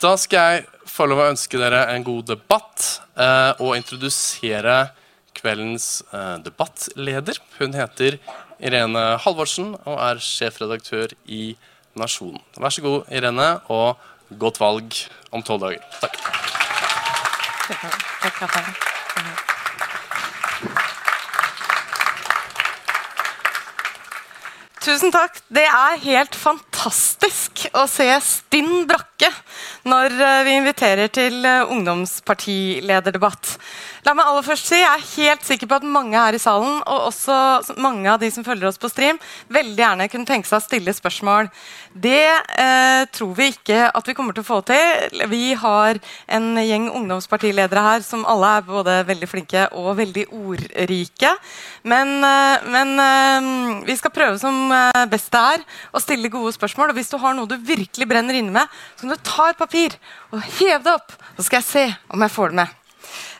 Da 0.00 0.14
skal 0.16 0.54
jeg 0.54 0.88
få 0.88 1.04
lov 1.10 1.18
å 1.20 1.26
ønske 1.28 1.58
dere 1.60 1.82
en 1.92 2.04
god 2.06 2.30
debatt 2.30 2.84
eh, 3.20 3.50
og 3.60 3.74
introdusere 3.76 4.94
kveldens 5.36 6.00
eh, 6.08 6.38
debattleder. 6.40 7.36
Hun 7.58 7.76
heter 7.76 8.16
Irene 8.64 9.02
Halvorsen 9.20 9.74
og 9.82 9.98
er 10.00 10.22
sjefredaktør 10.24 11.12
i 11.28 11.52
Nasjonen. 12.00 12.40
Vær 12.56 12.72
så 12.72 12.86
god, 12.86 13.12
Irene, 13.12 13.50
og 13.68 14.00
godt 14.40 14.62
valg 14.62 14.96
om 15.36 15.44
tolv 15.44 15.66
dager. 15.66 15.84
Takk. 16.00 16.16
Tusen 24.80 25.12
takk. 25.12 25.42
Det 25.52 25.68
er 25.68 26.00
helt 26.08 26.32
fantastisk 26.32 26.69
å 26.88 27.84
se 27.90 28.08
stinn 28.24 28.86
brakke 28.88 29.28
når 29.88 30.14
eh, 30.16 30.42
vi 30.46 30.56
inviterer 30.56 31.12
til 31.12 31.44
eh, 31.44 31.68
ungdomspartilederdebatt. 31.68 33.56
La 34.06 34.14
meg 34.16 34.24
aller 34.30 34.44
først 34.44 34.70
si, 34.70 34.78
Jeg 34.80 34.88
er 34.88 35.08
helt 35.26 35.44
sikker 35.44 35.68
på 35.68 35.76
at 35.76 35.84
mange 35.84 36.16
her 36.16 36.36
i 36.36 36.40
salen 36.40 36.78
og 36.80 37.10
også 37.10 37.76
mange 37.80 38.08
av 38.08 38.20
de 38.22 38.30
som 38.32 38.44
følger 38.46 38.70
oss 38.70 38.80
på 38.80 38.88
stream, 38.88 39.18
veldig 39.52 39.76
gjerne 39.76 40.08
kunne 40.12 40.28
tenke 40.28 40.48
seg 40.48 40.56
å 40.60 40.64
stille 40.64 40.94
spørsmål. 40.96 41.50
Det 41.92 42.24
eh, 42.32 43.02
tror 43.12 43.34
vi 43.36 43.50
ikke 43.52 43.90
at 43.92 44.08
vi 44.08 44.16
kommer 44.16 44.36
til 44.36 44.44
å 44.44 44.48
få 44.48 44.62
til. 44.70 45.20
Vi 45.28 45.52
har 45.58 46.00
en 46.32 46.48
gjeng 46.56 46.88
ungdomspartiledere 46.88 47.84
her 47.84 48.06
som 48.06 48.24
alle 48.28 48.54
er 48.56 48.66
både 48.68 48.96
veldig 49.10 49.28
flinke 49.28 49.66
og 49.76 49.92
veldig 50.00 50.26
ordrike. 50.32 51.34
Men, 51.84 52.16
eh, 52.24 52.68
men 52.72 52.96
eh, 53.04 53.52
vi 53.84 54.00
skal 54.00 54.16
prøve 54.16 54.40
som 54.40 54.72
best 55.10 55.28
det 55.30 55.40
er 55.40 55.62
å 55.92 56.00
stille 56.02 56.32
gode 56.32 56.54
spørsmål. 56.56 56.69
Og 56.78 56.92
hvis 56.94 57.10
du 57.10 57.18
har 57.20 57.34
noe 57.34 57.50
du 57.50 57.56
virkelig 57.56 58.06
brenner 58.08 58.38
inne 58.38 58.54
med, 58.54 58.76
så 58.94 59.06
kan 59.06 59.14
du 59.14 59.24
ta 59.26 59.48
et 59.50 59.58
papir 59.58 59.96
og 60.30 60.44
heve 60.58 60.82
det 60.84 60.94
opp. 60.94 61.16
Så 61.38 61.48
skal 61.48 61.60
jeg 61.60 61.68
se 61.70 61.86
om 62.14 62.22
jeg 62.22 62.34
får 62.36 62.52
det 62.52 62.60
med. 62.62 62.76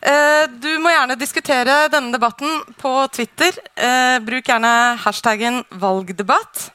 Eh, 0.00 0.44
du 0.60 0.70
må 0.80 0.90
gjerne 0.94 1.18
diskutere 1.20 1.76
denne 1.92 2.12
debatten 2.14 2.62
på 2.80 2.92
Twitter. 3.12 3.56
Eh, 3.76 4.18
bruk 4.24 4.48
gjerne 4.48 4.74
hashtaggen 5.04 5.64
'valgdebatt'. 5.70 6.70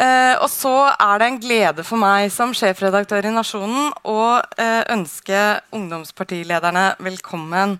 Uh, 0.00 0.38
og 0.40 0.46
så 0.48 0.94
er 0.94 1.18
det 1.18 1.26
en 1.26 1.40
glede 1.42 1.84
for 1.84 2.00
meg 2.00 2.30
som 2.32 2.54
sjefredaktør 2.56 3.26
i 3.28 3.32
Nasjonen 3.34 3.90
å 4.08 4.40
ønske 4.94 5.60
ungdomspartilederne 5.76 6.94
velkommen. 7.04 7.74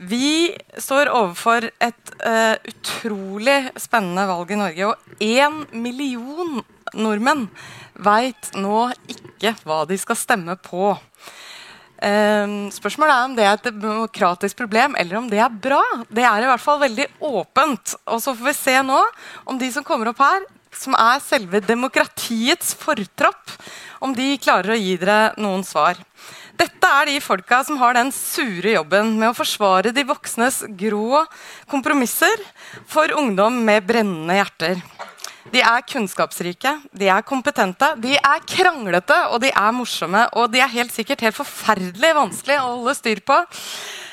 Vi 0.00 0.56
står 0.80 1.10
overfor 1.12 1.66
et 1.68 2.12
uh, 2.24 2.56
utrolig 2.70 3.58
spennende 3.80 4.24
valg 4.30 4.52
i 4.54 4.56
Norge. 4.56 4.88
Og 4.88 5.20
én 5.20 5.60
million 5.76 6.62
nordmenn 6.96 7.44
veit 8.00 8.48
nå 8.56 8.86
ikke 9.12 9.52
hva 9.68 9.82
de 9.88 9.98
skal 10.00 10.16
stemme 10.16 10.56
på. 10.64 10.94
Uh, 12.00 12.70
spørsmålet 12.72 13.12
er 13.12 13.26
om 13.28 13.34
det 13.36 13.44
er 13.44 13.58
et 13.58 13.68
demokratisk 13.76 14.62
problem 14.62 14.96
eller 14.96 15.20
om 15.20 15.28
det 15.28 15.42
er 15.44 15.60
bra. 15.68 15.82
Det 16.08 16.24
er 16.24 16.46
i 16.46 16.48
hvert 16.48 16.64
fall 16.64 16.80
veldig 16.86 17.10
åpent. 17.28 17.98
Og 18.08 18.24
så 18.24 18.32
får 18.32 18.48
vi 18.48 18.56
se 18.56 18.78
nå 18.86 19.02
om 19.44 19.60
de 19.60 19.68
som 19.74 19.84
kommer 19.84 20.14
opp 20.14 20.24
her, 20.24 20.48
som 20.72 20.96
er 20.96 21.20
selve 21.20 21.60
demokratiets 21.66 22.72
fortropp, 22.78 23.52
om 24.00 24.14
de 24.16 24.32
klarer 24.40 24.72
å 24.72 24.80
gi 24.80 24.94
dere 25.02 25.34
noen 25.42 25.66
svar. 25.66 25.98
Dette 26.60 26.88
er 26.92 27.08
de 27.08 27.20
folka 27.24 27.62
som 27.64 27.78
har 27.80 27.94
den 27.96 28.10
sure 28.12 28.74
jobben 28.74 29.14
med 29.16 29.30
å 29.30 29.36
forsvare 29.36 29.94
de 29.96 30.02
voksnes 30.04 30.58
grå 30.76 31.22
kompromisser 31.70 32.42
for 32.90 33.08
ungdom 33.16 33.62
med 33.64 33.86
brennende 33.88 34.36
hjerter. 34.36 34.82
De 35.48 35.62
er 35.64 35.86
kunnskapsrike, 35.88 36.74
de 36.92 37.08
er 37.08 37.24
kompetente, 37.24 37.88
de 38.04 38.12
er 38.18 38.44
kranglete 38.44 39.16
og 39.30 39.40
de 39.40 39.48
er 39.48 39.72
morsomme. 39.72 40.26
Og 40.36 40.52
de 40.52 40.60
er 40.60 40.74
helt 40.74 40.92
sikkert 40.92 41.24
helt 41.24 41.38
forferdelig 41.38 42.12
vanskelig 42.18 42.58
å 42.60 42.74
holde 42.74 42.94
styr 42.98 43.22
på. 43.24 43.38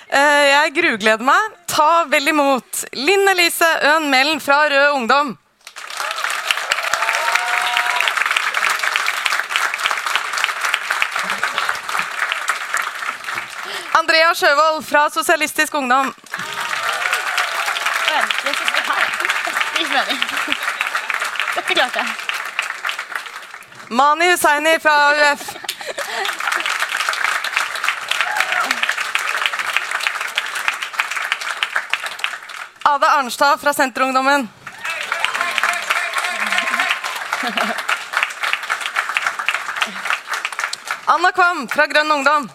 Eh, 0.08 0.46
jeg 0.54 0.76
grugleder 0.78 1.28
meg. 1.28 1.58
Ta 1.68 2.06
vel 2.08 2.32
imot 2.32 2.86
Linn 2.96 3.28
Elise 3.34 3.68
Øhn 3.92 4.08
Mellen 4.14 4.40
fra 4.40 4.64
Rød 4.72 4.96
Ungdom. 5.02 5.36
Andrea 13.98 14.36
Sjøvold 14.36 14.86
fra 14.86 15.10
Sosialistisk 15.10 15.74
Ungdom. 15.74 16.14
Det. 18.08 18.26
Dette 21.56 21.74
klarte 21.74 22.00
jeg. 22.00 22.08
Mani 23.90 24.28
Hussaini 24.32 24.80
fra 24.80 24.94
AUF. 25.08 25.42
Ada 32.84 33.08
Arnstad 33.08 33.58
fra 33.62 33.74
Senterungdommen. 33.74 34.50
Anna 41.06 41.32
Kvam 41.32 41.68
fra 41.68 41.86
Grønn 41.86 42.12
Ungdom. 42.12 42.50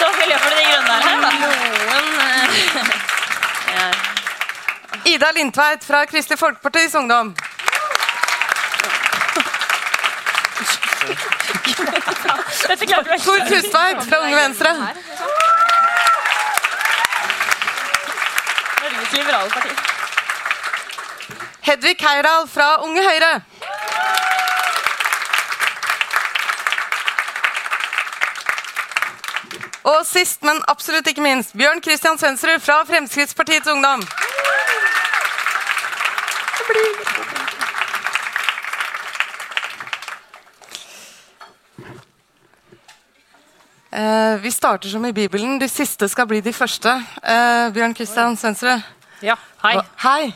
Så 0.00 0.06
Miljøpartiet 0.16 0.58
De 0.58 0.64
Grønne 0.72 0.92
er 0.96 1.02
her, 1.08 1.16
da. 1.20 1.30
Noen 1.90 2.08
eh, 2.24 3.98
Ida 5.12 5.28
Lindtveit 5.36 5.82
fra 5.84 6.04
Kristelig 6.08 6.38
Folkepartis 6.40 6.94
Ungdom. 6.94 7.34
Tor 13.24 13.40
Tustveit 13.48 14.00
fra 14.08 14.18
Unge 14.24 14.36
Venstre. 14.36 14.72
Norges 18.80 19.12
liberale 19.12 19.50
parti. 19.50 19.70
Hedvig 21.60 21.96
Heiral 22.00 22.48
fra 22.48 22.76
Unge 22.84 23.02
Høyre. 23.10 23.40
Og 29.84 30.02
sist, 30.04 30.42
men 30.44 30.60
absolutt 30.68 31.08
ikke 31.08 31.24
minst, 31.24 31.54
Bjørn 31.56 31.80
Kristian 31.80 32.18
Svendsrud 32.20 32.60
fra 32.60 32.82
Fremskrittspartiets 32.88 33.68
Ungdom. 33.72 34.04
Uh, 43.90 44.36
vi 44.42 44.50
starter 44.50 44.88
som 44.88 45.04
i 45.06 45.12
Bibelen. 45.12 45.58
De 45.58 45.68
siste 45.68 46.08
skal 46.08 46.28
bli 46.30 46.38
de 46.44 46.52
første. 46.52 46.92
Uh, 47.24 47.72
Bjørn 47.74 47.96
Kristian 47.96 48.36
Svendsrud. 48.36 48.84
Ja, 49.24 49.34
hei. 49.64 49.74
Hva, 49.80 49.86
hei. 50.04 50.30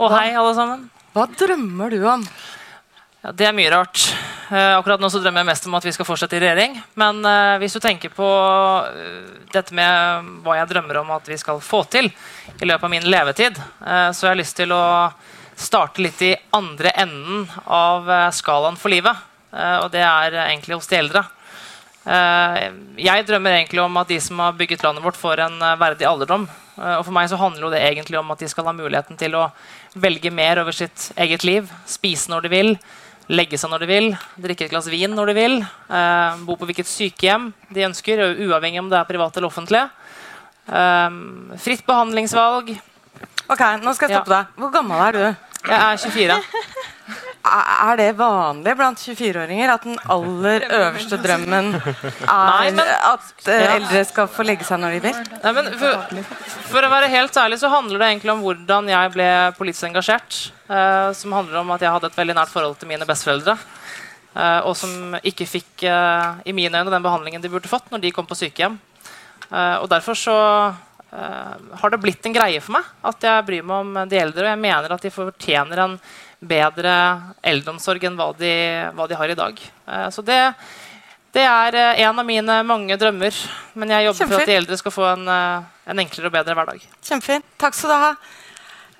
Og 0.00 0.16
hei, 0.16 0.32
alle 0.32 0.56
sammen. 0.56 0.88
Hva 1.14 1.28
drømmer 1.38 1.92
du 1.92 2.02
om? 2.08 2.24
Ja, 3.20 3.36
det 3.36 3.46
er 3.50 3.56
mye 3.56 3.70
rart. 3.72 4.08
Uh, 4.50 4.76
akkurat 4.76 5.00
nå 5.00 5.10
så 5.12 5.20
drømmer 5.22 5.44
jeg 5.44 5.50
mest 5.52 5.66
om 5.70 5.76
at 5.78 5.86
vi 5.86 5.94
skal 5.94 6.08
fortsette 6.08 6.36
i 6.38 6.42
regjering. 6.42 6.76
Men 6.98 7.22
hvis 7.62 7.76
du 7.76 7.80
tenker 7.82 8.12
på 8.14 8.28
dette 9.54 9.74
med 9.76 10.30
hva 10.44 10.58
jeg 10.58 10.70
drømmer 10.72 11.00
om 11.02 11.12
at 11.16 11.30
vi 11.30 11.38
skal 11.38 11.62
få 11.64 11.84
til 11.90 12.10
i 12.10 12.68
løpet 12.68 12.86
av 12.86 12.92
min 12.92 13.06
levetid, 13.06 13.58
så 13.80 14.26
har 14.26 14.34
jeg 14.34 14.42
lyst 14.42 14.58
til 14.58 14.74
å 14.74 14.84
starte 15.60 16.02
litt 16.02 16.22
i 16.26 16.34
andre 16.56 16.92
enden 16.98 17.46
av 17.66 18.10
skalaen 18.34 18.78
for 18.80 18.92
livet. 18.92 19.14
og 19.52 19.90
det 19.92 20.02
er 20.02 20.36
egentlig 20.46 20.78
hos 20.78 20.90
de 20.90 20.98
eldre. 20.98 21.24
Eh, 22.08 22.62
jeg 23.04 23.26
drømmer 23.28 23.58
egentlig 23.58 23.82
om 23.82 23.98
at 24.00 24.08
de 24.08 24.16
som 24.24 24.40
har 24.40 24.56
bygget 24.56 24.82
landet 24.86 25.04
vårt, 25.04 25.18
får 25.20 25.44
en 25.44 25.60
eh, 25.62 25.76
verdig 25.80 26.08
alderdom. 26.08 26.46
Eh, 26.78 26.96
og 26.96 27.04
for 27.04 27.14
meg 27.16 27.28
så 27.28 27.38
handler 27.40 27.74
det 27.74 27.82
egentlig 27.84 28.18
om 28.20 28.32
at 28.32 28.40
de 28.40 28.48
skal 28.48 28.70
ha 28.70 28.74
muligheten 28.76 29.20
til 29.20 29.36
å 29.36 29.50
velge 30.00 30.32
mer 30.32 30.62
over 30.62 30.76
sitt 30.76 31.10
eget 31.20 31.44
liv. 31.44 31.68
Spise 31.88 32.32
når 32.32 32.46
de 32.46 32.52
vil, 32.54 32.72
legge 33.30 33.58
seg 33.60 33.70
når 33.70 33.84
de 33.84 33.88
vil, 33.90 34.08
drikke 34.42 34.66
et 34.66 34.72
glass 34.72 34.88
vin 34.90 35.14
når 35.14 35.30
de 35.30 35.34
vil. 35.38 35.56
bo 36.46 36.56
på 36.58 36.68
hvilket 36.68 36.88
sykehjem 36.90 37.50
de 37.70 37.86
ønsker, 37.86 38.22
uavhengig 38.46 38.82
om 38.82 38.90
det 38.90 38.98
er 38.98 39.08
privat 39.08 39.36
eller 39.36 39.50
offentlig. 39.50 39.84
fritt 41.62 41.86
behandlingsvalg. 41.86 42.74
Ok, 43.50 43.62
nå 43.82 43.94
skal 43.94 44.10
jeg 44.10 44.18
stoppe 44.18 44.34
deg. 44.34 44.50
Hvor 44.58 44.74
gammel 44.74 45.06
er 45.08 45.16
du? 45.16 45.22
Jeg 45.66 45.78
er 45.78 45.96
24. 45.98 46.36
Er 47.40 47.96
det 47.96 48.10
vanlig 48.18 48.74
blant 48.76 49.00
24-åringer 49.00 49.70
at 49.72 49.84
den 49.86 49.96
aller 50.12 50.66
øverste 50.76 51.16
drømmen 51.22 51.70
er 51.80 52.80
at 52.84 53.30
uh, 53.46 53.54
eldre 53.54 54.02
skal 54.04 54.28
få 54.28 54.44
legge 54.44 54.66
seg 54.68 54.82
når 54.82 54.98
de 54.98 55.00
vil? 55.06 55.16
Nei, 55.40 55.72
for, 55.80 56.20
for, 56.68 56.84
å 56.84 56.90
være 56.92 57.08
helt 57.14 57.38
ærlig 57.40 57.56
så 57.62 57.72
handler 57.72 58.02
det 58.02 58.10
egentlig 58.10 58.34
om 58.34 58.44
hvordan 58.44 58.92
jeg 58.92 59.14
ble 59.16 59.30
politisk 59.56 59.88
engasjert. 59.88 60.42
Uh, 60.68 61.16
som 61.16 61.32
handler 61.38 61.62
om 61.62 61.72
at 61.72 61.86
jeg 61.86 61.94
hadde 61.96 62.12
et 62.12 62.20
veldig 62.20 62.36
nært 62.42 62.52
forhold 62.52 62.76
til 62.76 62.92
mine 62.92 63.08
besteforeldre. 63.08 63.56
Uh, 64.36 64.60
og 64.68 64.76
som 64.76 65.16
ikke 65.24 65.48
fikk 65.48 65.88
i 65.88 66.54
mine 66.54 66.76
øyne 66.76 66.92
den 66.92 67.08
behandlingen 67.08 67.42
de 67.42 67.50
burde 67.50 67.72
fått 67.72 67.88
når 67.90 68.04
de 68.04 68.14
kom 68.14 68.28
på 68.28 68.36
sykehjem. 68.36 68.76
og 69.50 69.88
derfor 69.90 70.14
så 70.14 70.34
har 71.10 71.90
det 71.90 71.98
blitt 71.98 72.26
en 72.28 72.34
greie 72.36 72.60
for 72.62 72.76
meg 72.76 72.86
at 73.02 73.24
jeg 73.26 73.46
bryr 73.48 73.64
meg 73.66 73.80
om 73.82 73.96
de 74.06 74.20
eldre. 74.20 74.44
Og 74.44 74.52
jeg 74.52 74.60
mener 74.60 74.92
at 74.94 75.02
de 75.02 75.10
fortjener 75.10 75.82
en 75.82 75.96
bedre 76.40 76.94
eldreomsorg 77.44 78.04
enn 78.08 78.16
hva 78.18 78.30
de, 78.38 78.52
hva 78.96 79.06
de 79.10 79.18
har 79.18 79.32
i 79.32 79.36
dag. 79.38 79.60
Eh, 79.60 80.06
så 80.14 80.24
det, 80.24 80.38
det 81.36 81.44
er 81.44 81.76
eh, 81.76 82.02
en 82.06 82.22
av 82.22 82.26
mine 82.26 82.60
mange 82.66 82.96
drømmer. 83.00 83.36
Men 83.74 83.92
jeg 83.96 84.08
jobber 84.08 84.30
for 84.32 84.40
at 84.40 84.50
de 84.52 84.58
eldre 84.60 84.80
skal 84.80 84.94
få 84.94 85.06
en, 85.12 85.28
eh, 85.28 85.68
en 85.92 86.04
enklere 86.04 86.30
og 86.32 86.36
bedre 86.38 86.56
hverdag. 86.56 86.86
Kjempefint. 87.04 87.46
Takk 87.60 87.76
skal 87.76 87.92
du 87.94 87.98
ha. 88.06 88.12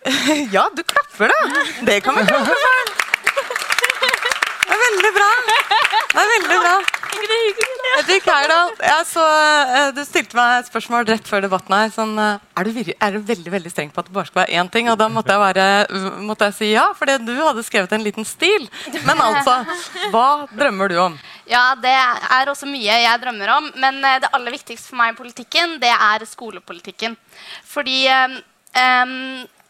Ja, 0.56 0.68
du 0.72 0.82
klapper, 0.82 1.28
da. 1.28 1.64
Det 1.84 2.00
kan 2.04 2.16
vi 2.16 2.24
klappe 2.28 2.56
for. 2.64 2.94
Det 4.70 4.76
er 4.76 4.80
veldig 4.86 5.12
bra. 5.18 5.28
Det 6.14 6.24
er 6.24 6.32
veldig 6.36 6.62
bra. 6.64 7.69
Hedvig 7.90 8.22
Heyerdahl, 8.24 8.70
eh, 8.80 9.88
du 9.96 10.00
stilte 10.06 10.36
meg 10.38 10.60
et 10.60 10.68
spørsmål 10.70 11.06
rett 11.08 11.26
før 11.26 11.42
debatten 11.44 11.74
her. 11.74 11.90
Sånn, 11.94 12.12
eh, 12.22 12.38
er, 12.60 12.68
du, 12.68 12.92
er 12.92 13.16
du 13.16 13.18
veldig 13.30 13.52
veldig 13.54 13.72
streng 13.72 13.90
på 13.92 14.02
at 14.02 14.08
det 14.08 14.14
bare 14.14 14.30
skal 14.30 14.42
være 14.44 14.60
én 14.60 14.70
ting? 14.72 14.90
Og 14.92 14.98
da 15.00 15.08
måtte 15.12 15.34
jeg, 15.34 15.42
være, 15.42 15.66
måtte 16.24 16.48
jeg 16.48 16.56
si 16.58 16.70
ja, 16.70 16.86
fordi 16.96 17.18
du 17.26 17.34
hadde 17.40 17.66
skrevet 17.66 17.92
en 17.96 18.06
liten 18.06 18.28
stil. 18.28 18.68
Men 19.08 19.20
altså, 19.26 19.58
hva 20.14 20.26
drømmer 20.54 20.92
du 20.92 20.98
om? 21.02 21.18
Ja, 21.50 21.72
det 21.82 21.92
er 21.92 22.52
også 22.52 22.68
mye 22.70 23.00
jeg 23.02 23.22
drømmer 23.24 23.54
om. 23.58 23.70
Men 23.82 24.02
eh, 24.04 24.20
det 24.22 24.32
aller 24.36 24.54
viktigste 24.54 24.92
for 24.92 25.00
meg 25.02 25.14
i 25.14 25.20
politikken, 25.20 25.78
det 25.82 25.92
er 25.94 26.26
skolepolitikken. 26.30 27.18
Fordi 27.66 28.04
em, 28.10 29.16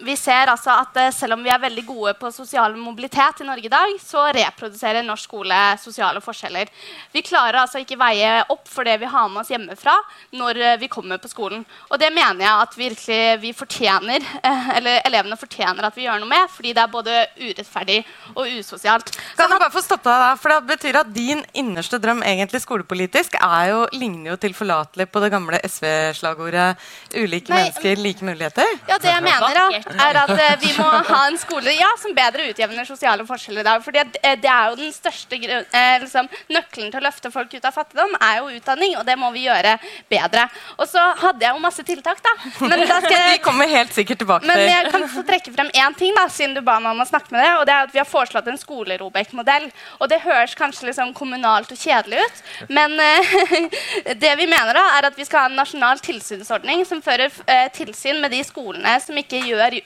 vi 0.00 0.16
ser 0.16 0.48
altså 0.50 0.72
at 0.80 0.96
eh, 1.00 1.10
selv 1.14 1.36
om 1.36 1.42
vi 1.44 1.50
er 1.52 1.60
veldig 1.60 1.84
gode 1.86 2.14
på 2.20 2.30
sosial 2.32 2.74
mobilitet 2.78 3.42
i 3.42 3.46
Norge 3.46 3.68
i 3.68 3.72
dag, 3.72 3.92
så 4.02 4.26
reproduserer 4.34 5.04
norsk 5.04 5.28
skole 5.28 5.58
sosiale 5.78 6.22
forskjeller. 6.24 6.70
Vi 7.12 7.22
klarer 7.22 7.60
altså 7.60 7.82
ikke 7.82 7.98
veie 8.00 8.40
opp 8.50 8.68
for 8.70 8.88
det 8.88 8.96
vi 9.02 9.10
har 9.10 9.28
med 9.28 9.42
oss 9.42 9.52
hjemmefra 9.52 9.94
når 10.40 10.60
eh, 10.60 10.78
vi 10.80 10.88
kommer 10.92 11.20
på 11.20 11.30
skolen. 11.30 11.64
Og 11.90 12.00
det 12.00 12.10
mener 12.14 12.44
jeg 12.44 12.64
at 12.64 12.78
virkelig 12.78 13.20
vi 13.42 13.52
fortjener, 13.56 14.24
eh, 14.40 14.70
eller 14.78 15.02
elevene 15.08 15.38
fortjener 15.40 15.86
at 15.86 15.98
vi 15.98 16.06
gjør 16.06 16.22
noe 16.22 16.30
med, 16.32 16.48
fordi 16.54 16.74
det 16.76 16.84
er 16.84 16.94
både 16.94 17.18
urettferdig 17.40 18.00
og 18.34 18.42
usosialt. 18.60 19.12
Kan 19.36 19.52
jeg 19.52 19.62
bare 19.64 19.74
få 19.74 19.84
stoppe 19.84 20.08
deg 20.08 20.24
der, 20.24 20.40
for 20.40 20.50
Det 20.50 20.76
betyr 20.76 21.00
at 21.00 21.12
din 21.14 21.44
innerste 21.56 22.00
drøm 22.02 22.24
egentlig 22.26 22.62
skolepolitisk 22.64 23.36
er 23.40 23.70
jo, 23.70 23.84
ligner 23.92 24.32
jo 24.32 24.40
tilforlatelig 24.40 25.06
på 25.10 25.22
det 25.22 25.30
gamle 25.32 25.60
SV-slagordet 25.66 26.74
'ulike 27.14 27.52
Nei, 27.52 27.60
mennesker, 27.60 27.96
like 28.00 28.24
muligheter'. 28.24 28.74
Ja, 28.88 28.98
det 28.98 29.12
jeg 29.12 29.22
mener 29.24 29.54
da, 29.54 29.89
er 29.94 30.18
at 30.22 30.32
eh, 30.34 30.56
vi 30.62 30.70
må 30.78 30.86
ha 30.86 31.20
en 31.28 31.38
skole 31.40 31.72
ja, 31.74 31.88
som 32.00 32.14
bedre 32.16 32.48
utjevner 32.50 32.86
sosiale 32.88 33.24
forskjeller 33.26 33.64
i 33.64 33.66
dag. 33.66 33.82
For 33.84 33.94
det, 33.94 34.20
er 34.20 34.70
jo 34.70 34.78
den 34.78 34.92
største 34.94 35.38
eh, 35.38 35.96
liksom, 36.02 36.28
nøkkelen 36.52 36.90
til 36.92 37.00
å 37.00 37.04
løfte 37.06 37.32
folk 37.34 37.54
ut 37.54 37.66
av 37.66 37.74
fattigdom, 37.76 38.16
er 38.20 38.40
jo 38.40 38.50
utdanning, 38.58 38.96
og 39.00 39.06
det 39.08 39.16
må 39.20 39.30
vi 39.34 39.46
gjøre 39.46 39.76
bedre. 40.10 40.46
Og 40.78 40.88
så 40.90 41.02
hadde 41.22 41.46
jeg 41.46 41.56
jo 41.56 41.62
masse 41.62 41.84
tiltak, 41.86 42.22
da. 42.24 42.34
Men, 42.64 42.84
da 42.88 43.00
skal 43.04 43.26
Vi 43.30 43.42
kommer 43.44 43.70
helt 43.70 43.92
sikkert 43.94 44.20
tilbake 44.22 44.48
men 44.48 44.62
jeg 44.64 44.90
kan 44.92 45.04
få 45.10 45.22
trekke 45.26 45.52
frem 45.54 45.70
én 45.76 45.96
ting, 45.98 46.14
da, 46.16 46.26
siden 46.32 46.56
du 46.56 46.62
ba 46.66 46.78
meg 46.82 46.94
om 46.94 47.04
å 47.04 47.08
snakke 47.08 47.34
med 47.34 47.42
det. 47.44 47.50
Og 47.60 47.66
det 47.68 47.74
er 47.74 47.88
at 47.88 47.94
vi 47.94 48.02
har 48.02 48.08
foreslått 48.08 48.48
en 48.50 48.58
skole-Robek-modell. 48.60 49.68
Og 50.00 50.10
det 50.10 50.22
høres 50.24 50.56
kanskje 50.58 50.88
liksom 50.88 51.14
kommunalt 51.16 51.70
og 51.72 51.80
kjedelig 51.80 52.24
ut, 52.24 52.42
men 52.72 52.96
eh, 53.02 53.34
det 54.24 54.34
vi 54.40 54.48
mener 54.50 54.76
da, 54.76 54.86
er 54.98 55.10
at 55.10 55.18
vi 55.18 55.26
skal 55.28 55.46
ha 55.46 55.50
en 55.52 55.58
nasjonal 55.60 56.02
tilsynsordning 56.04 56.84
som 56.88 57.02
fører 57.04 57.32
tilsyn 57.74 58.20
med 58.22 58.32
de 58.34 58.40
skolene 58.46 58.96
som 59.02 59.16
ikke 59.18 59.40
gjør 59.44 59.79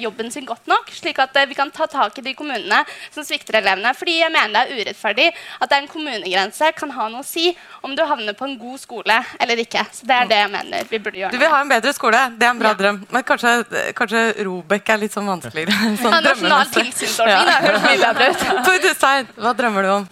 jobben 0.00 0.30
sin 0.30 0.44
godt 0.46 0.66
nok, 0.70 0.90
slik 0.94 1.18
at 1.22 1.34
eh, 1.36 1.46
vi 1.50 1.54
kan 1.58 1.70
ta 1.70 1.86
tak 1.90 2.18
i 2.18 2.22
de 2.22 2.34
kommunene 2.38 2.82
som 3.10 3.24
svikter 3.26 3.58
elevene. 3.60 3.92
Fordi 3.96 4.18
jeg 4.20 4.32
mener 4.32 4.52
det 4.54 4.62
er 4.76 4.84
urettferdig 4.84 5.28
at 5.60 5.72
en 5.78 5.88
kommunegrense 5.90 6.72
kan 6.78 6.90
ha 6.96 7.08
noe 7.12 7.20
å 7.24 7.26
si 7.26 7.50
om 7.82 7.94
du 7.96 8.02
havner 8.06 8.36
på 8.38 8.44
en 8.48 8.56
god 8.60 8.78
skole 8.82 9.16
eller 9.40 9.62
ikke. 9.64 9.84
Så 9.92 10.06
det 10.08 10.16
er 10.16 10.30
det 10.30 10.40
jeg 10.42 10.52
mener 10.54 10.84
vi 10.90 10.98
burde 11.02 11.18
gjøre. 11.22 11.32
Du 11.34 11.38
vil 11.42 11.52
ha 11.52 11.60
en 11.64 11.72
bedre 11.72 11.92
skole. 11.96 12.22
Det 12.38 12.46
er 12.46 12.50
en 12.54 12.62
bra 12.62 12.70
Ja. 12.74 12.78
drøm. 12.84 13.02
Men 13.10 13.22
kanskje, 13.26 13.54
kanskje 13.98 14.22
Robek 14.46 14.88
er 14.94 14.98
litt 15.02 15.12
sånn 15.16 15.26
vanskeligere. 15.26 15.74
Sånn 16.02 16.12
Ja, 16.14 16.20
nasjonal 16.24 16.66
tilsynsordning, 16.70 17.48
ja. 17.50 17.60
Høres 17.66 17.82
mye 17.88 17.98
bedre 18.04 18.30
ut. 18.30 18.46
Tor 18.66 18.78
Tustein, 18.84 19.28
hva 19.36 19.52
drømmer 19.58 19.82
du 19.82 19.90
om? 19.98 20.08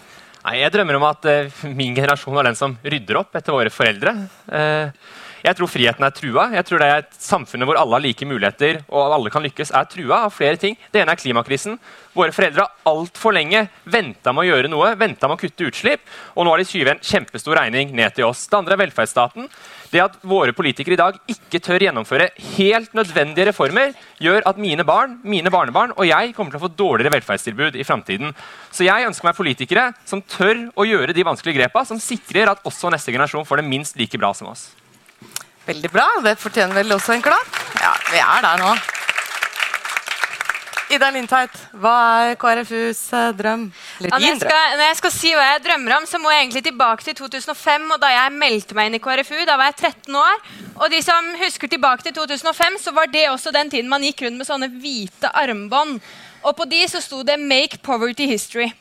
Nei, 0.48 0.56
Jeg 0.62 0.72
drømmer 0.72 0.96
om 0.96 1.04
at 1.08 1.24
eh, 1.28 1.48
min 1.76 1.94
generasjon 1.96 2.38
er 2.40 2.48
den 2.50 2.56
som 2.58 2.76
rydder 2.84 3.18
opp 3.20 3.34
etter 3.36 3.52
våre 3.52 3.70
foreldre. 3.74 4.14
Eh, 4.50 4.90
jeg 5.44 5.58
tror 5.58 5.70
friheten 5.70 6.06
er 6.06 6.14
trua. 6.14 6.48
Jeg 6.56 6.66
tror 6.66 6.82
det 6.82 6.88
er 6.90 7.02
et 7.04 7.18
samfunnet 7.22 7.68
hvor 7.68 7.78
alle 7.78 7.96
har 7.98 8.04
like 8.04 8.26
muligheter 8.28 8.82
og 8.88 9.14
alle 9.14 9.32
kan 9.32 9.44
lykkes, 9.44 9.72
er 9.74 9.88
trua 9.90 10.24
av 10.26 10.34
flere 10.34 10.58
ting. 10.60 10.76
Det 10.92 11.02
ene 11.02 11.14
er 11.14 11.20
klimakrisen. 11.20 11.78
Våre 12.18 12.34
foreldre 12.34 12.64
har 12.64 12.90
altfor 12.90 13.34
lenge 13.36 13.66
venta 13.86 14.32
med 14.34 14.42
å 14.42 14.48
gjøre 14.48 14.70
noe, 14.72 14.94
venta 14.98 15.28
med 15.28 15.38
å 15.38 15.42
kutte 15.42 15.68
utslipp, 15.68 16.06
og 16.34 16.46
nå 16.46 16.50
har 16.50 16.62
de 16.62 16.66
skyvet 16.66 16.96
en 16.96 17.04
kjempestor 17.04 17.58
regning 17.60 17.92
ned 17.94 18.16
til 18.16 18.26
oss. 18.26 18.46
Det 18.50 18.58
andre 18.58 18.74
er 18.74 18.82
velferdsstaten. 18.82 19.46
Det 19.92 20.02
at 20.02 20.16
våre 20.26 20.52
politikere 20.56 20.96
i 20.96 21.00
dag 21.00 21.20
ikke 21.30 21.60
tør 21.64 21.84
gjennomføre 21.86 22.30
helt 22.56 22.96
nødvendige 22.96 23.48
reformer, 23.52 23.94
gjør 24.20 24.42
at 24.50 24.58
mine 24.60 24.84
barn, 24.88 25.16
mine 25.22 25.52
barnebarn 25.52 25.94
og 25.96 26.08
jeg 26.08 26.34
kommer 26.36 26.52
til 26.52 26.60
å 26.60 26.66
få 26.66 26.74
dårligere 26.76 27.14
velferdstilbud 27.16 27.78
i 27.78 27.86
framtiden. 27.88 28.34
Så 28.74 28.84
jeg 28.88 29.06
ønsker 29.08 29.30
meg 29.30 29.38
politikere 29.38 29.86
som 30.08 30.24
tør 30.24 30.66
å 30.76 30.88
gjøre 30.88 31.16
de 31.16 31.24
vanskelige 31.24 31.62
grepa, 31.62 31.86
som 31.88 32.02
sikrer 32.02 32.50
at 32.52 32.66
også 32.68 32.92
neste 32.92 33.14
generasjon 33.14 33.48
får 33.48 33.62
det 33.62 33.70
minst 33.70 33.96
like 34.00 34.20
bra 34.20 34.34
som 34.36 34.50
oss. 34.52 34.68
Veldig 35.68 35.90
bra. 35.92 36.06
Det 36.24 36.38
fortjener 36.40 36.80
vel 36.80 36.96
også 36.96 37.12
en 37.16 37.24
klapp? 37.24 37.58
Ja, 37.76 37.92
vi 38.08 38.22
er 38.22 38.46
der 38.46 38.62
nå. 38.62 38.70
Ida 40.88 41.10
Lindtveit, 41.12 41.52
hva 41.76 41.94
er 42.30 42.38
KrFUs 42.40 43.00
eh, 43.12 43.32
drøm? 43.36 43.66
Eller 43.98 44.08
Ja, 44.08 44.14
når, 44.14 44.24
jeg 44.24 44.38
skal, 44.40 44.76
når 44.78 44.86
jeg 44.86 44.96
skal 45.02 45.12
si 45.12 45.32
hva 45.36 45.44
jeg 45.44 45.64
drømmer 45.66 45.96
om, 45.98 46.06
så 46.08 46.20
må 46.22 46.32
jeg 46.32 46.46
egentlig 46.46 46.62
tilbake 46.64 47.04
til 47.04 47.18
2005. 47.18 47.84
og 47.92 48.00
Da 48.00 48.12
jeg 48.14 48.32
meldte 48.38 48.78
meg 48.78 48.88
inn 48.88 48.96
i 48.96 49.02
KrFU, 49.04 49.42
da 49.44 49.58
var 49.60 49.68
jeg 49.68 49.92
13 49.92 50.16
år. 50.16 50.40
Og 50.78 50.88
de 50.94 51.02
som 51.04 51.28
husker 51.42 51.68
tilbake 51.68 52.06
til 52.06 52.16
2005, 52.16 52.80
så 52.86 52.94
var 52.96 53.12
det 53.12 53.26
også 53.28 53.52
den 53.52 53.68
tiden 53.68 53.92
man 53.92 54.06
gikk 54.06 54.24
rundt 54.24 54.40
med 54.40 54.48
sånne 54.48 54.70
hvite 54.80 55.28
armbånd. 55.36 56.00
Og 56.48 56.56
på 56.56 56.64
de 56.70 56.80
så 56.88 57.02
sto 57.04 57.20
det 57.22 57.36
'Make 57.36 57.82
poverty 57.84 58.24
history'. 58.24 58.72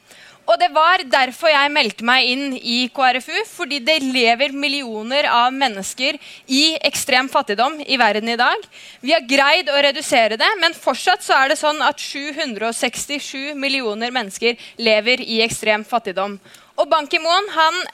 Og 0.48 0.56
det 0.60 0.70
var 0.72 1.02
derfor 1.12 1.52
jeg 1.52 1.72
meldte 1.76 2.06
meg 2.08 2.28
inn 2.32 2.54
i 2.56 2.78
KrFU. 2.96 3.36
Fordi 3.52 3.82
det 3.84 3.98
lever 4.04 4.56
millioner 4.56 5.28
av 5.28 5.52
mennesker 5.56 6.16
i 6.48 6.64
ekstrem 6.88 7.28
fattigdom 7.32 7.82
i 7.84 7.98
verden 8.00 8.32
i 8.32 8.38
dag. 8.40 8.68
Vi 9.04 9.12
har 9.12 9.26
greid 9.28 9.68
å 9.72 9.82
redusere 9.84 10.40
det, 10.40 10.50
men 10.62 10.78
fortsatt 10.78 11.26
så 11.26 11.36
er 11.36 11.52
det 11.52 11.60
sånn 11.60 11.82
at 11.84 12.00
767 12.00 13.58
millioner 13.60 14.14
mennesker 14.16 14.56
lever 14.80 15.24
i 15.26 15.42
ekstrem 15.44 15.84
fattigdom. 15.88 16.38
Og 16.78 16.86
Ban 16.92 17.08
Ki-moon 17.10 17.48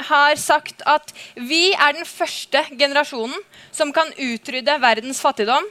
har 0.09 0.35
sagt 0.37 0.83
at 0.85 1.13
vi 1.39 1.71
er 1.71 1.95
den 1.95 2.05
første 2.05 2.65
generasjonen 2.75 3.39
som 3.71 3.93
kan 3.95 4.11
utrydde 4.19 4.75
verdens 4.83 5.23
fattigdom, 5.23 5.65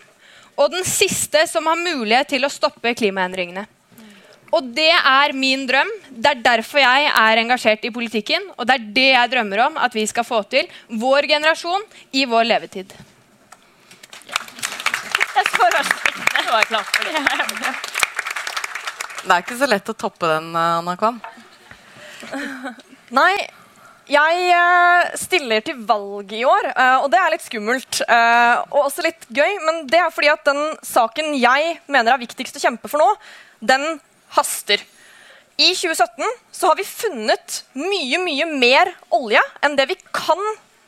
og 0.56 0.72
den 0.72 0.84
siste 0.88 1.44
som 1.48 1.68
har 1.68 1.78
mulighet 1.80 2.32
til 2.32 2.44
å 2.44 2.52
stoppe 2.52 2.94
klimaendringene. 2.96 3.68
Og 4.52 4.66
det 4.76 4.90
er 4.92 5.32
min 5.32 5.64
drøm. 5.68 5.88
Det 6.10 6.30
er 6.34 6.42
derfor 6.44 6.82
jeg 6.82 7.08
er 7.08 7.40
engasjert 7.40 7.86
i 7.88 7.92
politikken. 7.94 8.50
Og 8.58 8.68
det 8.68 8.74
er 8.76 8.90
det 8.98 9.06
jeg 9.14 9.32
drømmer 9.32 9.64
om 9.68 9.78
at 9.80 9.94
vi 9.96 10.04
skal 10.10 10.26
få 10.28 10.42
til. 10.52 10.68
Vår 11.00 11.28
generasjon 11.30 11.86
i 12.12 12.26
vår 12.28 12.44
levetid. 12.50 12.92
Jeg 15.32 15.48
får 15.54 15.72
Det 15.72 16.50
var 16.52 16.68
klart 16.68 16.92
for 16.92 17.08
det. 17.08 17.72
Det 19.22 19.30
er 19.30 19.42
ikke 19.44 19.56
så 19.56 19.68
lett 19.70 19.88
å 19.88 19.96
toppe 19.96 20.28
den, 20.28 20.52
eh, 20.56 20.78
Anna 20.82 20.96
Kvam. 20.98 21.20
Nei, 23.14 23.32
jeg 24.10 24.46
eh, 24.50 25.12
stiller 25.20 25.62
til 25.64 25.78
valg 25.86 26.32
i 26.34 26.42
år, 26.44 26.72
eh, 26.72 26.96
og 27.04 27.10
det 27.12 27.20
er 27.20 27.30
litt 27.30 27.44
skummelt. 27.44 28.00
eh, 28.02 28.54
og 28.72 28.88
også 28.88 29.04
litt 29.06 29.26
gøy, 29.30 29.52
men 29.66 29.86
det 29.86 30.00
er 30.02 30.10
fordi 30.10 30.32
at 30.32 30.44
den 30.44 30.76
saken 30.82 31.36
jeg 31.38 31.76
mener 31.86 32.12
er 32.12 32.24
viktigst 32.24 32.58
å 32.58 32.64
kjempe 32.64 32.90
for 32.90 32.98
nå, 32.98 33.12
den 33.62 34.00
haster. 34.36 34.82
I 35.60 35.72
2017 35.76 36.24
så 36.52 36.70
har 36.70 36.76
vi 36.78 36.88
funnet 36.88 37.62
mye, 37.76 38.18
mye 38.22 38.46
mer 38.48 38.92
olje 39.12 39.42
enn 39.62 39.76
det 39.78 39.90
vi 39.92 39.98
kan 40.14 40.40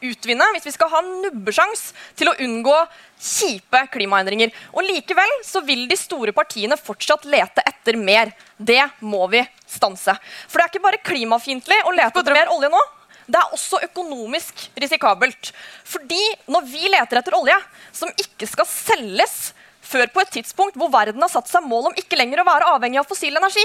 utvinne 0.05 0.47
hvis 0.55 0.67
vi 0.69 0.73
skal 0.75 0.91
ha 0.93 1.01
nubbesjans 1.05 1.87
til 2.19 2.31
å 2.31 2.37
unngå 2.45 2.75
kjipe 3.21 3.85
klimaendringer. 3.95 4.53
Og 4.75 4.87
Likevel 4.87 5.33
så 5.47 5.63
vil 5.65 5.87
de 5.91 5.99
store 5.99 6.35
partiene 6.37 6.79
fortsatt 6.81 7.27
lete 7.29 7.65
etter 7.65 7.99
mer. 8.01 8.33
Det 8.57 8.83
må 9.05 9.25
vi 9.33 9.45
stanse. 9.69 10.17
For 10.49 10.59
det 10.59 10.67
er 10.67 10.73
ikke 10.73 10.87
bare 10.89 11.03
klimafiendtlig 11.05 11.81
å 11.85 11.95
lete 11.95 12.21
etter 12.21 12.37
mer 12.37 12.53
olje 12.55 12.73
nå. 12.73 12.83
Det 13.25 13.41
er 13.41 13.55
også 13.57 13.81
økonomisk 13.87 14.67
risikabelt. 14.81 15.53
Fordi 15.89 16.21
når 16.53 16.67
vi 16.69 16.91
leter 16.93 17.21
etter 17.21 17.37
olje 17.39 17.57
som 17.93 18.13
ikke 18.21 18.49
skal 18.51 18.69
selges 18.69 19.55
før 19.85 20.11
på 20.13 20.23
et 20.25 20.33
tidspunkt 20.39 20.79
hvor 20.81 20.91
verden 20.93 21.23
har 21.23 21.33
satt 21.33 21.51
seg 21.51 21.67
mål 21.69 21.91
om 21.91 21.99
ikke 22.01 22.19
lenger 22.19 22.43
å 22.43 22.47
være 22.49 22.71
avhengig 22.75 23.01
av 23.03 23.09
fossil 23.09 23.37
energi, 23.37 23.65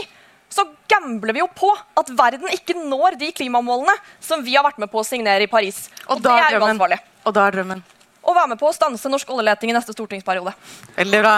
så 0.49 0.65
gambler 0.89 1.35
vi 1.37 1.43
jo 1.43 1.47
på 1.53 1.69
at 1.99 2.09
verden 2.17 2.49
ikke 2.53 2.75
når 2.79 3.19
de 3.21 3.29
klimamålene 3.37 3.93
som 4.23 4.41
vi 4.45 4.55
har 4.57 4.65
vært 4.65 4.81
med 4.81 4.89
på 4.91 5.01
å 5.01 5.05
signere 5.05 5.45
i 5.45 5.51
Paris. 5.51 5.87
Og, 6.07 6.17
da 6.25 6.33
det 6.33 6.45
er 6.47 6.55
drømmen. 6.57 6.73
uansvarlig. 6.73 6.99
Og 7.29 7.35
da 7.37 7.45
er 7.45 7.57
drømmen. 7.59 7.83
Å 8.19 8.35
være 8.35 8.51
med 8.53 8.59
på 8.61 8.67
å 8.69 8.73
stanse 8.75 9.11
norsk 9.11 9.29
oljeleting 9.31 9.71
i 9.71 9.77
neste 9.77 9.93
stortingsperiode. 9.95 10.55
Veldig 10.97 11.21
bra. 11.23 11.35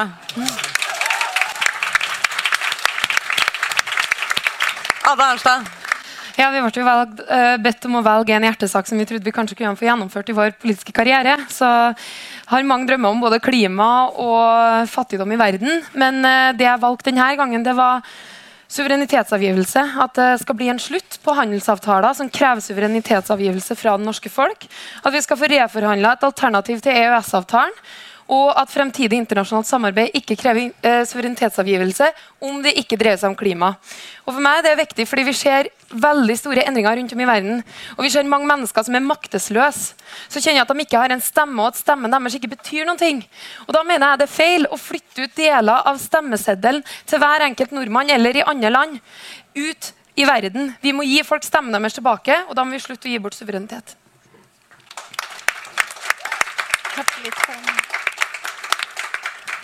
Ada 5.11 5.29
Arnstad. 5.33 5.80
Ja, 6.37 6.49
Vi 6.51 6.61
ble 6.61 6.83
valgt, 6.85 7.21
eh, 7.27 7.57
bedt 7.57 7.85
om 7.85 7.97
å 7.99 8.03
velge 8.03 8.33
en 8.35 8.43
hjertesak 8.43 8.87
som 8.87 8.97
vi 8.97 9.05
trodde 9.05 9.23
vi 9.23 9.31
kanskje 9.31 9.57
kunne 9.57 9.75
få 9.75 9.87
gjennomført 9.87 10.29
i 10.29 10.33
vår 10.33 10.51
politiske 10.59 10.93
karriere. 10.93 11.37
Så 11.49 11.65
har 12.47 12.63
mange 12.63 12.87
drømmer 12.87 13.09
om 13.09 13.21
både 13.21 13.41
klima 13.41 14.09
og 14.15 14.87
fattigdom 14.87 15.31
i 15.33 15.39
verden. 15.39 15.83
Men 15.93 16.23
eh, 16.23 16.51
det 16.53 16.67
jeg 16.67 16.79
valgte 16.79 17.11
denne 17.11 17.35
gangen, 17.35 17.63
det 17.63 17.75
var 17.75 18.01
suverenitetsavgivelse. 18.71 19.83
At 19.99 20.13
det 20.15 20.29
skal 20.41 20.55
bli 20.55 20.69
en 20.71 20.79
slutt 20.79 21.19
på 21.23 21.35
handelsavtaler 21.35 22.15
som 22.15 22.29
krever 22.29 22.63
suverenitetsavgivelse 22.63 23.75
fra 23.75 23.97
det 23.97 24.07
norske 24.07 24.31
folk. 24.31 24.67
At 25.03 25.13
vi 25.13 25.21
skal 25.21 25.37
få 25.37 25.51
reforhandla 25.51 26.13
et 26.15 26.23
alternativ 26.23 26.81
til 26.81 26.95
EØS-avtalen. 26.95 27.75
Og 28.31 28.53
at 28.55 28.71
fremtidig 28.71 29.17
internasjonalt 29.19 29.67
samarbeid 29.67 30.15
ikke 30.15 30.37
krever 30.39 30.69
eh, 30.87 31.03
suverenitetsavgivelse 31.09 32.07
om 32.47 32.61
det 32.63 32.77
ikke 32.79 32.99
dreier 32.99 33.19
seg 33.19 33.33
om 33.33 33.35
klima. 33.35 33.73
Og 34.23 34.35
for 34.37 34.43
meg 34.43 34.61
er 34.61 34.69
det 34.69 34.85
viktig 34.85 35.07
fordi 35.09 35.25
Vi 35.27 35.33
ser 35.35 35.71
veldig 35.93 36.35
store 36.39 36.65
endringer 36.67 36.97
rundt 36.97 37.13
om 37.15 37.21
i 37.23 37.27
verden. 37.27 37.61
Og 37.97 38.03
vi 38.05 38.11
ser 38.13 38.27
mange 38.29 38.49
mennesker 38.49 38.85
som 38.87 38.97
er 38.97 39.05
maktesløse. 39.05 39.95
Så 40.31 40.41
kjenner 40.41 40.61
jeg 40.61 40.65
at 40.65 40.73
de 40.73 40.85
ikke 40.85 41.01
har 41.01 41.13
en 41.13 41.23
stemme, 41.23 41.61
og 41.61 41.71
at 41.71 41.79
stemmen 41.81 42.11
deres 42.11 42.37
ikke 42.37 42.51
betyr 42.55 42.87
noen 42.87 42.99
ting. 42.99 43.23
Og 43.67 43.73
Da 43.75 43.83
mener 43.87 44.13
jeg 44.13 44.21
det 44.21 44.27
er 44.27 44.35
feil 44.35 44.67
å 44.69 44.79
flytte 44.79 45.25
ut 45.25 45.35
deler 45.37 45.87
av 45.87 45.99
stemmeseddelen 46.01 46.83
til 47.05 47.21
hver 47.21 47.47
enkelt 47.47 47.73
nordmann 47.75 48.11
eller 48.13 48.37
i 48.37 48.45
andre 48.45 48.71
land. 48.73 49.01
Ut 49.55 49.93
i 50.15 50.25
verden. 50.27 50.73
Vi 50.81 50.93
må 50.93 51.03
gi 51.07 51.21
folk 51.23 51.43
stemmen 51.47 51.73
deres 51.73 51.95
tilbake, 51.97 52.43
og 52.47 52.55
da 52.55 52.65
må 52.65 52.75
vi 52.75 52.83
slutte 52.83 53.09
å 53.09 53.11
gi 53.11 53.19
bort 53.19 53.37
suverenitet. 53.37 53.95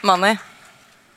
Mani. 0.03 0.37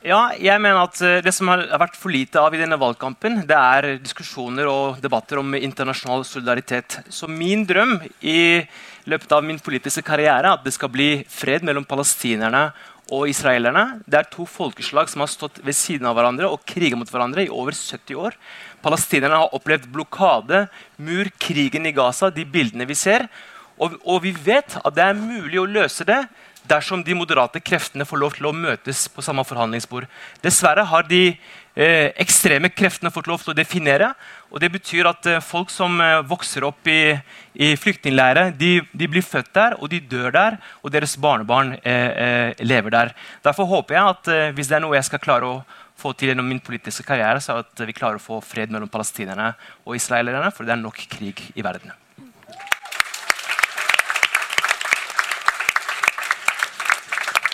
Ja, 0.01 0.31
jeg 0.33 0.57
mener 0.57 0.79
at 0.81 0.97
eh, 1.05 1.19
Det 1.21 1.29
som 1.29 1.51
har 1.51 1.61
vært 1.77 1.97
for 1.99 2.09
lite 2.09 2.41
av 2.41 2.55
i 2.55 2.57
denne 2.57 2.79
valgkampen, 2.81 3.43
det 3.45 3.57
er 3.57 3.99
diskusjoner 4.01 4.65
og 4.65 4.97
debatter 5.03 5.37
om 5.37 5.53
internasjonal 5.53 6.23
solidaritet. 6.25 6.97
Så 7.13 7.29
min 7.29 7.67
drøm 7.69 7.99
i 8.25 8.63
løpet 9.05 9.35
av 9.37 9.45
min 9.45 9.61
politiske 9.61 10.01
karriere 10.07 10.39
er 10.41 10.55
at 10.55 10.65
det 10.65 10.73
skal 10.73 10.89
bli 10.89 11.21
fred 11.29 11.61
mellom 11.67 11.85
palestinerne 11.85 12.71
og 13.13 13.29
israelerne. 13.29 14.01
Det 14.09 14.23
er 14.23 14.33
to 14.33 14.47
folkeslag 14.49 15.11
som 15.11 15.21
har 15.21 15.29
stått 15.29 15.61
ved 15.61 15.77
siden 15.77 16.09
av 16.09 16.17
hverandre 16.17 16.49
og 16.49 16.65
kriget 16.65 16.97
mot 16.97 17.13
hverandre 17.13 17.45
i 17.45 17.53
over 17.53 17.77
70 17.77 18.25
år. 18.25 18.41
Palestinerne 18.81 19.37
har 19.43 19.53
opplevd 19.53 19.85
blokade, 19.93 20.65
mur, 20.97 21.29
krigen 21.37 21.85
i 21.85 21.93
Gaza, 21.93 22.33
de 22.33 22.47
bildene 22.49 22.89
vi 22.89 22.97
ser. 22.97 23.29
Og, 23.77 24.01
og 24.01 24.23
vi 24.25 24.33
vet 24.33 24.81
at 24.81 24.95
det 24.97 25.11
er 25.11 25.21
mulig 25.21 25.61
å 25.61 25.69
løse 25.69 26.09
det 26.09 26.23
dersom 26.69 27.03
de 27.03 27.15
moderate 27.17 27.61
kreftene 27.63 28.05
får 28.07 28.19
lov 28.21 28.37
til 28.37 28.47
å 28.49 28.55
møtes 28.55 29.07
på 29.11 29.23
samme 29.25 29.43
forhandlingsbord. 29.47 30.07
Dessverre 30.43 30.85
har 30.87 31.07
de 31.09 31.21
eh, 31.31 32.11
ekstreme 32.21 32.71
kreftene 32.73 33.11
fått 33.13 33.29
lov 33.31 33.43
til 33.43 33.53
å 33.53 33.57
definere. 33.57 34.11
og 34.51 34.61
Det 34.61 34.71
betyr 34.71 35.09
at 35.09 35.29
eh, 35.29 35.43
folk 35.43 35.71
som 35.73 35.99
eh, 36.01 36.21
vokser 36.27 36.65
opp 36.67 36.87
i, 36.87 37.15
i 37.53 37.73
flyktningleirer, 37.79 38.53
de, 38.57 38.73
de, 38.91 39.09
blir 39.11 39.25
født 39.25 39.53
der, 39.57 39.77
og 39.79 39.91
de 39.91 39.99
dør 39.99 40.31
der, 40.35 40.59
og 40.81 40.93
deres 40.93 41.17
barnebarn 41.17 41.75
eh, 41.81 42.09
eh, 42.25 42.65
lever 42.65 42.93
der. 42.93 43.15
Derfor 43.43 43.69
håper 43.71 43.97
jeg 43.97 44.15
at 44.15 44.33
eh, 44.33 44.51
hvis 44.55 44.71
det 44.71 44.79
er 44.79 44.85
noe 44.85 44.97
jeg 44.99 45.09
skal 45.09 45.23
klare 45.23 45.49
å 45.49 45.61
få 46.01 46.15
til 46.17 46.31
gjennom 46.31 46.47
min 46.49 46.61
politiske 46.63 47.05
karriere, 47.05 47.41
så 47.41 47.53
er 47.53 47.65
at 47.65 47.83
vi 47.85 47.95
klarer 47.95 48.17
å 48.17 48.23
få 48.23 48.39
fred 48.45 48.71
mellom 48.73 48.89
palestinerne 48.89 49.51
og 49.85 49.97
israelerne, 49.97 50.49
for 50.53 50.65
det 50.65 50.73
er 50.73 50.81
nok 50.81 51.03
krig 51.11 51.43
i 51.53 51.65
verden. 51.65 51.93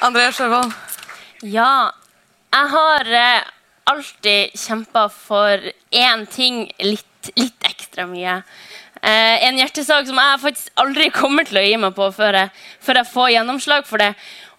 André 0.06 0.28
Sjøvold. 0.30 0.74
Ja, 1.42 1.90
jeg 2.54 2.70
har 2.70 3.08
eh, 3.18 3.46
alltid 3.90 4.54
kjempa 4.54 5.08
for 5.10 5.64
én 5.90 6.26
ting 6.30 6.68
litt, 6.84 7.32
litt, 7.34 7.58
ekstra 7.66 8.06
mye. 8.06 8.36
Eh, 9.02 9.46
en 9.48 9.58
hjertesak 9.58 10.06
som 10.06 10.20
jeg 10.22 10.44
faktisk 10.44 10.84
aldri 10.84 11.10
kommer 11.22 11.50
til 11.50 11.58
å 11.62 11.66
gi 11.66 11.80
meg 11.82 11.96
på 11.98 12.12
før 12.14 12.44
jeg, 12.44 12.54
før 12.86 13.02
jeg 13.02 13.12
får 13.16 13.32
gjennomslag 13.34 13.90
for 13.90 14.04
det. 14.04 14.12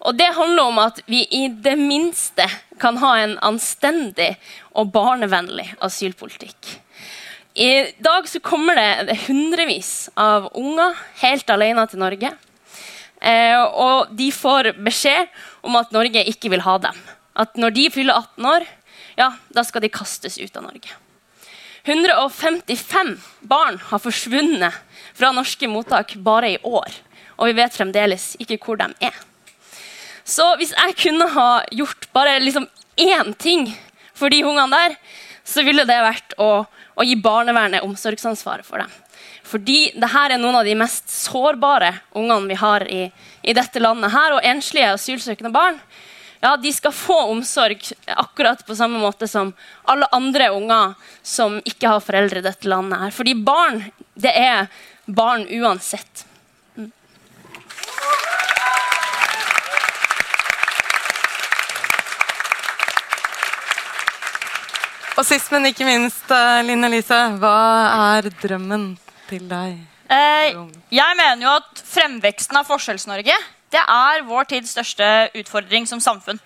Og 0.03 0.19
det 0.19 0.27
handler 0.35 0.73
om 0.73 0.83
at 0.83 0.99
vi 1.07 1.23
i 1.23 1.45
det 1.47 1.77
minste 1.79 2.49
kan 2.79 2.99
ha 2.99 3.13
en 3.21 3.37
anstendig 3.39 4.33
og 4.75 4.91
barnevennlig 4.91 5.69
asylpolitikk. 5.83 6.75
I 7.55 7.95
dag 8.03 8.27
så 8.27 8.43
kommer 8.43 8.75
det 8.75 9.21
hundrevis 9.25 10.09
av 10.19 10.51
unger 10.51 10.99
helt 11.23 11.49
alene 11.51 11.87
til 11.87 12.03
Norge. 12.03 12.35
Eh, 13.19 13.59
og 13.59 14.11
de 14.15 14.29
får 14.31 14.73
beskjed 14.79 15.27
om 15.65 15.75
at 15.79 15.91
Norge 15.95 16.23
ikke 16.31 16.51
vil 16.53 16.63
ha 16.63 16.77
dem. 16.81 16.97
At 17.39 17.59
når 17.59 17.75
de 17.75 17.89
fyller 17.93 18.19
18 18.19 18.49
år, 18.53 18.67
ja, 19.19 19.33
da 19.51 19.63
skal 19.67 19.83
de 19.83 19.91
kastes 19.91 20.39
ut 20.39 20.55
av 20.55 20.67
Norge. 20.69 20.95
155 21.83 23.15
barn 23.49 23.79
har 23.89 24.01
forsvunnet 24.03 24.75
fra 25.15 25.31
norske 25.35 25.67
mottak 25.71 26.15
bare 26.23 26.53
i 26.53 26.59
år. 26.63 26.91
Og 27.39 27.49
vi 27.49 27.57
vet 27.59 27.75
fremdeles 27.75 28.33
ikke 28.39 28.59
hvor 28.63 28.79
de 28.79 28.89
er. 29.03 29.15
Så 30.27 30.45
hvis 30.59 30.75
jeg 30.75 30.97
kunne 30.99 31.29
ha 31.33 31.49
gjort 31.73 32.09
bare 32.13 32.37
liksom 32.43 32.67
én 32.99 33.33
ting 33.39 33.71
for 34.13 34.29
de 34.29 34.43
ungene 34.45 34.69
der, 34.75 34.97
så 35.47 35.63
ville 35.65 35.87
det 35.87 35.97
vært 36.03 36.35
å, 36.37 36.65
å 36.67 37.05
gi 37.07 37.15
barnevernet 37.17 37.85
omsorgsansvaret 37.85 38.67
for 38.67 38.83
dem. 38.83 38.91
Fordi 39.49 39.79
dette 39.97 40.25
er 40.29 40.37
noen 40.37 40.59
av 40.59 40.67
de 40.67 40.75
mest 40.77 41.09
sårbare 41.09 41.95
ungene 42.17 42.51
vi 42.51 42.57
har 42.59 42.85
i, 42.85 43.07
i 43.41 43.55
dette 43.57 43.81
landet. 43.81 44.13
her, 44.13 44.37
Og 44.37 44.45
enslige 44.45 44.93
asylsøkende 44.93 45.53
barn 45.53 45.79
ja, 46.39 46.53
de 46.57 46.71
skal 46.73 46.93
få 46.95 47.17
omsorg 47.33 47.81
akkurat 48.07 48.61
på 48.65 48.75
samme 48.75 48.99
måte 49.01 49.27
som 49.27 49.51
alle 49.83 50.07
andre 50.15 50.49
unger 50.55 50.93
som 51.23 51.57
ikke 51.67 51.89
har 51.91 51.99
foreldre 51.99 52.39
i 52.39 52.45
dette 52.45 52.69
landet. 52.69 52.99
her. 52.99 53.11
Fordi 53.11 53.33
barn, 53.35 53.83
det 54.15 54.31
er 54.31 54.69
barn 55.05 55.43
uansett. 55.49 56.25
Og 65.19 65.25
sist, 65.27 65.51
men 65.51 65.67
ikke 65.67 65.83
minst, 65.83 66.31
Linn 66.63 66.87
Elise, 66.87 67.17
hva 67.41 67.57
er 68.15 68.31
drømmen 68.39 68.93
til 69.29 69.45
deg? 69.49 69.79
Eh, 70.09 70.57
jeg 70.93 71.17
mener 71.19 71.43
jo 71.45 71.55
at 71.59 71.81
fremveksten 71.85 72.57
av 72.57 72.69
Forskjells-Norge 72.69 73.35
det 73.69 73.81
er 73.81 74.23
vår 74.25 74.47
tids 74.49 74.71
største 74.73 75.05
utfordring 75.37 75.85
som 75.89 76.01
samfunn. 76.01 76.39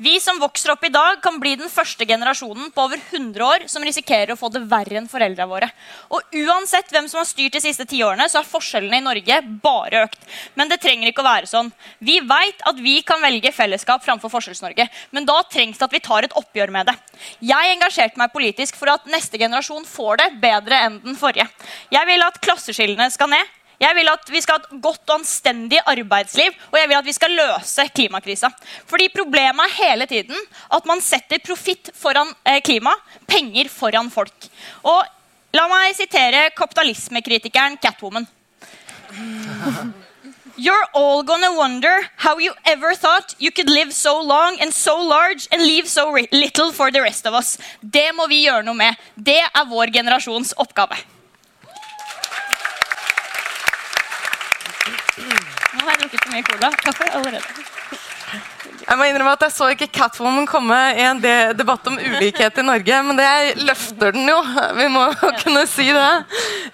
Vi 0.00 0.14
som 0.22 0.38
vokser 0.40 0.72
opp 0.72 0.84
i 0.86 0.92
dag, 0.92 1.18
kan 1.20 1.36
bli 1.40 1.52
den 1.60 1.68
første 1.68 2.06
generasjonen 2.08 2.70
på 2.72 2.86
over 2.86 3.00
100 3.00 3.44
år 3.44 3.66
som 3.68 3.84
risikerer 3.84 4.32
å 4.32 4.38
få 4.40 4.48
det 4.54 4.62
verre 4.70 4.96
enn 4.96 5.08
foreldra 5.10 5.44
våre. 5.50 5.68
Og 6.08 6.38
uansett 6.40 6.88
hvem 6.88 7.08
som 7.10 7.20
har 7.20 7.28
styrt 7.28 7.58
de 7.58 7.60
siste 7.60 7.84
ti 7.90 8.00
årene, 8.04 8.30
så 8.32 8.40
har 8.40 8.48
forskjellene 8.48 8.96
i 8.96 9.04
Norge 9.04 9.40
bare 9.60 10.06
økt. 10.06 10.24
Men 10.56 10.72
det 10.72 10.80
trenger 10.80 11.12
ikke 11.12 11.20
å 11.20 11.28
være 11.28 11.50
sånn. 11.52 11.68
Vi 12.00 12.16
veit 12.24 12.64
at 12.64 12.80
vi 12.80 12.96
kan 13.04 13.20
velge 13.20 13.52
fellesskap 13.52 14.04
framfor 14.06 14.32
Forskjells-Norge. 14.32 14.88
Men 15.12 15.28
da 15.28 15.36
trengs 15.52 15.76
det 15.76 15.88
at 15.90 15.98
vi 15.98 16.04
tar 16.08 16.24
et 16.24 16.36
oppgjør 16.40 16.72
med 16.72 16.88
det. 16.88 16.96
Jeg 17.44 17.76
engasjerte 17.76 18.20
meg 18.20 18.32
politisk 18.32 18.80
for 18.80 18.94
at 18.94 19.04
neste 19.12 19.36
generasjon 19.36 19.84
får 19.84 20.24
det 20.24 20.32
bedre 20.40 20.80
enn 20.86 21.00
den 21.04 21.20
forrige. 21.20 21.50
Jeg 21.92 22.08
vil 22.08 22.24
at 22.24 22.40
klasseskillene 22.40 23.12
skal 23.12 23.34
ned. 23.36 23.56
Jeg 23.80 23.96
vil 23.96 24.10
at 24.12 24.28
vi 24.28 24.40
skal 24.44 24.58
ha 24.58 24.64
et 24.66 24.82
godt 24.82 25.08
og 25.08 25.20
anstendig 25.22 25.78
arbeidsliv, 25.88 26.52
og 26.68 26.76
jeg 26.76 26.88
vil 26.90 26.98
at 26.98 27.06
vi 27.06 27.14
skal 27.16 27.32
løse 27.38 27.86
klimakrisa. 27.96 28.50
Fordi 28.86 29.08
Problemet 29.14 29.64
er 29.66 29.78
hele 29.78 30.06
tiden 30.10 30.36
at 30.72 30.84
man 30.86 31.00
setter 31.00 31.40
profitt 31.44 31.88
foran 31.96 32.34
eh, 32.44 32.60
klima, 32.60 32.92
penger 33.26 33.72
foran 33.72 34.12
folk. 34.12 34.50
Og 34.84 35.00
La 35.50 35.64
meg 35.66 35.96
sitere 35.98 36.44
kapitalismekritikeren 36.54 37.74
Catwoman. 37.82 38.26
You're 40.56 40.86
all 40.94 41.24
gonna 41.24 41.50
wonder 41.56 42.06
how 42.18 42.38
you 42.38 42.52
ever 42.64 42.94
thought 42.94 43.34
you 43.40 43.50
could 43.50 43.68
live 43.68 43.92
so 43.92 44.20
long 44.22 44.60
and 44.60 44.72
so 44.72 44.94
large 45.02 45.48
and 45.50 45.62
leave 45.62 45.88
so 45.88 46.12
little 46.30 46.70
for 46.70 46.92
the 46.92 47.02
rest 47.02 47.26
of 47.26 47.34
us. 47.34 47.58
Det 47.80 48.12
må 48.14 48.28
vi 48.28 48.44
gjøre 48.44 48.62
noe 48.62 48.78
med. 48.78 48.94
Det 49.16 49.40
er 49.42 49.66
vår 49.66 49.90
generasjons 49.90 50.54
oppgave. 50.56 51.00
Nå 55.18 55.84
har 55.84 55.94
jeg 55.94 56.02
drukket 56.04 56.22
for 56.22 56.32
mye 56.34 56.46
cola. 56.46 56.70
Kaffe 56.84 57.10
allerede. 57.18 57.68
Jeg 58.80 58.98
må 58.98 59.06
innrømme 59.06 59.32
at 59.36 59.42
jeg 59.44 59.54
så 59.54 59.68
ikke 59.70 59.86
Catwoman 59.92 60.46
komme 60.48 60.76
i 60.96 61.02
en 61.04 61.20
debatt 61.54 61.84
om 61.86 61.98
ulikhet 61.98 62.56
i 62.58 62.64
Norge, 62.64 62.96
men 63.06 63.18
det 63.18 63.28
løfter 63.62 64.14
den 64.16 64.26
jo. 64.30 64.38
Vi 64.78 64.86
må 64.90 65.04
kunne 65.42 65.62
si 65.70 65.86
det. 65.94 66.08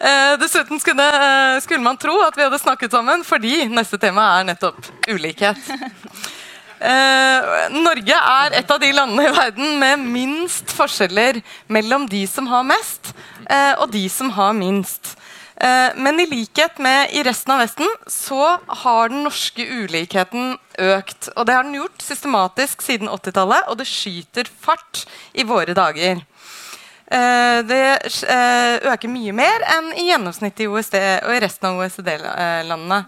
Eh, 0.01 0.37
dessuten 0.41 0.81
skulle, 0.81 1.05
eh, 1.05 1.59
skulle, 1.65 1.83
man 1.85 1.99
tro 2.01 2.15
at 2.25 2.37
vi 2.39 2.47
hadde 2.47 2.61
snakket 2.63 2.95
sammen, 2.97 3.25
fordi 3.27 3.67
neste 3.69 4.01
tema 4.01 4.31
er 4.39 4.51
nettopp 4.53 4.91
ulikhet. 5.13 5.61
Eh, 6.77 7.47
Norge 7.73 8.17
er 8.21 8.59
et 8.59 8.71
av 8.71 8.77
de 8.83 8.91
landene 8.93 9.25
i 9.25 9.31
verden 9.33 9.79
med 9.81 10.03
minst 10.13 10.75
forskjeller 10.77 11.39
mellom 11.73 12.05
de 12.05 12.21
som 12.29 12.45
har 12.51 12.67
mest, 12.69 13.15
og 13.81 13.87
de 13.95 14.03
som 14.13 14.29
har 14.37 14.53
minst. 14.53 15.15
Eh, 15.57 15.93
men 15.97 16.21
i 16.21 16.27
likhet 16.27 16.79
med 16.79 17.15
i 17.17 17.23
resten 17.25 17.55
av 17.55 17.63
Vesten 17.65 17.89
så 18.13 18.59
har 18.83 19.09
den 19.09 19.23
norske 19.25 19.65
ulikheten 19.65 20.57
økt. 20.79 21.31
Og 21.33 21.47
det 21.49 21.57
har 21.57 21.65
den 21.65 21.79
gjort 21.79 22.05
systematisk 22.05 22.85
siden 22.85 23.09
80-tallet, 23.09 23.71
og 23.71 23.79
det 23.81 23.89
skyter 23.89 24.51
fart 24.61 25.07
i 25.33 25.47
våre 25.49 25.77
dager. 25.77 26.21
Eh, 27.07 27.63
det 27.65 27.81
eh, 28.29 28.77
øker 28.93 29.13
mye 29.13 29.33
mer 29.37 29.65
enn 29.79 29.95
i 29.97 30.11
gjennomsnittet 30.11 30.67
i 30.67 30.69
OECD 30.69 31.01
og 31.25 31.33
i 31.33 31.43
resten 31.47 31.71
av 31.71 31.81
OECD-landene. 31.81 33.03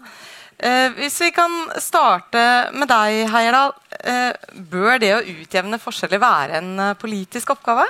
Hvis 0.97 1.21
vi 1.23 1.29
kan 1.31 1.53
starte 1.79 2.41
med 2.75 2.89
deg, 2.91 3.29
Heierdal. 3.31 3.69
Bør 4.67 4.97
det 4.99 5.13
å 5.15 5.21
utjevne 5.23 5.79
forskjeller 5.79 6.19
være 6.19 6.59
en 6.59 6.81
politisk 6.99 7.53
oppgave? 7.53 7.85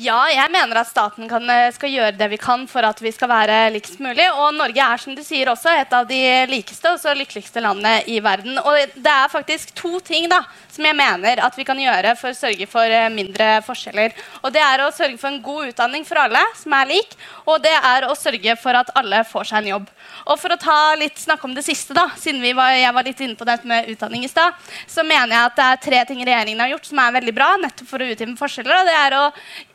Ja, 0.00 0.22
jeg 0.32 0.48
mener 0.48 0.78
at 0.80 0.88
staten 0.88 1.28
kan, 1.28 1.44
eh, 1.50 1.70
skal 1.74 1.90
gjøre 1.92 2.16
det 2.16 2.28
vi 2.30 2.38
kan 2.40 2.64
for 2.66 2.80
at 2.86 3.00
vi 3.02 3.10
skal 3.12 3.28
være 3.28 3.72
likest 3.74 4.00
mulig. 4.00 4.24
Og 4.40 4.54
Norge 4.54 4.80
er 4.80 4.96
som 4.96 5.14
du 5.14 5.22
sier 5.22 5.50
også 5.52 5.68
et 5.68 5.92
av 5.92 6.06
de 6.08 6.46
likeste 6.48 6.88
og 6.88 7.16
lykkeligste 7.18 7.60
landene 7.60 8.00
i 8.08 8.18
verden. 8.20 8.56
Og 8.58 8.72
det 8.94 9.12
er 9.12 9.28
faktisk 9.28 9.74
to 9.74 10.00
ting 10.00 10.30
da, 10.30 10.40
som 10.70 10.84
jeg 10.84 10.96
mener 10.96 11.44
at 11.44 11.56
vi 11.58 11.64
kan 11.64 11.76
gjøre 11.76 12.16
for 12.16 12.30
å 12.30 12.38
sørge 12.38 12.66
for 12.66 12.84
eh, 12.84 13.10
mindre 13.12 13.60
forskjeller. 13.66 14.12
Og 14.42 14.52
det 14.54 14.62
er 14.64 14.80
å 14.80 14.92
sørge 14.92 15.18
for 15.18 15.28
en 15.28 15.42
god 15.42 15.74
utdanning 15.74 16.06
for 16.08 16.16
alle 16.16 16.40
som 16.56 16.72
er 16.72 16.88
lik, 16.88 17.12
og 17.44 17.60
det 17.60 17.74
er 17.76 18.08
å 18.08 18.16
sørge 18.16 18.56
for 18.56 18.72
at 18.72 18.92
alle 18.96 19.20
får 19.28 19.50
seg 19.50 19.58
en 19.60 19.70
jobb. 19.74 19.92
Og 20.24 20.40
for 20.40 20.54
å 20.54 20.60
ta 20.60 20.94
litt 20.96 21.18
snakke 21.20 21.44
om 21.44 21.54
det 21.54 21.66
siste, 21.66 21.92
da, 21.92 22.08
siden 22.16 22.40
var, 22.56 22.72
jeg 22.72 22.94
var 22.94 23.04
litt 23.04 23.20
inne 23.20 23.36
på 23.36 23.44
dette 23.44 23.68
med 23.68 23.92
utdanning 23.92 24.24
i 24.24 24.32
stad, 24.32 24.56
så 24.88 25.04
mener 25.04 25.36
jeg 25.36 25.50
at 25.50 25.58
det 25.58 25.68
er 25.68 25.84
tre 25.84 26.04
ting 26.08 26.24
regjeringen 26.24 26.64
har 26.64 26.72
gjort 26.72 26.88
som 26.88 27.02
er 27.02 27.16
veldig 27.18 27.36
bra 27.36 27.52
nettopp 27.60 27.92
for 27.92 28.00
å 28.00 28.08
utjevne 28.08 28.40
forskjeller. 28.40 28.80
og 28.80 28.88
det 28.88 28.96
er 28.96 29.18
å 29.18 29.24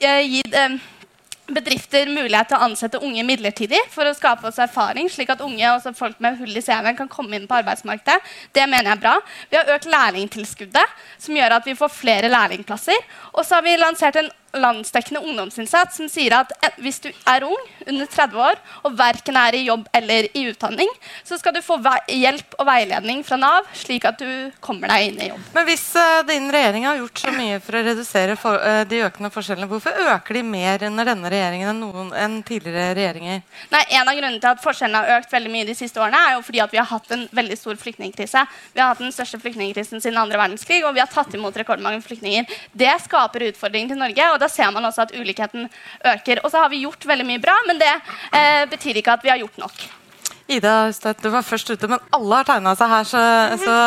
eh, 0.07 0.23
gi 0.31 0.41
eh, 0.55 0.77
bedrifter 1.47 2.09
mulighet 2.11 2.49
til 2.51 2.57
å 2.57 2.65
ansette 2.67 2.99
unge 3.03 3.23
midlertidig 3.27 3.79
for 3.93 4.07
å 4.07 4.15
skape 4.15 4.49
oss 4.49 4.59
erfaring, 4.63 5.07
slik 5.11 5.31
at 5.31 5.43
unge 5.43 5.69
og 5.71 5.85
folk 5.95 6.19
med 6.23 6.39
hull 6.41 6.59
i 6.59 6.63
CV-en 6.63 6.97
kan 6.97 7.11
komme 7.11 7.37
inn 7.37 7.47
på 7.47 7.59
arbeidsmarkedet. 7.59 8.17
Det 8.55 8.65
mener 8.67 8.91
jeg 8.91 8.97
er 8.97 9.03
bra. 9.05 9.15
Vi 9.51 9.59
har 9.59 9.71
økt 9.77 9.87
lærlingtilskuddet, 9.91 10.97
som 11.23 11.37
gjør 11.37 11.57
at 11.59 11.69
vi 11.69 11.77
får 11.79 11.93
flere 11.93 12.31
lærlingplasser. 12.31 13.07
Og 13.35 13.45
så 13.45 13.59
har 13.59 13.67
vi 13.67 13.77
lansert 13.79 14.19
en 14.19 14.31
landsdekkende 14.55 15.21
ungdomsinnsats 15.23 15.97
som 15.99 16.09
sier 16.11 16.35
at 16.37 16.51
eh, 16.63 16.75
hvis 16.83 16.99
du 17.03 17.09
er 17.27 17.45
ung, 17.47 17.57
under 17.87 18.07
30 18.11 18.41
år, 18.41 18.59
og 18.83 18.95
verken 18.99 19.37
er 19.39 19.55
i 19.55 19.63
jobb 19.67 19.85
eller 19.95 20.27
i 20.35 20.43
utdanning, 20.49 20.89
så 21.23 21.37
skal 21.39 21.55
du 21.55 21.61
få 21.63 21.77
hjelp 22.11 22.57
og 22.59 22.67
veiledning 22.67 23.23
fra 23.23 23.37
Nav, 23.39 23.67
slik 23.77 24.05
at 24.07 24.19
du 24.19 24.51
kommer 24.63 24.91
deg 24.91 25.07
inn 25.07 25.21
i 25.23 25.29
jobb. 25.29 25.45
Men 25.55 25.67
hvis 25.69 25.85
uh, 25.95 26.23
din 26.27 26.49
regjering 26.51 26.87
har 26.87 26.99
gjort 26.99 27.23
så 27.23 27.33
mye 27.35 27.59
for 27.63 27.79
å 27.79 27.83
redusere 27.87 28.35
for, 28.39 28.59
uh, 28.59 28.83
de 28.87 29.03
økende 29.07 29.31
forskjellene, 29.33 29.69
hvorfor 29.71 30.01
øker 30.15 30.39
de 30.39 30.43
mer 30.47 30.83
under 30.89 31.07
denne 31.11 31.31
regjeringen 31.31 31.71
enn, 31.71 31.83
noen, 31.83 32.11
enn 32.17 32.39
tidligere 32.47 32.95
regjeringer? 32.97 33.43
Nei, 33.71 33.83
En 33.97 34.11
av 34.11 34.17
grunnene 34.17 34.41
til 34.43 34.51
at 34.51 34.63
forskjellene 34.63 35.03
har 35.03 35.21
økt 35.21 35.33
veldig 35.33 35.53
mye 35.53 35.69
de 35.69 35.77
siste 35.77 36.01
årene, 36.01 36.19
er 36.27 36.35
jo 36.37 36.43
fordi 36.45 36.63
at 36.65 36.75
vi 36.75 36.81
har 36.81 36.89
hatt 36.91 37.15
en 37.15 37.25
veldig 37.39 37.59
stor 37.59 37.79
flyktningkrise. 37.79 38.43
Vi 38.75 38.83
har 38.83 38.91
hatt 38.91 39.03
den 39.03 39.15
største 39.15 39.39
flyktningkrisen 39.41 40.03
siden 40.03 40.19
andre 40.19 40.39
verdenskrig, 40.41 40.83
og 40.85 40.95
vi 40.97 41.03
har 41.03 41.11
tatt 41.11 41.33
imot 41.37 41.55
rekordmange 41.57 42.03
flyktninger. 42.03 42.59
Det 42.77 42.93
skaper 43.05 43.47
utfordringer 43.49 43.93
til 43.93 44.01
Norge. 44.03 44.29
og 44.33 44.39
da 44.47 44.53
ser 44.53 44.73
man 44.73 44.87
også 44.87 45.05
at 45.07 45.15
ulikheten 45.17 45.67
øker. 46.15 46.43
Og 46.43 46.51
så 46.51 46.63
har 46.63 46.73
vi 46.73 46.83
gjort 46.85 47.07
veldig 47.07 47.27
mye 47.27 47.43
bra, 47.43 47.55
men 47.67 47.79
det 47.81 47.93
eh, 48.31 48.63
betyr 48.71 49.01
ikke 49.01 49.17
at 49.19 49.25
vi 49.25 49.33
har 49.33 49.41
gjort 49.43 49.63
nok. 49.67 49.87
Ida 50.47 50.75
Østøt, 50.87 51.19
du 51.19 51.29
var 51.33 51.43
først 51.43 51.73
ute, 51.73 51.89
men 51.91 51.99
alle 52.15 52.39
har 52.39 52.47
tegna 52.47 52.71
seg 52.79 52.91
her, 52.93 53.07
så, 53.07 53.23
så 53.59 53.79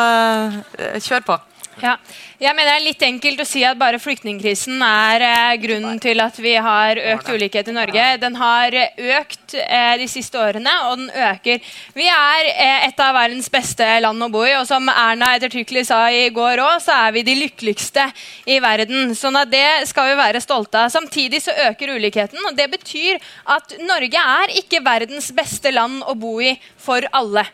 eh, 0.77 0.99
kjør 1.01 1.25
på. 1.31 1.37
Ja. 1.79 1.95
Jeg 2.41 2.55
mener 2.57 2.71
Det 2.71 2.75
er 2.75 2.83
litt 2.83 3.03
enkelt 3.05 3.41
å 3.41 3.45
si 3.47 3.61
at 3.65 3.77
bare 3.79 3.99
flyktningkrisen 4.01 4.81
er 4.85 5.23
eh, 5.25 5.59
grunnen 5.61 5.99
til 6.01 6.19
at 6.23 6.37
vi 6.41 6.53
har 6.59 6.99
økt 7.13 7.29
ulikhet 7.31 7.69
i 7.71 7.75
Norge. 7.75 8.05
Den 8.21 8.35
har 8.39 8.75
økt 9.19 9.55
eh, 9.55 9.93
de 10.01 10.07
siste 10.09 10.39
årene, 10.41 10.73
og 10.89 10.99
den 10.99 11.09
øker. 11.29 11.61
Vi 11.97 12.07
er 12.11 12.49
eh, 12.51 12.87
et 12.89 13.01
av 13.01 13.15
verdens 13.15 13.49
beste 13.53 13.87
land 14.03 14.25
å 14.25 14.31
bo 14.33 14.43
i, 14.45 14.55
og 14.59 14.67
som 14.69 14.89
Erna 14.91 15.31
ettertrykkelig 15.37 15.85
sa 15.89 16.01
i 16.11 16.27
går 16.33 16.63
òg, 16.65 16.75
så 16.83 16.97
er 17.07 17.15
vi 17.17 17.25
de 17.29 17.37
lykkeligste 17.43 18.07
i 18.49 18.59
verden. 18.63 19.15
Sånn 19.17 19.39
at 19.39 19.53
det 19.53 19.87
skal 19.89 20.11
vi 20.11 20.19
være 20.19 20.43
stolte 20.43 20.85
av. 20.85 20.93
Samtidig 20.93 21.43
så 21.45 21.55
øker 21.69 21.95
ulikheten, 21.95 22.41
og 22.49 22.57
det 22.57 22.67
betyr 22.73 23.21
at 23.53 23.77
Norge 23.85 24.27
er 24.41 24.57
ikke 24.59 24.83
verdens 24.85 25.31
beste 25.35 25.73
land 25.73 26.03
å 26.03 26.17
bo 26.19 26.39
i 26.43 26.55
for 26.81 27.05
alle. 27.15 27.47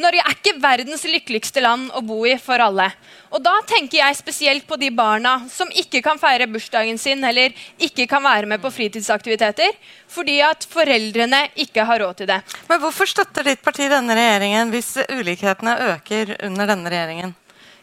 Norge 0.00 0.22
er 0.24 0.36
ikke 0.36 0.56
verdens 0.62 1.04
lykkeligste 1.08 1.62
land 1.64 1.90
å 1.96 2.02
bo 2.04 2.22
i 2.28 2.36
for 2.40 2.62
alle. 2.62 2.88
Og 3.30 3.42
da 3.44 3.52
tenker 3.68 4.00
jeg 4.00 4.18
spesielt 4.18 4.66
på 4.66 4.78
de 4.80 4.90
barna 4.94 5.36
som 5.52 5.70
ikke 5.70 6.02
kan 6.04 6.18
feire 6.20 6.48
bursdagen 6.50 6.98
sin 6.98 7.22
eller 7.24 7.54
ikke 7.78 8.08
kan 8.10 8.24
være 8.24 8.48
med 8.50 8.62
på 8.62 8.72
fritidsaktiviteter 8.74 9.76
fordi 10.10 10.40
at 10.42 10.66
foreldrene 10.70 11.44
ikke 11.62 11.84
har 11.86 12.02
råd 12.02 12.22
til 12.22 12.30
det. 12.32 12.40
Men 12.70 12.82
Hvorfor 12.82 13.06
støtter 13.10 13.46
ditt 13.46 13.62
parti 13.62 13.86
denne 13.92 14.16
regjeringen 14.16 14.72
hvis 14.74 14.96
ulikhetene 15.12 15.76
øker 15.92 16.34
under 16.48 16.72
denne 16.72 16.90
regjeringen? 16.90 17.36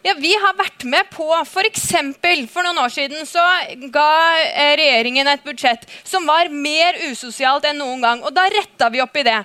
Ja, 0.06 0.14
Vi 0.14 0.30
har 0.30 0.54
vært 0.56 0.84
med 0.86 1.08
på 1.10 1.26
f.eks. 1.42 1.88
For, 1.90 2.44
for 2.52 2.66
noen 2.66 2.78
år 2.84 2.92
siden 2.94 3.26
så 3.26 3.42
ga 3.92 4.10
eh, 4.46 4.76
regjeringen 4.78 5.26
et 5.28 5.42
budsjett 5.44 5.88
som 6.06 6.28
var 6.28 6.52
mer 6.52 7.00
usosialt 7.10 7.66
enn 7.66 7.80
noen 7.82 8.04
gang. 8.04 8.22
Og 8.22 8.34
da 8.34 8.46
retta 8.52 8.92
vi 8.94 9.02
opp 9.02 9.18
i 9.18 9.26
det. 9.26 9.40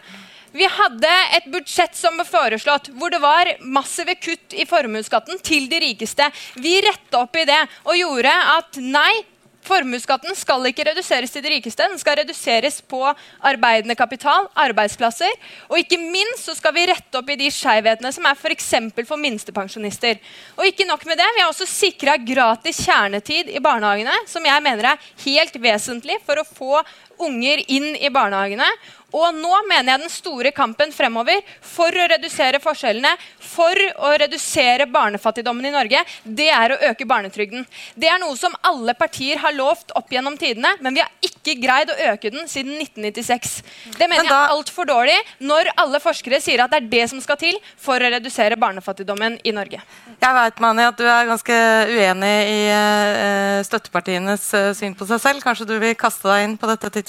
Vi 0.53 0.67
hadde 0.69 1.11
et 1.33 1.49
budsjett 1.49 1.95
som 1.97 2.17
ble 2.19 2.25
foreslått, 2.29 2.91
hvor 2.93 3.09
det 3.13 3.21
var 3.23 3.49
massive 3.65 4.13
kutt 4.21 4.53
i 4.53 4.67
formuesskatten 4.69 5.41
til 5.41 5.65
de 5.71 5.81
rikeste. 5.81 6.29
Vi 6.61 6.77
retta 6.85 7.23
opp 7.25 7.37
i 7.41 7.47
det 7.49 7.61
og 7.87 7.97
gjorde 7.97 8.33
at 8.53 8.77
nei, 8.77 9.23
Formuesskatten 9.63 10.35
skal 10.35 10.65
ikke 10.67 10.83
reduseres 10.89 11.31
til 11.31 11.43
de 11.43 11.53
rikeste, 11.53 11.85
den 11.87 11.99
skal 11.99 12.17
reduseres 12.19 12.81
på 12.83 12.99
arbeidende 13.47 13.95
kapital, 13.95 14.49
arbeidsplasser. 14.59 15.31
Og 15.69 15.79
ikke 15.79 15.99
minst 16.01 16.49
så 16.49 16.55
skal 16.57 16.75
vi 16.75 16.83
rette 16.89 17.19
opp 17.19 17.31
i 17.31 17.37
de 17.39 17.47
skjevhetene 17.53 18.11
som 18.11 18.27
er 18.27 18.35
f.eks. 18.35 18.69
For, 18.91 19.07
for 19.13 19.23
minstepensjonister. 19.23 20.19
Og 20.57 20.67
ikke 20.67 20.87
nok 20.89 21.05
med 21.07 21.21
det, 21.21 21.29
vi 21.37 21.43
har 21.45 21.51
også 21.53 21.69
sikra 21.69 22.17
gratis 22.19 22.81
kjernetid 22.83 23.53
i 23.53 23.63
barnehagene, 23.63 24.17
som 24.27 24.43
jeg 24.43 24.65
mener 24.67 24.91
er 24.91 25.09
helt 25.23 25.55
vesentlig 25.63 26.19
for 26.27 26.41
å 26.41 26.47
få 26.47 26.83
unger 27.21 27.63
inn 27.67 27.93
i 27.95 28.11
barnehagene. 28.13 28.67
Og 29.13 29.35
nå 29.37 29.51
mener 29.69 29.93
jeg 29.93 30.01
den 30.01 30.11
store 30.11 30.51
kampen 30.55 30.91
fremover 30.93 31.43
for 31.61 31.93
å 31.93 32.07
redusere 32.09 32.57
forskjellene, 32.61 33.11
for 33.37 33.77
å 34.07 34.13
redusere 34.17 34.87
barnefattigdommen 34.89 35.67
i 35.69 35.73
Norge, 35.73 36.01
det 36.23 36.49
er 36.49 36.73
å 36.73 36.79
øke 36.89 37.05
barnetrygden. 37.09 37.67
Det 37.93 38.09
er 38.09 38.17
noe 38.21 38.33
som 38.39 38.55
alle 38.65 38.95
partier 38.97 39.37
har 39.43 39.53
lovt 39.53 39.93
opp 39.99 40.09
gjennom 40.13 40.37
tidene, 40.41 40.73
men 40.81 40.97
vi 40.97 41.03
har 41.03 41.11
ikke 41.21 41.59
greid 41.61 41.91
å 41.93 41.99
øke 42.09 42.31
den 42.33 42.49
siden 42.49 42.79
1996. 42.81 43.59
Det 43.99 44.09
mener 44.09 44.25
da, 44.25 44.39
jeg 44.39 44.49
er 44.49 44.55
altfor 44.55 44.89
dårlig 44.89 45.19
når 45.45 45.69
alle 45.83 46.01
forskere 46.01 46.41
sier 46.41 46.65
at 46.65 46.73
det 46.73 46.81
er 46.81 46.89
det 46.95 47.05
som 47.13 47.21
skal 47.21 47.37
til 47.37 47.59
for 47.77 48.01
å 48.01 48.11
redusere 48.15 48.57
barnefattigdommen 48.57 49.37
i 49.45 49.53
Norge. 49.53 49.83
Jeg 50.23 50.37
vet, 50.39 50.63
Mani, 50.63 50.87
at 50.89 50.97
du 50.97 51.05
er 51.05 51.29
ganske 51.29 51.59
uenig 51.93 52.33
i 52.49 52.59
uh, 52.73 53.61
støttepartienes 53.67 54.49
uh, 54.57 54.71
syn 54.73 54.97
på 54.97 55.05
seg 55.09 55.21
selv. 55.21 55.45
Kanskje 55.45 55.69
du 55.69 55.77
vil 55.77 55.93
kaste 55.99 56.31
deg 56.31 56.47
inn 56.47 56.57
på 56.57 56.71
dette 56.71 56.89
tidspunktet? 56.89 57.02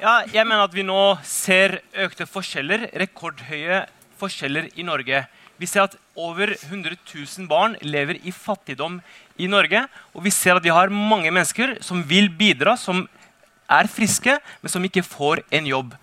Ja, 0.00 0.22
jeg 0.26 0.46
mener 0.46 0.66
at 0.66 0.74
vi 0.74 0.84
nå 0.86 1.18
ser 1.26 1.80
økte 1.94 2.26
forskjeller, 2.28 2.88
rekordhøye 2.98 3.84
forskjeller 4.18 4.70
i 4.78 4.86
Norge. 4.86 5.24
Vi 5.58 5.66
ser 5.66 5.88
at 5.88 5.96
over 6.18 6.52
100 6.54 6.96
000 6.96 7.48
barn 7.50 7.76
lever 7.82 8.20
i 8.22 8.32
fattigdom 8.34 9.00
i 9.38 9.48
Norge. 9.50 9.84
Og 10.14 10.22
vi 10.26 10.32
ser 10.34 10.58
at 10.58 10.64
vi 10.64 10.74
har 10.74 10.90
mange 10.90 11.30
mennesker 11.30 11.76
som 11.84 12.02
vil 12.06 12.30
bidra, 12.30 12.76
som 12.78 13.06
er 13.68 13.90
friske, 13.90 14.38
men 14.62 14.72
som 14.72 14.84
ikke 14.86 15.06
får 15.06 15.42
en 15.54 15.66
jobb. 15.68 15.96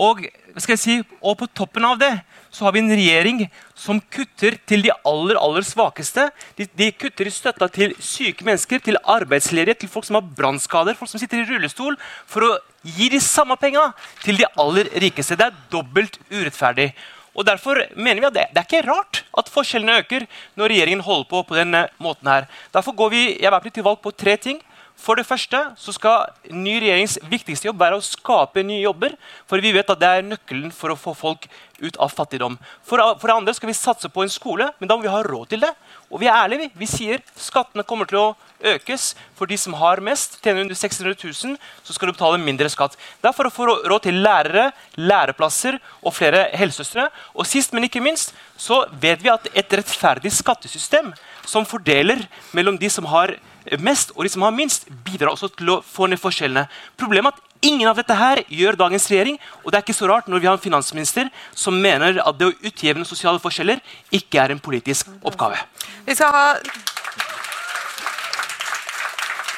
Og, 0.00 0.22
si, 0.56 1.00
og 1.20 1.36
på 1.42 1.48
toppen 1.52 1.84
av 1.84 1.98
det 2.00 2.12
så 2.50 2.64
har 2.66 2.74
vi 2.74 2.80
en 2.82 2.90
regjering 2.90 3.42
som 3.78 4.00
kutter 4.12 4.56
til 4.66 4.82
de 4.86 4.92
aller 5.06 5.38
aller 5.38 5.66
svakeste. 5.66 6.26
De, 6.58 6.66
de 6.66 6.88
kutter 6.96 7.28
i 7.28 7.34
støtta 7.34 7.68
til 7.70 7.94
syke 8.02 8.46
mennesker, 8.46 8.82
til 8.82 8.98
arbeidsledige, 9.04 9.82
til 9.82 9.92
folk 9.92 10.08
som 10.08 10.18
har 10.18 10.26
brannskader, 10.38 10.98
folk 10.98 11.12
som 11.12 11.22
sitter 11.22 11.42
i 11.42 11.46
rullestol, 11.46 11.98
for 12.26 12.48
å 12.48 12.56
gi 12.82 13.10
de 13.12 13.20
samme 13.22 13.54
penga 13.60 13.90
til 14.24 14.40
de 14.40 14.48
aller 14.58 14.90
rikeste. 15.04 15.38
Det 15.38 15.50
er 15.50 15.62
dobbelt 15.72 16.18
urettferdig. 16.32 16.90
Og 17.36 17.46
Derfor 17.46 17.78
mener 17.94 18.24
vi 18.24 18.26
at 18.26 18.34
det, 18.34 18.46
det, 18.50 18.64
er 18.64 18.66
ikke 18.66 18.88
rart 18.88 19.22
at 19.38 19.52
forskjellene 19.52 20.00
øker 20.02 20.26
når 20.58 20.72
regjeringen 20.72 21.04
holder 21.06 21.28
på 21.30 21.44
på 21.46 21.56
denne 21.60 21.86
måten. 22.02 22.28
her. 22.28 22.48
Derfor 22.74 22.96
går 22.96 23.12
vi 23.14 23.22
jeg 23.38 23.72
til 23.72 23.86
valg 23.86 24.00
på 24.02 24.10
tre 24.10 24.36
ting. 24.36 24.58
For 25.00 25.16
det 25.16 25.24
første 25.24 25.58
så 25.80 25.94
skal 25.96 26.52
ny 26.52 26.74
regjerings 26.82 27.16
viktigste 27.30 27.70
jobb 27.70 27.80
være 27.80 27.96
å 27.96 28.04
skape 28.04 28.64
nye 28.66 28.82
jobber. 28.82 29.14
For 29.48 29.62
vi 29.64 29.72
vet 29.72 29.88
at 29.88 30.00
det 30.00 30.10
er 30.10 30.26
nøkkelen 30.26 30.74
for 30.76 30.92
å 30.92 30.98
få 30.98 31.14
folk 31.16 31.46
ut 31.80 31.96
av 31.96 32.12
fattigdom. 32.12 32.58
For, 32.84 33.00
for 33.16 33.30
det 33.30 33.36
andre 33.38 33.54
skal 33.56 33.70
vi 33.70 33.78
satse 33.78 34.10
på 34.12 34.24
en 34.24 34.32
skole, 34.32 34.68
men 34.78 34.90
da 34.90 34.98
må 34.98 35.06
vi 35.06 35.12
ha 35.12 35.22
råd 35.24 35.54
til 35.54 35.64
det. 35.64 35.72
Og 36.10 36.20
vi 36.20 36.28
er 36.28 36.36
ærlige. 36.36 36.66
Vi, 36.66 36.82
vi 36.82 36.90
sier 36.90 37.24
skattene 37.32 37.86
kommer 37.88 38.10
til 38.10 38.20
å 38.20 38.28
økes 38.74 39.14
for 39.38 39.48
de 39.48 39.56
som 39.56 39.78
har 39.80 40.02
mest. 40.04 40.36
Tjener 40.44 40.66
under 40.66 40.76
600 40.76 41.16
000, 41.16 41.56
så 41.56 41.96
skal 41.96 42.10
du 42.10 42.16
betale 42.18 42.42
mindre 42.42 42.68
skatt. 42.68 42.98
Det 43.22 43.30
er 43.30 43.36
for 43.36 43.48
å 43.48 43.54
få 43.54 43.68
råd 43.72 44.04
til 44.04 44.20
lærere, 44.20 44.68
læreplasser 45.00 45.80
og 46.04 46.12
flere 46.16 46.50
helsesøstre. 46.60 47.08
Og 47.32 47.48
sist, 47.48 47.72
men 47.72 47.88
ikke 47.88 48.04
minst, 48.04 48.34
så 48.60 48.84
vet 49.00 49.24
vi 49.24 49.32
at 49.32 49.48
et 49.56 49.78
rettferdig 49.80 50.34
skattesystem 50.36 51.14
som 51.48 51.64
fordeler 51.64 52.26
mellom 52.52 52.76
de 52.76 52.90
som 52.92 53.08
har 53.08 53.32
mest 53.32 53.49
og 53.68 54.24
de 54.24 54.32
som 54.32 54.42
har 54.42 54.54
minst, 54.56 54.88
bidrar 55.04 55.34
også 55.34 55.50
til 55.54 55.76
å 55.76 55.80
få 55.84 56.08
ned 56.08 56.20
forskjellene. 56.20 56.66
Problemet 56.96 57.34
er 57.34 57.38
at 57.38 57.46
Ingen 57.60 57.90
av 57.90 57.98
dette 57.98 58.14
her 58.16 58.40
gjør 58.48 58.78
dagens 58.80 59.04
regjering, 59.10 59.34
og 59.60 59.68
det 59.68 59.76
er 59.76 59.82
ikke 59.84 59.96
så 59.98 60.06
rart 60.08 60.28
når 60.32 60.40
vi 60.40 60.48
har 60.48 60.56
en 60.56 60.62
finansminister 60.62 61.28
som 61.52 61.76
mener 61.76 62.16
at 62.22 62.38
det 62.40 62.48
å 62.48 62.54
utjevne 62.56 63.04
sosiale 63.04 63.42
forskjeller 63.42 63.82
ikke 64.16 64.40
er 64.40 64.54
en 64.54 64.62
politisk 64.64 65.10
oppgave. 65.20 65.60
Vi 66.06 66.16
skal 66.16 66.32
ha 66.32 66.46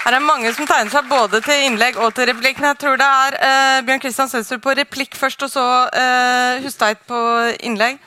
her 0.02 0.16
er 0.16 0.24
mange 0.24 0.50
som 0.50 0.66
tegner 0.66 0.90
seg 0.90 1.06
både 1.06 1.38
til 1.46 1.60
innlegg 1.68 1.94
og 2.02 2.10
til 2.16 2.26
replikk. 2.26 2.58
Jeg 2.58 2.78
tror 2.82 2.96
det 2.98 3.06
er 3.06 3.36
eh, 3.38 3.82
Bjørn 3.86 4.02
Kristian 4.02 4.30
Sønsterud 4.32 4.64
på 4.64 4.74
replikk 4.74 5.14
først, 5.14 5.44
og 5.46 5.52
så 5.52 5.66
eh, 5.94 6.64
Husteit 6.64 7.04
på 7.06 7.20
innlegg. 7.62 8.00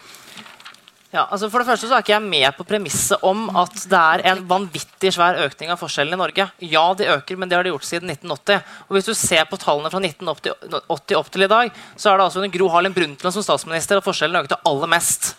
Ja, 1.15 1.23
altså 1.31 1.47
for 1.47 1.63
det 1.63 1.69
første 1.69 1.87
så 1.87 1.95
er 1.95 2.03
ikke 2.03 2.11
jeg 2.11 2.27
med 2.27 2.57
på 2.57 2.65
premisset 2.67 3.21
om 3.23 3.45
at 3.61 3.75
det 3.87 3.99
er 3.99 4.23
en 4.33 4.41
vanvittig 4.49 5.13
svær 5.15 5.37
økning 5.45 5.69
av 5.71 5.79
forskjellene 5.79 6.17
i 6.17 6.19
Norge. 6.19 6.47
Ja, 6.67 6.83
de 6.97 7.07
øker, 7.13 7.39
men 7.39 7.47
det 7.47 7.55
har 7.55 7.63
de 7.63 7.71
gjort 7.71 7.87
siden 7.87 8.11
1980. 8.11 8.73
Og 8.89 8.97
hvis 8.97 9.07
du 9.07 9.13
ser 9.15 9.45
på 9.47 9.59
tallene 9.61 9.91
fra 9.93 10.01
1980 10.03 11.15
opp 11.21 11.31
til 11.31 11.47
i 11.47 11.51
dag, 11.51 11.71
så 11.95 12.11
er 12.11 12.19
det 12.19 12.25
altså 12.25 12.41
under 12.41 12.51
Gro 12.51 12.67
Harlem 12.73 12.97
Brundtland 12.97 13.37
som 13.37 13.45
statsminister 13.47 14.01
at 14.01 14.07
forskjellene 14.07 14.43
økte 14.43 14.59
aller 14.67 14.91
mest. 14.91 15.31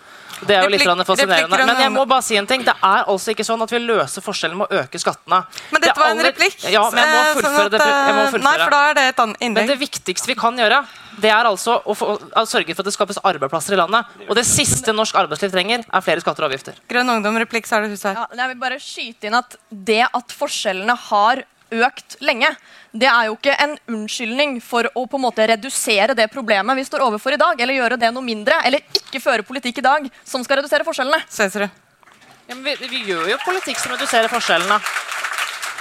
Det 0.44 0.56
er 0.56 0.66
jo 0.66 0.72
litt 0.72 1.06
fascinerende. 1.08 1.58
Men 1.64 1.80
jeg 1.80 1.92
må 1.94 2.04
bare 2.08 2.24
si 2.24 2.36
en 2.36 2.48
ting. 2.48 2.64
Det 2.66 2.74
er 2.74 3.08
altså 3.08 3.32
ikke 3.32 3.46
sånn 3.46 3.62
at 3.64 3.72
vi 3.72 3.80
løser 3.80 4.24
forskjellen 4.24 4.60
med 4.60 4.68
å 4.68 4.82
øke 4.82 5.00
skattene. 5.00 5.40
Men 5.72 5.82
dette 5.82 5.94
Det 5.94 6.02
var 6.02 6.12
en 6.12 6.22
replikk. 6.26 6.58
Ja, 6.72 6.84
men 6.92 7.00
jeg 7.00 7.14
må 7.14 7.22
eh, 7.22 7.30
sånn 7.30 7.40
fullføre 7.40 7.66
at, 7.66 7.76
det. 7.76 7.88
Jeg 7.88 8.16
må 8.18 8.20
eh, 8.20 8.30
fullføre. 8.34 8.44
Nei, 8.44 8.54
for 8.60 8.76
da 8.76 8.82
er 8.90 8.98
det 8.98 9.06
et 9.12 9.24
annet 9.24 9.48
Men 9.56 9.70
det 9.72 9.78
viktigste 9.80 10.30
vi 10.32 10.36
kan 10.38 10.60
gjøre, 10.60 10.82
det 11.22 11.32
er 11.32 11.48
altså 11.48 11.78
å, 11.80 11.96
få, 11.96 12.12
å 12.20 12.44
sørge 12.48 12.76
for 12.76 12.84
at 12.84 12.90
det 12.90 12.94
skapes 12.98 13.20
arbeidsplasser 13.22 13.76
i 13.76 13.80
landet. 13.80 14.14
Og 14.28 14.36
det 14.36 14.44
siste 14.48 14.92
norsk 14.96 15.16
arbeidsliv 15.24 15.54
trenger, 15.54 15.86
er 15.88 16.04
flere 16.04 16.24
skatter 16.24 16.44
og 16.44 16.52
avgifter. 16.52 16.80
Grønn 16.92 17.16
ungdom, 17.16 17.40
replikk, 17.40 17.68
så 17.68 17.78
er 17.78 17.86
det 17.86 17.96
huset 17.96 18.12
her. 18.12 18.20
Ja, 18.20 18.42
jeg 18.42 18.52
vil 18.52 18.62
bare 18.66 18.80
skyte 18.82 19.30
inn 19.30 19.38
at 19.38 19.56
Det 19.70 20.02
at 20.06 20.34
forskjellene 20.36 20.98
har 21.08 21.46
økt 21.74 22.18
lenge, 22.22 22.52
det 22.92 23.08
er 23.10 23.26
jo 23.28 23.34
ikke 23.36 23.56
en 23.62 23.74
unnskyldning 23.88 24.60
for 24.64 24.88
å 24.94 25.06
på 25.06 25.18
en 25.18 25.24
måte 25.26 25.46
redusere 25.48 26.14
det 26.16 26.28
problemet 26.32 26.76
vi 26.78 26.84
står 26.84 27.04
overfor 27.06 27.32
i 27.34 27.40
dag, 27.40 27.60
eller 27.60 27.74
gjøre 27.74 27.98
det 28.00 28.12
noe 28.14 28.22
mindre, 28.24 28.60
eller 28.64 28.80
ikke 28.94 29.20
føre 29.20 29.42
politikk 29.46 29.78
i 29.82 29.86
dag 29.88 30.08
som 30.24 30.44
skal 30.44 30.60
redusere 30.62 30.84
forskjellene. 30.86 31.22
Cæsarud. 31.28 31.68
Ja, 32.48 32.54
men 32.54 32.62
vi, 32.64 32.76
vi 32.88 33.02
gjør 33.10 33.26
jo 33.32 33.36
politikk 33.44 33.78
som 33.82 33.92
reduserer 33.96 34.30
forskjellene. 34.30 34.78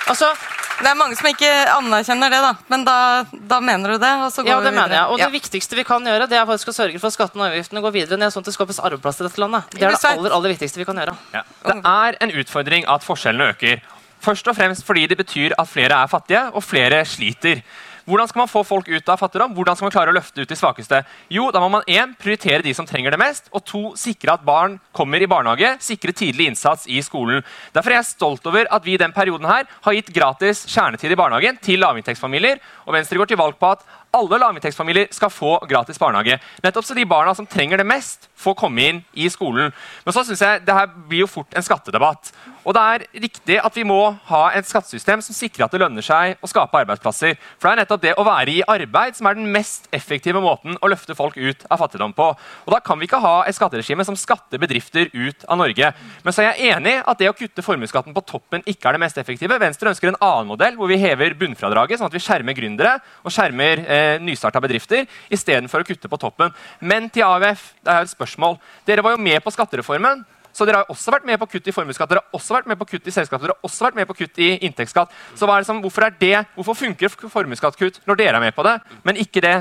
Altså, 0.10 0.34
Det 0.76 0.89
er 0.91 0.98
mange 1.00 1.15
som 1.15 1.28
ikke 1.30 1.50
anerkjenner 1.72 2.34
det, 2.34 2.39
da. 2.44 2.50
Men 2.68 2.82
da, 2.84 2.96
da 3.32 3.62
mener 3.63 3.94
du 3.94 3.98
det, 4.02 4.10
og 4.26 4.32
så 4.34 4.44
går 4.44 4.50
ja, 4.52 4.58
det 4.65 4.74
vi 4.74 4.76
mener 4.76 4.96
jeg. 4.98 5.06
Og 5.08 5.20
Ja. 5.22 5.30
det 5.30 5.38
viktigste 5.38 5.78
vi 5.78 5.86
kan 5.88 6.04
gjøre, 6.04 6.28
det 6.28 6.36
er 6.36 6.44
faktisk 6.50 6.74
å 6.74 6.76
sørge 6.76 7.00
for 7.00 7.08
at 7.08 7.15
skattene 7.15 7.46
og 7.46 7.54
avgiftene 7.54 7.80
går 7.86 7.94
videre 7.96 8.20
ned, 8.20 8.34
sånn 8.34 8.44
at 8.44 8.50
det 8.50 8.56
skapes 8.58 8.82
arbeidsplasser 8.84 9.24
i 9.24 9.30
dette 9.30 9.39
landet. 9.39 9.70
Det 9.72 9.86
er 9.88 9.96
det 9.96 10.02
aller, 10.12 10.36
aller 10.36 10.52
viktigste 10.52 10.82
vi 10.82 10.88
kan 10.89 11.00
gjøre. 11.00 11.15
Ja. 11.32 11.46
Det 11.63 11.78
er 11.80 12.18
en 12.28 12.36
utfordring 12.44 12.89
at 12.91 13.08
forskjellene 13.08 13.54
øker. 13.56 13.80
Først 14.26 14.48
og 14.50 14.56
fremst 14.58 14.86
fordi 14.86 15.06
det 15.12 15.20
betyr 15.20 15.54
at 15.60 15.70
flere 15.70 16.02
er 16.02 16.10
fattige, 16.10 16.48
og 16.54 16.64
flere 16.64 17.04
sliter. 17.06 17.62
Hvordan 18.06 18.30
skal 18.30 18.40
man 18.44 18.50
få 18.50 18.62
folk 18.62 18.90
ut 18.90 19.08
av 19.10 19.18
fattigdom? 19.18 19.54
Hvordan 19.58 19.78
skal 19.78 19.88
man 19.88 19.94
klare 19.94 20.12
å 20.14 20.14
løfte 20.14 20.44
ut 20.44 20.50
de 20.50 20.58
svakeste? 20.58 21.00
Jo, 21.34 21.48
da 21.54 21.62
må 21.62 21.72
man 21.74 21.88
en, 21.90 22.12
prioritere 22.22 22.62
de 22.62 22.74
som 22.78 22.86
trenger 22.86 23.16
det 23.16 23.18
mest, 23.18 23.50
og 23.50 23.64
to, 23.66 23.82
sikre 23.98 24.36
at 24.36 24.46
barn 24.46 24.78
kommer 24.94 25.22
i 25.22 25.30
barnehage, 25.30 25.72
sikre 25.82 26.14
tidlig 26.14 26.52
innsats 26.52 26.86
i 26.86 27.02
skolen. 27.06 27.42
Derfor 27.74 27.96
er 27.96 28.04
jeg 28.04 28.12
stolt 28.12 28.46
over 28.46 28.70
at 28.70 28.86
vi 28.86 28.94
i 28.94 29.02
den 29.02 29.14
perioden 29.14 29.50
her 29.50 29.66
har 29.88 29.98
gitt 29.98 30.14
gratis 30.14 30.68
kjernetid 30.70 31.16
i 31.16 31.18
barnehagen 31.18 31.58
til 31.66 31.82
lavinntektsfamilier, 31.82 32.62
og 32.86 32.94
Venstre 32.94 33.18
går 33.18 33.34
til 33.34 33.42
valg 33.42 33.58
på 33.58 33.74
at 33.74 33.82
alle 34.15 34.39
lavinntektsfamilier 34.41 35.12
skal 35.15 35.34
få 35.34 35.58
gratis 35.69 35.99
barnehage. 36.01 36.39
Nettopp 36.63 36.88
så 36.88 36.97
de 36.97 37.06
barna 37.10 37.36
som 37.38 37.47
trenger 37.49 37.82
det 37.82 37.88
mest, 37.88 38.30
får 38.36 38.58
komme 38.60 38.89
inn 38.89 39.04
i 39.13 39.30
skolen. 39.32 39.73
Men 40.06 40.15
så 40.15 40.25
synes 40.25 40.43
jeg 40.43 40.65
det 40.65 40.75
her 40.75 40.91
blir 41.10 41.25
jo 41.25 41.32
fort 41.32 41.56
en 41.56 41.65
skattedebatt. 41.65 42.34
Og 42.65 42.73
det 42.73 42.82
er 42.82 43.04
riktig 43.21 43.58
at 43.62 43.75
vi 43.78 43.84
må 43.86 43.99
ha 44.30 44.41
et 44.58 44.65
skattesystem 44.65 45.21
som 45.21 45.38
sikrer 45.38 45.67
at 45.67 45.73
det 45.73 45.82
lønner 45.84 46.06
seg 46.06 46.41
å 46.41 46.49
skape 46.49 46.80
arbeidsplasser. 46.82 47.36
For 47.60 47.69
det 47.69 47.73
er 47.73 47.82
nettopp 47.84 48.04
det 48.04 48.13
å 48.17 48.25
være 48.25 48.56
i 48.56 48.63
arbeid 48.75 49.17
som 49.17 49.30
er 49.30 49.38
den 49.38 49.51
mest 49.54 49.86
effektive 49.93 50.41
måten 50.41 50.78
å 50.82 50.89
løfte 50.89 51.17
folk 51.17 51.38
ut 51.38 51.65
av 51.69 51.84
fattigdom 51.84 52.15
på. 52.17 52.32
Og 52.65 52.73
da 52.73 52.82
kan 52.82 52.99
vi 52.99 53.06
ikke 53.10 53.21
ha 53.21 53.36
et 53.45 53.58
skatteregime 53.58 54.06
som 54.08 54.17
skatter 54.17 54.62
bedrifter 54.62 55.12
ut 55.13 55.45
av 55.45 55.62
Norge. 55.62 55.91
Men 56.25 56.36
så 56.36 56.41
er 56.41 56.51
jeg 56.51 56.73
enig 56.73 56.95
at 57.06 57.21
det 57.21 57.30
å 57.30 57.38
kutte 57.38 57.65
formuesskatten 57.65 58.15
på 58.15 58.25
toppen 58.25 58.65
ikke 58.65 58.89
er 58.89 58.97
det 58.97 59.04
mest 59.06 59.21
effektive. 59.21 59.62
Venstre 59.62 59.93
ønsker 59.93 60.12
en 60.12 60.19
annen 60.19 60.49
modell 60.49 60.80
hvor 60.80 60.89
vi 60.89 60.99
hever 61.01 61.38
bunnfradraget, 61.38 62.01
sånn 62.01 62.10
at 62.10 62.17
vi 62.17 62.23
skjermer 62.23 62.58
gründere 62.58 62.97
og 63.21 63.34
skjermer 63.34 63.84
eh, 63.86 64.05
nystarta 64.24 64.62
bedrifter 64.63 65.06
istedenfor 65.34 65.84
å 65.84 65.88
kutte 65.88 66.12
på 66.12 66.22
toppen. 66.22 66.54
Men 66.80 67.10
til 67.13 67.28
AUF, 67.28 67.68
det 67.84 67.94
er 67.94 68.08
et 68.08 68.13
spørsmål. 68.13 68.58
Dere 68.88 69.06
var 69.06 69.15
jo 69.15 69.22
med 69.26 69.44
på 69.44 69.54
skattereformen. 69.54 70.26
Så 70.56 70.63
dere 70.63 70.84
har 70.84 70.91
også 70.91 71.12
vært 71.12 71.26
med 71.28 71.39
på 71.41 71.50
kutt 71.52 71.65
i 71.68 71.74
formuesskatt, 71.76 72.08
dere 72.08 72.22
har 72.24 72.38
også 72.38 72.56
vært 72.56 72.70
med 72.72 72.80
på 72.80 72.88
kutt 72.94 73.10
i 73.10 73.12
selskap, 73.12 73.41
dere 73.44 73.58
har 73.58 73.68
også 73.68 73.89
vært 73.89 73.98
med 74.00 74.08
på 74.08 74.15
kutt 74.22 74.39
i 74.39 74.54
inntektsskatt. 74.63 75.12
Så 75.36 75.50
hva 75.50 75.58
er 75.58 75.65
det 75.65 75.68
som, 75.68 75.82
hvorfor, 75.84 76.08
er 76.08 76.15
det, 76.22 76.36
hvorfor 76.56 76.80
funker 76.80 77.12
formuesskattkutt 77.12 78.00
når 78.08 78.22
dere 78.22 78.39
er 78.39 78.46
med 78.48 78.56
på 78.56 78.63
det, 78.63 78.78
men 79.04 79.20
ikke 79.20 79.44
det 79.44 79.56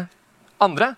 andre? 0.62 0.94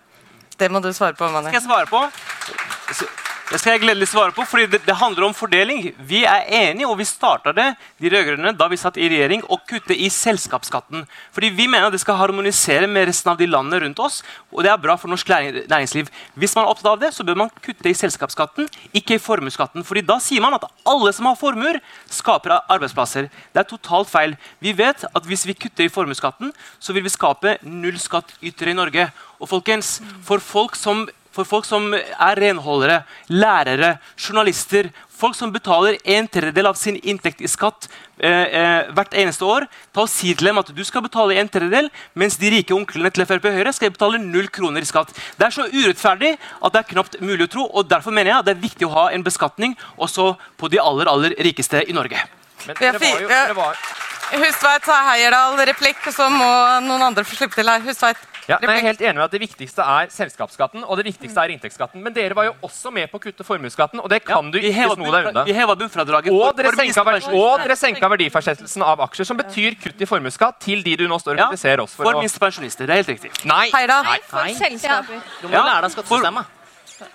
Det 0.61 0.69
må 0.73 0.85
du 0.85 0.93
svare 0.93 1.17
på, 1.17 1.31
Mani. 1.33 1.49
skal 1.49 1.63
jeg 1.63 1.69
svare 1.71 1.89
på? 1.89 3.25
Det 3.47 3.61
skal 3.63 3.77
jeg 3.77 3.85
gledelig 3.85 4.09
svare 4.11 4.33
på, 4.35 4.43
fordi 4.43 4.65
det, 4.73 4.81
det 4.83 4.95
handler 4.99 5.29
om 5.29 5.35
fordeling. 5.37 5.85
Vi 6.03 6.25
er 6.27 6.49
enige, 6.51 6.89
og 6.91 6.97
vi 6.99 7.05
starta 7.07 7.53
det 7.55 7.67
de 8.03 8.11
rød-grønne, 8.11 8.51
da 8.59 8.67
vi 8.67 8.79
satt 8.81 8.97
i 8.99 9.07
regjering, 9.07 9.45
å 9.47 9.61
kutte 9.63 9.95
i 9.95 10.09
selskapsskatten. 10.11 11.05
Fordi 11.31 11.53
Vi 11.55 11.69
mener 11.71 11.93
det 11.95 12.01
skal 12.03 12.19
harmonisere 12.19 12.89
med 12.91 13.07
resten 13.07 13.31
av 13.31 13.39
de 13.39 13.47
landene 13.47 13.85
rundt 13.85 14.01
oss. 14.03 14.25
og 14.51 14.65
det 14.65 14.71
er 14.73 14.81
bra 14.83 14.97
for 14.97 15.09
norsk 15.09 15.29
næringsliv. 15.29 16.09
Hvis 16.35 16.57
man 16.57 16.65
er 16.65 16.71
opptatt 16.71 16.91
av 16.91 16.99
det, 16.99 17.13
så 17.15 17.23
bør 17.23 17.37
man 17.37 17.51
kutte 17.63 17.89
i 17.89 17.95
selskapsskatten, 17.95 18.67
ikke 18.93 19.15
i 19.15 19.23
formuesskatten. 19.23 19.85
Fordi 19.85 20.03
da 20.03 20.19
sier 20.19 20.43
man 20.43 20.55
at 20.55 20.67
alle 20.85 21.13
som 21.13 21.27
har 21.27 21.37
formuer, 21.37 21.79
skaper 22.11 22.57
arbeidsplasser. 22.67 23.29
Det 23.55 23.63
er 23.63 23.69
totalt 23.69 24.11
feil. 24.11 24.35
Vi 24.59 24.73
vet 24.73 25.05
at 25.07 25.23
hvis 25.23 25.47
vi 25.47 25.55
kutter 25.55 25.87
i 25.87 25.93
formuesskatten, 25.93 26.51
så 26.81 26.93
vil 26.93 27.07
vi 27.07 27.15
skape 27.15 27.59
null 27.63 28.01
skattytere 28.01 28.75
i 28.75 28.81
Norge. 28.81 29.07
Og 29.39 29.49
folkens, 29.49 30.01
for 30.25 30.43
folk 30.43 30.75
som 30.75 31.07
for 31.37 31.49
folk 31.49 31.67
som 31.69 31.93
er 31.95 32.41
renholdere, 32.41 33.03
lærere, 33.29 33.97
journalister, 34.17 34.89
folk 35.17 35.37
som 35.37 35.53
betaler 35.53 35.99
en 36.17 36.29
tredjedel 36.29 36.69
av 36.69 36.77
sin 36.79 36.99
inntekt 37.01 37.41
i 37.45 37.49
skatt 37.49 37.89
eh, 38.19 38.31
eh, 38.31 38.91
hvert 38.97 39.17
eneste 39.17 39.47
år, 39.49 39.67
ta 39.95 40.05
og 40.05 40.13
si 40.13 40.35
til 40.37 40.51
dem 40.51 40.61
at 40.61 40.73
du 40.77 40.83
skal 40.85 41.05
betale 41.07 41.39
en 41.41 41.51
tredjedel, 41.53 41.91
mens 42.19 42.39
de 42.41 42.53
rike 42.53 42.77
onklene 42.77 43.13
til 43.15 43.27
Frp 43.29 43.49
Høyre 43.57 43.75
skal 43.77 43.95
betale 43.95 44.21
null 44.23 44.51
kroner 44.53 44.85
i 44.85 44.89
skatt. 44.89 45.13
Det 45.37 45.49
er 45.49 45.57
så 45.57 45.69
urettferdig 45.73 46.35
at 46.37 46.75
det 46.75 46.83
er 46.83 46.91
knapt 46.95 47.21
mulig 47.23 47.49
å 47.49 47.53
tro. 47.57 47.69
og 47.73 47.89
Derfor 47.91 48.15
mener 48.15 48.33
jeg 48.33 48.41
at 48.41 48.51
det 48.51 48.57
er 48.57 48.65
viktig 48.67 48.89
å 48.89 48.95
ha 48.97 49.07
en 49.13 49.27
beskatning 49.27 49.77
også 49.97 50.35
på 50.61 50.73
de 50.73 50.83
aller 50.83 51.13
aller 51.13 51.37
rikeste 51.49 51.85
i 51.87 51.97
Norge. 51.97 52.27
Men 52.67 52.77
det 52.81 52.97
var 52.99 53.21
jo, 53.23 53.29
det 53.31 53.57
var, 53.57 53.85
Hustveit 54.27 54.83
sa 54.83 54.97
Heierdal, 55.13 55.55
replikk, 55.69 56.01
og 56.09 56.15
så 56.15 56.27
må 56.33 56.49
noen 56.83 57.05
andre 57.13 57.23
få 57.25 57.39
slippe 57.39 57.55
til 57.55 57.71
her. 57.71 57.85
Hustveit. 57.87 58.19
Ja, 58.49 58.59
men 58.61 58.71
jeg 58.71 58.79
er 58.79 58.87
helt 58.87 59.01
enig 59.03 59.15
med 59.17 59.25
at 59.25 59.33
Det 59.35 59.41
viktigste 59.43 59.83
er 59.83 60.11
selskapsskatten 60.15 60.85
og 60.87 60.97
det 61.01 61.07
viktigste 61.09 61.41
er 61.43 61.53
inntektsskatten. 61.55 62.03
Men 62.03 62.15
dere 62.15 62.37
var 62.39 62.45
jo 62.49 62.55
også 62.63 62.93
med 62.95 63.11
på 63.11 63.19
å 63.19 63.23
kutte 63.27 63.45
formuesskatten, 63.47 64.01
og 64.01 64.09
det 64.13 64.23
kan 64.25 64.51
du 64.51 64.59
ikke 64.59 64.87
sno 64.95 65.11
deg 65.11 65.31
unna. 65.33 65.45
Og 66.33 66.57
dere, 66.57 66.73
senka, 66.77 67.05
og 67.33 67.61
dere 67.65 67.77
senka 67.77 68.09
verdifastsettelsen 68.15 68.83
av 68.87 69.03
aksjer, 69.09 69.27
som 69.27 69.37
betyr 69.37 69.79
kutt 69.83 70.01
i 70.01 70.07
formuesskatt 70.07 70.61
til 70.63 70.83
de 70.87 70.97
du 70.97 71.07
nå 71.11 71.19
står 71.19 71.35
og 71.37 71.39
Ja, 71.43 71.49
kritiserer 71.51 71.83
oss 71.83 71.95
for. 71.95 72.05
for 72.11 72.21
minstepensjonister. 72.23 72.87
Det 72.87 72.95
er 72.95 73.03
helt 73.03 73.15
riktig. 73.17 73.33
Nei! 73.45 73.67
Heierdal. 73.75 74.05
For 74.31 74.47
selskaper. 74.55 75.25
Du 75.43 75.49
må 75.49 75.59
lære 75.59 75.83
deg 75.83 75.97
skattesystemet. 75.99 76.56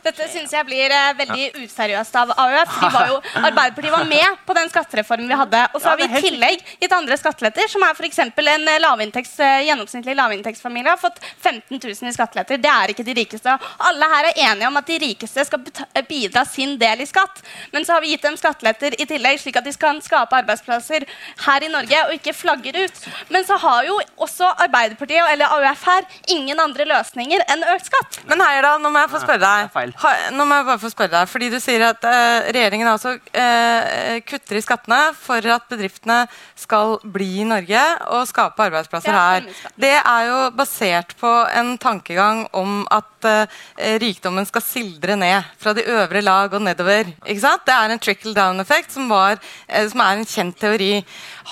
Dette 0.06 0.28
syns 0.30 0.52
jeg 0.54 0.66
blir 0.68 0.94
eh, 0.94 1.12
veldig 1.18 1.46
useriøst 1.64 2.18
av 2.20 2.32
AUF. 2.36 2.74
De 2.82 2.90
var 2.94 3.08
jo, 3.10 3.18
Arbeiderpartiet 3.48 3.94
var 3.94 4.06
med 4.10 4.42
på 4.46 4.56
den 4.58 4.70
skattereformen 4.70 5.30
vi 5.32 5.40
hadde. 5.40 5.62
Og 5.74 5.82
så 5.82 5.92
har 5.92 6.00
vi 6.00 6.06
i 6.06 6.22
tillegg 6.22 6.62
gitt 6.82 6.94
andre 6.96 7.18
skatteletter, 7.18 7.70
som 7.72 7.86
er 7.86 7.96
f.eks. 7.98 8.20
en 8.22 8.68
eh, 8.70 8.80
lavinntekts, 8.84 9.34
eh, 9.42 9.64
gjennomsnittlig 9.70 10.16
lavinntektsfamilie 10.20 10.94
har 10.94 11.02
fått 11.02 11.18
15 11.40 11.80
000 11.80 12.12
i 12.12 12.14
skatteletter. 12.14 12.62
Det 12.62 12.72
er 12.74 12.94
ikke 12.94 13.06
de 13.08 13.16
rikeste. 13.22 13.56
Alle 13.90 14.12
her 14.14 14.30
er 14.30 14.42
enige 14.52 14.70
om 14.70 14.78
at 14.82 14.92
de 14.92 15.00
rikeste 15.06 15.48
skal 15.50 15.66
eh, 15.66 16.06
bidra 16.08 16.46
sin 16.46 16.78
del 16.82 17.02
i 17.02 17.10
skatt. 17.10 17.42
Men 17.74 17.88
så 17.88 17.98
har 17.98 18.06
vi 18.06 18.14
gitt 18.14 18.28
dem 18.28 18.38
skatteletter 18.38 18.98
i 19.02 19.10
tillegg, 19.10 19.42
slik 19.42 19.58
at 19.58 19.66
de 19.66 19.74
kan 19.82 20.02
skape 20.04 20.38
arbeidsplasser 20.44 21.08
her 21.48 21.66
i 21.66 21.72
Norge 21.74 22.06
og 22.06 22.16
ikke 22.20 22.36
flagger 22.38 22.84
ut. 22.84 23.04
Men 23.34 23.48
så 23.48 23.58
har 23.62 23.88
jo 23.90 23.98
også 24.22 24.52
Arbeiderpartiet 24.62 25.26
eller 25.32 25.50
AUF 25.58 25.86
her 25.88 26.06
ingen 26.36 26.60
andre 26.62 26.86
løsninger 26.90 27.42
enn 27.50 27.66
økt 27.74 27.90
skatt. 27.90 28.22
Men 28.30 28.44
Heierdal, 28.46 28.82
nå 28.84 28.92
må 28.94 29.02
jeg 29.02 29.14
få 29.16 29.24
spørre 29.24 29.42
det 29.42 29.71
er 29.72 29.76
feil. 29.76 29.94
Ha, 30.04 30.12
nå 30.36 30.46
må 30.48 30.60
jeg 30.60 30.68
bare 30.68 30.82
få 30.82 30.92
spørre 30.92 31.14
deg, 31.16 31.30
fordi 31.32 31.50
Du 31.52 31.58
sier 31.64 31.86
at 31.88 32.04
eh, 32.08 32.52
regjeringen 32.52 32.90
altså 32.92 33.16
eh, 33.32 34.20
kutter 34.28 34.60
i 34.60 34.64
skattene 34.64 35.00
for 35.18 35.46
at 35.56 35.68
bedriftene 35.72 36.26
skal 36.60 36.98
bli 37.04 37.42
i 37.42 37.48
Norge 37.48 37.82
og 38.12 38.28
skape 38.30 38.68
arbeidsplasser 38.68 39.16
her. 39.16 39.48
Det 39.80 39.94
er 39.98 40.28
jo 40.30 40.40
basert 40.56 41.16
på 41.20 41.32
en 41.58 41.74
tankegang 41.82 42.46
om 42.58 42.84
at 42.92 43.28
eh, 43.30 43.98
rikdommen 44.02 44.48
skal 44.50 44.66
sildre 44.66 45.18
ned 45.20 45.50
fra 45.62 45.76
de 45.78 45.88
øvre 45.88 46.24
lag 46.26 46.54
og 46.54 46.64
nedover. 46.68 47.12
Ikke 47.26 47.44
sant? 47.44 47.66
Det 47.68 47.76
er 47.76 47.96
en 47.96 48.04
trickle 48.04 48.36
down-effekt 48.38 48.96
som, 48.96 49.10
var, 49.12 49.40
eh, 49.68 49.88
som 49.92 50.04
er 50.04 50.20
en 50.20 50.28
kjent 50.28 50.60
teori. 50.62 50.94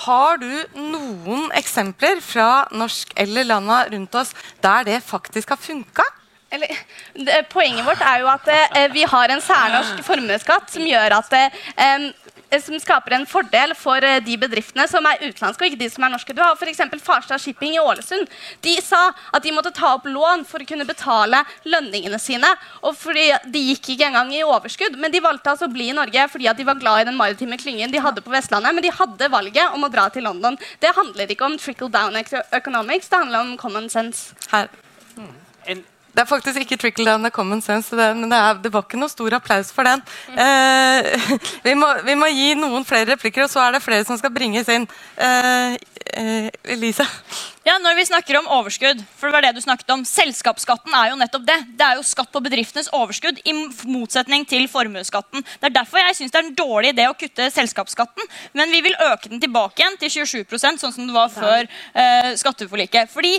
Har 0.06 0.40
du 0.40 0.50
noen 0.76 1.50
eksempler 1.58 2.22
fra 2.24 2.66
norsk 2.72 3.14
eller 3.20 3.48
landa 3.48 3.84
rundt 3.90 4.16
oss 4.20 4.34
der 4.62 4.86
det 4.88 5.02
faktisk 5.06 5.54
har 5.54 5.60
funka? 5.60 6.06
Eller, 6.50 6.78
det, 7.14 7.42
poenget 7.52 7.86
vårt 7.86 8.02
er 8.02 8.24
jo 8.24 8.30
at 8.30 8.48
eh, 8.50 8.88
vi 8.90 9.04
har 9.06 9.30
en 9.30 9.42
særnorsk 9.44 10.02
formuesskatt 10.02 10.72
som 10.72 10.86
gjør 10.86 11.14
at 11.20 11.36
eh, 11.38 12.08
som 12.58 12.74
skaper 12.82 13.14
en 13.14 13.26
fordel 13.28 13.74
for 13.78 14.02
eh, 14.02 14.18
de 14.24 14.34
bedriftene 14.40 14.86
som 14.90 15.06
er 15.06 15.20
utenlandske, 15.22 15.62
og 15.62 15.70
ikke 15.70 15.82
de 15.84 15.90
som 15.92 16.04
er 16.06 16.10
norske. 16.10 16.34
Du 16.34 16.42
har 16.42 16.56
f.eks. 16.58 16.82
Farstad 17.04 17.38
Shipping 17.42 17.76
i 17.76 17.82
Ålesund. 17.82 18.26
De 18.66 18.74
sa 18.82 19.12
at 19.30 19.44
de 19.44 19.52
måtte 19.54 19.70
ta 19.76 19.92
opp 19.94 20.08
lån 20.10 20.42
for 20.48 20.62
å 20.62 20.66
kunne 20.66 20.88
betale 20.88 21.44
lønningene 21.70 22.18
sine. 22.18 22.50
og 22.82 22.96
fordi 22.98 23.28
De 23.46 23.62
gikk 23.70 23.92
ikke 23.94 24.08
engang 24.10 24.34
i 24.34 24.42
overskudd, 24.42 24.98
men 24.98 25.14
de 25.14 25.22
valgte 25.22 25.54
altså 25.54 25.70
å 25.70 25.72
bli 25.72 25.90
i 25.90 25.96
Norge 25.96 26.26
fordi 26.32 26.50
at 26.50 26.58
de 26.58 26.66
var 26.66 26.80
glad 26.80 27.04
i 27.04 27.08
den 27.12 27.18
maritime 27.20 27.58
klyngen 27.60 27.94
de 27.94 28.02
hadde 28.02 28.24
på 28.26 28.34
Vestlandet. 28.34 28.74
Men 28.74 28.84
de 28.84 28.90
hadde 28.98 29.30
valget 29.30 29.76
om 29.76 29.86
å 29.86 29.92
dra 29.92 30.08
til 30.10 30.26
London. 30.26 30.58
Det 30.82 30.94
handler 30.96 31.30
ikke 31.30 31.46
om 31.46 31.58
trickle 31.60 31.90
down 31.92 32.18
economics, 32.18 33.08
det 33.08 33.22
handler 33.22 33.46
om 33.46 33.56
common 33.60 33.88
sense. 33.92 34.34
Her. 34.50 34.70
En, 35.70 35.84
Det 36.10 36.24
er 36.24 36.26
faktisk 36.28 36.58
ikke 36.64 36.78
trickle 36.80 37.06
down, 37.06 37.24
er 37.26 37.34
common 37.34 37.62
sense. 37.62 37.94
Det, 37.94 38.08
men 38.18 38.30
det, 38.30 38.38
er, 38.38 38.58
det 38.64 38.72
var 38.74 38.82
ikke 38.86 38.98
noe 38.98 39.12
stor 39.12 39.36
applaus 39.38 39.70
for 39.74 39.86
den. 39.86 40.02
Eh, 40.34 41.30
vi, 41.66 41.76
må, 41.78 41.92
vi, 42.06 42.16
må, 42.18 42.30
gi 42.34 42.56
noen 42.58 42.86
flere 42.88 43.12
replikker, 43.12 43.46
og 43.46 43.52
så 43.52 43.62
er 43.64 43.76
det 43.76 43.84
flere 43.84 44.06
som 44.08 44.18
skal 44.18 44.34
bringes 44.34 44.68
inn. 44.72 44.88
Eh, 45.14 45.76
eh, 46.18 46.50
Elise? 46.74 47.06
Ja, 47.66 47.76
når 47.78 47.94
vi 48.00 48.08
snakker 48.08 48.40
om 48.40 48.50
overskudd, 48.56 49.04
for 49.20 49.28
det 49.28 49.36
var 49.36 49.46
det 49.46 49.54
du 49.54 49.62
snakket 49.62 49.94
om, 49.94 50.02
Selskapsskatten 50.08 50.94
er 50.96 51.12
jo 51.12 51.20
nettopp 51.20 51.46
det. 51.46 51.58
Det 51.78 51.86
er 51.86 52.00
jo 52.00 52.04
skatt 52.08 52.32
på 52.34 52.42
bedriftenes 52.42 52.90
overskudd, 52.96 53.38
i 53.46 53.54
motsetning 53.86 54.46
til 54.50 54.66
formuesskatten. 54.72 55.44
Det 55.44 55.70
er 55.70 55.78
derfor 55.78 56.02
jeg 56.02 56.18
syns 56.18 56.34
det 56.34 56.42
er 56.42 56.48
en 56.48 56.58
dårlig 56.58 56.94
idé 56.96 57.06
å 57.06 57.16
kutte 57.20 57.50
selskapsskatten, 57.54 58.30
men 58.58 58.74
vi 58.74 58.82
vil 58.88 58.98
øke 59.12 59.30
den 59.30 59.42
tilbake 59.42 59.84
igjen 59.84 60.00
til 60.00 60.14
27% 60.24 60.82
sånn 60.82 60.96
som 60.96 61.06
det 61.06 61.14
var 61.14 61.30
før 61.30 61.62
eh, 61.62 62.32
skatteforliket. 62.40 63.12
Fordi 63.12 63.36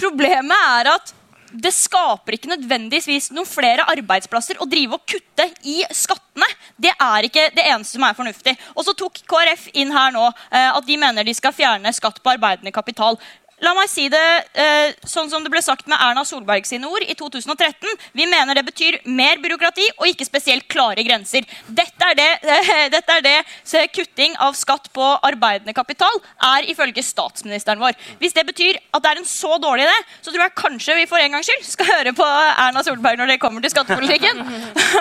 problemet 0.00 0.68
er 0.80 0.94
at 0.94 1.16
det 1.52 1.72
skaper 1.74 2.36
ikke 2.36 2.52
nødvendigvis 2.52 3.30
noen 3.34 3.48
flere 3.48 3.86
arbeidsplasser 3.90 4.60
å 4.60 4.68
drive 4.70 4.98
og 4.98 5.04
kutte 5.08 5.46
i 5.66 5.80
skattene. 5.96 6.48
Det 6.80 6.92
er 6.94 7.26
ikke 7.26 7.48
det 7.56 7.66
eneste 7.66 7.96
som 7.96 8.06
er 8.06 8.16
fornuftig. 8.18 8.56
Og 8.76 8.86
så 8.86 8.94
tok 8.98 9.22
KrF 9.30 9.68
inn 9.80 9.92
her 9.94 10.14
nå 10.14 10.26
eh, 10.28 10.70
at 10.70 10.86
de 10.86 10.98
mener 11.00 11.26
de 11.26 11.34
skal 11.36 11.54
fjerne 11.56 11.92
skatt 11.96 12.22
på 12.22 12.34
arbeidende 12.34 12.74
kapital. 12.74 13.18
La 13.60 13.74
meg 13.76 13.90
si 13.92 14.06
det 14.08 14.20
eh, 14.56 14.94
sånn 15.04 15.28
som 15.28 15.44
det 15.44 15.50
ble 15.52 15.60
sagt 15.60 15.88
med 15.90 16.00
Erna 16.00 16.22
Solberg 16.24 16.64
sine 16.64 16.88
ord 16.88 17.04
i 17.04 17.16
2013. 17.16 17.90
Vi 18.16 18.24
mener 18.28 18.56
det 18.56 18.64
betyr 18.64 18.96
mer 19.04 19.40
byråkrati 19.42 19.84
og 19.98 20.06
ikke 20.08 20.24
spesielt 20.24 20.64
klare 20.72 21.04
grenser. 21.04 21.44
Dette 21.68 22.08
er 22.08 22.16
det, 22.16 22.28
eh, 22.40 22.86
dette 22.94 23.18
er 23.18 23.26
det 23.26 23.84
kutting 23.92 24.36
av 24.40 24.56
skatt 24.56 24.88
på 24.96 25.04
arbeidende 25.28 25.74
kapital 25.76 26.22
er 26.54 26.70
ifølge 26.72 27.04
statsministeren 27.04 27.82
vår. 27.82 27.98
Hvis 28.22 28.36
det 28.36 28.46
betyr 28.48 28.80
at 28.80 29.04
det 29.04 29.12
er 29.12 29.20
en 29.20 29.28
så 29.28 29.60
dårlig 29.60 29.84
idé, 29.84 29.98
så 30.24 30.32
tror 30.32 30.46
jeg 30.46 30.58
kanskje 30.62 30.96
vi 31.02 31.08
for 31.10 31.20
en 31.20 31.36
gangs 31.36 31.50
skyld 31.50 31.66
skal 31.68 31.90
høre 31.94 32.16
på 32.16 32.28
Erna 32.50 32.84
Solberg 32.86 33.20
når 33.20 33.34
det 33.34 33.40
kommer 33.44 33.60
til 33.60 33.74
skattepolitikken. 33.74 34.40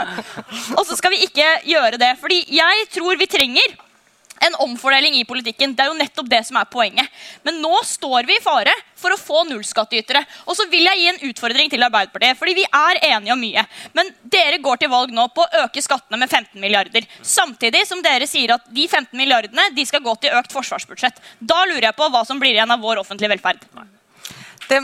og 0.78 0.84
så 0.84 1.00
skal 1.00 1.16
vi 1.16 1.24
ikke 1.30 1.48
gjøre 1.70 2.02
det. 2.02 2.18
Fordi 2.20 2.44
jeg 2.60 2.90
tror 2.92 3.16
vi 3.20 3.32
trenger 3.40 3.80
en 4.46 4.56
omfordeling 4.66 5.16
i 5.20 5.26
politikken. 5.28 5.74
Det 5.76 5.84
er 5.84 5.92
jo 5.92 5.98
nettopp 5.98 6.30
det 6.32 6.42
som 6.48 6.60
er 6.60 6.70
poenget. 6.72 7.08
Men 7.44 7.60
nå 7.64 7.74
står 7.88 8.28
vi 8.30 8.38
i 8.38 8.44
fare 8.44 8.74
for 9.00 9.14
å 9.14 9.20
få 9.20 9.44
nullskattytere. 9.50 10.24
Og 10.48 10.58
så 10.58 10.68
vil 10.72 10.88
jeg 10.88 11.02
gi 11.02 11.10
en 11.12 11.22
utfordring 11.30 11.72
til 11.72 11.86
Arbeiderpartiet, 11.88 12.40
fordi 12.40 12.56
vi 12.62 12.66
er 12.66 13.02
enige 13.12 13.36
om 13.36 13.44
mye. 13.44 13.66
Men 13.98 14.14
dere 14.24 14.62
går 14.64 14.82
til 14.84 14.94
valg 14.94 15.14
nå 15.16 15.28
på 15.36 15.46
å 15.46 15.66
øke 15.66 15.84
skattene 15.84 16.22
med 16.22 16.32
15 16.32 16.60
milliarder. 16.62 17.08
Samtidig 17.22 17.86
som 17.90 18.04
dere 18.06 18.28
sier 18.30 18.56
at 18.56 18.68
de 18.74 18.88
15 18.88 19.14
milliardene 19.20 19.70
de 19.76 19.86
skal 19.88 20.04
gå 20.06 20.16
til 20.24 20.36
økt 20.40 20.56
forsvarsbudsjett. 20.56 21.22
Da 21.40 21.62
lurer 21.66 21.90
jeg 21.90 22.00
på 22.00 22.10
hva 22.12 22.26
som 22.28 22.42
blir 22.42 22.56
igjen 22.56 22.76
av 22.76 22.84
vår 22.84 23.04
offentlige 23.04 23.36
velferd. 23.36 23.64
Det 24.70 24.84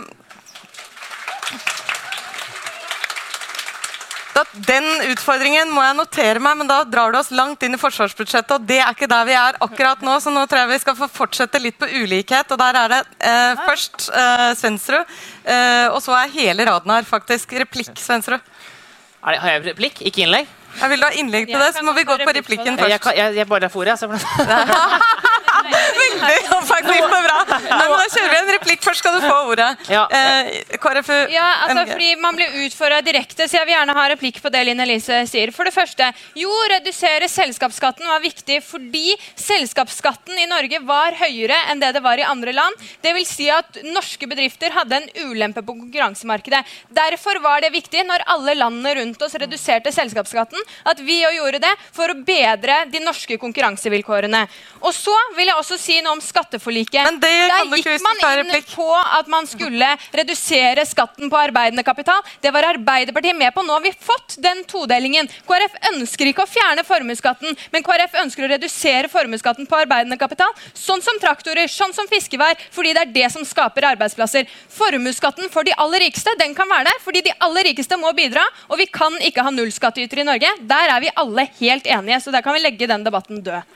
Da, 4.35 4.43
den 4.67 4.83
utfordringen 5.13 5.69
må 5.71 5.83
jeg 5.85 5.95
notere 5.95 6.41
meg, 6.43 6.57
men 6.59 6.67
da 6.67 6.81
drar 6.83 7.13
du 7.13 7.19
oss 7.21 7.29
langt 7.31 7.61
inn 7.63 7.77
i 7.77 7.79
forsvarsbudsjettet. 7.79 8.51
og 8.57 8.65
Det 8.67 8.81
er 8.83 8.91
ikke 8.91 9.07
der 9.07 9.29
vi 9.29 9.35
er 9.39 9.59
akkurat 9.63 10.01
nå, 10.03 10.17
så 10.19 10.33
nå 10.33 10.43
tror 10.51 10.65
jeg 10.65 10.73
vi 10.73 10.79
skal 10.83 10.97
få 10.99 11.07
fortsette 11.21 11.61
litt 11.63 11.77
på 11.79 11.87
ulikhet. 11.87 12.51
og 12.51 12.59
Der 12.59 12.81
er 12.81 12.91
det 12.91 13.01
eh, 13.31 13.63
først 13.63 14.09
eh, 14.11 14.49
Svensrud, 14.59 15.15
eh, 15.47 15.87
og 15.87 16.01
så 16.03 16.17
er 16.19 16.35
hele 16.35 16.67
raden 16.67 16.91
her 16.91 17.07
faktisk. 17.07 17.55
Replikk, 17.63 17.95
Svensrud. 17.95 18.43
Det, 18.43 19.39
har 19.39 19.55
jeg 19.55 19.63
replikk, 19.71 20.03
ikke 20.05 20.25
innlegg? 20.27 20.51
Jeg 20.75 20.91
vil 20.91 20.99
du 20.99 21.07
ha 21.07 21.13
innlegg 21.15 21.47
til 21.47 21.61
det, 21.61 21.71
så 21.77 21.85
må 21.87 21.95
vi 21.95 22.03
gå 22.03 22.17
på 22.19 22.35
replikken 22.35 22.75
først. 22.75 23.07
Jeg, 23.07 23.17
jeg, 23.21 23.37
jeg 23.39 23.47
bare 23.47 23.71
får, 23.71 23.93
jeg. 23.93 25.23
Veldig 25.65 26.59
faktisk 26.69 27.09
bra. 27.09 27.39
Nei, 27.49 27.85
men 27.89 27.95
da 27.95 28.05
kjører 28.09 28.31
vi 28.31 28.37
en 28.39 28.51
replikk. 28.55 28.83
Først 28.85 29.01
skal 29.03 29.17
du 29.17 29.25
få 29.25 29.35
ordet. 29.51 29.69
Ja. 29.91 30.05
Eh, 30.09 30.77
KrFU 30.81 31.15
ja, 31.33 31.45
altså, 31.65 31.85
fordi 31.91 32.11
Man 32.21 32.37
blir 32.37 32.53
utfordra 32.65 33.01
direkte, 33.05 33.47
så 33.47 33.59
jeg 33.59 33.69
vil 33.69 33.75
gjerne 33.75 33.95
ha 33.97 34.05
replikk 34.11 34.41
på 34.43 34.51
det 34.53 34.63
Linn 34.67 34.81
Elise 34.83 35.21
sier. 35.29 35.51
For 35.55 35.67
det 35.67 35.73
første, 35.75 36.09
jo, 36.37 36.51
redusere 36.71 37.29
selskapsskatten 37.31 38.07
var 38.09 38.23
viktig 38.23 38.61
fordi 38.65 39.15
selskapsskatten 39.39 40.37
i 40.41 40.47
Norge 40.49 40.81
var 40.85 41.17
høyere 41.19 41.57
enn 41.71 41.81
det 41.81 41.93
det 41.95 42.03
var 42.05 42.19
i 42.21 42.27
andre 42.27 42.53
land. 42.55 42.85
Det 43.03 43.13
vil 43.15 43.27
si 43.27 43.47
at 43.53 43.79
norske 43.85 44.27
bedrifter 44.29 44.73
hadde 44.75 45.01
en 45.01 45.09
ulempe 45.29 45.63
på 45.65 45.75
konkurransemarkedet. 45.77 46.63
Derfor 46.95 47.39
var 47.43 47.63
det 47.63 47.73
viktig, 47.75 48.03
når 48.07 48.25
alle 48.31 48.55
landene 48.57 48.95
rundt 48.99 49.21
oss 49.25 49.37
reduserte 49.39 49.93
selskapsskatten, 49.95 50.61
at 50.85 51.01
vi 51.03 51.21
òg 51.27 51.37
gjorde 51.39 51.63
det 51.63 51.73
for 51.95 52.11
å 52.11 52.17
bedre 52.27 52.81
de 52.91 53.01
norske 53.03 53.37
konkurransevilkårene. 53.41 54.45
Og 54.83 54.93
så 54.95 55.15
vil 55.37 55.49
jeg 55.49 55.54
også 55.59 55.77
si 55.79 55.97
noe 56.03 56.15
om 56.15 56.21
skatteforliket. 56.23 57.01
Men 57.05 57.19
det 57.21 57.31
Der 57.49 57.69
gikk 57.71 58.03
man 58.03 58.21
inn 58.45 58.65
på 58.69 58.87
at 58.95 59.29
man 59.31 59.47
skulle 59.49 59.89
redusere 60.15 60.85
skatten 60.87 61.31
på 61.31 61.39
arbeidende 61.39 61.83
kapital. 61.85 62.21
Det 62.41 62.51
var 62.53 62.67
Arbeiderpartiet 62.73 63.37
med 63.37 63.53
på. 63.55 63.63
Nå 63.65 63.77
har 63.77 63.83
vi 63.83 63.93
fått 63.93 64.37
den 64.43 64.63
todelingen. 64.69 65.29
KrF 65.47 65.77
ønsker 65.93 66.31
ikke 66.31 66.45
å 66.45 66.49
fjerne 66.49 66.85
formuesskatten, 66.87 67.55
men 67.73 67.85
KrF 67.85 68.17
ønsker 68.23 68.47
å 68.47 68.51
redusere 68.55 69.11
formuesskatten 69.11 69.69
på 69.69 69.79
arbeidende 69.83 70.17
kapital. 70.21 70.51
Sånn 70.73 71.03
som 71.05 71.19
traktorer, 71.21 71.71
sånn 71.71 71.93
som 71.95 72.09
fiskevær, 72.11 72.59
fordi 72.75 72.93
det 72.95 73.05
er 73.05 73.13
det 73.15 73.31
som 73.33 73.45
skaper 73.47 73.89
arbeidsplasser. 73.93 74.49
Formuesskatten 74.75 75.51
for 75.53 75.67
de 75.67 75.75
aller 75.81 76.07
rikeste 76.07 76.35
den 76.39 76.55
kan 76.57 76.69
være 76.71 76.89
der, 76.89 77.01
fordi 77.05 77.25
de 77.29 77.35
aller 77.45 77.69
rikeste 77.71 77.99
må 78.01 78.13
bidra. 78.17 78.43
Og 78.69 78.79
vi 78.81 78.89
kan 78.91 79.15
ikke 79.23 79.45
ha 79.45 79.53
nullskattytere 79.53 80.25
i 80.25 80.29
Norge. 80.29 80.53
Der 80.69 80.95
er 80.95 81.03
vi 81.03 81.13
alle 81.15 81.49
helt 81.59 81.87
enige, 81.87 82.21
så 82.23 82.33
der 82.35 82.45
kan 82.45 82.55
vi 82.57 82.63
legge 82.65 82.89
den 82.89 83.05
debatten 83.05 83.43
død. 83.45 83.75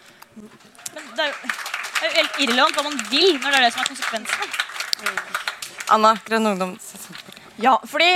Men 0.93 1.11
det 1.15 1.25
er, 1.25 1.33
jo, 1.33 1.68
det 1.99 2.07
er 2.07 2.11
jo 2.11 2.17
helt 2.21 2.41
irrelevant 2.45 2.77
hva 2.77 2.83
man 2.87 2.99
vil, 3.11 3.31
når 3.41 3.51
det 3.51 3.59
er 3.59 3.65
det 3.65 3.71
som 3.75 3.83
er 3.83 3.89
konsekvensene. 3.91 4.67
Anna, 5.89 6.13
Grønn 6.25 6.47
Ungdom. 6.47 6.75
Ja, 7.59 7.75
fordi 7.89 8.09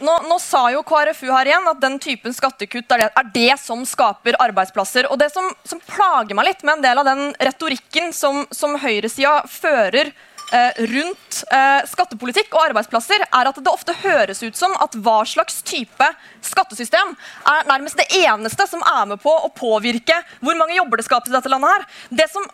nå, 0.00 0.14
nå, 0.28 0.38
sa 0.40 0.62
jo 0.72 0.84
KrFU 0.86 1.28
her 1.28 1.50
igjen 1.50 1.68
at 1.68 1.80
den 1.82 1.98
typen 2.00 2.34
skattekutt 2.36 2.92
er 2.94 3.02
det, 3.02 3.10
er 3.18 3.30
det 3.34 3.58
som 3.60 3.82
skaper 3.88 4.38
arbeidsplasser. 4.40 5.10
Og 5.10 5.18
Det 5.20 5.30
som, 5.34 5.50
som, 5.66 5.82
plager 5.90 6.36
meg 6.38 6.52
litt 6.52 6.64
med 6.64 6.78
en 6.78 6.86
del 6.86 7.02
av 7.02 7.08
den 7.08 7.30
retorikken 7.50 8.14
som, 8.16 8.44
som 8.54 8.78
høyresida 8.80 9.40
fører 9.50 10.12
eh, 10.54 10.80
rundt 10.92 11.42
eh, 11.52 11.82
skattepolitikk 11.90 12.54
og 12.54 12.70
arbeidsplasser, 12.70 13.26
er 13.26 13.50
at 13.50 13.60
det 13.60 13.74
ofte 13.74 13.96
høres 14.04 14.40
ut 14.46 14.56
som 14.56 14.72
at 14.80 14.96
hva 15.02 15.18
slags 15.28 15.60
type 15.66 16.08
skattesystem 16.46 17.12
er 17.52 17.68
nærmest 17.68 18.00
det 18.00 18.08
eneste 18.22 18.70
som 18.70 18.86
er 18.86 19.10
med 19.12 19.20
på 19.20 19.34
å 19.34 19.52
påvirke 19.52 20.16
hvor 20.40 20.56
mange 20.56 20.78
jobber 20.78 21.02
det 21.02 21.08
skapes 21.10 21.32
i 21.32 21.36
dette 21.36 21.52
landet. 21.52 21.74
her. 21.74 22.16
Det 22.22 22.30
som 22.32 22.48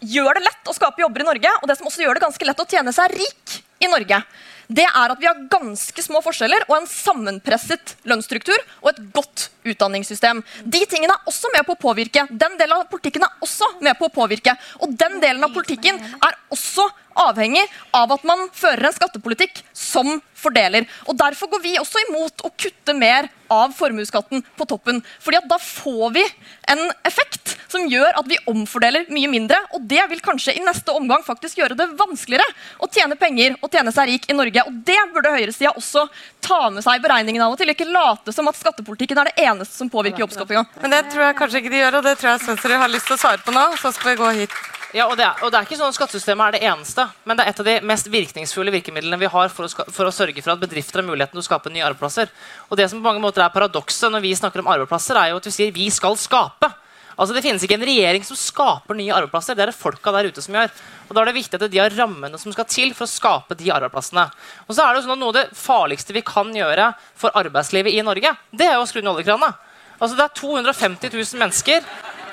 gjør 0.00 0.38
det 0.38 0.46
lett 0.46 0.70
å 0.70 0.76
skape 0.76 1.02
jobber 1.02 1.24
i 1.24 1.28
Norge, 1.32 1.56
og 1.60 1.68
det 1.68 1.76
som 1.78 1.90
også 1.90 2.04
gjør 2.04 2.18
det 2.18 2.24
ganske 2.26 2.48
lett 2.48 2.62
å 2.62 2.68
tjene 2.70 2.94
seg 2.96 3.14
rik 3.16 3.60
i 3.80 3.88
Norge, 3.90 4.22
det 4.70 4.86
er 4.86 5.12
at 5.12 5.18
vi 5.18 5.26
har 5.26 5.38
ganske 5.50 6.02
små 6.04 6.20
forskjeller 6.22 6.62
og 6.68 6.76
en 6.76 6.86
sammenpresset 6.86 7.96
lønnsstruktur 8.06 8.58
og 8.84 8.92
et 8.92 9.00
godt 9.16 9.48
utdanningssystem. 9.66 10.44
De 10.62 10.82
tingene 10.86 11.16
er 11.16 11.30
også 11.30 11.50
med 11.56 11.66
på 11.66 11.74
å 11.74 11.80
påvirke. 11.80 12.26
Den 12.30 12.54
delen 12.60 12.76
av 12.76 12.86
politikken 12.92 13.26
er 13.26 13.42
også 13.42 13.66
med 13.82 13.98
på 13.98 14.06
å 14.06 14.14
påvirke. 14.14 14.54
Og 14.78 14.94
den 15.00 15.18
delen 15.22 15.42
av 15.42 15.50
politikken 15.56 15.98
er 15.98 16.38
også 16.54 16.86
avhengig 17.18 17.64
av 17.96 18.14
at 18.14 18.22
man 18.28 18.46
fører 18.54 18.86
en 18.86 18.94
skattepolitikk 18.94 19.58
som 19.74 20.20
fordeler. 20.38 20.86
Og 21.10 21.18
Derfor 21.18 21.50
går 21.50 21.64
vi 21.66 21.74
også 21.80 22.04
imot 22.06 22.46
å 22.46 22.52
kutte 22.54 22.94
mer 22.96 23.26
av 23.50 23.74
formuesskatten 23.74 24.44
på 24.56 24.68
toppen. 24.70 25.02
Fordi 25.18 25.40
at 25.40 25.50
da 25.50 25.58
får 25.60 26.14
vi 26.14 26.24
en 26.70 26.86
effekt 27.02 27.39
som 27.70 27.86
gjør 27.90 28.18
at 28.20 28.28
vi 28.30 28.38
omfordeler 28.50 29.08
mye 29.14 29.30
mindre. 29.30 29.58
Og 29.76 29.84
det 29.90 30.02
vil 30.10 30.22
kanskje 30.24 30.56
i 30.58 30.64
neste 30.64 30.94
omgang 30.96 31.22
faktisk 31.26 31.60
gjøre 31.60 31.78
det 31.78 31.88
vanskeligere 31.98 32.46
å 32.82 32.88
tjene 32.90 33.18
penger 33.20 33.56
og 33.60 33.70
tjene 33.70 33.94
seg 33.94 34.10
rik 34.10 34.26
i 34.30 34.36
Norge. 34.36 34.66
Og 34.66 34.82
det 34.86 34.98
burde 35.14 35.34
høyresida 35.36 35.74
også 35.76 36.06
ta 36.44 36.62
med 36.74 36.84
seg 36.86 36.98
i 36.98 37.04
beregningen 37.04 37.44
av 37.46 37.54
og 37.54 37.60
til. 37.60 37.72
Ikke 37.72 37.88
late 37.88 38.34
som 38.34 38.50
at 38.50 38.58
skattepolitikken 38.58 39.22
er 39.22 39.30
det 39.30 39.46
eneste 39.46 39.76
som 39.76 39.92
påvirker 39.92 40.26
jobbskapinga. 40.26 40.66
Men 40.82 40.96
det 40.96 41.06
tror 41.12 41.28
jeg 41.28 41.38
kanskje 41.38 41.62
ikke 41.62 41.72
de 41.72 41.82
gjør, 41.84 42.00
og 42.00 42.10
det 42.10 42.18
tror 42.20 42.32
jeg 42.32 42.44
Svensrud 42.44 42.76
har 42.82 42.92
lyst 42.92 43.10
til 43.10 43.18
å 43.18 43.24
svare 43.24 43.42
på 43.44 43.54
nå. 43.54 43.70
Så 43.80 43.94
skal 43.96 44.12
vi 44.12 44.20
gå 44.20 44.34
hit. 44.42 44.60
Ja, 44.90 45.06
og 45.06 45.14
det, 45.14 45.22
er, 45.22 45.38
og 45.44 45.52
det, 45.52 45.60
er, 45.60 45.66
ikke 45.68 45.78
sånn 45.78 45.92
at 45.92 45.94
Skattesystemet 45.94 46.48
er 46.48 46.56
det 46.56 46.66
eneste, 46.66 47.04
men 47.28 47.38
det 47.38 47.44
er 47.44 47.52
et 47.52 47.60
av 47.62 47.68
de 47.68 47.74
mest 47.86 48.08
virkningsfulle 48.10 48.72
virkemidlene 48.74 49.20
vi 49.20 49.28
har 49.30 49.52
for 49.54 49.68
å, 49.68 49.84
for 49.86 50.08
å 50.08 50.14
sørge 50.14 50.42
for 50.42 50.56
at 50.56 50.62
bedrifter 50.62 50.98
har 50.98 51.06
muligheten 51.06 51.36
til 51.36 51.44
å 51.44 51.46
skape 51.46 51.70
nye 51.70 51.84
arbeidsplasser. 51.86 52.32
Og 52.66 52.80
det 52.80 52.88
som 52.90 52.98
på 52.98 53.06
mange 53.06 53.22
måter 53.22 53.44
er 53.44 53.54
Paradokset 53.54 54.10
når 54.10 54.24
vi 54.24 54.34
snakker 54.34 54.64
om 54.64 54.70
arbeidsplasser, 54.72 55.20
er 55.20 55.30
jo 55.30 55.38
at 55.38 55.46
vi 55.46 55.54
sier 55.54 55.76
vi 55.76 55.86
skal 55.94 56.18
skape. 56.18 56.72
Altså 57.20 57.36
Det 57.36 57.42
finnes 57.44 57.64
ikke 57.66 57.76
en 57.76 57.84
regjering 57.84 58.24
som 58.24 58.38
skaper 58.38 58.96
nye 58.96 59.12
arbeidsplasser. 59.12 59.56
Det 59.56 59.66
er 59.66 59.72
det 59.72 59.76
folka 59.76 60.12
der 60.14 60.30
ute 60.30 60.44
som 60.44 60.56
gjør. 60.56 60.70
Og 61.08 61.16
Da 61.16 61.22
er 61.22 61.28
det 61.28 61.36
viktig 61.36 61.58
at 61.60 61.66
de 61.70 61.82
har 61.82 61.96
rammene 61.98 62.40
som 62.40 62.54
skal 62.54 62.68
til 62.70 62.94
for 62.96 63.04
å 63.04 63.12
skape 63.12 63.58
de 63.60 63.68
arbeidsplassene. 63.74 64.24
Og 64.66 64.72
så 64.72 64.86
er 64.86 64.94
det 64.94 65.02
jo 65.02 65.08
sånn 65.08 65.18
at 65.18 65.20
Noe 65.20 65.34
av 65.34 65.36
det 65.36 65.58
farligste 65.58 66.16
vi 66.16 66.24
kan 66.24 66.48
gjøre 66.56 66.94
for 67.20 67.36
arbeidslivet 67.36 67.92
i 67.92 68.06
Norge, 68.06 68.32
det 68.56 68.70
er 68.70 68.78
jo 68.78 68.86
å 68.86 68.88
skru 68.88 69.02
ned 69.02 69.12
oljekrana. 69.12 69.52
Altså 70.00 70.16
Det 70.16 70.24
er 70.24 70.38
250 70.40 71.12
000 71.12 71.42
mennesker 71.44 71.84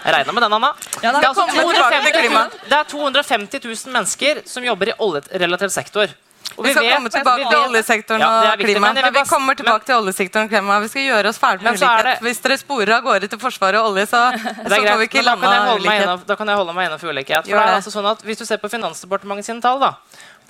jeg 0.07 0.13
regna 0.13 0.31
med 0.31 0.45
den, 0.45 0.53
Anna. 0.55 0.69
Ja, 1.03 1.11
det, 1.11 1.19
er 1.19 1.27
altså 1.33 1.43
250, 1.51 2.53
det 2.69 2.77
er 2.77 2.85
250 2.87 3.63
000 3.65 3.91
mennesker 3.91 4.39
som 4.47 4.63
jobber 4.63 4.93
i 4.93 4.95
oljerelatert 5.03 5.73
sektor. 5.73 6.13
Og 6.57 6.65
vi, 6.65 6.69
vi 6.69 6.73
skal 6.73 6.85
vet, 6.87 6.95
komme 6.95 7.09
tilbake 7.13 7.49
til 7.51 7.59
oljesektoren 7.67 8.23
ja, 8.23 8.29
og 8.49 8.61
klima. 8.63 8.89
Men 8.89 9.13
vi 9.13 9.23
kommer 9.29 9.57
tilbake 9.57 9.83
men, 9.83 9.87
til 9.89 9.95
oljesektoren 10.01 10.47
og 10.47 10.53
klima. 10.53 10.77
Vi 10.81 10.87
skal 10.89 11.03
gjøre 11.05 11.29
oss 11.29 11.39
ferdig 11.41 11.67
med 11.67 11.77
ulikhet. 11.77 12.23
Hvis 12.25 12.41
dere 12.41 12.57
sporer 12.57 12.93
av 12.95 13.03
gårde 13.05 13.29
til 13.29 13.41
Forsvaret 13.41 13.77
og 13.81 13.91
olje, 13.91 14.07
så, 14.09 14.23
så 14.71 14.79
får 14.79 14.97
vi 15.03 15.09
ikke 15.11 15.23
landa 15.27 15.51
ulikhet. 15.75 16.25
Da 16.25 16.39
kan 16.39 16.49
jeg 16.49 16.57
holde 16.57 16.73
meg 16.73 16.89
innenfor 16.89 17.13
ulikhet. 17.13 17.45
For 17.45 17.53
det 17.53 17.67
er 17.67 17.77
altså 17.77 17.93
sånn 17.93 18.09
at 18.09 18.25
Hvis 18.25 18.41
du 18.41 18.45
ser 18.49 18.61
på 18.63 18.71
Finansdepartementet 18.73 19.51
sine 19.51 19.61
tall, 19.61 19.77
da, 19.85 19.93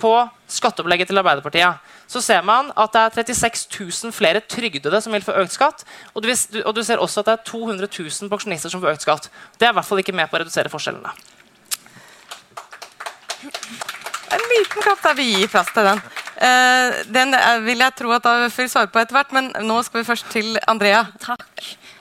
på 0.00 0.14
skatteopplegget 0.48 1.10
til 1.10 1.20
Arbeiderpartiet, 1.20 1.94
så 2.08 2.22
ser 2.24 2.44
man 2.46 2.70
at 2.72 2.94
det 2.94 3.04
er 3.04 3.34
36 3.34 3.68
000 3.76 4.14
flere 4.16 4.40
trygdede 4.40 5.00
som 5.04 5.12
vil 5.12 5.26
få 5.26 5.36
økt 5.42 5.58
skatt. 5.58 5.84
Og 6.14 6.24
du, 6.24 6.32
og 6.64 6.72
du 6.72 6.80
ser 6.86 7.02
også 7.04 7.20
at 7.20 7.28
det 7.28 7.36
er 7.36 7.50
200 7.50 7.90
000 7.92 8.32
pensjonister 8.32 8.72
som 8.72 8.80
får 8.80 8.96
økt 8.96 9.04
skatt. 9.04 9.28
Det 9.60 9.68
er 9.68 9.74
i 9.74 9.78
hvert 9.80 9.90
fall 9.90 10.00
ikke 10.00 10.16
med 10.16 10.30
på 10.30 10.38
å 10.38 10.46
redusere 10.46 10.72
forskjellene. 10.72 11.12
En 14.34 14.46
liten 14.52 14.84
klapp 14.84 15.02
der 15.02 15.18
vi 15.18 15.28
gir 15.32 15.50
plass 15.52 15.70
til 15.74 15.88
den. 15.88 16.02
Uh, 16.38 17.02
den 17.10 17.34
vil 17.66 17.82
jeg 17.82 17.96
tro 17.98 18.12
at 18.14 18.26
da 18.26 18.36
vil 18.44 18.70
svare 18.70 18.90
på 18.92 19.02
etter 19.02 19.18
hvert, 19.18 19.34
men 19.34 19.52
nå 19.66 19.80
skal 19.86 20.02
vi 20.02 20.08
først 20.08 20.30
til 20.34 20.58
Andrea. 20.70 21.06
Takk. 21.24 21.46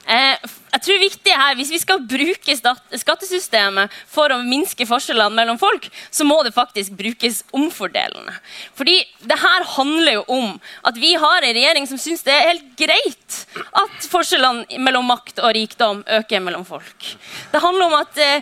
Eh, 0.08 0.40
jeg 0.72 0.84
tror 0.86 1.00
viktig 1.02 1.34
her, 1.36 1.56
Hvis 1.56 1.72
vi 1.74 1.80
skal 1.82 2.04
bruke 2.08 2.56
skattesystemet 2.56 3.92
for 4.08 4.32
å 4.32 4.40
minske 4.46 4.86
forskjellene 4.88 5.36
mellom 5.36 5.60
folk, 5.60 5.90
så 6.12 6.24
må 6.24 6.38
det 6.46 6.54
faktisk 6.56 6.96
brukes 6.96 7.42
omfordelende. 7.52 8.36
Fordi 8.78 9.02
det 9.28 9.40
her 9.42 9.66
handler 9.76 10.20
jo 10.20 10.24
om 10.32 10.62
at 10.88 10.96
vi 10.96 11.14
har 11.20 11.42
en 11.42 11.56
regjering 11.58 11.90
som 11.90 12.00
syns 12.00 12.24
det 12.24 12.36
er 12.36 12.48
helt 12.54 12.70
greit 12.80 13.42
at 13.84 14.08
forskjellene 14.08 14.80
mellom 14.80 15.10
makt 15.12 15.42
og 15.44 15.56
rikdom 15.58 16.04
øker 16.20 16.44
mellom 16.46 16.64
folk. 16.68 17.12
Det 17.52 17.64
handler 17.64 17.86
om 17.86 18.00
at, 18.00 18.18
eh, 18.18 18.42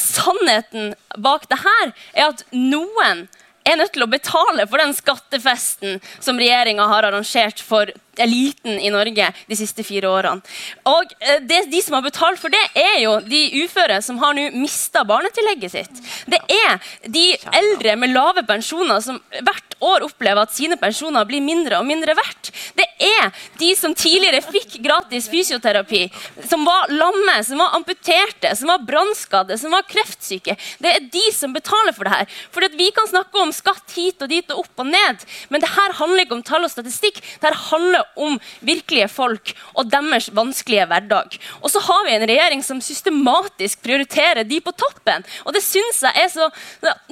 sannheten 0.00 0.94
bak 1.18 1.48
det 1.50 1.60
her 1.62 1.92
er 2.12 2.28
at 2.30 2.44
noen 2.52 3.26
er 3.68 3.78
nødt 3.78 3.92
til 3.94 4.04
å 4.06 4.10
betale 4.10 4.66
for 4.66 4.82
den 4.82 4.94
skattefesten 4.96 6.00
som 6.18 6.40
regjeringa 6.40 6.88
har 6.90 7.06
arrangert 7.06 7.62
for 7.62 7.92
eliten 8.20 8.78
i 8.78 8.90
Norge 8.92 9.30
de 9.48 9.56
siste 9.56 9.84
fire 9.86 10.10
årene. 10.10 10.42
Og 10.88 11.12
eh, 11.20 11.40
det, 11.48 11.64
De 11.72 11.82
som 11.82 11.96
har 11.96 12.04
betalt 12.04 12.40
for 12.40 12.52
det, 12.52 12.62
er 12.76 13.00
jo 13.04 13.16
de 13.24 13.42
uføre 13.64 14.00
som 14.04 14.18
har 14.22 14.36
nå 14.36 14.50
mista 14.56 15.04
barnetillegget 15.08 15.72
sitt. 15.72 16.02
Det 16.28 16.40
er 16.52 16.80
de 17.08 17.26
eldre 17.52 17.96
med 17.96 18.12
lave 18.12 18.44
pensjoner 18.48 19.00
som 19.04 19.20
hvert 19.40 19.76
år 19.82 20.04
opplever 20.06 20.44
at 20.44 20.54
sine 20.54 20.76
pensjoner 20.78 21.26
blir 21.26 21.42
mindre 21.42 21.80
og 21.80 21.88
mindre 21.88 22.14
verdt. 22.18 22.52
Det 22.78 22.86
er 23.02 23.32
de 23.58 23.72
som 23.78 23.94
tidligere 23.98 24.42
fikk 24.44 24.78
gratis 24.84 25.28
fysioterapi, 25.32 26.04
som 26.48 26.66
var 26.66 26.92
lamme, 26.92 27.38
som 27.46 27.62
var 27.62 27.74
amputerte, 27.78 28.52
som 28.58 28.70
var 28.70 28.84
brannskadde, 28.86 29.58
som 29.58 29.74
var 29.74 29.88
kreftsyke. 29.88 30.56
Det 30.82 30.92
er 30.92 31.08
de 31.12 31.24
som 31.34 31.54
betaler 31.54 31.96
for 31.96 32.06
det 32.06 32.14
her. 32.14 32.38
For 32.54 32.68
Vi 32.72 32.90
kan 32.94 33.08
snakke 33.10 33.40
om 33.42 33.50
skatt 33.52 33.92
hit 33.96 34.22
og 34.22 34.30
dit 34.30 34.48
og 34.54 34.62
opp 34.62 34.84
og 34.84 34.88
ned, 34.88 35.26
men 35.50 35.60
det 35.62 35.70
her 35.74 35.98
handler 35.98 36.24
ikke 36.24 36.38
om 36.38 36.46
tall 36.46 36.64
og 36.66 36.72
statistikk. 36.72 37.18
Det 37.20 37.50
her 37.50 37.58
handler 37.70 38.01
om 38.16 38.38
virkelige 38.60 39.08
folk 39.12 39.54
og 39.74 39.90
deres 39.92 40.28
vanskelige 40.34 40.86
hverdag. 40.90 41.38
Og 41.60 41.70
så 41.72 41.82
har 41.82 42.06
vi 42.06 42.16
en 42.16 42.26
regjering 42.28 42.64
som 42.66 42.80
systematisk 42.84 43.82
prioriterer 43.84 44.44
de 44.48 44.60
på 44.60 44.74
toppen. 44.76 45.24
Og 45.46 45.54
det 45.56 45.64
syns 45.64 46.02
jeg 46.02 46.24
er 46.24 46.30
så 46.32 46.48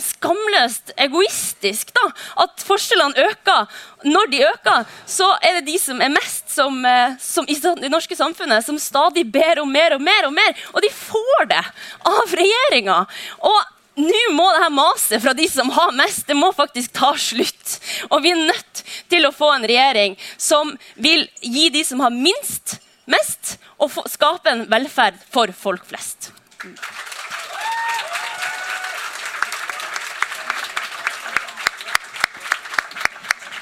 skamløst 0.00 0.94
egoistisk. 0.98 1.94
da, 1.94 2.10
At 2.44 2.64
forskjellene 2.66 3.28
øker. 3.30 3.66
Når 4.04 4.30
de 4.32 4.44
øker, 4.48 4.86
så 5.06 5.28
er 5.42 5.58
det 5.58 5.66
de 5.72 5.78
som 5.78 6.00
er 6.00 6.12
mest 6.12 6.50
som, 6.50 6.84
eh, 6.84 7.16
som 7.20 7.44
i 7.48 7.54
det 7.54 7.90
norske 7.90 8.16
samfunnet, 8.16 8.64
som 8.64 8.78
stadig 8.78 9.26
ber 9.32 9.60
om 9.60 9.68
mer 9.68 9.94
og 9.94 10.00
mer 10.00 10.26
og 10.26 10.32
mer. 10.32 10.56
Og 10.74 10.82
de 10.82 10.90
får 10.90 11.50
det 11.50 11.64
av 12.06 12.34
regjeringa. 12.40 13.04
Og 13.40 13.60
nå 14.00 14.20
må 14.36 14.46
det 14.54 14.62
her 14.64 14.74
maset 14.74 15.22
fra 15.22 15.34
de 15.36 15.46
som 15.50 15.70
har 15.74 15.94
mest, 15.96 16.26
det 16.28 16.36
må 16.38 16.50
faktisk 16.56 16.94
ta 16.96 17.12
slutt. 17.18 17.78
Og 18.10 18.22
vi 18.24 18.32
er 18.34 18.42
nødt 18.50 18.82
til 19.12 19.26
å 19.26 19.34
få 19.34 19.52
en 19.54 19.66
regjering 19.68 20.16
som 20.36 20.72
vil 20.96 21.26
gi 21.42 21.68
de 21.74 21.84
som 21.86 22.02
har 22.04 22.14
minst, 22.14 22.78
mest, 23.10 23.56
og 23.80 23.94
skape 24.10 24.52
en 24.52 24.66
velferd 24.70 25.18
for 25.32 25.52
folk 25.56 25.86
flest. 25.88 26.32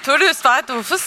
Tor 0.09 0.23
Hustveit, 0.25 0.71
hvorfor, 0.73 1.03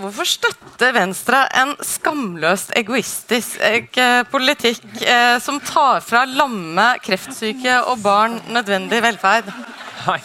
hvorfor 0.00 0.28
støtter 0.28 0.94
Venstre 0.96 1.42
en 1.60 1.74
skamløst 1.84 2.72
egoistisk 2.78 3.60
eh, 3.62 4.20
politikk 4.30 4.84
eh, 5.02 5.36
som 5.42 5.60
tar 5.64 6.02
fra 6.04 6.24
lamme, 6.28 6.92
kreftsyke 7.04 7.80
og 7.90 8.02
barn 8.04 8.40
nødvendig 8.52 9.02
velferd? 9.04 9.50
Nei. 10.06 10.20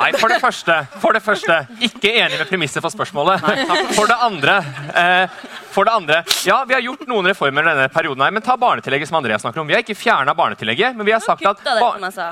Nei, 0.00 0.10
for 0.16 0.32
det 0.32 0.40
første, 0.40 0.76
for 1.02 1.16
det 1.16 1.22
første 1.24 1.56
ikke 1.86 2.12
enig 2.22 2.38
med 2.40 2.48
premisset 2.48 2.82
for 2.84 2.92
spørsmålet. 2.92 3.44
For 3.96 4.08
det 4.08 4.16
andre 4.24 4.58
eh, 4.96 5.40
for 5.70 5.86
det 5.86 5.92
andre, 5.94 6.22
ja, 6.44 6.64
vi 6.68 6.74
har 6.74 6.80
gjort 6.82 7.04
noen 7.06 7.28
reformer 7.30 7.62
denne 7.62 7.86
perioden, 7.94 8.22
her, 8.24 8.32
men 8.34 8.42
ta 8.42 8.56
barnetillegget. 8.58 9.08
som 9.08 9.20
Andrea 9.20 9.38
snakker 9.38 9.60
om. 9.62 9.68
Vi 9.70 9.74
har 9.76 9.84
ikke 9.84 9.94
fjerna 9.94 10.34
barnetillegget, 10.34 10.96
men 10.96 11.06
vi 11.06 11.12
har 11.14 11.20
sagt 11.22 11.46
at 11.46 11.60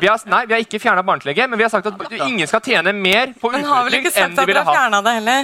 vi 0.02 0.08
har, 0.10 0.24
nei, 0.26 0.40
vi 0.46 0.56
har 0.56 0.64
ikke 0.64 0.80
barnetillegget, 1.06 1.50
men 1.50 1.58
vi 1.60 1.62
har 1.66 1.70
sagt 1.70 1.86
at 1.86 2.16
ingen 2.26 2.46
skal 2.50 2.60
tjene 2.66 2.92
mer 2.92 3.32
på 3.38 3.52
uføretrygd 3.54 4.10
enn 4.24 4.34
de 4.34 4.46
ville 4.50 4.64
ha. 4.66 4.74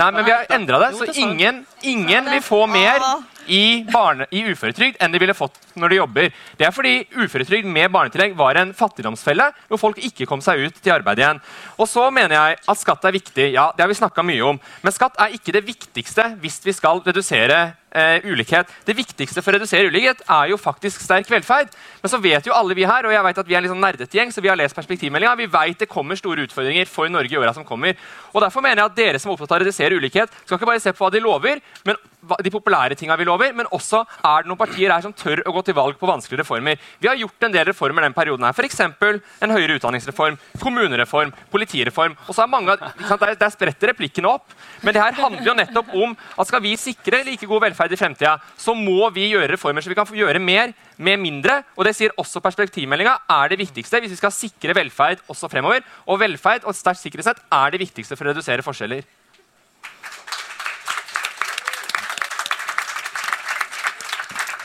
Nei, 0.00 0.10
men 0.16 0.24
vi 0.26 0.34
har 0.34 0.50
endra 0.58 0.80
det, 0.82 0.90
så 0.98 1.06
ingen, 1.22 1.62
ingen 1.82 2.30
vil 2.34 2.42
få 2.42 2.64
mer 2.66 2.98
i, 3.48 3.84
barne, 3.90 4.26
i 4.30 4.44
uføretrygd 4.50 5.00
enn 5.02 5.14
de 5.14 5.20
ville 5.22 5.36
fått 5.36 5.58
når 5.78 5.92
de 5.92 5.98
jobber. 6.00 6.30
Det 6.58 6.66
er 6.66 6.74
fordi 6.74 6.94
uføretrygd 7.16 7.68
med 7.68 7.92
barnetillegg 7.94 8.36
var 8.38 8.58
en 8.60 8.74
fattigdomsfelle 8.76 9.50
hvor 9.68 9.80
folk 9.80 10.00
ikke 10.02 10.28
kom 10.30 10.42
seg 10.44 10.66
ut 10.66 10.80
til 10.80 10.94
arbeid 10.96 11.22
igjen. 11.22 11.42
Og 11.78 11.88
så 11.90 12.08
mener 12.14 12.36
jeg 12.36 12.58
at 12.72 12.80
skatt 12.80 13.04
er 13.08 13.16
viktig. 13.16 13.50
Ja, 13.54 13.70
det 13.74 13.84
har 13.84 13.90
vi 13.92 13.98
snakka 13.98 14.24
mye 14.26 14.50
om. 14.54 14.60
Men 14.82 14.94
skatt 14.94 15.18
er 15.20 15.34
ikke 15.36 15.54
det 15.56 15.66
viktigste 15.66 16.30
hvis 16.42 16.60
vi 16.64 16.76
skal 16.76 17.02
redusere 17.04 17.74
eh, 17.94 18.26
ulikhet. 18.26 18.70
Det 18.86 18.96
viktigste 18.96 19.42
for 19.42 19.52
å 19.52 19.58
redusere 19.58 19.90
ulikhet 19.90 20.24
er 20.26 20.50
jo 20.52 20.58
faktisk 20.60 21.02
sterk 21.04 21.30
velferd. 21.30 21.74
Men 22.02 22.12
så 22.12 22.20
vet 22.22 22.46
jo 22.48 22.56
alle 22.56 22.76
vi 22.76 22.86
her, 22.88 23.06
og 23.06 23.14
jeg 23.14 23.26
vet 23.28 23.42
at 23.42 23.50
vi 23.50 23.56
er 23.56 23.62
en 23.62 23.66
litt 23.66 23.74
sånn 23.74 23.84
nerdete 23.84 24.18
gjeng, 24.18 24.32
så 24.34 24.44
vi 24.44 24.50
har 24.52 24.58
lest 24.60 24.76
perspektivmeldinga. 24.76 25.36
Vi 25.40 25.50
vet 25.54 25.84
det 25.84 25.90
kommer 25.90 26.18
store 26.18 26.46
utfordringer 26.48 26.90
for 26.90 27.10
Norge 27.12 27.32
i 27.32 27.40
åra 27.40 27.54
som 27.56 27.66
kommer. 27.66 27.96
Og 28.32 28.42
Derfor 28.44 28.64
mener 28.64 28.82
jeg 28.82 28.90
at 28.90 28.98
dere 28.98 29.22
som 29.22 29.30
er 29.30 29.36
opptatt 29.36 29.54
av 29.54 29.60
å 29.60 29.64
redusere 29.64 29.96
ulikhet, 29.96 30.34
skal 30.44 30.58
ikke 30.58 30.68
bare 30.68 30.82
se 30.82 30.92
på 30.92 31.04
hva 31.04 31.12
de 31.14 31.22
lover, 31.24 31.62
men 31.86 31.96
de 32.44 32.52
populære 32.52 32.96
tinga 32.98 33.16
vi 33.20 33.26
lover, 33.28 33.52
men 33.56 33.68
også 33.74 34.02
er 34.24 34.44
det 34.44 34.50
noen 34.50 34.60
partier 34.60 34.92
her 34.92 35.02
som 35.04 35.12
tør 35.16 35.42
å 35.44 35.52
gå 35.54 35.62
til 35.66 35.76
valg 35.76 35.98
på 36.00 36.08
vanskelige 36.08 36.42
reformer. 36.42 36.80
Vi 37.02 37.08
har 37.08 37.18
gjort 37.20 37.46
en 37.46 37.54
del 37.54 37.66
reformer 37.68 38.06
den 38.06 38.16
perioden. 38.16 38.44
her, 38.44 38.54
F.eks. 38.56 38.80
en 38.80 39.54
høyere 39.54 39.76
utdanningsreform, 39.78 40.38
kommunereform, 40.62 41.32
politireform. 41.52 42.16
og 42.28 42.34
så 42.34 42.42
er 42.42 42.52
mange, 42.52 42.76
Der, 43.14 43.50
spretter 43.50 43.88
replikkene 43.92 44.28
opp. 44.28 44.52
Men 44.82 44.94
det 44.94 45.02
her 45.02 45.12
handler 45.12 45.46
jo 45.46 45.54
nettopp 45.54 45.92
om 45.94 46.16
at 46.38 46.48
skal 46.48 46.62
vi 46.62 46.74
sikre 46.76 47.22
like 47.24 47.46
god 47.46 47.62
velferd 47.62 47.83
i 47.92 47.98
fremtida, 47.98 48.36
så 48.56 48.74
må 48.78 49.10
vi 49.14 49.30
gjøre 49.32 49.52
reformer 49.52 49.84
så 49.84 49.92
vi 49.92 49.98
kan 49.98 50.08
få 50.08 50.16
gjøre 50.16 50.40
mer 50.42 50.72
med 50.96 51.20
mindre. 51.20 51.60
Og 51.76 51.84
det 51.88 51.94
sier 51.98 52.14
også 52.20 52.42
perspektivmeldinga 52.44 53.18
er 53.36 53.52
det 53.52 53.60
viktigste 53.60 54.00
hvis 54.00 54.14
vi 54.14 54.20
skal 54.22 54.34
sikre 54.34 54.76
velferd 54.76 55.24
også 55.28 55.50
fremover. 55.52 55.84
Og 56.08 56.22
velferd 56.22 56.64
og 56.64 56.72
et 56.72 56.80
sterkt 56.80 57.02
sikkerhetsnett 57.02 57.44
er 57.52 57.74
det 57.74 57.82
viktigste 57.84 58.16
for 58.16 58.26
å 58.26 58.32
redusere 58.32 58.64
forskjeller. 58.64 59.04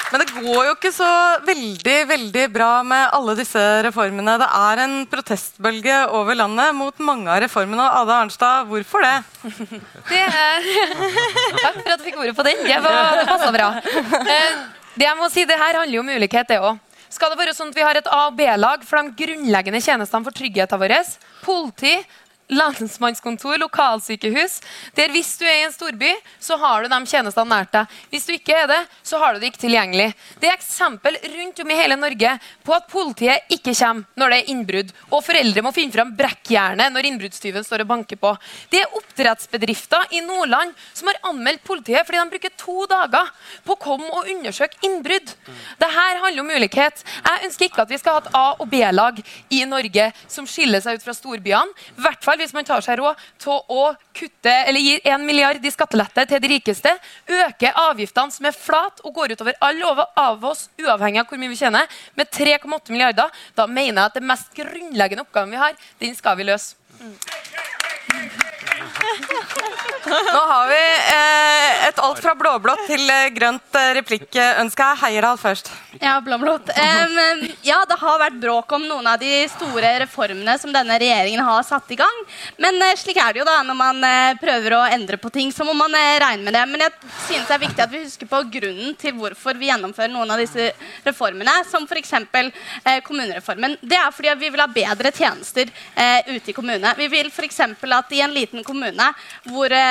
Men 0.10 0.24
det 0.24 0.30
går 0.34 0.64
jo 0.66 0.74
ikke 0.74 0.92
så 0.94 1.08
veldig 1.46 1.98
veldig 2.10 2.46
bra 2.54 2.70
med 2.88 3.14
alle 3.14 3.36
disse 3.38 3.62
reformene. 3.86 4.38
Det 4.42 4.48
er 4.60 4.82
en 4.86 4.96
protestbølge 5.12 6.00
over 6.18 6.38
landet 6.40 6.74
mot 6.78 7.04
mange 7.06 7.30
av 7.30 7.44
reformene. 7.44 7.86
Ada 8.02 8.18
Arnstad, 8.24 8.66
hvorfor 8.72 9.06
det? 9.06 9.16
det 10.10 10.24
er... 10.26 10.70
Takk 11.64 11.80
for 11.84 11.94
at 11.94 12.02
du 12.02 12.08
fikk 12.08 12.20
ordet 12.24 12.36
på 12.38 12.46
den. 12.48 12.64
Det, 12.66 12.80
var, 12.86 13.20
det 13.22 13.28
passa 13.30 13.52
bra. 13.54 13.70
Eh, 14.20 14.62
det 14.98 15.06
jeg 15.08 15.18
må 15.20 15.30
si, 15.32 15.46
det 15.50 15.60
her 15.62 15.78
handler 15.84 16.00
jo 16.00 16.06
om 16.06 16.14
ulikhet, 16.18 16.50
det 16.50 16.62
òg. 16.64 16.80
Skal 17.10 17.32
det 17.34 17.40
være 17.40 17.54
sånn 17.58 17.72
at 17.72 17.78
vi 17.78 17.86
har 17.86 17.98
et 17.98 18.10
A- 18.10 18.26
og 18.30 18.36
B-lag 18.38 18.84
for 18.86 19.02
de 19.02 19.14
grunnleggende 19.18 19.82
tjenestene 19.82 20.26
for 20.26 20.36
tryggheten 20.36 20.82
vår? 20.82 20.94
Politi, 21.46 21.96
lensmannskontor, 22.50 23.58
lokalsykehus. 23.62 24.60
Der 24.98 25.10
Hvis 25.14 25.38
du 25.38 25.46
er 25.46 25.60
i 25.60 25.66
en 25.68 25.74
storby, 25.74 26.12
så 26.40 26.58
har 26.58 26.84
du 26.84 26.90
de 26.90 27.00
tjenestene 27.06 27.50
nært 27.50 27.72
deg. 27.74 27.98
Hvis 28.10 28.26
du 28.26 28.34
ikke 28.34 28.56
er 28.58 28.68
det, 28.70 28.80
så 29.04 29.20
har 29.22 29.34
du 29.34 29.40
det 29.40 29.52
ikke 29.52 29.64
tilgjengelig. 29.66 30.10
Det 30.42 30.50
er 30.50 30.58
eksempel 30.58 31.18
rundt 31.36 31.62
om 31.64 31.72
i 31.72 31.78
hele 31.78 31.98
Norge 32.00 32.36
på 32.66 32.76
at 32.76 32.90
politiet 32.90 33.54
ikke 33.54 33.74
kommer 33.74 34.08
når 34.20 34.34
det 34.34 34.40
er 34.40 34.52
innbrudd, 34.54 34.94
og 35.12 35.24
foreldre 35.26 35.64
må 35.66 35.74
finne 35.76 35.94
fram 35.94 36.14
brekkjernet 36.18 36.94
når 36.94 37.10
innbruddstyven 37.10 37.66
står 37.66 37.86
og 37.86 37.92
banker 37.94 38.20
på. 38.22 38.34
Det 38.72 38.82
er 38.82 38.98
oppdrettsbedrifter 38.98 40.16
i 40.18 40.24
Nordland 40.26 40.74
som 40.94 41.10
har 41.12 41.22
anmeldt 41.30 41.64
politiet 41.68 42.06
fordi 42.08 42.20
de 42.22 42.34
bruker 42.34 42.56
to 42.58 42.86
dager 42.90 43.30
på 43.66 43.76
å 43.76 43.82
komme 43.82 44.10
og 44.10 44.30
undersøke 44.30 44.82
innbrudd. 44.88 45.36
Dette 45.80 45.92
handler 45.94 46.42
om 46.44 46.52
ulikhet. 46.54 47.04
Jeg 47.26 47.46
ønsker 47.48 47.70
ikke 47.70 47.86
at 47.86 47.94
vi 47.94 48.00
skal 48.02 48.18
ha 48.18 48.24
et 48.24 48.34
A- 48.34 48.58
og 48.60 48.68
B-lag 48.72 49.20
i 49.54 49.62
Norge 49.70 50.10
som 50.28 50.48
skiller 50.50 50.82
seg 50.84 51.00
ut 51.00 51.06
fra 51.06 51.16
storbyene. 51.16 51.76
I 52.00 52.04
hvert 52.06 52.26
fall 52.26 52.39
hvis 52.40 52.54
man 52.56 52.68
tar 52.68 52.84
seg 52.86 53.00
råd 53.00 53.20
til 53.42 53.56
å 53.56 53.86
kutte, 54.16 54.54
eller 54.68 54.82
gir 54.84 55.04
1 55.04 55.26
milliard 55.26 55.66
i 55.66 55.74
skattelette 55.74 56.26
til 56.30 56.44
de 56.44 56.52
rikeste, 56.54 56.94
øker 57.28 57.80
avgiftene 57.86 58.36
som 58.36 58.50
er 58.50 58.58
flat 58.58 59.04
og 59.04 59.14
går 59.16 59.36
utover 59.36 59.60
alle 59.66 60.08
av 60.20 60.46
oss, 60.52 60.68
uavhengig 60.80 61.24
av 61.24 61.30
hvor 61.30 61.42
mye 61.42 61.54
vi 61.54 61.60
tjener, 61.60 62.00
med 62.20 62.32
3,8 62.36 62.96
milliarder, 62.96 63.30
da 63.56 63.68
mener 63.68 64.02
jeg 64.02 64.12
at 64.12 64.20
den 64.20 64.30
mest 64.30 64.54
grunnleggende 64.58 65.26
oppgaven 65.28 65.56
vi 65.56 65.64
har, 65.64 65.78
den 66.02 66.18
skal 66.18 66.40
vi 66.40 66.50
løse. 66.52 66.76
Mm. 67.00 67.16
Nå 70.08 70.42
har 70.52 70.68
vi 70.70 70.82
eh, 71.14 71.88
et 71.88 72.00
alt 72.00 72.22
fra 72.24 72.36
blåblått 72.38 72.86
til 72.88 73.04
eh, 73.12 73.30
grønt 73.36 73.78
eh, 73.78 73.92
replikkønske. 74.00 74.88
Heierdal 75.04 75.40
først. 75.42 75.72
Ja, 76.00 76.16
blåblått. 76.24 76.70
Um, 76.70 77.44
ja, 77.66 77.82
det 77.90 77.98
har 78.00 78.20
vært 78.22 78.38
bråk 78.40 78.72
om 78.78 78.86
noen 78.88 79.08
av 79.10 79.20
de 79.22 79.44
store 79.52 79.92
reformene 80.06 80.56
som 80.62 80.74
denne 80.74 81.00
regjeringen 81.02 81.44
har 81.44 81.66
satt 81.68 81.92
i 81.92 81.98
gang. 82.00 82.22
Men 82.62 82.80
slik 83.00 83.20
er 83.20 83.34
det 83.34 83.42
jo 83.42 83.48
da 83.48 83.60
når 83.68 83.78
man 83.80 84.06
prøver 84.40 84.78
å 84.78 84.84
endre 84.94 85.20
på 85.20 85.32
ting, 85.34 85.52
så 85.56 85.68
må 85.68 85.76
man 85.78 85.94
regne 85.94 86.46
med 86.46 86.56
det. 86.56 86.66
Men 86.72 86.86
jeg 86.86 86.96
synes 87.28 87.50
det 87.50 87.58
er 87.58 87.64
viktig 87.66 87.86
at 87.86 87.94
vi 87.94 88.04
husker 88.06 88.30
på 88.30 88.42
grunnen 88.56 88.96
til 89.00 89.18
hvorfor 89.18 89.60
vi 89.60 89.70
gjennomfører 89.70 90.14
noen 90.14 90.32
av 90.34 90.42
disse 90.42 90.70
reformene, 91.06 91.56
som 91.70 91.88
f.eks. 91.90 92.14
Eh, 92.84 93.02
kommunereformen. 93.06 93.78
Det 93.82 93.98
er 93.98 94.14
fordi 94.16 94.36
vi 94.40 94.52
vil 94.54 94.64
ha 94.64 94.68
bedre 94.72 95.12
tjenester 95.16 95.70
eh, 95.96 96.30
ute 96.36 96.52
i 96.52 96.56
kommunene. 96.56 96.94
Vi 96.98 97.10
vil 97.12 97.32
f.eks. 97.32 97.60
at 98.00 98.14
i 98.16 98.22
en 98.24 98.36
liten 98.36 98.64
kommune 98.64 99.10
hvor 99.50 99.74
eh, 99.76 99.89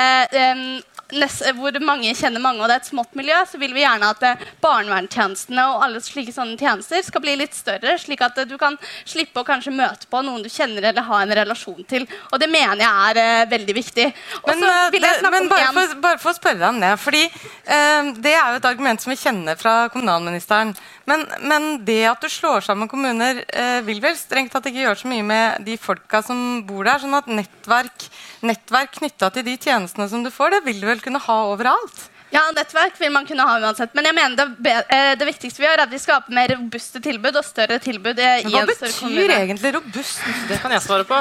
hvor 1.57 1.79
mange 1.81 2.13
kjenner 2.15 2.41
mange, 2.41 2.61
og 2.61 2.69
det 2.69 2.75
er 2.75 2.81
et 2.83 2.89
smått 2.89 3.15
miljø, 3.17 3.37
så 3.49 3.57
vil 3.61 3.73
vi 3.73 3.81
gjerne 3.81 4.11
at 4.13 4.25
eh, 4.25 4.43
barnevernstjenestene 4.61 5.65
og 5.71 5.85
alle 5.85 6.01
slike 6.03 6.33
sånne 6.35 6.57
tjenester 6.59 7.01
skal 7.05 7.23
bli 7.23 7.35
litt 7.39 7.55
større, 7.57 7.95
slik 8.01 8.21
at 8.25 8.37
eh, 8.37 8.47
du 8.49 8.57
kan 8.61 8.77
slippe 9.09 9.41
å 9.41 9.47
kanskje 9.47 9.73
møte 9.73 10.09
på 10.09 10.21
noen 10.25 10.43
du 10.45 10.49
kjenner 10.51 10.91
eller 10.91 11.07
har 11.07 11.25
en 11.25 11.35
relasjon 11.41 11.81
til. 11.89 12.05
Og 12.29 12.41
det 12.41 12.49
mener 12.51 12.83
jeg 12.83 13.09
er 13.09 13.21
eh, 13.23 13.49
veldig 13.49 13.77
viktig. 13.79 14.07
Men, 14.47 14.63
eh, 14.69 14.85
vil 14.93 15.09
jeg 15.09 15.33
men 15.33 15.49
bare, 15.49 15.71
for, 15.73 15.97
bare 16.05 16.21
for 16.21 16.33
å 16.33 16.37
spørre 16.37 16.61
deg 16.61 16.69
om 16.69 16.83
det. 16.83 16.93
fordi 17.01 17.25
eh, 17.25 18.13
Det 18.19 18.35
er 18.35 18.53
jo 18.53 18.61
et 18.61 18.69
argument 18.69 19.01
som 19.01 19.13
vi 19.13 19.19
kjenner 19.19 19.59
fra 19.59 19.75
kommunalministeren. 19.93 20.75
Men, 21.09 21.25
men 21.49 21.67
det 21.87 22.03
at 22.09 22.21
du 22.21 22.29
slår 22.29 22.65
sammen 22.65 22.89
kommuner, 22.91 23.41
eh, 23.47 23.79
vil 23.87 24.01
vel 24.03 24.17
strengt 24.19 24.53
tatt 24.53 24.67
ikke 24.69 24.83
gjøre 24.83 24.99
så 25.01 25.09
mye 25.09 25.25
med 25.25 25.65
de 25.65 25.77
folka 25.81 26.21
som 26.25 26.61
bor 26.67 26.85
der? 26.85 27.01
sånn 27.01 27.17
at 27.17 27.29
nettverk, 27.31 28.05
nettverk 28.45 28.97
knytta 28.99 29.31
til 29.33 29.47
de 29.47 29.57
tjenestene 29.57 30.09
som 30.11 30.25
du 30.25 30.29
får, 30.33 30.57
det 30.57 30.63
vil 30.67 30.81
du 30.83 30.87
vel 30.89 31.01
kunne 31.03 31.21
ha 31.23 31.39
overalt? 31.49 32.09
Ja, 32.29 32.43
nettverk 32.53 32.99
vil 33.01 33.11
man 33.11 33.25
kunne 33.25 33.45
ha 33.45 33.55
uansett. 33.59 33.93
Men 33.97 34.05
jeg 34.05 34.15
mener 34.17 34.37
det, 34.37 34.73
eh, 34.93 35.13
det 35.17 35.27
viktigste 35.31 35.61
vi 35.61 35.65
gjør, 35.65 35.79
er 35.79 35.83
at 35.87 35.93
vi 35.93 36.01
skaper 36.01 36.35
mer 36.35 36.53
robuste 36.53 37.01
tilbud 37.01 37.39
og 37.41 37.45
større 37.45 37.79
tilbud 37.81 38.21
Men 38.21 38.45
i 38.45 38.53
Hva 38.53 38.61
en 38.61 38.73
større 38.75 39.09
betyr 39.09 39.33
egentlig 39.39 39.73
robust? 39.73 40.21
Det 40.49 40.59
kan 40.61 40.75
jeg 40.75 40.85
svare 40.85 41.07
på. 41.09 41.19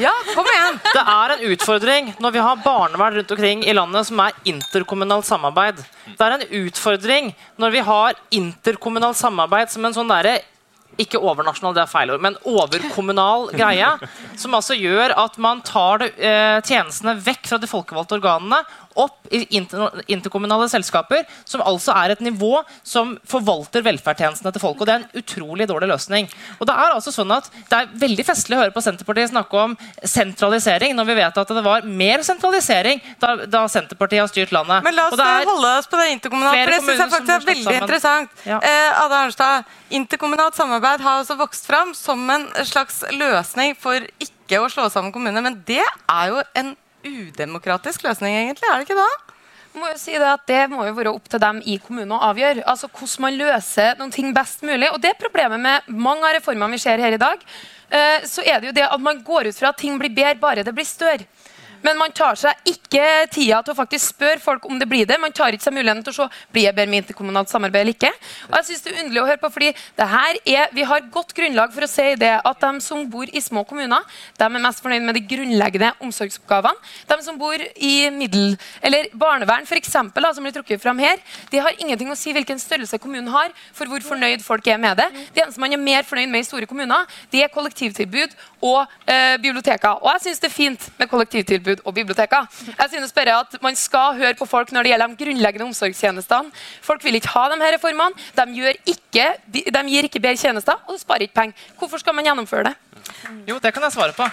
Ja, 0.00 0.14
kom 0.32 0.48
igjen! 0.48 0.80
Det 0.98 1.04
er 1.04 1.34
en 1.34 1.46
utfordring 1.52 2.12
når 2.18 2.36
vi 2.38 2.44
har 2.48 2.62
barnevern 2.64 3.18
rundt 3.20 3.34
omkring 3.36 3.64
i 3.68 3.76
landet 3.76 4.08
som 4.08 4.20
er 4.24 4.36
interkommunalt 4.48 5.28
samarbeid. 5.28 5.82
Det 6.08 6.26
er 6.26 6.38
en 6.38 6.46
utfordring 6.64 7.34
når 7.60 7.74
vi 7.76 7.84
har 7.90 8.22
interkommunalt 8.30 9.20
samarbeid 9.20 9.74
som 9.74 9.84
en 9.84 9.96
sånn 9.96 10.08
derre 10.08 10.38
ikke 10.98 11.20
overnasjonal, 11.22 11.76
det 11.76 11.84
er 11.84 11.90
feil 11.90 12.10
ord, 12.10 12.22
men 12.24 12.36
overkommunal 12.48 13.48
greie. 13.60 13.90
Som 14.38 14.56
altså 14.58 14.74
gjør 14.74 15.14
at 15.18 15.38
man 15.42 15.62
tar 15.66 16.02
det, 16.02 16.10
eh, 16.18 16.58
tjenestene 16.66 17.14
vekk 17.22 17.46
fra 17.52 17.60
de 17.62 17.70
folkevalgte 17.70 18.18
organene 18.18 18.62
opp 18.98 19.28
i 19.34 19.44
inter 19.56 20.02
interkommunale 20.10 20.68
selskaper, 20.70 21.24
som 21.48 21.62
altså 21.64 21.94
er 21.96 22.14
et 22.14 22.22
nivå 22.24 22.62
som 22.86 23.14
forvalter 23.28 23.84
velferdstjenestene 23.86 24.52
til 24.54 24.62
folk. 24.62 24.80
og 24.80 24.88
Det 24.88 24.94
er 24.94 25.04
en 25.04 25.22
utrolig 25.22 25.68
dårlig 25.70 25.90
løsning. 25.92 26.28
Og 26.58 26.66
Det 26.66 26.74
er 26.74 26.94
altså 26.94 27.14
sånn 27.14 27.32
at 27.34 27.50
det 27.68 27.78
er 27.78 27.92
veldig 28.04 28.26
festlig 28.26 28.58
å 28.58 28.62
høre 28.62 28.74
på 28.74 28.82
Senterpartiet 28.84 29.32
snakke 29.32 29.62
om 29.62 29.76
sentralisering, 30.04 30.94
når 30.96 31.10
vi 31.10 31.18
vet 31.20 31.40
at 31.42 31.54
det 31.58 31.64
var 31.64 31.86
mer 31.86 32.24
sentralisering 32.26 33.02
da, 33.20 33.34
da 33.46 33.64
Senterpartiet 33.70 34.24
har 34.24 34.32
styrt 34.32 34.52
landet. 34.54 34.82
Men 34.84 34.96
la 34.96 35.08
oss 35.08 35.18
holde 35.48 35.74
oss 35.78 35.90
på 35.90 36.00
det 36.00 36.08
interkommunale. 36.16 36.64
For 36.64 36.72
det 36.72 36.80
synes 36.84 37.02
jeg 37.04 37.12
faktisk 37.14 37.34
er 37.34 37.46
veldig 37.46 37.64
sammen. 37.64 37.82
interessant. 37.82 38.44
Ja. 38.48 38.58
Eh, 38.62 39.04
Ada 39.04 39.22
Arnstad, 39.24 39.64
interkommunalt 39.90 40.58
samarbeid 40.58 41.04
har 41.04 41.22
altså 41.22 41.38
vokst 41.38 41.68
fram 41.68 41.94
som 41.96 42.28
en 42.30 42.48
slags 42.68 43.02
løsning 43.14 43.76
for 43.78 44.04
ikke 44.22 44.60
å 44.62 44.68
slå 44.72 44.88
sammen 44.92 45.12
kommuner. 45.14 45.44
Men 45.44 45.62
det 45.68 45.84
er 45.84 46.32
jo 46.32 46.42
en 46.58 46.74
udemokratisk 47.08 48.04
løsning, 48.06 48.36
egentlig. 48.36 48.68
Er 48.68 48.78
det 48.78 48.88
ikke 48.88 49.00
det? 49.00 49.34
må 49.78 49.90
jo 49.92 49.98
si 50.00 50.14
det 50.16 50.28
at 50.28 50.44
det 50.48 50.62
må 50.72 50.84
jo 50.86 50.94
være 50.96 51.12
opp 51.14 51.28
til 51.30 51.42
dem 51.42 51.60
i 51.66 51.78
kommunen 51.82 52.16
å 52.16 52.20
avgjøre. 52.30 52.64
Altså 52.68 52.90
Hvordan 52.90 53.24
man 53.26 53.38
løser 53.38 53.98
noen 53.98 54.14
ting 54.14 54.32
best 54.36 54.64
mulig. 54.66 54.90
Og 54.92 55.00
det 55.02 55.12
er 55.12 55.20
problemet 55.20 55.62
med 55.62 55.90
mange 55.92 56.26
av 56.26 56.36
reformene 56.38 56.76
vi 56.76 56.82
ser 56.82 57.02
her 57.02 57.16
i 57.16 57.20
dag. 57.20 57.44
eh, 57.90 58.24
så 58.26 58.42
er 58.42 58.60
det 58.60 58.68
jo 58.68 58.76
det 58.76 58.86
at 58.88 59.00
man 59.00 59.22
går 59.24 59.48
ut 59.48 59.58
fra 59.58 59.70
at 59.72 59.78
ting 59.78 59.98
blir 59.98 60.14
bedre 60.14 60.40
bare 60.40 60.64
det 60.64 60.74
blir 60.74 60.84
større. 60.84 61.26
Men 61.84 61.98
man 62.00 62.12
tar 62.14 62.38
seg 62.38 62.68
ikke 62.68 63.04
tida 63.32 63.60
til 63.62 63.74
å 63.74 63.78
faktisk 63.78 64.14
spørre 64.14 64.42
folk 64.42 64.66
om 64.68 64.78
det 64.80 64.88
blir 64.90 65.06
det. 65.08 65.18
Man 65.20 65.34
tar 65.34 65.54
ikke 65.54 65.68
seg 65.68 65.76
muligheten 65.76 66.04
til 66.06 66.14
å 66.14 66.16
se 66.16 66.46
blir 66.54 66.68
jeg 66.68 66.76
bedre 66.76 66.90
med 66.90 67.02
interkommunalt 67.02 67.50
samarbeid 67.52 67.84
eller 67.84 67.96
ikke. 67.96 68.10
Og 68.48 68.56
jeg 68.58 68.68
synes 68.68 68.84
det 68.84 68.92
er 68.92 69.00
underlig 69.02 69.22
å 69.22 69.28
høre 69.28 69.42
på, 69.42 69.50
fordi 69.54 69.70
er, 69.72 70.68
Vi 70.74 70.86
har 70.90 71.08
godt 71.12 71.34
grunnlag 71.36 71.72
for 71.74 71.86
å 71.86 71.90
si 71.90 72.06
det 72.20 72.32
at 72.38 72.60
de 72.64 72.84
som 72.84 73.04
bor 73.10 73.28
i 73.28 73.42
små 73.42 73.64
kommuner, 73.68 74.04
de 74.38 74.44
er 74.44 74.64
mest 74.64 74.82
fornøyd 74.84 75.04
med 75.06 75.18
de 75.18 75.24
grunnleggende 75.28 75.92
omsorgsoppgavene. 76.04 76.88
De 77.08 77.18
som 77.24 77.38
bor 77.38 77.56
i 77.58 77.94
middel, 78.14 78.56
eller 78.82 79.10
barnevern, 79.12 79.66
da, 79.68 80.32
som 80.34 80.44
blir 80.44 80.54
trukket 80.54 80.82
fram 80.82 80.98
her, 80.98 81.18
de 81.50 81.60
har 81.62 81.76
ingenting 81.78 82.10
å 82.10 82.16
si 82.18 82.32
hvilken 82.32 82.58
størrelse 82.58 82.98
kommunen 82.98 83.30
har, 83.32 83.52
for 83.72 83.86
hvor 83.86 84.02
fornøyd 84.04 84.42
folk 84.44 84.66
er 84.66 84.78
med 84.78 84.98
det. 84.98 85.08
Det 85.34 85.44
eneste 85.44 85.60
man 85.60 85.72
er 85.72 85.80
mer 85.80 86.06
fornøyd 86.08 86.30
med 86.32 86.44
i 86.44 86.48
store 86.48 86.66
kommuner, 86.66 87.06
det 87.32 87.44
er 87.44 87.52
kollektivtilbud 87.52 88.34
og 88.64 88.86
eh, 89.06 89.36
biblioteker. 89.42 90.00
Og 90.02 90.10
jeg 90.14 90.24
syns 90.26 90.42
det 90.42 90.48
er 90.50 90.54
fint 90.54 90.88
med 90.98 91.10
kollektivtilbud 91.10 91.84
og 91.84 91.94
biblioteker. 91.94 92.48
Jeg 92.72 92.90
synes 92.94 93.14
bare 93.14 93.38
at 93.42 93.56
Man 93.62 93.76
skal 93.76 94.16
høre 94.18 94.34
på 94.38 94.46
folk 94.46 94.72
når 94.72 94.86
det 94.86 94.92
gjelder 94.92 95.12
de 95.12 95.24
grunnleggende 95.24 95.68
omsorgstjenestene. 95.68 96.52
Folk 96.82 97.04
vil 97.04 97.18
ikke 97.18 97.32
ha 97.34 97.48
de 97.52 97.60
her 97.62 97.74
reformene. 97.76 98.26
De, 98.36 98.46
gjør 98.58 98.80
ikke, 98.86 99.28
de 99.52 99.84
gir 99.92 100.08
ikke 100.08 100.20
bedre 100.20 100.36
tjenester, 100.40 100.78
og 100.86 100.94
de 100.94 101.02
sparer 101.02 101.26
ikke 101.26 101.38
penger. 101.40 101.70
Hvorfor 101.78 102.02
skal 102.02 102.16
man 102.16 102.26
gjennomføre 102.28 102.70
det? 102.70 102.74
Jo, 103.48 103.58
det 103.62 103.72
kan 103.74 103.82
jeg 103.86 103.94
svare 103.94 104.14
på. 104.16 104.26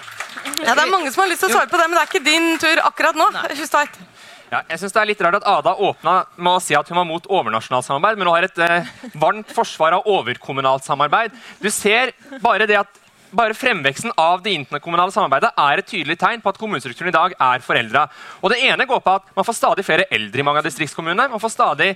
Ja, 0.64 0.74
det 0.74 0.82
er 0.82 0.90
mange 0.90 1.10
som 1.12 1.24
har 1.24 1.30
lyst 1.30 1.44
til 1.44 1.50
å 1.50 1.56
svare 1.56 1.70
på 1.70 1.80
det, 1.80 1.88
men 1.88 1.98
det 1.98 2.04
er 2.04 2.10
ikke 2.10 2.26
din 2.26 2.52
tur 2.60 2.82
akkurat 2.84 3.18
nå. 3.18 3.30
Hustveit. 3.56 3.98
Ja, 4.46 4.60
jeg 4.70 4.78
synes 4.78 4.92
Det 4.94 5.00
er 5.00 5.08
litt 5.10 5.22
rart 5.24 5.38
at 5.40 5.46
Ada 5.50 5.72
åpna 5.74 6.12
med 6.36 6.52
å 6.52 6.60
si 6.62 6.76
at 6.78 6.86
hun 6.90 7.00
var 7.00 7.08
mot 7.08 7.24
overnasjonalt 7.26 7.86
samarbeid, 7.86 8.18
men 8.18 8.28
hun 8.28 8.36
har 8.36 8.46
et 8.46 8.60
eh, 8.62 8.92
varmt 9.18 9.50
forsvar 9.54 9.96
av 9.98 10.06
overkommunalt 10.06 10.86
samarbeid. 10.86 11.34
Du 11.58 11.66
ser 11.74 12.14
bare 12.44 12.68
det 12.70 12.78
at 12.78 13.02
bare 13.30 13.56
Fremveksten 13.56 14.12
av 14.16 14.42
det 14.44 14.52
interkommunale 14.56 15.14
samarbeidet 15.14 15.50
er 15.58 15.80
et 15.80 15.88
tydelig 15.88 16.18
tegn 16.20 16.42
på 16.42 16.52
at 16.52 16.60
kommunestrukturen 16.60 17.10
i 17.10 17.16
dag 17.16 17.34
er 17.34 17.64
foreldra. 17.64 18.06
Og 18.42 18.52
det 18.52 18.60
ene 18.68 18.86
går 18.86 19.02
på 19.02 19.16
at 19.18 19.32
man 19.36 19.46
får 19.46 19.58
stadig 19.58 19.86
flere 19.86 20.06
eldre 20.12 20.42
i 20.42 20.46
mange 20.46 20.62
av 20.62 20.68
distriktskommunene. 20.68 21.30
Man 21.32 21.42
får 21.42 21.54
stadig 21.54 21.90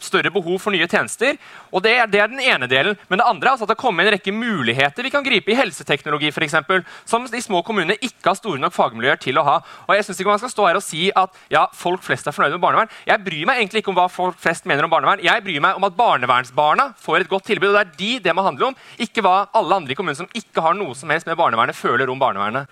større 0.00 0.30
behov 0.30 0.58
for 0.60 0.70
nye 0.74 0.86
tjenester. 0.86 1.36
og 1.72 1.82
Det, 1.82 1.92
er- 1.98 2.06
det 2.06 2.20
er 2.20 2.28
den 2.28 2.40
ene 2.40 2.66
delen. 2.68 2.96
Men 3.08 3.18
det 3.18 3.26
andre 3.26 3.48
er 3.48 3.52
altså 3.52 3.64
at 3.64 3.72
det 3.72 3.76
kommer 3.80 4.04
en 4.06 4.12
rekke 4.12 4.32
muligheter 4.32 5.02
vi 5.02 5.10
kan 5.10 5.24
gripe 5.24 5.50
i 5.50 5.54
helseteknologi, 5.58 6.30
for 6.30 6.40
eksempel, 6.44 6.84
som 7.04 7.24
de 7.26 7.40
små 7.42 7.62
kommunene 7.64 7.96
ikke 8.00 8.26
har 8.30 8.34
store 8.38 8.58
nok 8.60 8.72
fagmiljøer 8.72 9.18
til 9.20 9.38
å 9.38 9.44
ha. 9.44 9.56
Og 9.88 9.94
jeg 9.96 10.04
synes 10.04 10.20
ikke 10.20 10.30
man 10.30 10.38
skal 10.38 10.50
stå 10.50 10.66
her 10.68 10.76
og 10.76 10.82
si 10.84 11.10
at 11.14 11.30
ja, 11.50 11.66
folk 11.72 12.02
flest 12.02 12.26
er 12.26 12.32
fornøyd 12.36 12.52
med 12.56 12.60
barnevern. 12.60 12.88
Jeg 13.06 13.24
bryr 13.24 13.46
meg 13.46 13.58
egentlig 13.62 13.82
ikke 13.82 13.92
om 13.94 13.98
hva 14.00 14.08
folk 14.12 14.38
flest 14.38 14.66
mener 14.66 14.84
om 14.84 14.90
barnevern. 14.90 15.22
Jeg 15.24 15.44
bryr 15.44 15.60
meg 15.60 15.76
om 15.76 15.84
at 15.88 15.96
barnevernsbarna 15.96 16.92
får 17.00 17.20
et 17.24 17.28
godt 17.28 17.44
tilbud. 17.50 17.68
og 17.72 17.78
Det 17.78 17.86
er 17.86 17.96
de 17.98 18.12
det 18.28 18.34
må 18.36 18.42
handle 18.46 18.66
om, 18.72 18.76
ikke 18.98 19.22
hva 19.24 19.48
alle 19.54 19.74
andre 19.80 19.92
i 19.92 19.94
kommunen 19.98 20.16
som 20.16 20.28
ikke 20.34 20.62
har 20.62 20.74
noe 20.74 20.94
som 20.94 21.10
helst 21.10 21.26
med 21.26 21.36
barnevernet, 21.38 21.76
føler 21.76 22.08
om 22.10 22.18
barnevernet. 22.18 22.68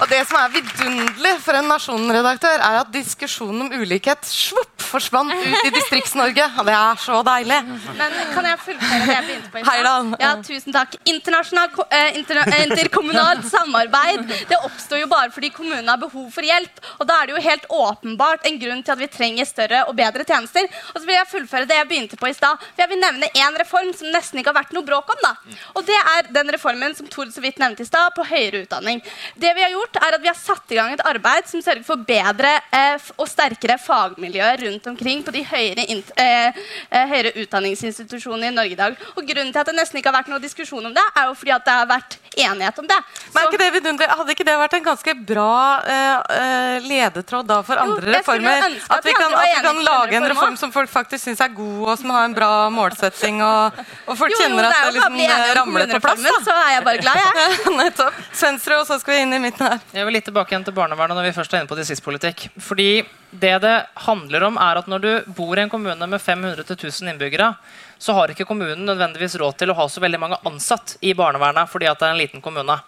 Og 0.00 0.08
det 0.08 0.20
som 0.28 0.38
er 0.40 0.52
vidunderlig 0.54 1.32
for 1.44 1.56
en 1.58 1.68
Nasjonen-redaktør, 1.70 2.62
er 2.64 2.78
at 2.80 2.92
diskusjonen 2.94 3.66
om 3.66 3.74
ulikhet 3.82 4.24
svopp, 4.24 4.72
forsvant 4.90 5.32
ut 5.34 5.66
i 5.68 5.72
Distrikts-Norge. 5.74 6.46
Og 6.58 6.66
det 6.66 6.74
er 6.76 7.00
så 7.02 7.20
deilig. 7.26 7.58
Men 7.98 8.16
kan 8.32 8.48
jeg 8.48 8.60
fullføre 8.64 9.00
det 9.04 9.14
jeg 9.14 9.26
begynte 9.28 9.52
på? 9.52 9.64
Heiland. 9.68 10.16
Ja, 10.22 10.32
tusen 10.46 10.74
takk. 10.74 10.96
Eh, 11.04 12.00
eh, 12.00 12.62
interkommunalt 12.64 13.44
samarbeid 13.50 14.24
det 14.50 14.58
oppstår 14.64 15.02
jo 15.02 15.10
bare 15.10 15.30
fordi 15.34 15.52
kommunene 15.54 15.92
har 15.92 16.00
behov 16.00 16.30
for 16.34 16.46
hjelp. 16.46 16.80
Og 16.98 17.06
da 17.10 17.20
er 17.20 17.28
det 17.28 17.36
jo 17.36 17.44
helt 17.44 17.68
åpenbart 17.80 18.48
en 18.48 18.58
grunn 18.62 18.82
til 18.82 18.96
at 18.96 19.02
vi 19.02 19.10
trenger 19.12 19.48
større 19.48 19.84
og 19.90 19.94
bedre 20.00 20.24
tjenester. 20.26 20.66
Og 20.94 20.98
så 21.00 21.04
vil 21.04 21.18
jeg 21.18 21.30
fullføre 21.34 21.68
det 21.70 21.78
jeg 21.78 21.90
begynte 21.92 22.20
på 22.20 22.30
i 22.30 22.36
stad. 22.36 22.58
For 22.72 22.84
jeg 22.84 22.92
vil 22.94 23.02
nevne 23.04 23.30
én 23.36 23.60
reform 23.60 23.92
som 23.96 24.10
nesten 24.14 24.40
ikke 24.40 24.54
har 24.54 24.60
vært 24.62 24.74
noe 24.76 24.86
bråk 24.86 25.12
om. 25.14 25.22
da. 25.28 25.34
Og 25.76 25.86
det 25.86 26.00
er 26.16 26.32
den 26.34 26.50
reformen 26.56 26.96
som 26.96 27.08
Tord 27.10 27.30
så 27.34 27.44
vidt 27.44 27.60
nevnte 27.62 27.84
i 27.84 27.88
stad, 27.88 28.10
på 28.16 28.26
høyere 28.26 28.64
utdanning. 28.64 29.04
Det 29.38 29.52
vi 29.54 29.62
har 29.62 29.70
gjort, 29.74 29.89
er 29.98 30.14
at 30.14 30.22
vi 30.22 30.30
har 30.30 30.38
satt 30.38 30.70
i 30.70 30.78
gang 30.78 30.92
et 30.94 31.02
arbeid 31.02 31.48
som 31.50 31.62
sørger 31.64 31.82
for 31.86 32.04
bedre 32.06 32.52
eh, 32.76 33.10
og 33.16 33.26
sterkere 33.28 33.78
fagmiljøer 33.82 34.62
rundt 34.66 34.86
omkring 34.92 35.24
på 35.26 35.34
de 35.34 35.42
høyere, 35.50 35.86
eh, 35.90 36.60
eh, 36.86 37.10
høyere 37.10 37.34
utdanningsinstitusjonene 37.42 38.52
i 38.52 38.54
Norge 38.54 38.76
i 38.76 38.80
dag. 38.80 38.98
Og 39.16 39.26
grunnen 39.26 39.50
til 39.50 39.62
at 39.62 39.70
det 39.70 39.76
nesten 39.78 39.98
ikke 39.98 40.12
har 40.12 40.20
vært 40.20 40.30
noen 40.30 40.44
diskusjon 40.44 40.86
om 40.86 40.94
det, 40.94 41.06
er 41.16 41.30
jo 41.30 41.36
fordi 41.40 41.54
at 41.56 41.66
det 41.66 41.76
har 41.80 41.90
vært 41.90 42.18
enighet 42.36 42.78
om 42.78 42.86
det. 42.86 42.98
Men 43.34 43.48
ikke 43.48 43.60
det 43.60 43.70
vidunderlig? 43.74 44.18
Hadde 44.20 44.34
ikke 44.36 44.46
det 44.46 44.56
vært 44.60 44.76
en 44.78 44.86
ganske 44.86 45.14
bra 45.32 45.54
eh, 45.82 46.36
eh, 46.36 46.86
ledetråd 46.86 47.48
da 47.48 47.60
for 47.66 47.80
andre 47.82 48.06
jo, 48.06 48.14
reformer? 48.18 48.66
at 48.66 48.98
At 48.98 49.06
vi 49.06 49.14
kan, 49.16 49.34
at 49.34 49.48
vi 49.48 49.62
kan 49.66 49.82
lage 49.84 50.18
en 50.20 50.28
reform 50.30 50.56
som 50.60 50.72
folk 50.74 50.90
faktisk 50.92 51.24
syns 51.24 51.42
er 51.44 51.52
god, 51.54 51.80
og 51.88 51.94
som 52.00 52.14
har 52.14 52.28
en 52.28 52.36
bra 52.36 52.52
målsetting, 52.74 53.42
og, 53.44 53.80
og 54.06 54.18
folk 54.18 54.34
Jo, 54.34 54.38
jo, 54.38 54.42
kjenner 54.44 54.68
det 54.68 54.70
at 54.70 54.78
det 54.78 54.86
jo 54.86 54.96
liksom 54.98 55.20
eh, 55.26 55.54
ramler 55.58 55.94
på 55.94 56.02
plass. 56.06 56.26
Da. 56.26 56.36
så 56.46 56.56
er 56.56 56.74
jeg 56.76 56.86
bare 56.90 57.04
glad, 57.04 57.22
jeg. 57.24 57.58
Nettopp. 57.80 58.20
Svensrud, 58.32 58.78
og 58.82 58.86
så 58.88 59.00
skal 59.02 59.16
vi 59.16 59.24
inn 59.26 59.38
i 59.38 59.42
midten 59.42 59.66
her. 59.66 59.79
Jeg 59.90 60.06
vil 60.06 60.14
litt 60.14 60.26
tilbake 60.28 60.52
igjen 60.52 60.64
til 60.66 60.74
barnevernet 60.76 61.18
når 61.18 61.26
vi 61.26 61.32
først 61.34 61.54
er 61.54 61.62
inne 61.62 61.70
på 61.70 61.78
distriktspolitikk. 61.78 62.44
Fordi 62.62 63.02
det 63.30 63.56
det 63.64 63.74
handler 64.06 64.46
om, 64.46 64.58
er 64.60 64.78
at 64.78 64.90
når 64.90 65.02
du 65.02 65.32
bor 65.34 65.58
i 65.58 65.64
en 65.64 65.72
kommune 65.72 66.06
med 66.06 66.22
500 66.22 66.62
til 66.68 66.78
1000 66.90 67.10
innbyggere, 67.14 67.50
så 67.98 68.14
har 68.16 68.30
ikke 68.32 68.46
kommunen 68.48 68.86
nødvendigvis 68.86 69.34
råd 69.40 69.58
til 69.58 69.72
å 69.72 69.76
ha 69.80 69.88
så 69.90 70.02
veldig 70.02 70.20
mange 70.22 70.38
ansatt 70.48 70.96
i 71.04 71.12
barnevernet 71.18 71.68
fordi 71.72 71.90
at 71.90 72.00
det 72.00 72.08
er 72.08 72.14
en 72.14 72.22
liten 72.22 72.44
kommune. 72.44 72.78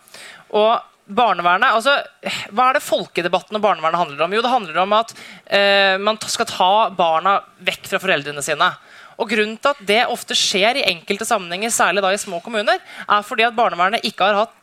Og 0.55 0.73
barnevernet, 1.13 1.75
altså, 1.75 1.99
Hva 2.55 2.69
er 2.71 2.79
det 2.79 2.87
folkedebatten 2.87 3.59
om 3.59 3.65
barnevernet 3.65 4.01
handler 4.01 4.25
om? 4.25 4.37
Jo, 4.37 4.43
det 4.45 4.55
handler 4.55 4.81
om 4.85 4.97
at 4.97 5.15
eh, 5.47 5.99
man 5.99 6.19
skal 6.23 6.49
ta 6.49 6.73
barna 6.97 7.41
vekk 7.67 7.91
fra 7.91 8.01
foreldrene 8.03 8.45
sine. 8.45 8.71
Og 9.19 9.29
grunnen 9.31 9.59
til 9.61 9.75
at 9.75 9.85
det 9.87 10.01
ofte 10.11 10.37
skjer 10.39 10.81
i 10.81 10.89
enkelte 10.95 11.27
sammenhenger, 11.29 11.75
særlig 11.75 12.03
da 12.05 12.13
i 12.15 12.21
små 12.21 12.41
kommuner, 12.45 12.79
er 12.79 13.27
fordi 13.27 13.45
at 13.47 13.59
barnevernet 13.59 14.07
ikke 14.09 14.31
har 14.31 14.45
hatt 14.45 14.59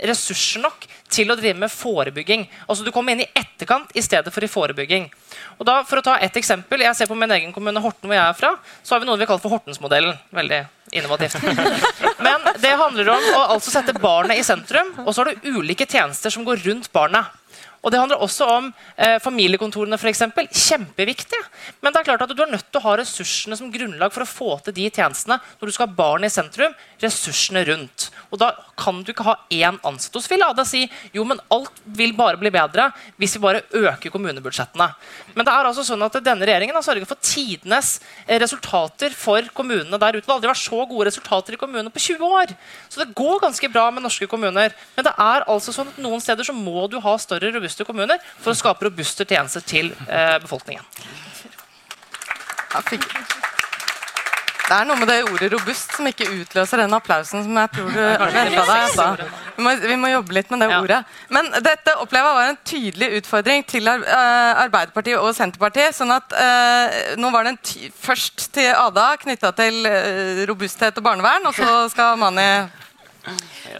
ressurser 0.00 0.62
nok 0.64 0.86
til 1.10 1.30
å 1.30 1.36
drive 1.38 1.58
med 1.58 1.72
forebygging. 1.72 2.46
Altså 2.66 2.86
Du 2.86 2.92
kommer 2.94 3.14
inn 3.14 3.24
i 3.24 3.30
etterkant 3.34 3.90
i 3.94 4.02
stedet 4.04 4.32
for 4.32 4.44
i 4.44 4.50
forebygging. 4.50 5.08
Og 5.58 5.66
da, 5.68 5.80
for 5.86 6.00
å 6.00 6.04
ta 6.04 6.16
et 6.22 6.36
eksempel, 6.36 6.80
Jeg 6.80 6.96
ser 6.96 7.10
på 7.10 7.18
min 7.18 7.30
egen 7.30 7.52
kommune, 7.52 7.80
Horten, 7.80 8.08
hvor 8.08 8.16
jeg 8.16 8.24
er 8.24 8.36
fra. 8.38 8.54
Så 8.82 8.94
har 8.94 9.02
vi 9.02 9.10
noe 9.10 9.18
vi 9.18 9.26
kaller 9.26 9.42
for 9.42 9.56
Hortensmodellen. 9.56 10.16
Veldig 10.32 10.62
innovativt. 10.92 11.36
Men 12.26 12.46
det 12.62 12.76
handler 12.78 13.12
om 13.14 13.28
å 13.36 13.42
altså 13.56 13.74
sette 13.74 13.94
barnet 13.98 14.40
i 14.40 14.46
sentrum, 14.46 14.94
og 15.04 15.12
så 15.14 15.22
har 15.22 15.34
du 15.34 15.50
ulike 15.58 15.86
tjenester 15.88 16.32
som 16.32 16.46
går 16.46 16.64
rundt 16.66 16.90
barnet. 16.92 17.39
Og 17.80 17.92
Det 17.92 18.00
handler 18.00 18.20
også 18.20 18.44
om 18.44 18.66
eh, 18.96 19.16
familiekontorene, 19.24 19.96
for 19.98 20.10
eksempel. 20.10 20.48
Kjempeviktige. 20.52 21.40
Men 21.80 21.94
det 21.94 22.02
er 22.02 22.08
klart 22.10 22.24
at 22.26 22.32
du 22.36 22.42
er 22.44 22.52
nødt 22.52 22.66
til 22.68 22.80
å 22.80 22.84
ha 22.84 22.96
ressursene 23.00 23.56
som 23.56 23.70
grunnlag 23.72 24.12
for 24.12 24.24
å 24.24 24.28
få 24.28 24.58
til 24.66 24.76
de 24.76 24.88
tjenestene 24.90 25.38
når 25.40 25.70
du 25.70 25.74
skal 25.76 25.88
ha 25.88 25.98
barn 26.02 26.26
i 26.28 26.32
sentrum. 26.32 26.76
ressursene 27.00 27.62
rundt. 27.64 28.10
Og 28.30 28.38
Da 28.38 28.50
kan 28.76 29.00
du 29.02 29.12
ikke 29.12 29.24
ha 29.24 29.34
én 29.50 29.78
ansatt 29.84 30.14
hos 30.14 30.28
Filada 30.28 30.64
si 30.68 30.82
jo, 31.14 31.24
men 31.24 31.40
alt 31.50 31.80
vil 31.84 32.12
bare 32.16 32.36
bli 32.36 32.50
bedre 32.52 32.90
hvis 33.16 33.36
vi 33.36 33.42
bare 33.42 33.62
øker 33.72 34.12
kommunebudsjettene. 34.12 34.88
Men 35.34 35.46
det 35.46 35.54
er 35.54 35.68
altså 35.68 35.84
sånn 35.86 36.04
at 36.04 36.18
denne 36.24 36.44
regjeringen 36.44 36.76
har 36.76 36.84
sørget 36.84 37.08
for 37.08 37.16
tidenes 37.24 37.98
eh, 38.26 38.38
resultater 38.40 39.16
for 39.16 39.48
kommunene 39.56 39.96
der 39.96 40.18
ute. 40.18 40.26
Det 40.26 40.30
har 40.30 40.36
aldri 40.36 40.52
vært 40.52 40.62
så 40.62 40.84
gode 40.84 41.08
resultater 41.08 41.56
i 41.56 41.60
kommunene 41.60 41.92
på 41.92 42.04
20 42.04 42.36
år. 42.40 42.54
Så 42.92 43.00
det 43.00 43.14
går 43.16 43.40
ganske 43.40 43.72
bra 43.72 43.88
med 43.90 44.04
norske 44.04 44.28
kommuner. 44.28 44.76
Men 44.96 45.08
det 45.08 45.16
er 45.16 45.48
altså 45.48 45.72
sånn 45.72 45.88
at 45.88 46.00
noen 46.04 46.20
steder 46.20 46.46
så 46.46 46.56
må 46.56 46.84
du 46.92 46.98
ha 47.00 47.16
større, 47.20 47.52
robuste 47.70 47.86
kommuner 47.86 48.18
for 48.40 48.52
å 48.52 48.58
skape 48.58 48.88
robuste 48.88 49.24
tjenester 49.24 49.62
til 49.62 49.92
eh, 50.08 50.38
befolkningen. 50.42 50.84
Det 54.70 54.76
er 54.76 54.86
noe 54.86 55.00
med 55.00 55.08
det 55.10 55.24
ordet 55.26 55.48
'robust' 55.50 55.96
som 55.96 56.06
ikke 56.06 56.28
utløser 56.30 56.78
den 56.78 56.92
applausen 56.94 57.42
som 57.42 57.56
jeg 57.58 57.70
tror 57.74 57.88
du 57.90 57.98
av 57.98 58.30
deg. 58.30 59.24
Vi, 59.56 59.62
må, 59.66 59.72
vi 59.82 59.96
må 59.98 60.10
jobbe 60.12 60.36
litt 60.36 60.50
med 60.50 60.62
det 60.62 60.68
ordet. 60.76 61.00
Men 61.28 61.50
dette 61.58 61.96
opplever 61.98 62.28
jeg 62.28 62.36
var 62.38 62.50
en 62.52 62.60
tydelig 62.64 63.08
utfordring 63.18 63.66
til 63.66 63.90
eh, 63.90 64.62
Arbeiderpartiet 64.62 65.18
og 65.18 65.34
Senterpartiet. 65.34 65.96
sånn 65.96 66.14
at 66.14 66.30
eh, 66.38 67.16
Nå 67.18 67.32
var 67.34 67.50
ty 67.62 67.90
først 67.90 68.52
til 68.54 68.70
Ada 68.70 69.16
knytta 69.18 69.50
til 69.58 69.86
eh, 69.90 70.46
robusthet 70.46 71.02
og 71.02 71.04
barnevern, 71.08 71.50
og 71.50 71.58
så 71.58 71.88
skal 71.90 72.14
Mani 72.22 72.46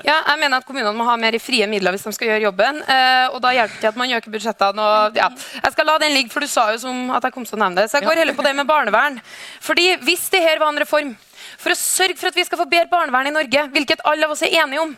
Ja, 0.05 0.17
jeg 0.17 0.39
mener 0.41 0.61
at 0.61 0.67
Kommunene 0.69 0.93
må 0.97 1.07
ha 1.09 1.17
mer 1.21 1.37
frie 1.43 1.67
midler 1.71 1.95
hvis 1.95 2.07
de 2.07 2.13
skal 2.17 2.33
gjøre 2.33 2.45
jobben. 2.49 2.81
Eh, 2.83 3.27
og 3.33 3.41
da 3.45 3.53
hjelper 3.57 3.75
det 3.75 3.81
ikke 3.81 3.93
at 3.95 4.01
man 4.01 4.15
øker 4.19 4.35
budsjettene. 4.35 4.87
Og, 4.87 5.19
ja. 5.21 5.29
Jeg 5.65 5.75
skal 5.77 5.91
la 5.91 5.97
den 6.03 6.17
ligge, 6.17 6.33
for 6.35 6.45
du 6.45 6.51
sa 6.51 6.71
jo 6.75 6.81
som 6.83 7.11
at 7.17 7.27
jeg 7.27 7.37
kom 7.37 7.47
til 7.49 7.59
å 7.59 7.63
nevne 7.65 7.83
det. 7.83 7.91
Så 7.91 7.99
jeg 7.99 8.09
går 8.09 8.23
heller 8.23 8.37
på 8.37 8.47
det 8.47 8.55
med 8.59 8.69
barnevern. 8.69 9.21
Fordi 9.65 9.93
Hvis 10.07 10.29
det 10.33 10.43
her 10.45 10.61
var 10.63 10.73
en 10.73 10.83
reform 10.83 11.15
for 11.61 11.73
å 11.73 11.79
sørge 11.79 12.19
for 12.21 12.31
at 12.31 12.37
vi 12.37 12.45
skal 12.47 12.61
få 12.61 12.69
bedre 12.71 12.91
barnevern 12.93 13.31
i 13.31 13.35
Norge, 13.35 13.69
hvilket 13.75 14.05
alle 14.09 14.29
av 14.29 14.35
oss 14.35 14.45
er 14.47 14.55
enige 14.63 14.85
om, 14.85 14.95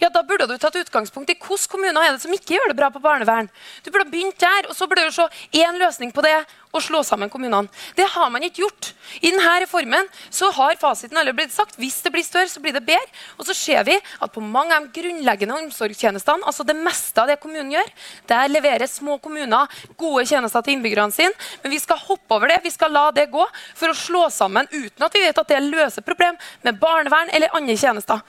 ja, 0.00 0.10
da 0.12 0.22
burde 0.26 0.48
du 0.50 0.56
tatt 0.58 0.78
utgangspunkt 0.80 1.30
i 1.32 1.38
hvilke 1.38 1.70
kommuner 1.72 2.02
er 2.02 2.14
det 2.16 2.22
som 2.24 2.34
ikke 2.34 2.56
gjør 2.56 2.70
det 2.72 2.78
bra 2.78 2.90
på 2.92 3.02
barnevern. 3.02 3.50
Du 3.84 3.90
burde 3.90 4.10
begynt 4.10 4.38
der, 4.40 4.70
og 4.70 4.76
så 4.76 4.88
burde 4.88 5.06
du 5.06 5.14
se 5.14 5.26
én 5.56 5.80
løsning 5.80 6.12
på 6.14 6.24
det 6.24 6.38
og 6.76 6.82
slå 6.84 7.02
sammen 7.06 7.30
kommunene. 7.32 7.70
Det 7.96 8.06
har 8.12 8.30
man 8.32 8.44
ikke 8.44 8.64
gjort. 8.64 8.90
I 9.22 9.30
denne 9.30 9.54
reformen 9.62 10.08
så 10.34 10.50
har 10.54 10.76
fasiten 10.80 11.16
allerede 11.16 11.38
blitt 11.38 11.54
sagt. 11.54 11.78
Hvis 11.80 11.98
det 12.04 12.12
blir 12.14 12.24
større, 12.26 12.50
så 12.52 12.60
blir 12.62 12.74
det 12.76 12.84
bedre. 12.86 13.06
Og 13.38 13.48
så 13.48 13.56
ser 13.56 13.84
vi 13.88 13.96
at 13.96 14.32
på 14.32 14.42
mange 14.44 14.76
av 14.76 14.86
de 14.86 15.00
grunnleggende 15.00 15.56
omsorgstjenestene, 15.62 16.44
altså 16.46 16.66
det 16.66 16.76
meste 16.76 17.22
av 17.22 17.30
det 17.30 17.38
kommunen 17.42 17.72
gjør, 17.72 17.92
der 18.28 18.52
leverer 18.52 18.90
små 18.90 19.18
kommuner 19.22 19.72
gode 19.96 20.26
tjenester 20.28 20.64
til 20.64 20.76
innbyggerne 20.76 21.14
sine. 21.14 21.32
Men 21.62 21.74
vi 21.74 21.80
skal 21.82 22.02
hoppe 22.02 22.36
over 22.36 22.52
det, 22.52 22.60
vi 22.66 22.74
skal 22.74 22.92
la 22.92 23.08
det 23.14 23.28
gå 23.32 23.46
for 23.76 23.92
å 23.92 23.96
slå 23.96 24.26
sammen 24.34 24.68
uten 24.72 25.06
at 25.06 25.16
vi 25.16 25.24
vet 25.24 25.40
at 25.40 25.54
det 25.54 25.62
løser 25.64 26.04
problem 26.06 26.36
med 26.66 26.80
barnevern 26.82 27.32
eller 27.32 27.56
andre 27.56 27.78
tjenester. 27.78 28.20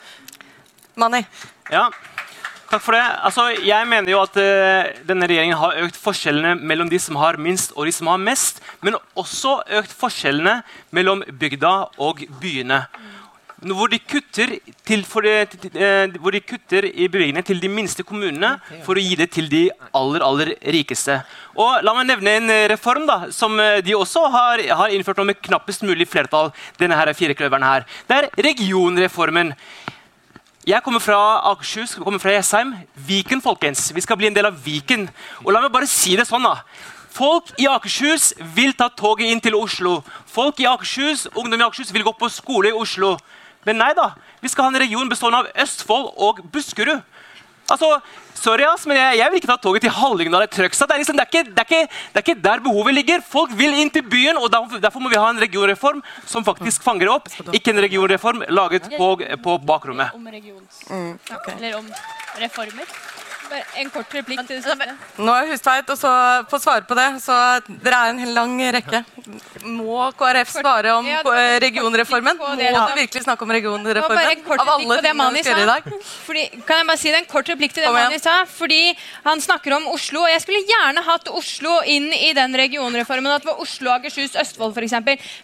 Mani. 0.98 1.22
Ja, 1.72 1.88
takk 2.72 2.82
for 2.82 2.96
det. 2.98 3.04
Altså, 3.28 3.48
jeg 3.64 3.88
mener 3.90 4.10
jo 4.12 4.22
at 4.26 4.38
uh, 4.42 4.88
denne 5.08 5.28
regjeringen 5.30 5.60
har 5.60 5.78
økt 5.86 6.00
forskjellene 6.02 6.56
mellom 6.68 6.90
de 6.90 7.00
som 7.02 7.20
har 7.22 7.38
minst 7.38 7.76
og 7.78 7.86
de 7.86 7.94
som 7.94 8.10
har 8.12 8.18
mest, 8.22 8.64
men 8.82 8.98
også 9.18 9.60
økt 9.82 9.94
forskjellene 10.00 10.62
mellom 10.96 11.22
bygda 11.40 11.76
og 12.02 12.26
byene. 12.42 12.82
Hvor 13.58 13.90
de 13.90 13.98
kutter, 13.98 14.52
til, 14.86 15.02
det, 15.26 15.38
til- 15.50 15.78
uh, 15.82 16.18
hvor 16.22 16.34
de 16.34 16.42
kutter 16.46 16.86
i 16.90 17.08
bevilgningene 17.10 17.46
til 17.46 17.62
de 17.62 17.70
minste 17.74 18.04
kommunene 18.06 18.56
for 18.86 18.98
å 18.98 19.02
gi 19.06 19.16
det 19.18 19.32
til 19.34 19.50
de 19.50 19.64
aller 19.98 20.26
aller 20.26 20.52
rikeste. 20.78 21.20
Og 21.58 21.82
La 21.86 21.94
meg 21.98 22.06
nevne 22.10 22.36
en 22.38 22.50
eh, 22.54 22.68
reform 22.70 23.06
da, 23.10 23.16
som 23.34 23.58
eh, 23.60 23.80
de 23.82 23.96
også 23.98 24.28
har, 24.34 24.62
har 24.82 24.94
innført 24.94 25.24
med 25.26 25.42
knappest 25.42 25.82
mulig 25.90 26.06
flertall. 26.10 26.52
denne 26.78 26.98
her 27.00 27.10
firekløveren 27.18 27.66
her. 27.66 27.86
Det 28.10 28.18
er 28.20 28.30
regionreformen. 28.50 29.54
Jeg 30.68 30.84
kommer 30.84 31.00
fra 31.00 31.18
Akershus, 31.48 31.94
jeg 31.96 32.04
kommer 32.04 32.20
fra 32.20 32.34
Jessheim. 32.34 32.74
Viken, 33.08 33.40
folkens. 33.40 33.86
Vi 33.96 34.02
skal 34.04 34.18
bli 34.20 34.28
en 34.28 34.36
del 34.36 34.50
av 34.50 34.58
Viken. 34.66 35.06
Og 35.46 35.54
la 35.56 35.62
meg 35.64 35.72
bare 35.72 35.88
si 35.88 36.18
det 36.20 36.26
sånn, 36.28 36.44
da. 36.44 36.58
Folk 37.16 37.54
i 37.56 37.70
Akershus 37.72 38.34
vil 38.52 38.74
ta 38.76 38.90
toget 38.92 39.32
inn 39.32 39.40
til 39.40 39.56
Oslo. 39.56 40.02
Folk 40.28 40.60
i 40.60 40.68
Akershus, 40.68 41.30
Ungdom 41.40 41.64
i 41.64 41.64
Akershus 41.70 41.94
vil 41.96 42.04
gå 42.04 42.12
på 42.20 42.28
skole 42.28 42.74
i 42.74 42.76
Oslo. 42.76 43.14
Men 43.64 43.80
nei 43.80 43.94
da. 43.96 44.10
Vi 44.44 44.52
skal 44.52 44.68
ha 44.68 44.74
en 44.74 44.82
region 44.84 45.08
bestående 45.08 45.46
av 45.46 45.64
Østfold 45.64 46.12
og 46.28 46.44
Buskerud. 46.52 47.00
Altså, 47.68 47.88
sorry 48.38 48.64
ass, 48.64 48.86
men 48.88 48.96
jeg, 48.96 49.18
jeg 49.20 49.32
vil 49.32 49.42
ikke 49.42 49.50
ta 49.50 49.58
toget 49.60 49.84
til 49.84 49.92
Hallingdal 49.92 50.40
eller 50.40 50.52
Trøgstad. 50.54 50.88
Det, 50.88 51.00
liksom, 51.02 51.18
det, 51.20 51.26
er 51.28 51.50
det, 51.50 51.64
er 51.64 51.68
ikke, 51.68 51.82
det 52.14 52.22
er 52.22 52.26
ikke 52.26 52.38
der 52.46 52.64
behovet 52.64 52.96
ligger. 52.96 53.26
Folk 53.28 53.52
vil 53.60 53.76
inn 53.82 53.92
til 53.92 54.06
byen, 54.08 54.40
og 54.40 54.48
derfor, 54.54 54.80
derfor 54.84 55.04
må 55.04 55.12
vi 55.12 55.20
ha 55.20 55.28
en 55.34 55.42
regionreform 55.44 56.00
som 56.26 56.48
faktisk 56.48 56.86
fanger 56.86 57.12
opp. 57.18 57.28
Ikke 57.52 57.76
en 57.76 57.84
regionreform 57.84 58.46
laget 58.48 58.88
på, 58.96 59.12
på 59.44 59.58
bakrommet. 59.68 60.16
Om 60.16 60.32
regions... 60.32 60.84
Eller 61.58 61.80
om 61.82 61.92
reformer. 62.40 62.98
Bare 63.48 63.64
en 63.80 63.90
kort 63.94 64.12
replikk 64.16 64.42
til 64.48 64.58
det 64.58 64.64
siste. 64.66 64.96
Nå 65.24 65.34
er 65.34 65.52
Hustveit, 65.52 65.90
og 65.94 65.98
så 66.00 66.12
få 66.52 66.60
svare 66.60 66.84
på 66.88 66.96
det. 66.98 67.06
Så 67.24 67.36
dere 67.84 68.00
er 68.08 68.14
en 68.14 68.20
hel 68.20 68.34
lang 68.36 68.56
rekke. 68.76 69.04
Må 69.68 70.08
KrF 70.20 70.52
svare 70.58 70.94
om 70.98 71.08
regionreformen? 71.64 72.40
Må 72.40 72.54
de 72.60 72.68
du 72.74 72.94
virkelig 72.98 73.24
snakke 73.26 73.46
om 73.48 73.54
regionreformen? 73.56 74.44
Av 74.58 74.72
alle 74.76 75.00
tingene 75.04 75.30
vi 75.36 75.44
skal 75.46 75.62
gjøre 75.62 75.66
i 75.66 75.72
dag? 75.72 75.88
Fordi, 76.28 76.44
kan 76.68 76.82
jeg 76.82 76.88
bare 76.92 77.02
si 77.02 77.14
det, 77.14 77.22
en 77.24 77.30
kort 77.32 77.52
replikk 77.54 77.76
til 77.76 77.86
det. 77.88 77.94
Mani 77.96 78.20
sa? 78.24 78.36
Fordi 78.58 78.82
Han 79.28 79.42
snakker 79.44 79.76
om 79.78 79.88
Oslo. 79.92 80.22
og 80.26 80.30
Jeg 80.32 80.42
skulle 80.44 80.64
gjerne 80.68 81.04
hatt 81.08 81.30
Oslo 81.32 81.80
inn 81.86 82.10
i 82.14 82.34
den 82.38 82.56
regionreformen. 82.56 83.32
At 83.38 83.46
det 83.46 83.52
var 83.52 83.62
Oslo, 83.64 83.92
Akershus, 83.96 84.36
Østfold 84.40 84.76
f.eks. 84.78 84.96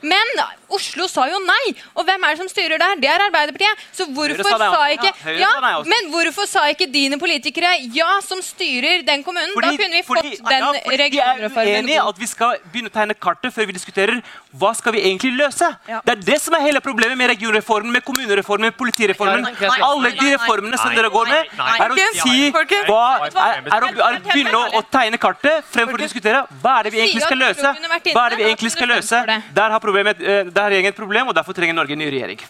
Men 0.01 0.43
Oslo 0.73 1.07
sa 1.11 1.27
jo 1.29 1.39
nei. 1.43 1.73
Og 1.95 2.05
hvem 2.07 2.23
er 2.23 2.35
det 2.35 2.43
som 2.43 2.51
styrer 2.51 2.81
der? 2.81 2.99
Det 3.01 3.09
er 3.11 3.25
Arbeiderpartiet. 3.27 3.83
Så 3.95 4.07
hvorfor 4.11 4.43
sa 4.47 4.57
sa, 4.63 4.83
ikke 4.95 5.11
Ja. 5.39 5.51
Men 5.87 6.11
hvorfor 6.13 6.47
sa 6.49 6.67
ikke 6.71 6.87
dine 6.91 7.19
politikere 7.19 7.73
ja, 7.93 8.09
som 8.25 8.41
styrer 8.43 9.03
den 9.07 9.23
kommunen? 9.23 9.53
da 9.55 9.71
kunne 9.71 9.97
vi 9.97 10.03
fått 10.03 10.23
den 10.23 10.59
ja, 10.59 10.71
fordi 10.73 10.81
vi 10.83 10.93
er 10.93 11.01
regionreformen. 11.03 11.89
i 11.89 11.97
at 12.01 12.19
vi 12.19 12.27
skal 12.29 12.57
begynne 12.71 12.91
å 12.91 12.93
tegne 12.93 13.15
kartet 13.15 13.53
før 13.55 13.69
vi 13.69 13.75
diskuterer 13.77 14.21
hva 14.59 14.73
skal 14.77 14.95
vi 14.95 15.03
egentlig 15.07 15.33
løse. 15.37 15.69
Det 15.87 16.15
er 16.15 16.21
det 16.29 16.39
som 16.41 16.55
er 16.57 16.65
hele 16.65 16.81
problemet 16.83 17.17
med 17.19 17.31
regionreformen, 17.33 17.91
med 17.93 18.03
kommunereformen, 18.05 18.69
med 18.71 18.77
politireformen. 18.79 19.47
Nei, 19.47 19.69
Alle 19.83 20.13
de 20.17 20.27
reformene 20.35 20.79
som 20.81 20.95
dere 20.95 21.11
går 21.13 21.31
med, 21.31 21.53
er 21.77 21.95
å 21.95 21.99
si 22.19 22.51
hva 22.53 23.05
er, 23.27 23.61
er, 23.67 23.87
å, 23.87 23.91
begynne 24.29 24.63
å, 24.79 24.83
tegne 24.93 25.21
kartet 25.21 25.69
fremfor 25.73 25.99
å 25.99 26.03
diskutere 26.03 26.43
hva 26.63 26.79
er 26.79 26.89
det 26.89 26.95
vi 26.95 27.03
egentlig 27.05 27.25
skal 27.25 27.41
løse. 27.45 27.75
Hva 28.13 28.25
er 28.25 28.35
det 28.35 28.41
vi 28.41 28.49
egentlig 28.49 28.73
skal 28.75 28.93
løse? 28.93 29.23
Der 29.53 29.77
har, 29.77 29.79
problemet, 29.83 30.21
eh, 30.21 30.43
der 30.49 30.61
har 30.61 30.69
regjeringen 30.73 30.93
et 30.93 30.99
problem, 30.99 31.31
og 31.31 31.37
derfor 31.37 31.57
trenger 31.57 31.77
Norge 31.77 31.97
en 31.97 32.03
ny 32.03 32.11
regjering. 32.13 32.43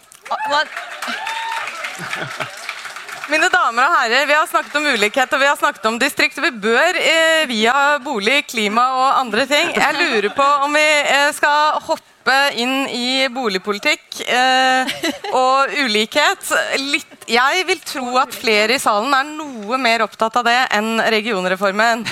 Mine 3.32 3.48
damer 3.48 3.86
og 3.86 3.94
herrer, 3.96 4.26
vi 4.28 4.34
har 4.36 4.48
snakket 4.48 4.74
om 4.76 4.86
ulikhet 4.92 5.30
og 5.32 5.40
vi 5.40 5.46
har 5.48 5.56
snakket 5.56 5.86
om 5.88 5.96
distrikt. 6.00 6.36
Vi 6.44 6.50
bør 6.60 6.98
eh, 7.00 7.46
via 7.48 7.74
bolig, 8.04 8.42
klima 8.50 8.84
og 8.98 9.20
andre 9.22 9.46
ting 9.48 9.72
Jeg 9.72 9.96
lurer 9.96 10.28
på 10.36 10.48
om 10.66 10.76
vi 10.76 10.84
eh, 10.84 11.30
skal 11.32 11.80
hoppe 11.86 12.13
inn 12.56 12.88
i 12.88 13.26
boligpolitikk 13.32 14.20
eh, 14.24 14.90
og 15.36 15.72
ulikhet. 15.84 16.50
Litt, 16.80 17.26
jeg 17.28 17.64
vil 17.68 17.80
tro 17.84 18.16
at 18.20 18.34
flere 18.36 18.76
i 18.76 18.82
salen 18.82 19.14
er 19.16 19.28
noe 19.28 19.78
mer 19.80 20.04
opptatt 20.06 20.36
av 20.40 20.46
det 20.48 20.58
enn 20.76 20.98
regionreformen. 21.14 22.06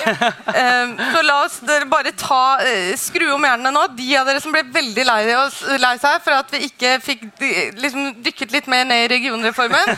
Eh, 0.52 0.90
så 1.14 1.20
la 1.24 1.36
oss 1.46 1.54
dere 1.64 1.86
bare 1.88 2.10
ta 2.18 2.58
eh, 2.66 2.92
skru 2.98 3.24
om 3.32 3.44
hjernene 3.46 3.72
nå. 3.72 3.84
De 3.96 4.08
av 4.18 4.28
dere 4.28 4.42
som 4.42 4.52
ble 4.52 4.62
veldig 4.74 5.04
lei, 5.06 5.20
oss, 5.38 5.62
lei 5.80 5.94
seg 6.02 6.18
for 6.24 6.36
at 6.36 6.52
vi 6.52 6.66
ikke 6.66 6.96
fikk 7.02 7.24
liksom, 7.80 8.10
dykket 8.24 8.52
litt 8.52 8.68
mer 8.70 8.84
ned 8.88 9.06
i 9.06 9.10
regionreformen. 9.14 9.94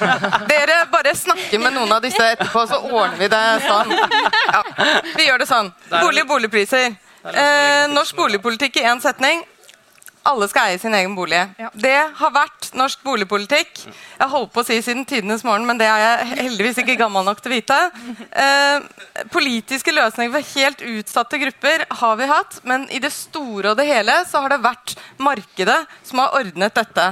Dere 0.51 0.85
bare 0.93 1.15
snakker 1.19 1.63
med 1.63 1.75
noen 1.75 1.97
av 1.97 2.05
disse 2.05 2.23
etterpå, 2.37 2.67
så 2.71 2.79
ordner 2.87 3.19
vi 3.19 3.31
det 3.33 3.45
sånn. 3.67 3.97
Ja, 4.55 4.61
vi 5.17 5.27
gjør 5.27 5.43
det 5.43 5.49
sånn. 5.51 5.73
Bolig, 5.91 6.27
boligpriser. 6.29 6.95
Eh, 7.25 7.87
norsk 7.89 8.17
boligpolitikk 8.19 8.77
i 8.83 8.87
én 8.87 9.01
setning. 9.03 9.43
Alle 10.25 10.49
skal 10.49 10.71
eie 10.71 10.81
sin 10.81 10.95
egen 10.97 11.15
bolig. 11.17 11.41
Det 11.77 11.97
har 12.19 12.33
vært 12.33 12.71
norsk 12.77 13.03
boligpolitikk. 13.05 13.83
Jeg 13.85 14.31
holdt 14.33 14.53
på 14.55 14.63
å 14.63 14.67
si 14.67 14.79
siden 14.85 15.05
tidenes 15.09 15.45
morgen, 15.45 15.67
men 15.69 15.81
det 15.81 15.89
er 15.91 16.01
jeg 16.01 16.41
heldigvis 16.47 16.81
ikke 16.81 16.99
gammel 17.01 17.27
nok 17.27 17.43
til 17.45 17.53
å 17.53 17.57
vite. 17.59 17.79
Eh, 18.45 19.27
politiske 19.35 19.93
løsninger 19.95 20.33
for 20.35 20.51
helt 20.55 20.85
utsatte 20.95 21.41
grupper 21.45 21.87
har 22.01 22.19
vi 22.21 22.31
hatt, 22.31 22.61
men 22.65 22.89
i 22.95 23.03
det 23.05 23.13
store 23.15 23.75
og 23.75 23.81
det 23.81 23.89
hele 23.91 24.17
så 24.31 24.45
har 24.45 24.55
det 24.55 24.65
vært 24.65 24.97
markedet 25.21 25.81
som 26.03 26.25
har 26.25 26.37
ordnet 26.41 26.77
dette. 26.81 27.09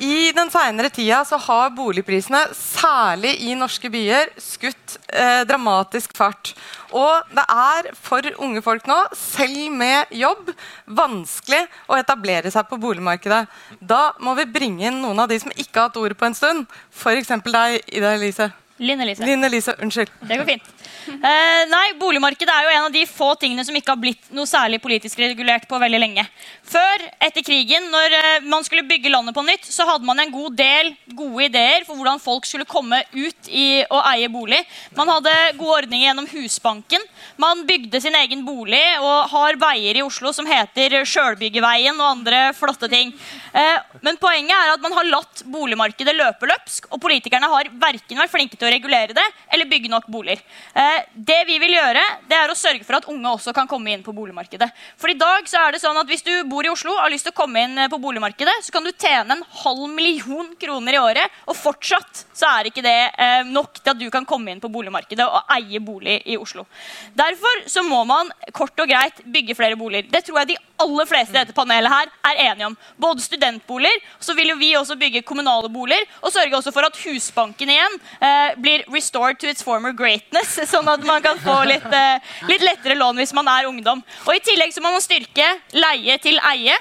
I 0.00 0.32
den 0.32 0.48
senere 0.48 0.88
tida 0.88 1.18
så 1.28 1.36
har 1.44 1.72
boligprisene, 1.76 2.40
særlig 2.56 3.34
i 3.44 3.52
norske 3.58 3.90
byer, 3.92 4.30
skutt 4.40 4.94
eh, 5.12 5.42
dramatisk 5.44 6.14
fart. 6.16 6.54
Og 6.96 7.28
det 7.36 7.44
er 7.44 7.90
for 8.00 8.24
unge 8.40 8.62
folk 8.64 8.88
nå, 8.88 8.96
selv 9.16 9.74
med 9.76 10.14
jobb, 10.16 10.54
vanskelig 10.88 11.66
å 11.84 11.98
etablere 12.00 12.52
seg 12.54 12.70
på 12.70 12.80
boligmarkedet. 12.80 13.42
Da 13.80 14.00
må 14.24 14.32
vi 14.40 14.48
bringe 14.48 14.88
inn 14.88 15.02
noen 15.04 15.20
av 15.20 15.28
de 15.28 15.36
som 15.42 15.52
ikke 15.52 15.76
har 15.76 15.90
hatt 15.90 16.00
ordet 16.00 16.16
på 16.16 16.30
en 16.30 16.38
stund. 16.38 16.80
F.eks. 16.96 17.36
deg, 17.44 17.80
Ida 17.92 18.16
Elise. 18.16 18.48
Linn 18.80 19.04
Elise. 19.04 19.26
Linn 19.28 19.44
Elise, 19.44 19.76
unnskyld. 19.84 20.16
Det 20.24 20.40
går 20.40 20.48
fint. 20.48 20.72
Eh, 21.08 21.62
nei, 21.70 21.86
Boligmarkedet 22.00 22.52
er 22.52 22.66
jo 22.66 22.72
en 22.74 22.86
av 22.88 22.94
de 22.94 23.04
få 23.08 23.32
tingene 23.40 23.64
som 23.66 23.76
ikke 23.76 23.94
har 23.94 24.00
blitt 24.00 24.30
noe 24.36 24.48
særlig 24.48 24.80
politisk 24.82 25.20
regulert 25.22 25.66
på 25.70 25.78
veldig 25.80 26.00
lenge. 26.02 26.24
Før, 26.70 27.04
etter 27.22 27.44
krigen, 27.46 27.88
når 27.92 28.16
eh, 28.18 28.46
man 28.50 28.64
skulle 28.66 28.86
bygge 28.88 29.12
landet 29.12 29.36
på 29.36 29.44
nytt, 29.46 29.66
så 29.66 29.86
hadde 29.88 30.06
man 30.06 30.20
en 30.22 30.32
god 30.32 30.56
del 30.58 30.92
gode 31.16 31.48
ideer 31.48 31.86
for 31.86 31.98
hvordan 31.98 32.22
folk 32.22 32.46
skulle 32.48 32.68
komme 32.68 33.02
ut 33.14 33.50
i 33.50 33.82
å 33.90 34.00
eie 34.12 34.30
bolig. 34.32 34.60
Man 34.98 35.10
hadde 35.10 35.34
gode 35.58 35.80
ordninger 35.84 36.10
gjennom 36.10 36.28
Husbanken. 36.30 37.04
Man 37.40 37.64
bygde 37.68 38.02
sin 38.02 38.16
egen 38.18 38.44
bolig 38.46 38.82
og 39.00 39.30
har 39.32 39.58
veier 39.60 39.98
i 39.98 40.04
Oslo 40.04 40.34
som 40.36 40.48
heter 40.48 41.00
Sjølbyggeveien 41.08 41.96
og 41.98 42.08
andre 42.10 42.42
flotte 42.56 42.90
ting. 42.92 43.14
Eh, 43.52 43.78
men 44.04 44.18
poenget 44.20 44.54
er 44.54 44.74
at 44.74 44.84
man 44.84 44.94
har 44.98 45.08
latt 45.08 45.44
boligmarkedet 45.50 46.14
løpe 46.16 46.48
løpsk, 46.50 46.90
og 46.92 47.00
politikerne 47.02 47.50
har 47.50 47.70
verken 47.80 48.20
vært 48.20 48.32
flinke 48.34 48.58
til 48.58 48.68
å 48.68 48.74
regulere 48.74 49.16
det 49.16 49.26
eller 49.50 49.70
bygge 49.70 49.90
nok 49.92 50.08
boliger. 50.10 50.42
Eh, 50.74 50.89
det 51.14 51.38
vi 51.48 51.58
vil 51.62 51.74
gjøre, 51.74 52.02
det 52.30 52.36
er 52.36 52.52
å 52.52 52.56
sørge 52.58 52.84
for 52.86 52.98
at 52.98 53.08
unge 53.10 53.32
også 53.34 53.54
kan 53.56 53.68
komme 53.70 53.92
inn 53.92 54.04
på 54.06 54.14
boligmarkedet. 54.16 54.68
For 55.00 55.12
i 55.12 55.18
dag 55.18 55.48
så 55.50 55.62
er 55.64 55.74
det 55.74 55.82
sånn 55.82 55.98
at 56.00 56.08
Hvis 56.10 56.24
du 56.26 56.32
bor 56.50 56.66
i 56.66 56.70
Oslo 56.72 56.92
og 56.96 57.04
har 57.04 57.12
lyst 57.12 57.28
til 57.28 57.34
å 57.34 57.38
komme 57.38 57.62
inn 57.62 57.78
eh, 57.78 57.90
på 57.90 58.00
boligmarkedet, 58.02 58.56
så 58.66 58.74
kan 58.74 58.86
du 58.86 58.90
tjene 58.90 59.36
en 59.36 59.44
halv 59.62 59.84
million 59.92 60.48
kroner 60.58 60.96
i 60.96 61.00
året, 61.00 61.36
og 61.46 61.58
fortsatt 61.58 62.24
så 62.34 62.48
er 62.50 62.70
ikke 62.70 62.84
det 62.84 62.96
eh, 63.14 63.42
nok 63.46 63.78
til 63.78 63.92
at 63.92 64.00
du 64.00 64.08
kan 64.12 64.26
komme 64.28 64.50
inn 64.50 64.62
på 64.62 64.72
boligmarkedet 64.72 65.26
og 65.26 65.54
eie 65.54 65.82
bolig 65.84 66.18
i 66.26 66.38
Oslo. 66.40 66.66
Derfor 67.14 67.64
så 67.70 67.84
må 67.86 68.02
man 68.08 68.32
kort 68.56 68.78
og 68.82 68.90
greit 68.90 69.22
bygge 69.24 69.56
flere 69.58 69.78
boliger. 69.78 70.10
Det 70.10 70.24
tror 70.26 70.42
jeg 70.42 70.52
de 70.52 70.58
aller 70.82 71.08
fleste 71.08 71.34
i 71.34 71.38
dette 71.40 71.56
panelet 71.56 71.92
her 71.92 72.10
er 72.30 72.42
enige 72.48 72.70
om. 72.70 72.76
Både 73.00 73.24
studentboliger, 73.24 74.02
så 74.20 74.34
vil 74.38 74.52
jo 74.52 74.58
vi 74.60 74.72
også 74.78 74.96
bygge 75.00 75.24
kommunale 75.26 75.70
boliger, 75.72 76.06
og 76.22 76.32
sørge 76.34 76.56
også 76.58 76.72
for 76.74 76.86
at 76.88 76.98
Husbanken 77.04 77.72
igjen 77.72 77.98
eh, 78.20 78.54
blir 78.60 78.84
restored 78.92 79.40
to 79.40 79.50
its 79.50 79.64
former 79.66 79.94
greatness, 79.96 80.58
sånn 80.72 80.88
at 80.90 81.04
man 81.06 81.24
kan 81.24 81.40
få 81.42 81.60
litt, 81.68 81.86
eh, 81.86 82.36
litt 82.50 82.64
lettere 82.66 82.98
lån 82.98 83.20
hvis 83.22 83.34
man 83.36 83.50
er 83.50 83.70
ungdom. 83.70 84.04
Og 84.26 84.32
I 84.36 84.44
tillegg 84.44 84.74
så 84.74 84.84
må 84.84 84.92
man 84.94 85.04
styrke 85.04 85.52
leie 85.76 86.18
til 86.22 86.40
eie. 86.52 86.76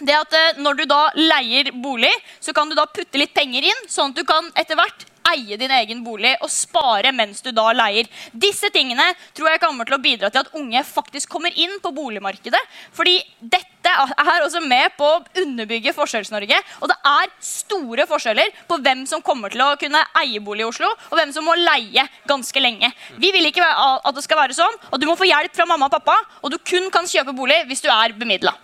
Det 0.00 0.16
at 0.16 0.34
eh, 0.36 0.58
Når 0.60 0.80
du 0.80 0.84
da 0.88 1.02
leier 1.16 1.72
bolig, 1.82 2.12
så 2.40 2.54
kan 2.56 2.68
du 2.70 2.76
da 2.78 2.86
putte 2.88 3.20
litt 3.20 3.34
penger 3.36 3.66
inn, 3.68 3.86
sånn 3.88 4.14
at 4.14 4.20
du 4.20 4.26
kan 4.28 4.48
etter 4.58 4.78
hvert 4.78 5.06
eie 5.30 5.58
din 5.60 5.72
egen 5.74 6.02
bolig 6.04 6.32
og 6.40 6.50
spare 6.52 7.12
mens 7.14 7.42
du 7.44 7.50
da 7.54 7.70
leier. 7.76 8.08
Disse 8.32 8.70
tingene 8.74 9.04
tror 9.36 9.52
jeg 9.52 9.62
kommer 9.62 9.88
til 9.88 9.96
å 9.96 10.02
bidra 10.02 10.30
til 10.30 10.42
at 10.42 10.54
unge 10.58 10.82
faktisk 10.86 11.30
kommer 11.30 11.54
inn 11.54 11.76
på 11.82 11.92
boligmarkedet. 11.94 12.60
Fordi 12.96 13.18
dette 13.40 13.92
er 13.92 14.44
også 14.44 14.62
med 14.64 14.96
på 14.98 15.06
å 15.06 15.20
underbygge 15.42 15.94
Forskjells-Norge. 15.96 16.58
Og 16.80 16.90
det 16.90 16.98
er 17.12 17.32
store 17.44 18.06
forskjeller 18.10 18.52
på 18.68 18.80
hvem 18.82 19.06
som 19.08 19.24
kommer 19.24 19.52
til 19.52 19.64
å 19.64 19.76
kunne 19.80 20.02
eie 20.22 20.42
bolig 20.44 20.66
i 20.66 20.68
Oslo, 20.68 20.90
og 20.90 21.16
hvem 21.18 21.32
som 21.34 21.46
må 21.46 21.56
leie 21.58 22.04
ganske 22.28 22.62
lenge. 22.62 22.92
Vi 23.20 23.32
vil 23.34 23.48
ikke 23.50 23.64
at 23.64 24.14
det 24.16 24.26
skal 24.26 24.42
være 24.42 24.56
sånn, 24.56 24.80
og 24.90 25.00
du 25.00 25.08
må 25.08 25.16
få 25.18 25.28
hjelp 25.28 25.56
fra 25.56 25.68
mamma 25.68 25.88
og 25.88 25.96
pappa, 25.96 26.18
og 26.42 26.52
du 26.52 26.58
kun 26.60 26.90
kan 26.92 27.08
kjøpe 27.08 27.36
bolig 27.36 27.62
hvis 27.70 27.84
du 27.84 27.90
er 27.92 28.16
bemidla. 28.16 28.56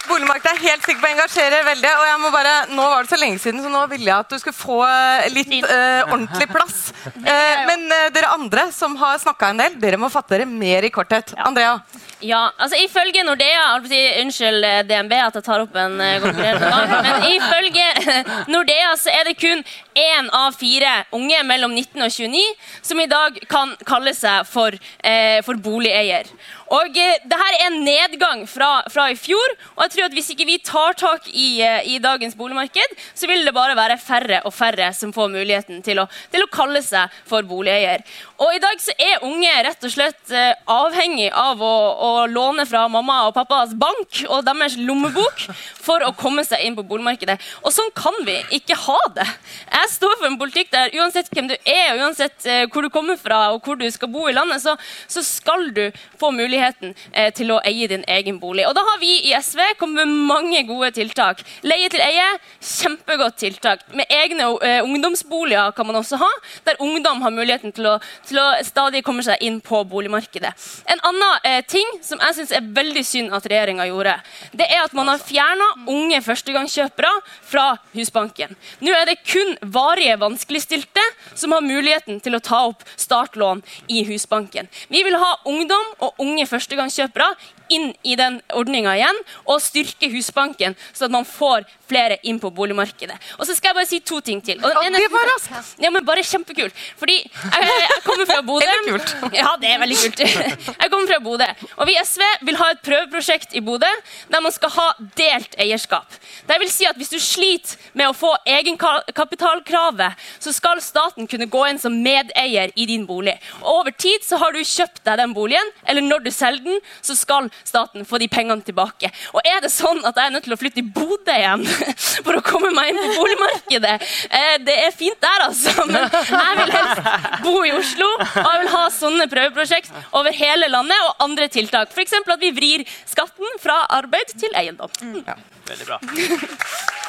Boligmarkedet 0.09 0.55
er 0.55 0.65
helt 0.65 0.87
sikker 0.87 1.03
på 1.03 1.11
engasjerer 1.13 1.67
veldig. 1.67 1.91
og 2.01 2.07
jeg 2.09 2.21
må 2.23 2.31
bare, 2.35 2.55
Nå 2.73 2.85
var 2.91 3.05
det 3.05 3.13
så 3.13 3.19
lenge 3.21 3.41
siden, 3.43 3.63
så 3.65 3.73
nå 3.73 3.85
ville 3.93 4.09
jeg 4.09 4.17
at 4.17 4.33
du 4.33 4.39
skulle 4.41 4.57
få 4.57 4.79
eh, 4.87 5.29
litt 5.35 5.55
uh, 5.65 6.09
ordentlig 6.09 6.51
plass. 6.53 6.81
Uh, 7.19 7.57
men 7.67 7.87
uh, 7.89 8.09
dere 8.13 8.29
andre 8.35 8.67
som 8.73 8.93
har 9.01 9.17
snakka 9.21 9.49
en 9.51 9.61
del, 9.61 9.75
dere 9.81 9.99
må 10.01 10.11
fatte 10.13 10.35
dere 10.35 10.47
mer 10.49 10.85
i 10.85 10.91
korthet. 10.93 11.33
Andrea? 11.41 11.79
Ja, 12.25 12.51
altså 12.59 12.79
Ifølge 12.83 13.23
Nordea 13.25 13.65
Unnskyld 13.79 14.67
DNB 14.89 15.15
at 15.23 15.39
jeg 15.39 15.47
tar 15.47 15.65
opp 15.65 15.77
en 15.79 15.97
uh, 16.01 16.19
konkurrerende 16.23 16.71
gang. 16.73 16.93
Men 17.07 17.27
ifølge 17.33 17.87
Nordea 18.53 18.93
så 19.01 19.13
er 19.15 19.31
det 19.31 19.37
kun 19.41 19.65
én 19.99 20.31
av 20.35 20.57
fire 20.59 20.93
unge 21.17 21.43
mellom 21.49 21.75
19 21.75 22.05
og 22.05 22.13
29 22.15 22.45
som 22.83 23.01
i 23.03 23.09
dag 23.11 23.39
kan 23.51 23.75
kalle 23.89 24.15
seg 24.17 24.47
for, 24.49 24.75
eh, 25.05 25.41
for 25.47 25.61
boligeier. 25.63 26.31
Og 26.75 26.97
eh, 27.01 27.17
det 27.25 27.39
her 27.41 27.57
er 27.57 27.67
en 27.69 27.79
nedgang 27.85 28.45
fra, 28.49 28.83
fra, 28.93 29.09
i 29.13 29.17
fjor. 29.19 29.55
Og 29.77 29.85
jeg 29.87 29.95
tror 29.95 30.07
at 30.09 30.17
hvis 30.17 30.31
ikke 30.35 30.49
vi 30.49 30.59
tar 30.65 30.97
tak 31.01 31.29
i, 31.33 31.49
eh, 31.65 31.81
i, 31.95 31.99
dagens 32.03 32.37
boligmarked, 32.39 32.97
så 33.17 33.29
vil 33.31 33.47
det 33.47 33.55
bare 33.57 33.77
være 33.79 33.99
færre 34.01 34.43
og 34.49 34.55
færre 34.55 34.91
som 34.97 35.13
får 35.15 35.31
muligheten 35.33 35.81
til 35.85 36.03
å, 36.03 36.07
til 36.33 36.45
å 36.45 36.51
kalle 36.53 36.83
seg 36.85 37.15
for 37.29 37.47
boligeier. 37.49 38.05
Og 38.39 38.53
i 38.55 38.61
dag 38.63 38.81
så 38.83 38.95
er 39.01 39.25
unge 39.27 39.55
rett 39.67 39.87
og 39.89 39.95
slett 39.95 40.35
eh, 40.35 40.53
avhengig 40.71 41.31
av 41.33 41.63
å, 41.65 41.75
å, 42.09 42.11
låne 42.29 42.69
fra 42.69 42.85
mamma 42.93 43.23
og 43.29 43.35
pappas 43.39 43.73
bank 43.79 44.23
og 44.29 44.45
deres 44.47 44.77
lommebok 44.79 45.47
for 45.81 46.05
å 46.05 46.13
komme 46.19 46.45
seg 46.47 46.67
inn 46.67 46.77
på 46.77 46.87
boligmarkedet. 46.87 47.39
Og 47.65 47.75
sånn 47.75 47.91
kan 47.97 48.15
vi 48.29 48.37
ikke 48.61 48.77
ha 48.85 48.99
det. 49.17 49.27
Jeg 49.73 49.88
står 49.91 50.17
for 50.19 50.29
en 50.29 50.39
politikk 50.41 50.73
der 50.73 50.95
uansett 50.99 51.31
hvem 51.33 51.51
du 51.51 51.55
er, 51.59 51.93
og 51.95 52.05
uansett 52.07 52.47
eh, 52.49 52.65
hvor 52.73 52.85
du 52.85 52.91
kommer 52.93 53.19
fra 53.21 53.41
og 53.55 53.65
hvor 53.65 53.79
du 53.79 53.87
skal 53.93 54.11
bo 54.13 54.27
i 54.29 54.35
landet, 54.37 54.63
så, 54.63 54.75
så 55.11 55.23
skal 55.25 55.71
du 55.75 55.85
få 56.21 56.31
muligheten 56.35 56.95
eh, 57.13 57.31
til 57.35 57.53
å 57.55 57.61
eie 57.67 57.89
din 57.91 58.05
egen 58.09 58.41
bolig. 58.43 58.67
Og 58.69 58.75
da 58.77 58.85
har 58.87 59.01
vi 59.03 59.15
i 59.31 59.35
SV 59.37 59.63
kommet 59.81 60.05
med 60.05 60.29
mange 60.29 60.63
gode 60.69 60.91
tiltak. 60.97 61.43
Leie 61.67 61.91
til 61.93 62.03
eie, 62.05 62.27
kjempegodt 62.65 63.39
tiltak. 63.41 63.85
Med 63.97 64.11
egne 64.13 64.51
eh, 64.65 64.81
ungdomsboliger 64.85 65.73
kan 65.77 65.89
man 65.89 66.01
også 66.01 66.21
ha, 66.21 66.31
der 66.67 66.81
ungdom 66.85 67.23
har 67.25 67.35
muligheten 67.35 67.75
til 67.77 67.89
å, 67.93 67.97
til 68.29 68.41
å 68.43 68.49
stadig 68.67 69.05
komme 69.07 69.25
seg 69.27 69.43
inn 69.45 69.61
på 69.65 69.83
boligmarkedet. 69.89 70.53
En 70.93 71.03
annen 71.11 71.49
eh, 71.49 71.61
ting 71.69 71.99
som 72.05 72.21
jeg 72.23 72.39
syns 72.39 72.55
er 72.57 72.69
veldig 72.77 73.05
synd 73.07 73.35
at 73.37 73.47
regjeringa 73.49 73.89
gjorde, 73.89 74.17
det 74.59 74.69
er 74.69 74.85
at 74.85 74.97
man 74.97 75.11
har 75.11 75.23
fjerna 75.23 75.69
unge 75.89 76.21
førstegangskjøpere 76.25 77.13
fra 77.49 77.67
Husbanken. 77.95 78.55
Nå 78.85 78.95
er 78.95 79.09
det 79.09 79.21
kun 79.27 79.57
varige 79.79 80.19
vanskeligstilte 80.21 81.05
som 81.35 81.55
har 81.55 81.65
muligheten 81.65 82.21
til 82.25 82.37
å 82.37 82.43
ta 82.43 82.65
opp 82.73 82.85
startlån 82.99 83.63
i 83.95 84.03
Husbanken. 84.09 84.69
Vi 84.91 85.05
vil 85.07 85.19
ha 85.23 85.33
ungdom 85.49 85.95
og 86.05 86.19
unge 86.25 86.47
førstegangskjøpere 86.51 87.31
inn 87.75 87.93
i 88.03 88.17
den 88.19 88.41
ordninga 88.57 88.97
igjen 88.99 89.19
og 89.45 89.63
styrke 89.63 90.11
Husbanken, 90.13 90.77
så 90.93 91.07
at 91.07 91.15
man 91.15 91.29
får 91.29 91.67
flere 91.89 92.19
inn 92.29 92.39
på 92.43 92.51
boligmarkedet. 92.55 93.17
Og 93.39 93.47
så 93.49 93.57
skal 93.57 93.73
jeg 93.73 93.79
bare 93.81 93.91
si 93.91 94.01
to 94.05 94.21
ting 94.25 94.43
til. 94.45 94.61
Og 94.65 94.89
det 94.95 95.09
var 95.13 95.29
raskt! 95.33 95.75
Ja, 95.83 95.91
men 95.95 96.07
bare 96.07 96.25
kjempekult. 96.27 96.77
Fordi 97.01 97.19
jeg, 97.23 97.69
jeg 97.85 98.03
kommer 98.07 98.29
fra 98.29 98.41
Bodø. 98.45 98.67
Eller 98.67 98.99
kult. 98.99 99.15
Ja, 99.39 99.53
det 99.61 99.71
er 99.71 99.81
veldig 99.83 99.97
kult. 100.01 100.23
Jeg 100.83 100.91
kommer 100.91 101.09
fra 101.11 101.19
Bodø. 101.23 101.47
Og 101.77 101.87
vi 101.89 101.95
i 101.95 102.03
SV 102.05 102.23
vil 102.49 102.57
ha 102.59 102.71
et 102.73 102.81
prøveprosjekt 102.85 103.55
i 103.59 103.63
Bodø 103.65 103.89
der 104.33 104.43
man 104.45 104.53
skal 104.55 104.73
ha 104.75 104.87
delt 105.19 105.55
eierskap. 105.61 106.17
Det 106.49 106.57
vil 106.63 106.71
si 106.73 106.87
at 106.89 106.97
hvis 106.99 107.13
du 107.13 107.19
sliter 107.23 107.77
med 107.99 108.09
å 108.11 108.17
få 108.17 108.33
egenkapitalkravet, 108.49 110.19
så 110.43 110.53
skal 110.55 110.83
staten 110.85 111.29
kunne 111.31 111.49
gå 111.51 111.65
inn 111.69 111.81
som 111.81 111.95
medeier 112.03 112.73
i 112.75 112.87
din 112.89 113.07
bolig. 113.09 113.37
Og 113.63 113.81
over 113.81 113.95
tid 113.95 114.25
så 114.27 114.41
har 114.43 114.55
du 114.55 114.61
kjøpt 114.63 115.03
deg 115.07 115.21
den 115.21 115.35
boligen, 115.37 115.73
eller 115.89 116.05
når 116.05 116.25
du 116.27 116.31
selger 116.35 116.65
den, 116.65 116.81
så 117.05 117.17
skal 117.19 117.51
staten 117.65 118.07
få 118.09 118.21
de 118.23 118.29
pengene 118.33 118.65
tilbake. 118.67 119.11
Og 119.35 119.41
er 119.47 119.63
det 119.65 119.73
sånn 119.75 120.03
at 120.09 120.17
jeg 120.19 120.29
er 120.31 120.35
nødt 120.37 120.47
til 120.49 120.57
å 120.57 120.61
flytte 120.61 120.83
i 120.83 120.87
Bodø 120.87 121.35
igjen 121.35 121.65
for 122.27 122.39
å 122.39 122.43
komme 122.45 122.71
meg 122.77 122.93
inn 122.93 123.01
på 123.01 123.17
boligmarkedet? 123.19 123.97
Eh, 124.29 124.55
det 124.67 124.77
er 124.87 124.95
fint 124.97 125.19
der, 125.23 125.47
altså, 125.49 125.75
men 125.89 126.07
jeg 126.09 126.59
vil 126.61 126.75
helst 126.77 127.45
bo 127.45 127.57
i 127.67 127.75
Oslo. 127.77 128.11
Og 128.19 128.49
jeg 128.49 128.63
vil 128.65 128.73
ha 128.75 128.85
sånne 128.95 129.29
prøveprosjekt 129.33 129.93
over 130.19 130.35
hele 130.37 130.71
landet 130.73 131.07
og 131.09 131.29
andre 131.29 131.49
tiltak. 131.53 131.95
F.eks. 131.95 132.19
at 132.21 132.43
vi 132.43 132.53
vrir 132.57 132.87
skatten 133.09 133.61
fra 133.63 133.83
arbeid 133.99 134.35
til 134.39 134.55
eiendom. 134.59 134.93
Ja, 135.25 135.39
veldig 135.69 135.89
bra. 135.89 136.01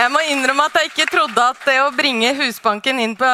Jeg 0.00 0.08
må 0.08 0.20
innrømme 0.32 0.64
at 0.64 0.76
jeg 0.78 0.88
ikke 0.88 1.04
trodde 1.12 1.42
at 1.52 1.58
det 1.68 1.74
å 1.82 1.90
bringe 1.92 2.30
Husbanken 2.38 3.02
inn 3.02 3.12
på 3.20 3.28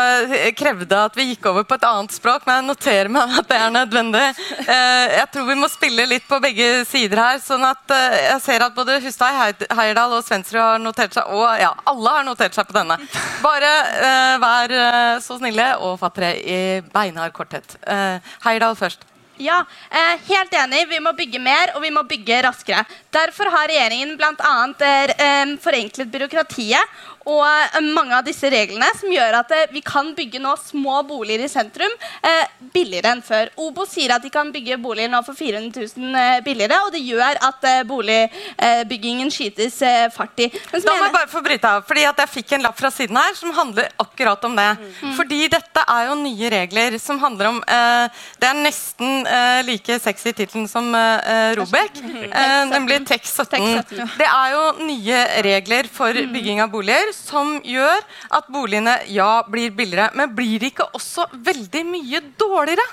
krevde 0.59 0.99
at 0.99 1.15
vi 1.15 1.29
gikk 1.29 1.47
over 1.53 1.63
på 1.69 1.77
et 1.79 1.87
annet 1.87 2.17
språk, 2.17 2.43
men 2.43 2.59
jeg 2.59 2.67
noterer 2.67 3.13
meg 3.13 3.37
at 3.39 3.47
det 3.53 3.61
er 3.61 3.75
nødvendig. 3.77 4.25
Eh, 4.65 5.15
jeg 5.21 5.31
tror 5.31 5.47
vi 5.47 5.59
må 5.61 5.71
spille 5.71 6.09
litt 6.11 6.27
på 6.27 6.41
begge 6.43 6.83
sider 6.91 7.23
her. 7.23 7.39
sånn 7.45 7.63
at 7.69 7.95
eh, 7.95 8.19
Jeg 8.33 8.43
ser 8.49 8.67
at 8.67 8.75
både 8.75 8.99
Hustad, 9.05 9.63
Heierdal 9.79 10.19
og 10.19 10.27
Svendsrud 10.27 10.63
har 10.65 10.83
notert 10.83 11.15
seg, 11.15 11.31
og 11.31 11.47
ja, 11.63 11.71
alle 11.87 12.19
har 12.19 12.27
notert 12.27 12.59
seg 12.59 12.67
på 12.67 12.81
denne. 12.81 12.99
Bare 13.47 13.75
vær 14.43 14.79
så 15.23 15.39
snille 15.39 15.69
og 15.87 16.01
fatt 16.03 16.19
dere 16.19 16.35
i 16.41 16.59
beinhard 16.91 17.37
korthet. 17.37 17.79
Heyerdahl 18.43 18.75
først. 18.79 19.07
Ja, 19.39 19.65
eh, 19.91 20.19
helt 20.29 20.55
enig. 20.55 20.87
Vi 20.89 21.01
må 21.01 21.13
bygge 21.13 21.41
mer, 21.43 21.75
og 21.77 21.83
vi 21.85 21.91
må 21.93 22.03
bygge 22.09 22.39
raskere. 22.47 22.85
Derfor 23.13 23.51
har 23.53 23.69
regjeringen 23.69 24.17
bl.a. 24.17 24.55
Eh, 24.81 25.53
forenklet 25.61 26.09
byråkratiet 26.13 26.97
og 27.27 27.43
eh, 27.43 27.81
mange 27.95 28.15
av 28.15 28.25
disse 28.27 28.49
reglene 28.53 28.87
som 28.99 29.11
gjør 29.11 29.41
at 29.41 29.53
eh, 29.55 29.67
vi 29.75 29.83
kan 29.85 30.13
bygge 30.17 30.39
nå 30.43 30.53
små 30.63 31.01
boliger 31.09 31.43
i 31.47 31.51
sentrum 31.51 31.91
eh, 32.23 32.45
billigere 32.73 33.17
enn 33.17 33.23
før. 33.27 33.51
Obo 33.67 33.87
sier 33.89 34.15
at 34.15 34.23
de 34.23 34.31
kan 34.33 34.53
bygge 34.55 34.79
boliger 34.83 35.11
nå 35.11 35.23
for 35.27 35.39
400 35.39 35.89
000 35.99 36.21
eh, 36.21 36.39
billigere, 36.47 36.79
og 36.87 36.95
det 36.95 37.03
gjør 37.03 37.41
at 37.49 37.67
boligbyggingen 37.89 39.31
skytes 39.33 39.81
fart 40.15 40.39
i. 40.45 40.49
Men 40.71 40.85
Da 40.85 40.95
må 40.95 41.09
jeg 41.09 41.15
bare 41.17 41.31
få 41.31 41.43
bryte 41.45 41.71
av, 41.71 41.85
fordi 41.89 42.05
jeg 42.05 42.31
fikk 42.31 42.55
en 42.57 42.67
lapp 42.67 42.79
fra 42.79 42.91
siden 42.95 43.19
her 43.19 43.35
som 43.39 43.55
handler 43.57 43.91
akkurat 44.03 44.45
om 44.47 44.55
det. 44.57 44.69
Mm. 45.03 45.15
Fordi 45.19 45.41
dette 45.53 45.85
er 45.97 46.11
jo 46.11 46.19
nye 46.21 46.53
regler 46.53 46.99
som 47.03 47.19
handler 47.23 47.51
om 47.51 47.59
eh, 47.63 48.23
Det 48.41 48.49
er 48.49 48.61
nesten 48.61 49.27
eh, 49.27 49.61
like 49.67 49.99
sexy 50.03 50.33
tittel 50.37 50.69
som 50.71 50.95
Robek, 51.57 51.99
nemlig 52.75 53.01
TEK 53.09 53.27
17. 53.27 54.07
Det 54.17 54.29
er 54.29 54.55
jo 54.55 54.65
nye 54.87 55.21
regler 55.47 55.91
for 55.93 56.15
bygging 56.33 56.63
av 56.63 56.71
boliger 56.73 57.16
som 57.17 57.57
gjør 57.65 58.05
at 58.39 58.53
boligene 58.53 58.99
ja, 59.13 59.41
blir 59.51 59.75
billigere, 59.77 60.13
men 60.19 60.35
blir 60.37 60.61
de 60.63 60.71
ikke 60.73 60.89
også 60.97 61.27
veldig 61.49 61.85
mye 61.89 62.23
dårligere? 62.39 62.87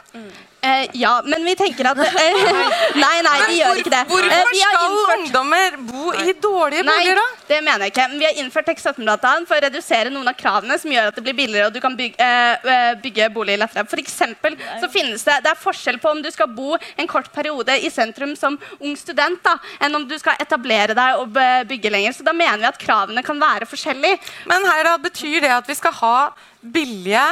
Eh, 0.63 0.89
ja, 0.93 1.17
men 1.27 1.43
vi 1.43 1.55
tenker 1.59 1.89
at 1.89 1.97
eh, 1.99 2.35
Nei, 3.03 3.17
nei, 3.25 3.39
vi 3.49 3.57
gjør 3.57 3.79
ikke 3.81 3.91
det. 3.91 4.03
Eh, 4.05 4.11
Hvorfor 4.13 4.51
vi 4.53 4.61
skal 4.61 4.93
ungdommer 5.17 5.73
bo 5.89 6.13
i 6.15 6.31
dårlige 6.39 6.85
Nei, 6.87 6.93
boliger, 7.01 7.17
da? 7.19 7.25
det 7.49 7.57
mener 7.65 7.83
jeg 7.83 7.91
ikke. 7.91 8.05
Men 8.13 8.21
Vi 8.21 8.27
har 8.29 8.37
innført 8.39 8.69
TEK 8.69 8.79
17-dataen 8.79 9.47
for 9.49 9.57
å 9.57 9.63
redusere 9.65 10.13
noen 10.13 10.29
av 10.31 10.37
kravene 10.39 10.77
som 10.79 10.93
gjør 10.93 11.09
at 11.09 11.17
det 11.17 11.23
blir 11.25 11.35
billigere 11.35 11.67
og 11.67 11.75
du 11.75 11.81
kan 11.83 11.97
bygge, 11.97 12.27
eh, 12.63 12.93
bygge 13.03 13.27
bolig 13.35 13.57
lettere. 13.59 13.83
For 13.91 13.99
eksempel 13.99 14.55
så 14.79 14.87
finnes 14.93 15.25
det, 15.27 15.35
det 15.43 15.51
er 15.51 15.59
forskjell 15.59 15.99
på 15.99 16.13
om 16.13 16.21
du 16.23 16.29
skal 16.31 16.47
bo 16.55 16.77
en 16.79 17.09
kort 17.11 17.27
periode 17.35 17.75
i 17.83 17.91
sentrum 17.91 18.31
som 18.39 18.55
ung 18.79 18.95
student, 18.99 19.41
da, 19.43 19.57
enn 19.83 19.99
om 19.99 20.05
du 20.07 20.15
skal 20.21 20.39
etablere 20.39 20.95
deg 20.95 21.19
og 21.19 21.35
bygge 21.67 21.91
lenger. 21.91 22.15
Så 22.15 22.23
da 22.23 22.31
mener 22.31 22.61
vi 22.61 22.69
at 22.69 22.79
kravene 22.79 23.25
kan 23.25 23.41
være 23.41 23.67
forskjellige. 23.67 24.21
Men 24.47 24.63
her 24.69 24.87
da, 24.87 24.95
betyr 25.09 25.43
det 25.43 25.51
at 25.57 25.67
vi 25.67 25.75
skal 25.75 25.97
ha 25.99 26.15
billige, 26.63 27.25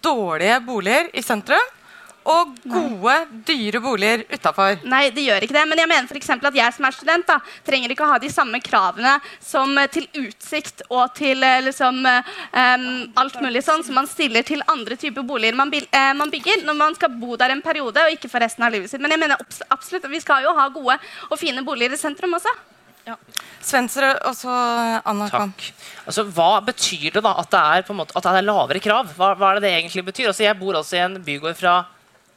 dårlige 0.00 0.56
boliger 0.64 1.12
i 1.12 1.24
sentrum? 1.24 1.68
Og 2.30 2.50
gode, 2.70 3.14
dyre 3.48 3.80
boliger 3.82 4.22
utafor? 4.30 4.78
Nei, 4.88 5.08
det 5.14 5.24
gjør 5.26 5.44
ikke 5.44 5.56
det. 5.56 5.64
Men 5.70 5.82
jeg 5.82 5.90
mener 5.90 6.08
for 6.10 6.48
at 6.50 6.58
jeg 6.60 6.76
som 6.76 6.86
er 6.86 6.96
student, 6.96 7.26
da, 7.26 7.38
trenger 7.66 7.94
ikke 7.94 8.06
å 8.06 8.10
ha 8.12 8.20
de 8.22 8.30
samme 8.32 8.60
kravene 8.62 9.16
som 9.42 9.72
eh, 9.80 9.90
til 9.90 10.06
utsikt 10.22 10.84
og 10.88 11.14
til 11.18 11.42
eh, 11.46 11.60
liksom, 11.66 12.00
um, 12.06 12.88
alt 13.20 13.40
mulig 13.42 13.64
sånn 13.66 13.84
som 13.86 13.98
man 13.98 14.08
stiller 14.10 14.46
til 14.46 14.62
andre 14.70 14.98
typer 15.00 15.26
boliger 15.26 15.58
man, 15.58 15.72
eh, 15.74 16.12
man 16.16 16.32
bygger 16.32 16.64
når 16.66 16.78
man 16.78 16.98
skal 16.98 17.14
bo 17.20 17.38
der 17.40 17.54
en 17.54 17.64
periode 17.64 18.04
og 18.06 18.14
ikke 18.14 18.30
for 18.30 18.42
resten 18.44 18.66
av 18.66 18.74
livet 18.74 18.92
sitt. 18.92 19.02
Men 19.02 19.16
jeg 19.16 19.22
mener 19.22 19.40
absolutt 19.68 20.08
vi 20.10 20.22
skal 20.22 20.46
jo 20.46 20.54
ha 20.56 20.68
gode 20.72 20.98
og 21.30 21.38
fine 21.40 21.64
boliger 21.66 21.96
i 21.96 22.00
sentrum 22.00 22.38
også. 22.38 22.52
Svenser 23.64 24.06
og 24.28 24.34
så 24.36 24.52
Anna 25.08 25.26
Takk. 25.30 25.64
Altså, 26.04 26.24
hva 26.30 26.60
betyr 26.64 27.16
det 27.16 27.22
da 27.24 27.32
at 27.40 27.50
det 27.52 27.60
er, 27.60 27.86
på 27.86 27.94
en 27.94 28.00
måte, 28.02 28.14
at 28.16 28.26
det 28.26 28.34
er 28.38 28.46
lavere 28.46 28.82
krav? 28.82 29.10
Hva, 29.16 29.32
hva 29.38 29.50
er 29.50 29.58
det 29.58 29.66
det 29.66 29.72
egentlig 29.78 30.04
betyr? 30.06 30.28
Altså, 30.30 30.44
jeg 30.46 30.58
bor 30.60 30.78
altså 30.78 30.98
i 30.98 31.02
en 31.04 31.18
bygård 31.24 31.58
fra 31.58 31.74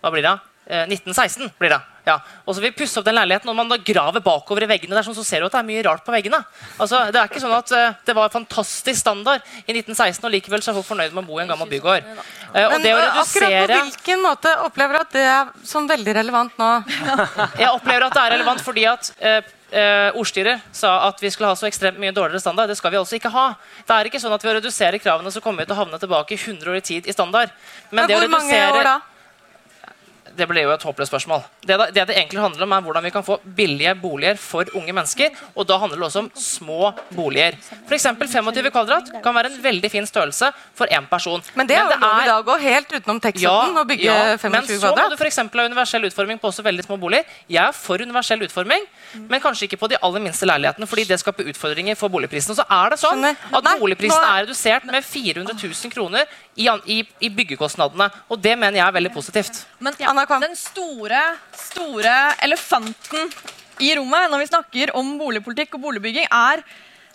hva 0.04 0.12
blir 0.12 0.26
det? 0.26 0.36
Eh, 0.66 0.86
1916. 0.88 1.52
blir 1.60 1.70
det. 1.74 1.82
Ja. 2.04 2.18
Og 2.44 2.56
så 2.56 2.62
vil 2.62 2.72
vi 2.72 2.82
pusse 2.84 3.00
opp 3.00 3.06
den 3.08 3.16
leiligheten, 3.16 3.50
og 3.52 3.56
man 3.56 3.70
da 3.72 3.78
graver 3.80 4.24
bakover 4.24 4.66
i 4.66 4.68
veggene, 4.68 4.96
der, 4.96 5.06
sånn, 5.06 5.16
så 5.16 5.24
ser 5.24 5.44
du 5.44 5.48
at 5.48 5.56
det 5.56 5.62
er 5.62 5.68
mye 5.68 5.84
rart 5.88 6.04
på 6.04 6.12
veggene. 6.12 6.40
Altså, 6.76 7.00
det 7.12 7.20
er 7.20 7.32
ikke 7.32 7.42
sånn 7.44 7.56
at 7.56 7.72
eh, 7.76 7.98
det 8.08 8.16
var 8.16 8.32
fantastisk 8.32 9.00
standard 9.00 9.44
i 9.64 9.76
1916, 9.76 10.20
og 10.28 10.34
likevel 10.36 10.64
så 10.64 10.72
er 10.72 10.78
folk 10.80 10.90
fornøyd 10.90 11.16
med 11.16 11.24
å 11.24 11.28
bo 11.30 11.40
i 11.40 11.44
en 11.46 11.52
gammel 11.52 11.72
bygård. 11.72 12.08
Eh, 12.52 12.66
og 12.68 12.76
Men 12.76 12.86
det 12.86 12.94
å 12.96 13.02
redusere... 13.02 13.50
akkurat 13.50 13.76
på 13.76 13.82
hvilken 13.90 14.24
måte 14.24 14.56
opplever 14.68 15.00
du 15.00 15.02
at 15.04 15.16
det 15.16 15.26
er 15.32 15.52
sånn 15.68 15.88
veldig 15.92 16.16
relevant 16.20 16.60
nå? 16.60 16.72
Jeg 17.64 17.72
opplever 17.72 18.08
at 18.08 18.18
det 18.20 18.24
er 18.24 18.36
relevant 18.38 18.64
fordi 18.64 18.88
at 18.92 19.14
eh, 19.20 19.54
eh, 19.72 20.20
ordstyret 20.20 20.68
sa 20.76 20.98
at 21.08 21.24
vi 21.24 21.32
skulle 21.32 21.52
ha 21.52 21.60
så 21.60 21.68
ekstremt 21.68 22.00
mye 22.04 22.16
dårligere 22.16 22.44
standard. 22.44 22.72
Det 22.72 22.80
skal 22.80 22.92
vi 22.92 23.00
altså 23.00 23.20
ikke 23.20 23.32
ha. 23.36 23.50
Det 23.88 23.96
er 23.96 24.12
ikke 24.12 24.24
sånn 24.24 24.36
at 24.36 24.44
Ved 24.44 24.56
å 24.56 24.60
redusere 24.60 25.00
kravene 25.00 25.32
så 25.32 25.44
kommer 25.44 25.64
vi 25.64 25.72
til 25.72 25.78
å 25.78 25.82
havne 25.82 26.00
tilbake 26.00 26.36
100 26.36 26.72
år 26.72 26.80
i 26.80 26.86
tid 26.94 27.08
i 27.08 27.16
standard. 27.16 27.52
Men, 27.90 28.04
Men 28.04 28.12
det 28.12 28.20
å 28.20 28.24
hvor 28.26 28.32
mange 28.36 28.60
år 28.68 28.88
da? 28.92 29.00
Det 30.38 30.48
ble 30.50 30.64
jo 30.66 30.74
et 30.74 30.86
håpløst 30.88 31.12
spørsmål. 31.12 31.44
Det 31.66 31.78
det, 31.94 32.08
det 32.08 32.18
egentlig 32.18 32.42
handler 32.42 32.66
om, 32.68 32.76
er 32.76 32.86
hvordan 32.86 33.04
vi 33.04 33.14
kan 33.14 33.26
få 33.26 33.40
billige 33.58 33.96
boliger 34.02 34.38
for 34.42 34.70
unge 34.78 34.94
mennesker. 34.94 35.34
Og 35.56 35.68
da 35.68 35.78
handler 35.82 36.00
det 36.00 36.08
også 36.10 36.24
om 36.26 36.32
små 36.36 36.92
boliger. 37.16 37.58
F.eks. 37.88 38.08
25 38.24 38.72
kvadrat 38.72 39.12
kan 39.24 39.36
være 39.36 39.52
en 39.52 39.60
veldig 39.64 39.92
fin 39.92 40.08
størrelse 40.08 40.52
for 40.76 40.92
én 40.92 41.08
person. 41.10 41.44
Men 41.56 41.70
det 41.70 41.78
er 41.78 41.84
jo 41.86 42.00
lov 42.02 42.24
i 42.24 42.30
dag 42.32 42.54
òg, 42.56 42.64
helt 42.64 42.96
utenom 42.98 43.22
tekstsonen 43.24 43.82
å 43.82 43.86
bygge 43.90 44.14
25 44.14 44.40
kvadrat. 44.40 44.52
men 44.54 44.68
så 44.84 44.94
må 44.94 45.10
du 45.12 45.18
eksempel 45.34 45.62
ha 45.62 45.68
universell 45.70 46.08
utforming 46.10 46.40
på 46.42 46.50
også 46.50 46.66
veldig 46.66 46.86
små 46.86 46.98
boliger. 47.02 47.26
Jeg 47.50 47.62
er 47.64 47.76
for 47.76 48.02
universell 48.02 48.44
utforming, 48.46 48.86
men 49.30 49.42
kanskje 49.44 49.68
ikke 49.68 49.80
på 49.82 49.90
de 49.92 50.00
aller 50.02 50.24
minste 50.24 50.48
leilighetene, 50.50 50.88
fordi 50.90 51.06
det 51.10 51.20
skaper 51.22 51.50
utfordringer 51.52 51.98
for 52.00 52.14
boligprisene. 52.14 52.58
Så 52.58 52.66
er 52.68 52.94
det 52.94 53.00
sånn 53.02 53.26
at 53.30 53.70
boligprisen 53.82 54.28
er 54.28 54.44
redusert 54.46 54.88
med 54.90 55.06
400 55.06 55.58
000 55.58 55.94
kroner 55.94 56.30
i, 56.56 56.68
i, 56.70 57.00
i 57.26 57.30
byggekostnadene. 57.34 58.10
Og 58.30 58.42
det 58.42 58.54
mener 58.58 58.80
jeg 58.80 58.86
er 58.86 58.98
veldig 58.98 59.14
positivt. 59.14 59.64
Men 59.80 59.96
den 59.98 60.56
store, 60.58 61.22
store 61.58 62.16
elefanten 62.46 63.32
i 63.82 63.94
rommet 63.98 64.30
når 64.32 64.44
vi 64.44 64.52
snakker 64.52 64.94
om 64.98 65.16
boligpolitikk 65.20 65.78
og 65.78 65.88
boligbygging, 65.88 66.28
er 66.30 66.64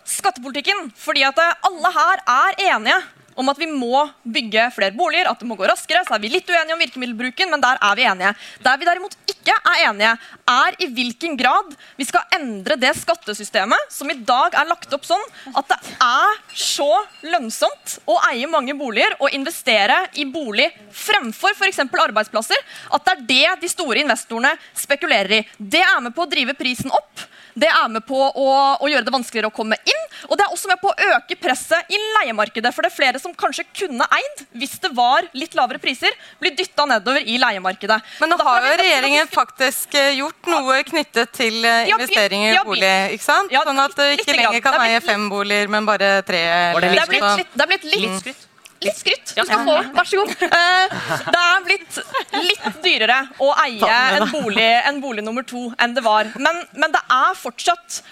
skattepolitikken. 0.09 0.91
Fordi 0.97 1.25
at 1.29 1.39
alle 1.39 1.95
her 1.95 2.25
er 2.25 2.61
enige 2.73 2.99
om 3.39 3.51
at 3.53 3.61
vi 3.61 3.69
må 3.71 4.03
bygge 4.27 4.67
flere 4.75 4.95
boliger, 4.97 5.31
at 5.31 5.39
det 5.41 5.49
må 5.49 5.57
gå 5.59 5.67
raskere. 5.69 6.03
Så 6.07 6.17
er 6.17 6.23
vi 6.23 6.33
litt 6.33 6.49
uenige 6.51 6.75
om 6.75 6.83
virkemiddelbruken, 6.83 7.53
men 7.53 7.63
der 7.63 7.79
er 7.79 7.99
vi 7.99 8.07
enige. 8.11 8.35
Der 8.65 8.81
vi 8.81 8.89
derimot 8.89 9.15
ikke 9.31 9.55
er 9.57 9.85
enige, 9.89 10.13
er 10.51 10.79
i 10.83 10.89
hvilken 10.93 11.37
grad 11.39 11.73
vi 11.99 12.07
skal 12.09 12.27
endre 12.37 12.77
det 12.81 12.91
skattesystemet 12.99 13.95
som 13.95 14.11
i 14.11 14.19
dag 14.29 14.57
er 14.59 14.69
lagt 14.69 14.93
opp 14.95 15.07
sånn 15.07 15.23
at 15.57 15.71
det 15.71 15.79
er 16.05 16.39
så 16.57 16.89
lønnsomt 17.25 17.99
å 18.09 18.19
eie 18.31 18.49
mange 18.51 18.75
boliger 18.79 19.17
og 19.23 19.33
investere 19.37 20.01
i 20.19 20.27
bolig 20.29 20.69
fremfor 20.95 21.55
f.eks. 21.55 21.81
arbeidsplasser, 21.87 22.61
at 22.93 23.07
det 23.07 23.15
er 23.15 23.27
det 23.29 23.63
de 23.65 23.71
store 23.71 24.03
investorene 24.03 24.55
spekulerer 24.77 25.39
i. 25.39 25.43
Det 25.59 25.85
er 25.85 26.01
med 26.03 26.17
på 26.17 26.25
å 26.25 26.31
drive 26.31 26.57
prisen 26.59 26.93
opp. 26.95 27.29
Det 27.59 27.69
er 27.71 27.89
med 27.91 28.05
på 28.07 28.19
å, 28.29 28.47
å 28.79 28.89
gjøre 28.91 29.07
det 29.09 29.13
vanskeligere 29.15 29.51
å 29.51 29.55
komme 29.55 29.79
inn, 29.89 30.05
og 30.29 30.37
det 30.39 30.45
er 30.47 30.55
også 30.55 30.71
med 30.71 30.79
på 30.83 30.91
å 30.93 31.09
øke 31.17 31.37
presset 31.41 31.91
i 31.95 31.99
leiemarkedet. 32.19 32.71
For 32.75 32.87
det 32.87 32.93
er 32.93 32.97
flere 32.97 33.23
som 33.23 33.35
kanskje 33.39 33.65
kunne 33.81 34.07
eid 34.15 34.45
hvis 34.61 34.77
det 34.83 34.93
var 34.97 35.27
litt 35.39 35.57
lavere 35.59 35.81
priser, 35.83 36.15
blir 36.43 36.55
dytta 36.59 36.87
nedover 36.91 37.25
i 37.27 37.39
leiemarkedet. 37.43 37.99
Men 38.23 38.33
nå 38.35 38.39
har 38.47 38.69
jo 38.69 38.77
regjeringen 38.83 39.31
faktisk 39.33 39.97
eh, 39.99 40.13
gjort 40.21 40.51
noe 40.53 40.79
knyttet 40.89 41.33
til 41.37 41.59
eh, 41.67 41.91
investeringer 41.93 42.61
i 42.61 42.65
bolig. 42.69 42.93
ikke 43.17 43.27
sant? 43.27 43.55
Sånn 43.69 43.83
at 43.85 43.97
du 43.99 44.05
ikke 44.17 44.37
lenger 44.39 44.63
kan 44.65 44.79
eie 44.87 45.01
fem 45.05 45.29
boliger, 45.33 45.71
men 45.73 45.89
bare 45.89 46.13
tre. 46.27 46.45
Det 46.79 46.93
er 46.95 47.11
blitt 47.11 47.25
sånn. 47.27 47.43
litt, 47.43 47.55
det 47.59 47.67
er 47.67 47.73
blitt 47.75 47.89
litt, 47.91 48.07
Mm. 48.09 48.21
skryt. 48.23 48.48
Litt 48.85 48.99
skryt. 49.01 49.33
Du 49.35 49.43
skal 49.43 49.65
få. 49.67 49.75
Vær 49.97 50.07
så 50.07 50.21
god. 50.23 50.35
Eh, 50.47 50.97
det 51.27 51.41
er 51.43 51.65
blitt 51.67 51.99
litt 52.47 52.79
dyrere 52.85 53.19
å 53.43 53.51
eie 53.65 53.95
en 54.19 54.29
bolig, 54.31 54.69
en 54.91 55.01
bolig 55.03 55.25
nummer 55.27 55.47
to 55.47 55.69
enn 55.83 55.97
det 55.97 56.05
var. 56.07 56.31
Men, 56.39 56.63
men 56.79 56.95
det 56.95 57.03
er 57.11 57.35
fortsatt 57.39 58.03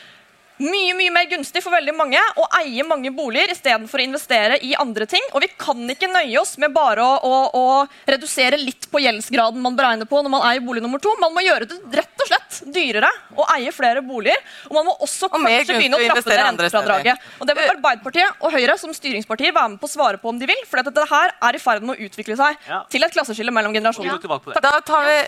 mye 0.63 0.95
mye 0.97 1.13
mer 1.13 1.27
gunstig 1.31 1.61
for 1.65 1.75
veldig 1.75 1.93
mange 1.97 2.21
å 2.41 2.47
eie 2.61 2.85
mange 2.87 3.11
boliger 3.15 3.53
istedenfor 3.53 4.01
å 4.01 4.05
investere 4.07 4.59
i 4.65 4.73
andre 4.79 5.07
ting. 5.11 5.25
Og 5.35 5.43
vi 5.45 5.51
kan 5.61 5.83
ikke 5.93 6.09
nøye 6.09 6.39
oss 6.41 6.55
med 6.63 6.73
bare 6.75 7.05
å, 7.05 7.17
å, 7.29 7.35
å 7.53 7.65
redusere 8.09 8.59
litt 8.61 8.89
på 8.93 9.03
gjeldsgraden 9.05 9.61
man 9.63 9.77
beregner 9.77 10.09
på 10.09 10.23
når 10.25 10.33
man 10.33 10.47
eier 10.49 10.65
bolig 10.65 10.83
nummer 10.85 11.03
to. 11.03 11.13
Man 11.21 11.35
må 11.37 11.45
gjøre 11.45 11.69
det 11.69 11.81
rett 12.01 12.25
og 12.25 12.31
slett 12.31 12.61
dyrere 12.73 13.11
å 13.37 13.47
eie 13.57 13.73
flere 13.75 14.03
boliger. 14.07 14.41
Og 14.71 14.79
man 14.79 14.89
må 14.89 14.97
også 15.05 15.29
og 15.29 15.37
kanskje 15.37 15.77
begynne 15.77 16.01
å 16.01 16.05
trappe 16.07 16.25
steder. 16.25 16.45
rentefradraget. 16.49 17.29
Og 17.41 17.51
det 17.51 17.59
vil 17.59 17.75
Arbeiderpartiet 17.77 18.41
og 18.47 18.57
Høyre 18.57 18.79
som 18.81 18.95
styringspartier 18.97 19.53
være 19.57 19.75
med 19.75 19.83
på 19.83 19.91
å 19.91 19.93
svare 19.93 20.21
på 20.23 20.33
om 20.33 20.41
de 20.41 20.49
vil. 20.49 20.65
For 20.71 20.81
dette 20.81 21.07
her 21.13 21.37
er 21.51 21.59
i 21.59 21.63
ferd 21.63 21.85
med 21.85 21.97
å 21.97 22.09
utvikle 22.09 22.39
seg 22.41 22.65
til 22.93 23.05
et 23.05 23.13
klasseskille 23.15 23.53
mellom 23.55 23.77
generasjoner. 23.77 24.25
Da 24.65 24.79
tar 24.87 25.07
vi 25.11 25.21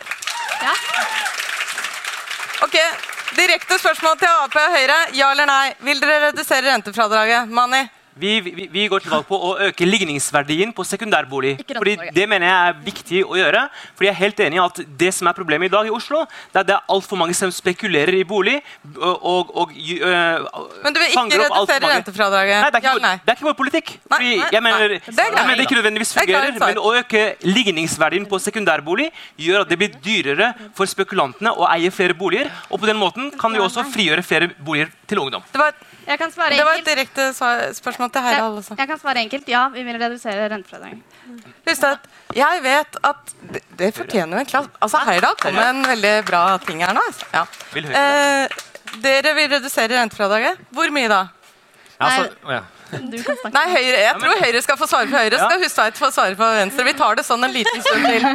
Ok, 2.59 2.75
Direkte 3.37 3.77
spørsmål 3.79 4.17
til 4.19 4.29
Ap 4.29 4.57
og 4.57 4.75
Høyre. 4.75 4.97
Ja 5.17 5.31
eller 5.35 5.49
nei? 5.49 5.75
Vil 5.85 6.01
dere 6.01 6.29
redusere 6.29 6.65
rentefradraget? 6.71 7.51
Mani? 7.53 7.85
Vi, 8.19 8.33
vi, 8.45 8.67
vi 8.73 8.87
går 8.91 9.05
til 9.05 9.13
valg 9.13 9.27
på 9.29 9.39
å 9.39 9.53
øke 9.69 9.87
ligningsverdien 9.87 10.73
på 10.75 10.85
sekundærbolig. 10.87 11.57
Fordi. 11.69 11.97
Det 12.15 12.27
mener 12.31 12.49
jeg 12.49 12.71
er 12.71 12.79
viktig 12.85 13.23
å 13.27 13.39
gjøre. 13.39 13.65
Fordi 13.95 14.09
jeg 14.09 14.15
er 14.15 14.21
helt 14.23 14.43
enig 14.47 14.59
i 14.59 14.63
at 14.65 14.81
Det 14.99 15.11
som 15.15 15.31
er 15.31 15.37
problemet 15.37 15.71
i 15.71 15.73
dag 15.73 15.87
i 15.89 15.93
Oslo, 15.95 16.25
det 16.53 16.63
er 16.63 16.69
det 16.69 16.77
er 16.77 16.93
altfor 16.95 17.21
mange 17.21 17.37
som 17.39 17.53
spekulerer 17.55 18.17
i 18.19 18.25
bolig. 18.29 18.59
Og, 18.97 19.53
og, 19.55 19.73
øh, 19.73 20.49
Men 20.85 20.97
du 20.97 21.01
vil 21.01 21.13
ikke 21.13 21.43
redusere 21.45 21.93
rentefradraget? 21.95 22.59
Nei, 22.63 22.71
det 22.71 22.81
er 22.81 22.85
ikke, 22.85 22.95
Ja 22.99 23.05
nei? 23.05 23.15
det 23.25 23.33
er 23.33 23.39
ikke 23.39 23.49
vår 23.51 23.59
politikk. 23.63 23.95
Fordi 24.09 24.33
nei, 24.37 24.51
jeg 24.53 24.65
mener, 24.65 24.97
nei. 24.97 25.01
Det 25.07 25.27
jeg 25.29 25.35
mener 25.37 25.61
det 25.61 25.67
ikke 25.69 25.79
nødvendigvis 25.81 26.15
er 26.17 26.29
greit 26.29 26.59
fungerer, 26.59 26.75
men 26.75 26.83
å 26.83 26.95
øke 26.99 27.25
ligningsverdien 27.47 28.27
på 28.29 28.41
sekundærbolig 28.43 29.11
gjør 29.41 29.65
at 29.65 29.73
det 29.73 29.79
blir 29.81 29.95
dyrere 30.05 30.53
for 30.77 30.91
spekulantene 30.91 31.53
å 31.55 31.69
eie 31.73 31.93
flere 31.95 32.17
boliger. 32.19 32.51
Og 32.71 32.83
på 32.83 32.91
den 32.91 32.99
måten 33.01 33.31
kan 33.39 33.55
vi 33.55 33.63
også 33.63 33.87
frigjøre 33.93 34.25
flere 34.27 34.51
boliger 34.65 34.93
til 35.09 35.23
ungdom. 35.25 35.45
Det 35.53 35.61
var, 35.61 35.77
Jeg 36.09 36.19
kan 36.21 36.31
svare 36.33 36.57
det 36.57 36.65
var 36.65 36.79
et 36.81 36.87
direkte 36.89 37.27
spørsmål 37.77 38.11
til 38.15 38.25
Heidal 38.25 38.55
også. 38.63 38.77
Jeg 38.79 38.89
kan 38.89 39.01
svare 39.01 39.21
enkelt. 39.27 39.49
Ja, 39.51 39.67
vi 39.75 39.83
vil 39.85 39.99
redusere 40.01 40.47
rentefradraget. 40.49 41.03
Husk 41.69 41.85
at 41.85 42.07
jeg 42.37 42.63
vet 42.65 42.97
at 43.05 43.35
Det, 43.53 43.63
det 43.79 43.91
fortjener 43.97 44.39
jo 44.39 44.41
en 44.45 44.49
klapp. 44.49 44.71
Altså, 44.81 45.03
Heidal 45.09 45.37
kom 45.43 45.55
med 45.55 45.69
en 45.75 45.85
veldig 45.91 46.15
bra 46.31 46.43
ting 46.65 46.81
her 46.85 46.95
nå. 46.97 47.03
altså. 47.11 47.29
Ja. 47.35 47.45
Eh, 47.77 48.49
dere 49.05 49.35
vil 49.37 49.51
redusere 49.53 50.01
rentefradraget. 50.01 50.65
Hvor 50.73 50.91
mye 50.97 51.09
da? 51.13 51.21
Ja, 52.01 52.11
ja. 52.57 52.61
Du 52.89 53.19
kan 53.21 53.37
snakke. 53.37 53.53
Nei, 53.53 53.67
Høyre, 53.75 53.99
Jeg 54.01 54.15
tror 54.23 54.39
Høyre 54.45 54.63
skal 54.65 54.79
få 54.81 54.87
svare 54.89 55.11
for 55.11 55.19
Høyre. 55.19 55.39
Skal 55.43 55.61
Hustveit 55.65 55.99
få 56.01 56.09
svare 56.15 56.37
for 56.39 56.57
Venstre. 56.57 56.85
Vi 56.89 56.95
tar 56.97 57.19
det 57.21 57.25
sånn 57.29 57.45
en 57.45 57.53
liten 57.53 57.85
stund 57.85 58.07
til. 58.09 58.23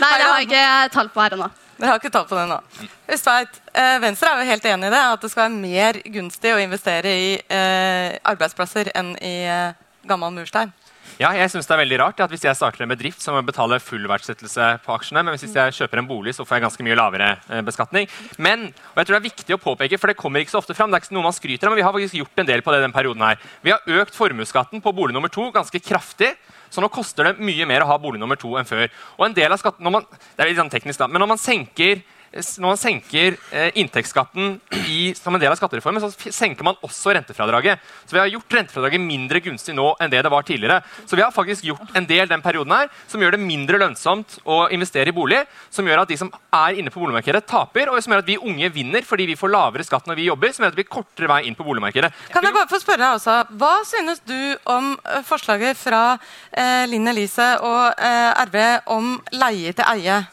Nei, 0.00 0.12
det 0.16 0.24
har 0.24 0.38
jeg 0.40 0.48
ikke 0.48 0.64
tall 0.96 1.12
på 1.12 1.20
her 1.24 1.36
ennå. 1.36 1.50
Dere 1.74 1.90
har 1.90 2.00
ikke 2.00 2.12
tall 2.14 2.26
på 2.28 2.38
det 2.38 2.46
nå. 2.50 2.60
Hustveit, 3.08 3.60
eh, 3.74 3.96
Venstre 4.02 4.30
er 4.30 4.42
jo 4.42 4.52
helt 4.52 4.68
enig 4.70 4.88
i 4.88 4.94
det, 4.94 5.02
at 5.14 5.24
det 5.24 5.30
skal 5.32 5.48
være 5.48 5.58
mer 5.58 6.00
gunstig 6.16 6.54
å 6.54 6.62
investere 6.62 7.14
i 7.18 7.28
eh, 7.42 8.14
arbeidsplasser 8.30 8.92
enn 8.94 9.14
i 9.18 9.36
eh, 9.50 9.74
gammel 10.06 10.34
murstein. 10.36 10.72
Ja, 11.20 11.28
jeg 11.36 11.46
synes 11.52 11.68
det 11.68 11.74
er 11.76 11.82
veldig 11.84 11.98
rart 12.00 12.20
at 12.24 12.32
Hvis 12.32 12.42
jeg 12.42 12.56
starter 12.58 12.82
en 12.82 12.90
bedrift, 12.90 13.20
så 13.22 13.30
må 13.30 13.38
jeg 13.38 13.46
betale 13.52 13.78
full 13.82 14.02
verdsettelse 14.10 14.70
på 14.82 14.94
aksjene. 14.96 15.22
Men 15.22 15.36
hvis 15.36 15.46
jeg 15.46 15.76
kjøper 15.76 16.00
en 16.00 16.08
bolig, 16.08 16.34
så 16.34 16.46
får 16.46 16.58
jeg 16.58 16.64
ganske 16.64 16.86
mye 16.86 16.96
lavere 16.98 17.28
eh, 17.46 17.62
beskatning. 17.66 18.08
Men 18.42 18.66
og 18.72 18.98
jeg 18.98 19.06
tror 19.06 19.14
det 19.14 19.20
er 19.20 19.28
viktig 19.28 19.54
å 19.54 19.62
påpeke, 19.62 20.00
for 20.00 20.10
det 20.10 20.18
kommer 20.18 20.42
ikke 20.42 20.56
så 20.56 20.62
ofte 20.62 20.74
fram, 20.74 20.90
det 20.90 20.98
er 20.98 21.06
ikke 21.06 21.14
noe 21.14 21.28
man 21.28 21.36
skryter 21.36 21.68
av, 21.68 21.74
men 21.74 21.82
vi 21.82 21.86
har 21.86 21.94
faktisk 21.94 22.18
gjort 22.18 22.42
en 22.42 22.50
del 22.50 22.64
på 22.66 22.74
det 22.74 22.82
den 22.82 22.96
perioden 22.96 23.22
her. 23.26 23.38
Vi 23.62 23.74
har 23.74 24.00
økt 24.00 24.18
formuesskatten 24.18 24.82
på 24.82 24.94
bolig 24.96 25.14
nummer 25.14 25.30
to 25.32 25.50
ganske 25.54 25.82
kraftig. 25.82 26.34
Så 26.74 26.82
nå 26.82 26.90
koster 26.90 27.28
det 27.30 27.44
mye 27.44 27.68
mer 27.70 27.84
å 27.84 27.90
ha 27.92 27.98
bolig 28.02 28.18
nummer 28.18 28.38
to 28.40 28.56
enn 28.58 28.66
før. 28.66 28.88
Og 29.18 29.28
en 29.28 29.36
del 29.36 29.54
av 29.54 29.60
skatten, 29.62 29.86
man, 29.94 30.06
det 30.34 30.42
er 30.42 30.50
litt 30.50 30.58
sånn 30.58 30.72
teknisk 30.72 31.04
da, 31.04 31.08
men 31.10 31.22
når 31.22 31.30
man 31.36 31.40
senker 31.40 32.02
når 32.34 32.66
man 32.66 32.80
senker 32.80 33.36
eh, 33.54 33.70
inntektsskatten 33.78 34.56
i, 34.90 35.12
som 35.14 35.34
en 35.34 35.42
del 35.42 35.52
av 35.52 35.58
skattereformen, 35.58 36.02
så 36.02 36.32
senker 36.34 36.66
man 36.66 36.78
også 36.84 37.14
rentefradraget. 37.14 37.82
Så 38.04 38.16
vi 38.16 38.22
har 38.22 38.32
gjort 38.32 38.56
rentefradraget 38.58 39.02
mindre 39.02 39.42
gunstig 39.44 39.76
nå 39.76 39.92
enn 40.02 40.10
det 40.10 40.22
det 40.24 40.32
var 40.32 40.46
tidligere. 40.46 40.80
Så 41.06 41.18
vi 41.18 41.22
har 41.22 41.34
faktisk 41.34 41.66
gjort 41.68 41.94
en 41.94 42.08
del 42.08 42.30
den 42.30 42.42
perioden 42.42 42.74
her 42.74 42.90
som 43.10 43.22
gjør 43.22 43.36
det 43.36 43.42
mindre 43.44 43.78
lønnsomt 43.82 44.38
å 44.44 44.64
investere 44.74 45.12
i 45.12 45.16
bolig, 45.16 45.44
som 45.70 45.86
gjør 45.86 46.02
at 46.02 46.10
de 46.10 46.18
som 46.18 46.32
er 46.54 46.80
inne 46.80 46.90
på 46.90 47.02
boligmarkedet, 47.02 47.44
taper, 47.46 47.92
og 47.92 48.02
som 48.02 48.14
gjør 48.14 48.24
at 48.24 48.30
vi 48.32 48.40
unge 48.40 48.70
vinner 48.74 49.06
fordi 49.06 49.28
vi 49.30 49.38
får 49.38 49.54
lavere 49.54 49.86
skatt 49.86 50.10
når 50.10 50.18
vi 50.18 50.28
jobber, 50.28 50.54
som 50.54 50.64
gjør 50.64 50.72
at 50.72 50.76
det 50.76 50.82
blir 50.82 50.90
kortere 50.90 51.30
vei 51.30 51.40
inn 51.48 51.58
på 51.58 51.66
boligmarkedet. 51.66 52.10
Kan 52.34 52.46
jeg 52.46 52.56
bare 52.56 52.70
få 52.70 52.82
spørre 52.82 53.04
deg 53.04 53.18
også, 53.20 53.38
Hva 53.60 53.74
synes 53.86 54.22
du 54.26 54.38
om 54.70 54.94
eh, 54.96 55.22
forslaget 55.26 55.78
fra 55.78 56.04
eh, 56.50 56.84
Linn 56.90 57.06
Elise 57.10 57.54
og 57.62 58.00
eh, 58.02 58.46
RV 58.48 58.62
om 58.94 59.18
leie 59.38 59.74
til 59.76 59.86
eie? 59.94 60.24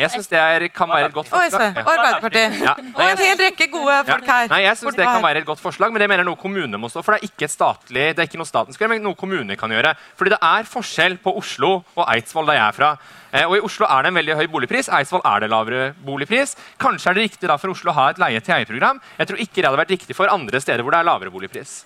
Jeg 0.00 0.12
syns 0.14 0.30
det 0.30 0.38
er, 0.40 0.66
kan 0.74 0.90
være 0.90 1.10
et 1.10 1.16
godt 1.16 1.30
forslag. 1.32 1.76
og 1.82 1.90
Arbeiderpartiet. 1.92 2.56
Ja. 2.62 2.74
Og 2.94 3.02
en 3.04 3.22
hel 3.22 3.36
rekke 3.40 3.68
gode 3.72 3.98
folk 4.08 4.30
her. 4.32 4.48
Nei, 4.52 4.62
jeg 4.66 4.80
synes 4.80 4.98
det 4.98 5.08
kan 5.08 5.22
være 5.24 5.42
et 5.42 5.48
godt 5.48 5.62
forslag, 5.62 5.92
men 5.94 6.02
det 6.02 6.08
mener 6.12 6.26
noe 6.28 6.40
kommunene 6.40 6.80
må 6.80 6.90
stå 6.92 7.02
for. 7.02 7.16
Det 7.16 7.24
er 7.24 7.30
ikke 7.32 7.48
et 7.48 7.54
statlig, 7.54 8.06
det 8.16 8.24
er 8.24 8.30
ikke 8.30 8.40
noe 8.40 8.48
staten 8.48 8.76
skal 8.76 8.86
gjøre, 8.86 8.96
men 8.96 9.06
noe 9.06 9.18
kommunene 9.18 9.58
kan 9.60 9.72
gjøre. 9.72 9.94
Fordi 10.18 10.34
det 10.34 10.40
er 10.50 10.68
forskjell 10.70 11.18
på 11.22 11.36
Oslo 11.40 11.72
og 11.94 12.04
Eidsvoll, 12.06 12.50
der 12.50 12.60
jeg 12.60 12.66
er 12.66 12.76
fra. 12.76 12.92
Eh, 13.32 13.44
og 13.46 13.56
I 13.58 13.64
Oslo 13.66 13.88
er 13.90 14.04
det 14.04 14.12
en 14.12 14.20
veldig 14.20 14.36
høy 14.38 14.46
boligpris, 14.52 14.90
Eidsvoll 14.96 15.24
er 15.26 15.42
det 15.44 15.50
lavere 15.52 15.88
boligpris. 16.06 16.54
Kanskje 16.80 17.10
er 17.10 17.18
det 17.18 17.26
riktig 17.28 17.50
da 17.50 17.58
for 17.60 17.74
Oslo 17.74 17.92
å 17.92 17.98
ha 17.98 18.10
et 18.12 18.20
leie-til-eie-program. 18.22 19.02
Jeg 19.18 19.30
tror 19.30 19.42
ikke 19.44 19.60
det 19.60 19.68
hadde 19.68 19.82
vært 19.82 19.96
riktig 19.96 20.16
for 20.16 20.32
andre 20.32 20.62
steder 20.62 20.86
hvor 20.86 20.94
det 20.94 21.02
er 21.02 21.10
lavere 21.10 21.34
boligpris. 21.34 21.80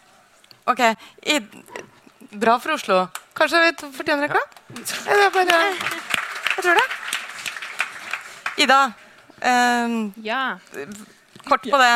Ok, 0.70 0.84
I, 1.26 1.40
Bra 2.30 2.58
for 2.62 2.76
Oslo. 2.76 3.08
Kanskje 3.34 3.60
vi 3.64 3.90
fortjener 3.96 4.28
en 4.28 4.30
klapp? 4.30 4.58
Jeg, 4.76 5.16
jeg, 5.18 5.30
bare, 5.34 5.62
jeg 6.54 6.62
tror 6.62 6.78
det. 6.78 6.84
Ida, 8.60 8.94
Um, 9.42 10.12
Ja. 10.22 10.60
Kort 11.50 11.66
på 11.70 11.80
det. 11.80 11.92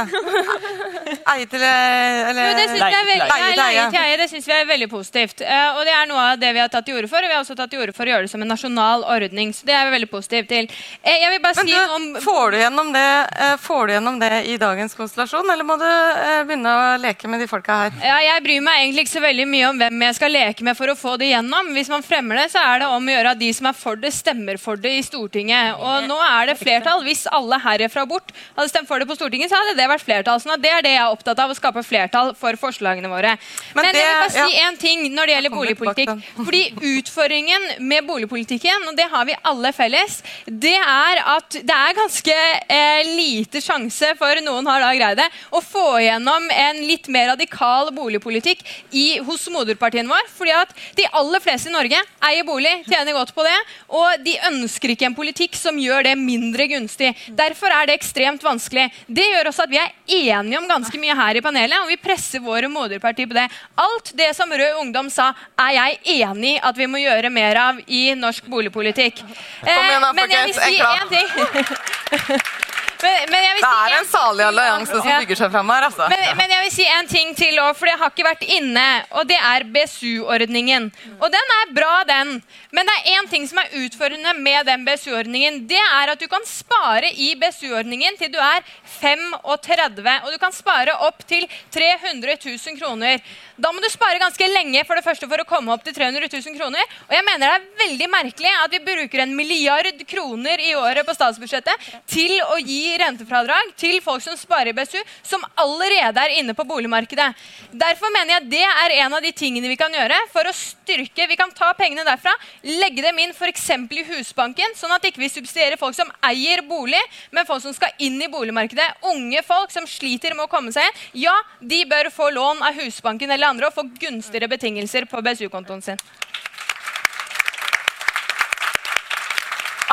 Eie 1.35 1.47
til 1.51 1.63
eller, 1.65 2.41
Jo, 2.45 2.53
det 2.59 2.65
syns 2.69 2.81
jeg 2.83 2.99
er 2.99 3.09
veldig, 3.09 3.29
Leie 3.31 3.49
til 3.49 3.61
leie 3.61 3.79
eie. 3.79 3.87
til 3.95 4.01
eie 4.03 4.17
det 4.21 4.29
synes 4.31 4.47
vi 4.49 4.55
er 4.57 4.67
veldig 4.69 4.89
positivt. 4.93 5.43
Eh, 5.45 5.69
og 5.79 5.83
det 5.87 5.95
er 5.95 6.09
noe 6.11 6.23
av 6.33 6.41
det 6.41 6.51
vi 6.57 6.63
har 6.63 6.71
tatt 6.73 6.87
til 6.89 6.99
orde 6.99 7.11
for. 7.11 7.23
Og 7.25 7.31
vi 7.31 7.35
har 7.37 7.43
også 7.45 7.57
tatt 7.59 7.71
til 7.73 7.83
orde 7.85 7.95
for 7.97 8.05
å 8.09 8.13
gjøre 8.15 8.27
det 8.27 8.33
som 8.33 8.43
en 8.45 8.51
nasjonal 8.51 9.05
ordning. 9.15 9.53
Så 9.57 9.67
det 9.69 9.75
er 9.77 9.89
vi 9.89 9.95
veldig 9.97 10.11
positive 10.13 10.49
til. 10.51 10.69
Eh, 11.03 11.19
jeg 11.23 11.31
vil 11.35 11.43
bare 11.45 11.59
Men 11.61 11.69
si 11.71 11.75
du, 11.75 11.95
om 11.99 12.07
får, 12.25 12.55
du 12.55 12.59
gjennom 12.63 12.93
det, 12.95 13.07
eh, 13.47 13.57
får 13.65 13.87
du 13.87 13.95
gjennom 13.97 14.19
det 14.23 14.33
i 14.53 14.57
dagens 14.61 14.97
konstellasjon, 14.99 15.51
eller 15.55 15.65
må 15.69 15.79
du 15.81 15.87
eh, 15.89 16.43
begynne 16.49 16.75
å 16.75 16.85
leke 17.03 17.31
med 17.31 17.41
de 17.45 17.49
folka 17.51 17.79
her? 17.85 17.99
ja, 18.05 18.19
Jeg 18.29 18.45
bryr 18.47 18.65
meg 18.65 18.83
egentlig 18.85 19.07
ikke 19.07 19.17
så 19.19 19.25
veldig 19.25 19.49
mye 19.51 19.69
om 19.73 19.79
hvem 19.83 20.07
jeg 20.09 20.19
skal 20.21 20.35
leke 20.35 20.65
med 20.67 20.77
for 20.79 20.93
å 20.93 20.97
få 20.99 21.17
det 21.21 21.31
gjennom. 21.33 21.73
Hvis 21.77 21.91
man 21.93 22.03
fremmer 22.07 22.43
det, 22.43 22.49
så 22.55 22.63
er 22.63 22.85
det 22.85 22.91
om 22.91 23.05
å 23.11 23.15
gjøre 23.17 23.35
at 23.37 23.43
de 23.43 23.51
som 23.57 23.71
er 23.71 23.77
for 23.79 23.97
det, 24.01 24.13
stemmer 24.15 24.59
for 24.61 24.77
det 24.81 24.95
i 24.99 25.03
Stortinget. 25.05 25.75
Og 25.79 26.09
nå 26.09 26.17
er 26.25 26.51
det 26.53 26.59
flertall. 26.61 27.03
Hvis 27.05 27.27
alle 27.31 27.59
herfra 27.63 28.05
bort 28.09 28.33
hadde 28.57 28.69
stemt 28.71 28.89
for 28.89 28.99
det 29.03 29.09
på 29.11 29.17
Stortinget, 29.19 29.44
så 29.51 29.61
hadde 29.61 29.77
det 29.79 29.89
vært 29.91 30.05
flertall. 30.05 30.41
Så 30.43 30.57
det 30.61 30.71
er 30.71 30.85
det 30.85 30.95
jeg 30.95 31.03
er 31.03 31.13
opptatt 31.13 31.41
av, 31.43 31.51
å 31.53 31.57
skape 31.59 31.83
flertall 31.87 32.33
for 32.39 32.57
forslagene 32.61 33.11
våre. 33.11 33.35
Men, 33.75 33.91
det- 33.91 34.01
jeg 34.01 34.11
vil 34.11 34.21
bare 34.23 34.35
si 34.35 34.57
ja. 34.57 34.69
en 34.69 34.77
ting 34.81 35.05
når 35.15 35.27
det 35.27 35.35
gjelder 35.37 35.55
boligpolitikk. 35.55 36.13
Fordi 36.39 36.63
utfordringen 36.99 37.69
med 37.81 38.07
boligpolitikken, 38.07 38.89
og 38.89 38.97
det 38.97 39.09
har 39.11 39.25
vi 39.29 39.37
alle 39.45 39.73
felles, 39.77 40.21
det 40.47 40.77
er 40.77 41.23
at 41.37 41.59
det 41.61 41.75
er 41.77 41.97
ganske 41.99 42.37
eh, 42.69 43.03
lite 43.17 43.63
sjanse 43.65 44.15
for 44.19 44.41
noen 44.45 44.67
har 44.67 44.83
da 44.83 44.93
greid 44.97 45.19
det, 45.21 45.29
å 45.55 45.61
få 45.65 45.87
igjennom 46.03 46.49
en 46.51 46.83
litt 46.87 47.09
mer 47.13 47.31
radikal 47.35 47.91
boligpolitikk 47.95 48.65
i, 48.93 49.19
hos 49.25 49.47
moderpartiene 49.53 50.11
vår. 50.11 50.29
Fordi 50.35 50.55
at 50.57 50.75
de 50.99 51.09
aller 51.13 51.43
fleste 51.45 51.71
i 51.71 51.75
Norge 51.75 52.01
eier 52.29 52.47
bolig, 52.47 52.75
tjener 52.89 53.17
godt 53.17 53.35
på 53.37 53.45
det, 53.47 53.57
og 53.95 54.25
de 54.25 54.37
ønsker 54.51 54.95
ikke 54.95 55.09
en 55.11 55.17
politikk 55.17 55.57
som 55.59 55.79
gjør 55.81 56.07
det 56.09 56.15
mindre 56.21 56.67
gunstig. 56.71 57.13
Derfor 57.37 57.73
er 57.75 57.89
det 57.89 57.99
ekstremt 57.99 58.45
vanskelig. 58.45 58.89
Det 59.07 59.24
gjør 59.33 59.51
også 59.51 59.65
at 59.67 59.73
vi 59.73 59.81
er 59.81 59.93
enige 60.07 60.59
om 60.59 60.69
ganske 60.69 61.01
mye 61.01 61.17
her 61.19 61.39
i 61.39 61.43
panelet, 61.45 61.77
og 61.83 61.91
vi 61.91 61.99
presser 62.01 62.43
våre 62.45 62.71
moderpartier 62.71 63.29
på 63.31 63.37
det. 63.37 63.47
Alt 63.81 64.13
det 64.19 64.31
som 64.37 64.53
Rød 64.53 64.81
Ungdom 64.83 65.11
sa, 65.13 65.33
er 65.61 65.75
jeg 65.79 66.01
enig 66.19 66.57
i 66.57 66.61
at 66.63 66.79
vi 66.79 66.89
må 66.91 67.03
gjøre 67.03 67.33
mer 67.33 67.61
av 67.61 67.81
i 67.87 68.07
norsk 68.19 68.49
boligpolitikk. 68.53 69.25
Eh, 69.65 69.97
men 70.17 70.31
jeg 70.31 70.51
vil 70.51 70.57
si 70.61 70.79
én 70.83 71.09
ting. 71.13 72.41
men, 73.05 73.31
men 73.31 73.47
vil 73.55 73.63
Det 73.63 73.69
si 73.69 73.85
er 73.85 73.99
en 73.99 74.05
en 74.05 74.11
salig 74.11 74.45
allianse 74.45 74.93
som 74.93 75.09
bygger 75.09 75.39
seg 75.39 75.53
fram 75.55 75.71
her, 75.73 75.87
altså. 75.89 76.09
men, 76.13 76.25
men 76.39 76.55
jeg 76.55 76.65
vil 76.65 76.73
si 76.75 76.87
en 76.97 77.09
ting 77.11 77.33
til 77.39 77.61
òg, 77.63 77.73
for 77.79 77.89
jeg 77.89 78.01
har 78.01 78.13
ikke 78.13 78.27
vært 78.27 78.45
inne. 78.59 78.87
Og 79.19 79.29
det 79.29 79.39
er 79.39 79.67
BSU-ordningen. 79.75 80.91
Og 81.19 81.27
den 81.33 81.55
er 81.59 81.73
bra, 81.77 81.93
den. 82.09 82.35
Men 82.75 82.91
det 82.91 82.97
er 82.97 83.19
én 83.19 83.31
ting 83.31 83.47
som 83.49 83.61
er 83.63 83.73
utfordrende 83.85 84.35
med 84.41 84.67
den 84.69 84.85
BSU-ordningen. 84.87 85.63
Det 85.71 85.81
er 85.81 86.13
at 86.15 86.21
du 86.21 86.29
kan 86.31 86.45
spare 86.49 87.11
i 87.13 87.33
BSU-ordningen 87.41 88.19
til 88.21 88.33
du 88.35 88.41
er 88.43 88.65
35, 88.99 90.21
og 90.25 90.33
du 90.33 90.39
kan 90.43 90.55
spare 90.55 90.97
opp 91.07 91.25
til 91.29 91.47
300 91.75 92.37
000 92.45 92.81
kroner. 92.81 93.23
Da 93.55 93.71
må 93.71 93.79
du 93.79 93.87
spare 93.87 94.19
ganske 94.19 94.47
lenge 94.51 94.81
for 94.83 94.99
det 94.99 95.05
første 95.07 95.29
for 95.31 95.39
å 95.39 95.47
komme 95.47 95.71
opp 95.71 95.85
til 95.87 95.95
300 95.95 96.27
000 96.27 96.57
kroner. 96.59 96.95
Og 97.07 97.13
jeg 97.15 97.25
mener 97.27 97.45
det 97.45 97.51
er 97.55 97.85
veldig 97.85 98.09
merkelig 98.11 98.51
at 98.59 98.73
vi 98.75 98.81
bruker 98.83 99.23
en 99.23 99.35
milliard 99.39 100.01
kroner 100.11 100.59
i 100.59 100.73
året 100.75 101.07
på 101.07 101.15
statsbudsjettet 101.15 101.87
til 102.11 102.35
å 102.51 102.59
gi 102.59 102.97
rentefradrag 102.99 103.71
til 103.79 104.01
folk 104.03 104.25
som 104.25 104.35
sparer 104.39 104.73
i 104.73 104.75
BSU, 104.75 104.99
som 105.23 105.45
allerede 105.61 106.25
er 106.25 106.35
inne 106.41 106.57
på 106.59 106.67
boligmarkedet. 106.67 107.29
Derfor 107.71 108.11
mener 108.17 108.37
jeg 108.37 108.51
det 108.57 108.65
er 108.67 108.97
en 109.05 109.15
av 109.15 109.23
de 109.23 109.31
tingene 109.37 109.71
vi 109.71 109.79
kan 109.79 109.95
gjøre 109.95 110.19
for 110.35 110.51
å 110.51 110.55
styrke 110.55 111.25
Vi 111.31 111.39
kan 111.39 111.53
ta 111.55 111.71
pengene 111.73 112.03
derfra, 112.05 112.33
legge 112.67 113.01
dem 113.01 113.19
inn 113.23 113.31
f.eks. 113.33 113.71
i 113.73 114.03
Husbanken, 114.11 114.75
sånn 114.77 114.93
at 114.93 115.07
ikke 115.07 115.23
vi 115.23 115.31
subsidierer 115.33 115.81
folk 115.81 115.97
som 115.97 116.11
eier 116.27 116.61
bolig, 116.67 117.01
men 117.33 117.47
folk 117.49 117.63
som 117.65 117.73
skal 117.73 117.95
inn 118.05 118.19
i 118.21 118.29
boligmarkedet. 118.29 119.01
Unge 119.09 119.41
folk 119.47 119.73
som 119.73 119.87
sliter 119.89 120.35
med 120.37 120.45
å 120.45 120.51
komme 120.53 120.75
seg 120.75 120.85
inn. 120.85 121.01
Ja, 121.25 121.35
de 121.61 121.81
bør 121.89 122.11
få 122.13 122.29
lån 122.35 122.61
av 122.67 122.77
Husbanken 122.77 123.33
eller 123.33 123.44
andre 123.49 123.71
og 123.71 123.77
få 123.77 123.87
gunstigere 124.01 124.51
betingelser 124.51 125.09
på 125.11 125.23
BSU-kontoen 125.25 125.83
sin. 125.85 126.01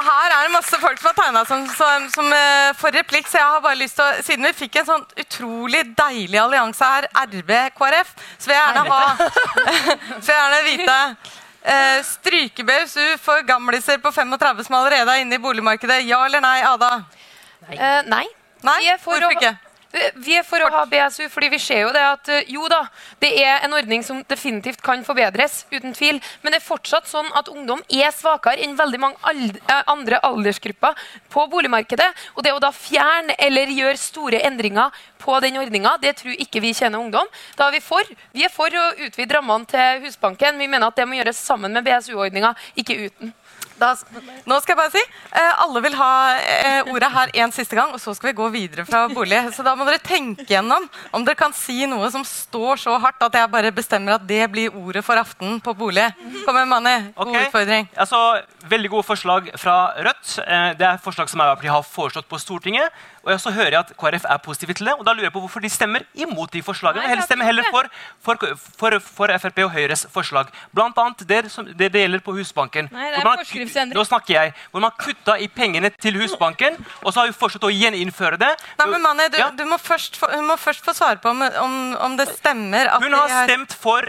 Her 0.02 0.34
er 0.34 0.48
det 0.48 0.54
masse 0.54 0.78
folk 0.82 0.98
som 1.00 1.12
har 1.12 1.18
tegna 1.18 1.42
som, 1.46 1.66
som, 1.78 2.08
som 2.14 2.26
uh, 2.34 2.72
får 2.80 2.96
replikk, 3.00 3.28
så 3.30 3.38
jeg 3.38 3.54
har 3.54 3.62
bare 3.64 3.80
lyst 3.80 4.00
til 4.00 4.06
å 4.06 4.24
Siden 4.26 4.48
vi 4.50 4.54
fikk 4.64 4.80
en 4.82 4.88
sånn 4.88 5.06
utrolig 5.24 5.84
deilig 5.98 6.40
allianse 6.42 6.90
her, 6.96 7.08
RB-KrF, 7.28 8.12
så 8.42 8.50
vil 8.50 8.58
jeg 8.58 8.66
gjerne 8.66 8.84
ha 8.90 9.02
Så 10.24 10.26
vil 10.26 10.34
jeg 10.34 10.42
gjerne 10.42 10.62
vite 10.68 10.98
uh, 11.06 12.00
Stryke 12.08 12.66
BSU 12.68 13.18
for 13.22 13.46
gamliser 13.48 14.02
på 14.02 14.14
35 14.14 14.66
som 14.68 14.80
allerede 14.82 15.16
er 15.16 15.26
inne 15.26 15.38
i 15.38 15.44
boligmarkedet. 15.44 16.02
Ja 16.10 16.24
eller 16.26 16.44
nei, 16.44 16.60
Ada? 16.66 16.94
Eh, 17.70 18.02
nei. 18.10 18.26
Nei, 18.66 18.80
Vi 18.82 18.90
er 18.94 19.02
Hvorfor 19.02 19.38
ikke? 19.38 19.56
Eh, 19.94 20.12
Vi 20.16 20.36
er 20.40 20.46
for 20.48 20.64
å 20.64 20.70
ha 20.72 20.84
BSU, 20.90 21.26
fordi 21.32 21.50
vi 21.52 21.60
ser 21.60 21.84
jo 21.84 21.92
det 21.96 22.04
at 22.06 22.30
eh, 22.32 22.48
jo 22.54 22.68
da, 22.72 22.82
det 23.24 23.32
er 23.44 23.66
en 23.66 23.76
ordning 23.76 24.04
som 24.06 24.22
definitivt 24.28 24.82
kan 24.84 25.04
forbedres, 25.08 25.66
uten 25.72 25.96
tvil. 25.98 26.22
Men 26.42 26.54
det 26.54 26.62
er 26.62 26.66
fortsatt 26.68 27.10
sånn 27.12 27.28
at 27.38 27.52
ungdom 27.52 27.84
er 27.92 28.14
svakere 28.16 28.62
enn 28.64 28.78
veldig 28.80 29.02
mange 29.02 29.20
ald 29.28 29.60
eh, 29.60 29.84
andre 29.92 30.22
aldersgrupper 30.28 31.00
på 31.34 31.48
boligmarkedet. 31.52 32.10
Og 32.36 32.46
det 32.46 32.56
å 32.56 32.62
da 32.64 32.72
fjerne 32.76 33.36
eller 33.40 33.74
gjøre 33.76 34.00
store 34.00 34.44
endringer 34.48 34.96
på 35.22 35.38
den 35.44 35.60
ordninga, 35.62 35.98
det 36.02 36.16
tror 36.22 36.40
ikke 36.40 36.64
vi 36.64 36.74
tjener 36.78 37.02
ungdom. 37.02 37.28
Da 37.58 37.68
er 37.68 37.78
vi 37.78 37.84
for. 37.84 38.08
Vi 38.34 38.46
er 38.48 38.54
for 38.54 38.74
å 38.74 38.88
utvide 39.06 39.38
rammene 39.38 39.68
til 39.70 40.06
Husbanken. 40.08 40.58
Vi 40.62 40.72
mener 40.72 40.88
at 40.88 40.98
det 40.98 41.06
må 41.08 41.20
gjøres 41.20 41.44
sammen 41.52 41.76
med 41.76 41.86
BSU-ordninga, 41.86 42.56
ikke 42.80 42.98
uten. 43.06 43.36
Da, 43.82 43.96
nå 44.46 44.58
skal 44.62 44.76
jeg 44.76 44.78
bare 44.78 44.94
si 44.94 45.02
eh, 45.02 45.64
Alle 45.64 45.82
vil 45.82 45.96
ha 45.98 46.12
eh, 46.38 46.92
ordet 46.92 47.10
her 47.16 47.32
en 47.42 47.54
siste 47.56 47.78
gang, 47.78 47.94
og 47.96 48.02
så 48.02 48.14
skal 48.14 48.30
vi 48.30 48.38
gå 48.38 48.50
videre 48.54 48.86
fra 48.86 49.08
bolig. 49.10 49.40
Så 49.56 49.66
da 49.66 49.74
må 49.78 49.88
dere 49.88 50.02
tenke 50.04 50.46
gjennom 50.50 50.86
om 51.12 51.26
dere 51.26 51.40
kan 51.40 51.56
si 51.56 51.80
noe 51.90 52.10
som 52.14 52.26
står 52.28 52.82
så 52.84 52.98
hardt 53.02 53.24
at 53.26 53.38
jeg 53.40 53.52
bare 53.52 53.74
bestemmer 53.74 54.18
at 54.20 54.28
det 54.30 54.44
blir 54.54 54.76
ordet 54.78 55.04
for 55.06 55.18
aften 55.18 55.58
på 55.64 55.74
bolig. 55.78 56.08
Kom 56.46 56.58
igjen, 56.58 56.70
Mani. 56.70 56.96
God 57.18 57.32
okay. 57.32 57.48
utfordring. 57.48 57.90
Altså, 57.96 58.22
veldig 58.70 58.94
gode 58.94 59.08
forslag 59.08 59.50
fra 59.62 59.78
Rødt. 59.98 60.38
Eh, 60.46 60.70
Det 60.78 60.88
er 60.88 61.02
forslag 61.02 61.30
som 61.32 61.42
Arbeiderpartiet 61.42 61.74
har 61.74 61.88
foreslått 61.88 62.30
på 62.30 62.40
Stortinget. 62.42 62.94
Og 63.24 63.40
så 63.42 63.52
hører 63.54 63.76
jeg 63.76 63.80
at 63.80 63.92
KrF 63.98 64.24
er 64.26 64.38
positive 64.42 64.74
til 64.74 64.86
det, 64.90 64.94
og 64.98 65.06
da 65.06 65.14
lurer 65.14 65.28
jeg 65.30 65.34
på 65.36 65.40
hvorfor 65.44 65.62
de 65.62 65.70
stemmer 65.70 66.02
imot 66.16 66.52
de 66.54 66.62
forslagene. 66.66 67.04
Heller 67.08 67.24
stemmer 67.28 67.46
heller 67.46 67.68
for, 67.70 67.86
for, 68.26 68.38
for, 68.80 68.98
for 69.00 69.34
Frp 69.44 69.60
og 69.68 69.72
Høyres 69.76 70.06
forslag. 70.14 70.50
Blant 70.74 70.98
annet 70.98 71.22
det, 71.30 71.42
som, 71.54 71.66
det, 71.66 71.92
det 71.94 72.02
gjelder 72.02 72.24
på 72.26 72.34
Husbanken. 72.38 72.90
Nei, 72.92 73.12
det 73.14 73.20
er 73.22 73.28
man- 73.30 73.94
Nå 73.94 74.04
snakker 74.08 74.34
jeg. 74.34 74.54
Hvor 74.72 74.82
man 74.82 74.92
kutta 74.98 75.38
i 75.38 75.48
pengene 75.48 75.90
til 76.02 76.18
Husbanken, 76.22 76.80
og 77.04 77.14
så 77.14 77.20
har 77.22 77.28
vi 77.28 77.34
fortsatt 77.38 77.64
å 77.64 77.70
gjeninnføre 77.72 78.40
det. 78.42 78.52
Nei, 78.80 78.88
men 78.96 79.02
Mani, 79.02 79.30
du, 79.30 79.38
Ja. 79.38 79.50
du 79.52 79.66
må 79.66 79.78
først 79.78 80.18
få, 80.18 80.28
må 80.42 80.58
først 80.58 80.84
få 80.86 80.94
svare 80.98 81.18
på 81.22 81.30
om, 81.30 81.42
om, 81.42 81.78
om 82.00 82.18
det 82.18 82.28
stemmer 82.38 82.90
at 82.96 83.02
Hun 83.04 83.14
har 83.14 83.46
stemt 83.48 83.74
for 83.74 84.02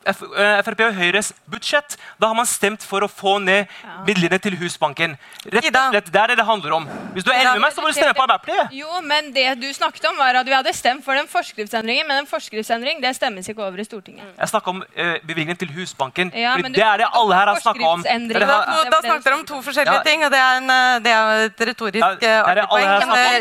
Frp 0.00 0.80
og 0.86 0.94
Høyres 0.96 1.32
budsjett. 1.50 1.96
Da 2.20 2.30
har 2.30 2.36
man 2.38 2.46
stemt 2.48 2.82
for 2.86 3.04
å 3.04 3.08
få 3.10 3.34
ned 3.42 3.68
midlene 4.06 4.38
til 4.40 4.56
Husbanken. 4.56 5.16
Rett 5.44 5.68
og 5.68 5.92
slett, 5.92 6.08
Det 6.12 6.20
er 6.20 6.32
det 6.32 6.36
det 6.40 6.46
handler 6.48 6.72
om. 6.78 6.86
Hvis 7.12 7.24
du 7.24 7.30
er 7.30 7.42
enig 7.42 7.52
med 7.58 7.66
meg, 7.66 7.74
så 7.74 7.84
må 7.84 7.90
du 7.90 7.96
stemme 7.98 8.14
på 8.16 8.24
Arbeiderpartiet. 8.24 8.72
Jo, 8.72 9.00
men 9.04 9.28
det 9.36 9.46
du 9.60 9.68
snakket 9.76 10.08
om 10.08 10.16
var 10.16 10.40
at 10.40 10.46
vi 10.48 10.56
hadde 10.56 10.72
stemt 10.72 11.04
for 11.04 11.14
den 11.14 11.28
forskriftsendringen, 11.28 12.08
men 12.08 12.22
en 12.24 12.30
forskriftsendring 12.30 13.02
det 13.04 13.12
stemmes 13.18 13.48
ikke 13.52 13.64
over 13.66 13.80
i 13.80 13.84
Stortinget. 13.84 14.24
Jeg 14.38 14.52
snakka 14.54 14.72
om 14.72 14.82
uh, 14.82 15.16
bevilgningen 15.26 15.60
til 15.60 15.72
Husbanken. 15.76 16.32
Ja, 16.34 16.56
du 16.56 16.68
det 16.70 16.84
er 16.86 17.04
det 17.04 17.10
alle 17.12 17.36
her 17.36 17.52
har 17.52 17.60
snakka 17.60 17.92
om. 17.92 18.02
Da, 18.02 18.40
da 18.40 19.00
snakket 19.04 19.24
dere 19.28 19.38
om 19.38 19.46
to 19.46 19.60
forskjellige 19.62 20.00
Ja. 20.00 20.02
ting, 20.06 20.24
og 20.24 20.30
det 20.32 20.38
er, 20.40 20.56
en, 20.56 20.70
eh, 20.70 20.98
det 21.04 21.12
er 21.12 21.44
et 21.46 21.60
retorisk 21.70 22.22
Ja, 22.22 22.40
eh, 22.40 22.50
artig 22.50 22.68
poeng. 22.70 22.88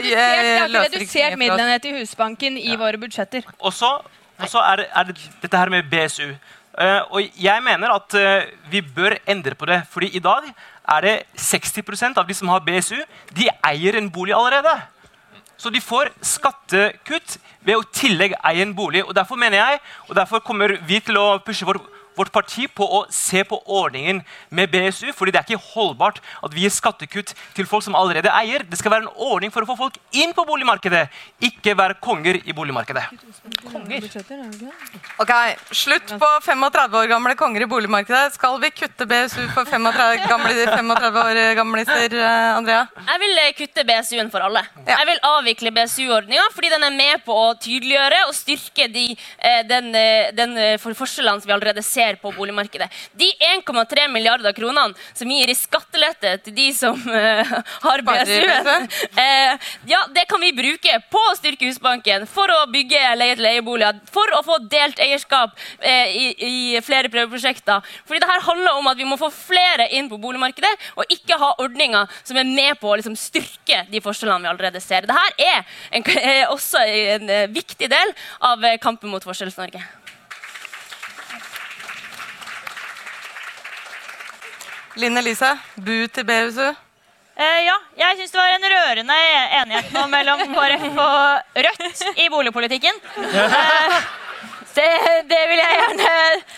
Vi 0.03 0.13
eh, 0.13 0.59
har 0.59 0.69
redusert 0.69 1.37
midlene 1.37 1.79
til 1.79 1.99
Husbanken 1.99 2.57
i 2.57 2.75
våre 2.75 2.97
budsjetter. 2.97 3.43
Og 3.59 3.73
så 3.73 3.99
og 4.39 4.47
så 4.49 4.63
er, 4.63 4.85
er 4.87 5.09
det 5.09 5.17
dette 5.41 5.57
her 5.59 5.71
med 5.71 5.89
BSU. 5.91 6.31
Uh, 6.79 7.01
og 7.11 7.41
jeg 7.43 7.63
mener 7.63 7.91
at 7.91 8.15
uh, 8.15 8.71
vi 8.71 8.81
bør 8.81 9.17
endre 9.27 9.55
på 9.55 9.65
det. 9.65 9.81
fordi 9.91 10.07
i 10.15 10.19
dag 10.19 10.47
er 10.95 11.01
det 11.01 11.15
60% 11.35 12.17
av 12.17 12.27
de 12.27 12.33
som 12.33 12.47
har 12.47 12.63
BSU, 12.63 12.95
de 13.35 13.49
eier 13.67 13.97
en 13.97 14.11
bolig 14.11 14.33
allerede. 14.33 14.79
Så 15.57 15.69
de 15.69 15.81
får 15.81 16.13
skattekutt 16.23 17.37
ved 17.67 17.75
å 17.75 17.87
tillegg 17.93 18.37
eie 18.47 18.63
en 18.63 18.75
bolig. 18.75 19.03
og 19.03 19.15
Derfor 19.15 19.35
mener 19.35 19.59
jeg, 19.59 19.79
og 20.07 20.15
derfor 20.15 20.39
kommer 20.39 20.77
vi 20.87 21.01
til 21.03 21.19
å 21.19 21.39
pushe 21.43 21.67
vår, 21.67 21.81
vårt 22.19 22.33
parti 22.35 22.67
på 22.67 22.85
å 22.85 23.03
se 23.13 23.43
på 23.47 23.61
ordningen 23.65 24.21
med 24.49 24.71
BSU. 24.71 25.11
fordi 25.15 25.31
det 25.31 25.39
er 25.41 25.47
ikke 25.47 25.71
holdbart 25.73 26.19
at 26.43 26.53
vi 26.53 26.65
gir 26.65 26.73
skattekutt 26.73 27.33
til 27.55 27.67
folk 27.69 27.83
som 27.85 27.95
allerede 27.95 28.31
eier. 28.35 28.63
Det 28.67 28.79
skal 28.79 28.91
være 28.91 29.07
en 29.07 29.13
ordning 29.29 29.53
for 29.53 29.63
å 29.63 29.69
få 29.69 29.77
folk 29.79 29.99
inn 30.11 30.33
på 30.35 30.45
boligmarkedet, 30.47 31.07
ikke 31.49 31.75
være 31.77 31.99
konger 32.03 32.41
i 32.43 32.55
boligmarkedet. 32.55 33.05
Ok, 35.19 35.33
Slutt 35.75 36.13
på 36.19 36.29
35 36.45 36.97
år 36.99 37.09
gamle 37.11 37.35
konger 37.39 37.63
i 37.63 37.69
boligmarkedet. 37.69 38.35
Skal 38.35 38.57
vi 38.61 38.71
kutte 38.73 39.05
BSU 39.09 39.41
for 39.53 39.67
35, 39.69 40.25
gamle, 40.29 40.53
35 40.67 41.19
år 41.23 41.39
gamliser, 41.59 42.15
eh, 42.19 42.57
Andrea? 42.57 42.85
Jeg 43.07 43.21
vil 43.23 43.41
eh, 43.43 43.51
kutte 43.57 43.85
BSU-en 43.87 44.31
for 44.33 44.45
alle. 44.45 44.63
Jeg 44.87 45.07
vil 45.09 45.21
avvikle 45.29 45.73
BSU-ordninga 45.75 46.47
fordi 46.55 46.71
den 46.73 46.85
er 46.87 46.95
med 46.95 47.23
på 47.25 47.35
å 47.35 47.53
tydeliggjøre 47.61 48.23
og 48.27 48.35
styrke 48.37 48.89
de, 48.91 49.05
eh, 49.37 49.61
den, 49.69 49.91
den 50.37 50.57
eh, 50.57 50.77
forskjellene 50.79 51.41
som 51.41 51.49
vi 51.49 51.55
allerede 51.55 51.83
ser 51.85 52.08
på 52.15 52.31
boligmarkedet. 52.31 52.89
De 53.11 53.27
1,3 53.39 54.07
milliarder 54.11 54.53
kronene 54.53 54.95
som 55.13 55.29
gir 55.31 55.49
i 55.49 55.55
skattelette 55.57 56.35
til 56.45 56.55
de 56.55 56.67
som 56.75 56.95
uh, 56.95 57.53
har 57.85 58.03
BSU-en, 58.05 58.87
eh, 59.23 59.69
ja, 59.89 60.01
det 60.15 60.25
kan 60.29 60.41
vi 60.41 60.51
bruke 60.55 60.95
på 61.11 61.21
å 61.29 61.35
styrke 61.37 61.69
Husbanken, 61.69 62.25
for 62.29 62.51
å 62.53 62.63
bygge 62.71 63.01
leie-til-leie-boliger, 63.19 64.01
for 64.09 64.33
å 64.37 64.41
få 64.45 64.59
delt 64.71 65.01
eierskap 65.03 65.55
uh, 65.55 66.07
i, 66.07 66.31
i 66.33 66.83
flere 66.85 67.11
prøveprosjekter. 67.11 67.85
Fordi 68.07 68.23
det 68.23 68.31
her 68.31 68.45
handler 68.47 68.79
om 68.79 68.89
at 68.91 68.99
vi 68.99 69.07
må 69.09 69.19
få 69.19 69.31
flere 69.33 69.89
inn 69.95 70.09
på 70.11 70.19
boligmarkedet, 70.21 70.73
og 70.97 71.13
ikke 71.13 71.39
ha 71.41 71.53
ordninger 71.61 72.19
som 72.23 72.39
er 72.39 72.49
med 72.49 72.79
på 72.81 72.91
å 72.91 72.97
liksom, 72.99 73.17
styrke 73.19 73.85
de 73.91 74.03
forskjellene 74.03 74.45
vi 74.45 74.53
allerede 74.53 74.83
ser. 74.83 75.07
Dette 75.09 75.45
er, 75.45 75.63
en, 75.95 76.09
er 76.23 76.43
også 76.55 76.83
en 76.83 77.33
viktig 77.53 77.89
del 77.91 78.13
av 78.45 78.65
kampen 78.81 79.11
mot 79.11 79.25
Forskjells-Norge. 79.25 79.98
Linn 84.95 85.17
Elise, 85.17 85.53
bu 85.77 86.07
til 86.13 86.25
BSU. 86.25 86.69
Eh, 87.39 87.59
ja, 87.63 87.75
jeg 87.95 88.17
syns 88.19 88.31
det 88.33 88.39
var 88.41 88.51
en 88.55 88.65
rørende 88.73 89.17
enighet 89.61 89.93
nå 89.95 90.01
mellom 90.11 90.41
KrF 90.51 90.87
og 90.99 91.61
Rødt 91.67 92.01
i 92.19 92.25
boligpolitikken. 92.33 92.97
Eh, 93.19 93.99
det, 94.75 94.87
det 95.27 95.39
vil 95.49 95.59
gjerne, 95.59 96.09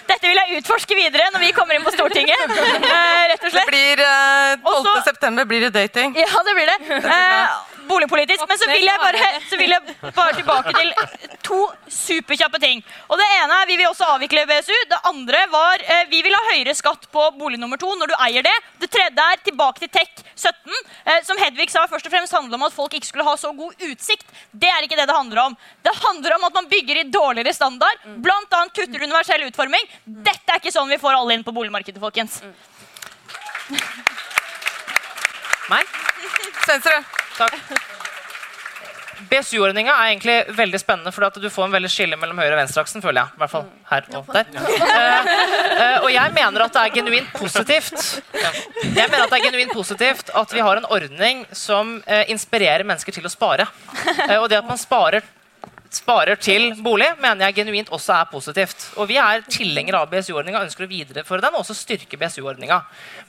dette 0.09 0.27
vil 0.29 0.37
jeg 0.41 0.57
utforske 0.61 0.97
videre 0.97 1.29
når 1.33 1.41
vi 1.45 1.51
kommer 1.57 1.77
inn 1.77 1.85
på 1.85 1.93
Stortinget. 1.95 2.41
Eh, 2.51 3.21
rett 3.31 3.45
og 3.45 3.53
slett. 3.53 3.61
Det 3.61 3.71
blir 3.71 4.01
eh, 4.05 4.55
12. 4.63 4.73
Også- 4.73 5.03
september 5.11 5.45
blir 5.49 5.67
det 5.67 5.71
dating. 5.77 6.17
Ja, 6.17 6.41
det 6.47 6.53
blir 6.57 6.69
det. 6.73 6.79
Eh, 6.97 7.70
boligpolitisk. 7.87 8.43
Men 8.47 8.59
så 8.59 8.67
vil, 8.69 8.85
jeg 8.85 9.01
bare, 9.01 9.29
så 9.49 9.59
vil 9.59 9.73
jeg 9.75 10.13
bare 10.15 10.35
tilbake 10.37 10.73
til 10.75 10.91
to 11.45 11.59
superkjappe 11.91 12.61
ting. 12.63 12.83
Og 13.09 13.19
Det 13.21 13.27
ene 13.37 13.59
er 13.61 13.69
vi 13.69 13.77
vil 13.79 13.89
også 13.89 14.09
avvikle 14.15 14.45
BSU. 14.49 14.73
Det 14.91 14.99
andre 15.09 15.43
var 15.51 15.83
eh, 15.85 16.03
vi 16.11 16.21
vil 16.25 16.35
ha 16.35 16.41
høyere 16.51 16.75
skatt 16.77 17.07
på 17.13 17.27
bolig 17.39 17.59
nummer 17.61 17.79
to 17.81 17.91
når 17.99 18.11
du 18.11 18.15
eier 18.27 18.45
det. 18.45 18.55
Det 18.81 18.89
tredje 18.91 19.27
er 19.33 19.43
tilbake 19.45 19.83
til 19.83 19.91
TEK 19.93 20.23
17, 20.35 20.79
eh, 21.05 21.21
som 21.27 21.39
Hedvig 21.41 21.69
sa 21.73 21.85
først 21.91 22.09
og 22.09 22.15
fremst 22.15 22.35
handler 22.35 22.59
om 22.59 22.67
at 22.67 22.75
folk 22.75 22.97
ikke 22.97 23.11
skulle 23.11 23.27
ha 23.27 23.35
så 23.39 23.53
god 23.57 23.85
utsikt. 23.89 24.27
Det 24.51 24.69
er 24.71 24.87
ikke 24.87 24.99
det 24.99 25.07
det 25.09 25.17
handler 25.17 25.45
om. 25.45 25.57
Det 25.85 25.95
handler 26.01 26.37
om 26.37 26.49
at 26.49 26.59
man 26.59 26.69
bygger 26.71 27.01
i 27.01 27.07
dårligere 27.11 27.53
standard, 27.55 28.03
blant 28.23 28.53
annet 28.57 28.75
kutter 28.75 29.05
universell 29.05 29.47
utforming. 29.47 29.87
Dette 30.05 30.53
er 30.53 30.61
ikke 30.61 30.73
sånn 30.73 30.91
vi 30.91 30.99
får 31.01 31.17
alle 31.17 31.37
inn 31.37 31.45
på 31.47 31.55
boligmarkedet, 31.55 32.01
folkens. 32.01 32.41
Meg? 35.71 35.99
Sensor. 36.65 37.20
Takk. 37.37 37.57
BSU-ordninga 39.31 39.93
er 39.93 40.09
egentlig 40.09 40.35
veldig 40.57 40.79
spennende, 40.81 41.11
for 41.13 41.39
du 41.39 41.47
får 41.51 41.67
en 41.67 41.75
veldig 41.75 41.89
skille 41.91 42.17
mellom 42.19 42.39
høyre- 42.41 42.55
og 42.55 42.59
venstreaksen. 42.59 43.03
føler 43.03 43.21
jeg, 43.21 43.35
i 43.35 43.41
hvert 43.41 43.51
fall 43.51 43.67
her 43.91 44.07
og 44.17 44.31
der. 44.33 44.49
Uh, 44.55 45.29
uh, 45.81 45.97
og 46.03 46.09
jeg 46.11 46.33
mener 46.35 46.65
at 46.65 46.73
det 46.75 46.81
er 46.81 46.95
genuint 46.95 47.29
positivt 47.35 48.01
Jeg 48.33 49.09
mener 49.11 49.23
at 49.23 49.31
det 49.31 49.39
er 49.39 49.45
genuint 49.45 49.73
positivt 49.73 50.31
at 50.35 50.55
vi 50.55 50.63
har 50.65 50.81
en 50.81 50.89
ordning 50.89 51.45
som 51.55 51.99
uh, 52.07 52.23
inspirerer 52.33 52.83
mennesker 52.87 53.15
til 53.15 53.27
å 53.27 53.31
spare. 53.31 53.67
Og 54.41 54.49
det 54.49 54.59
at 54.59 54.67
man 54.67 54.79
sparer 54.79 55.23
sparer 55.91 56.39
til 56.39 56.69
bolig, 56.83 57.09
mener 57.19 57.49
jeg 57.49 57.57
genuint 57.59 57.89
også 57.91 58.13
er 58.15 58.29
positivt. 58.31 58.85
Og 58.95 59.09
Vi 59.09 59.17
er 59.19 59.43
tilhengere 59.43 59.99
av 59.99 60.11
BSU-ordninga 60.11 60.63
ønsker 60.63 60.85
å 60.85 60.89
videreføre 60.89 61.43
den 61.43 61.55
og 61.57 61.63
også 61.65 61.75
styrke 61.75 62.19
BSU-ordninga. 62.19 62.77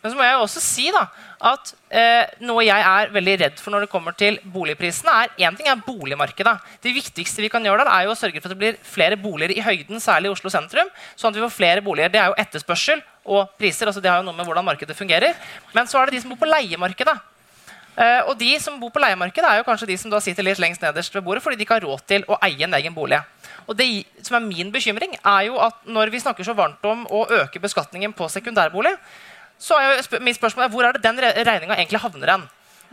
Men 0.02 0.12
så 0.12 0.18
må 0.18 0.26
jeg 0.26 0.38
også 0.38 0.62
si 0.62 0.86
da, 0.94 1.06
at 1.52 1.72
eh, 1.90 2.30
noe 2.46 2.62
jeg 2.62 2.86
er 2.92 3.10
veldig 3.14 3.34
redd 3.40 3.62
for 3.62 3.74
når 3.74 3.86
det 3.86 3.92
kommer 3.92 4.14
til 4.18 4.38
boligprisene, 4.54 5.16
er 5.24 5.48
én 5.48 5.58
ting 5.58 5.70
er 5.70 5.82
boligmarkedet. 5.82 6.54
Det 6.84 6.94
viktigste 6.94 7.42
vi 7.42 7.50
kan 7.50 7.66
gjøre 7.66 7.82
der, 7.82 7.92
er 7.96 8.06
jo 8.06 8.14
å 8.14 8.20
sørge 8.20 8.38
for 8.38 8.50
at 8.50 8.54
det 8.54 8.62
blir 8.62 8.78
flere 8.86 9.18
boliger 9.18 9.56
i 9.56 9.66
høyden, 9.66 9.98
særlig 10.02 10.30
i 10.30 10.36
Oslo 10.36 10.52
sentrum. 10.54 10.90
sånn 11.16 11.34
at 11.34 11.40
vi 11.40 11.46
får 11.48 11.56
flere 11.56 11.82
boliger. 11.82 12.14
Det 12.14 12.22
er 12.22 12.30
jo 12.30 12.38
etterspørsel 12.38 13.02
og 13.26 13.50
priser. 13.58 13.90
altså 13.90 14.02
Det 14.02 14.10
har 14.10 14.22
jo 14.22 14.28
noe 14.30 14.38
med 14.38 14.46
hvordan 14.46 14.70
markedet 14.70 14.96
fungerer. 14.96 15.34
Men 15.74 15.90
så 15.90 15.98
er 15.98 16.06
det 16.06 16.18
de 16.18 16.22
som 16.22 16.30
bor 16.30 16.42
på 16.46 16.50
leiemarkedet. 16.50 17.18
Eh, 17.92 18.22
og 18.24 18.38
de 18.40 18.54
som 18.62 18.78
bor 18.80 18.92
på 18.92 19.02
leiemarkedet, 19.02 19.48
er 19.48 19.60
jo 19.60 19.66
kanskje 19.66 19.90
de 19.90 19.98
som 20.00 20.14
sitter 20.24 20.46
litt 20.46 20.60
lengst 20.62 20.80
nederst 20.84 21.14
ved 21.14 21.24
bordet 21.26 21.42
fordi 21.44 21.58
de 21.60 21.66
ikke 21.66 21.76
har 21.76 21.84
råd 21.84 22.06
til 22.08 22.24
å 22.24 22.38
eie 22.46 22.64
en 22.64 22.78
egen 22.78 22.94
bolig. 22.96 23.20
Og 23.68 23.76
det 23.78 23.88
som 24.24 24.38
er 24.38 24.46
min 24.46 24.72
bekymring, 24.72 25.18
er 25.20 25.48
jo 25.50 25.60
at 25.62 25.84
når 25.84 26.12
vi 26.12 26.22
snakker 26.22 26.46
så 26.46 26.56
varmt 26.56 26.82
om 26.88 27.04
å 27.12 27.26
øke 27.42 27.60
beskatningen 27.62 28.14
på 28.16 28.28
sekundærbolig, 28.32 28.94
så 29.62 29.78
er 29.78 29.92
jo 29.92 30.04
sp 30.06 30.18
mitt 30.24 30.38
spørsmål 30.38 30.66
er, 30.66 30.72
hvor 30.72 30.88
er 30.88 30.96
det 30.96 31.04
den 31.04 31.20
re 31.22 31.32
regninga 31.46 31.76
egentlig 31.76 32.00
havner 32.02 32.34
hen? 32.34 32.46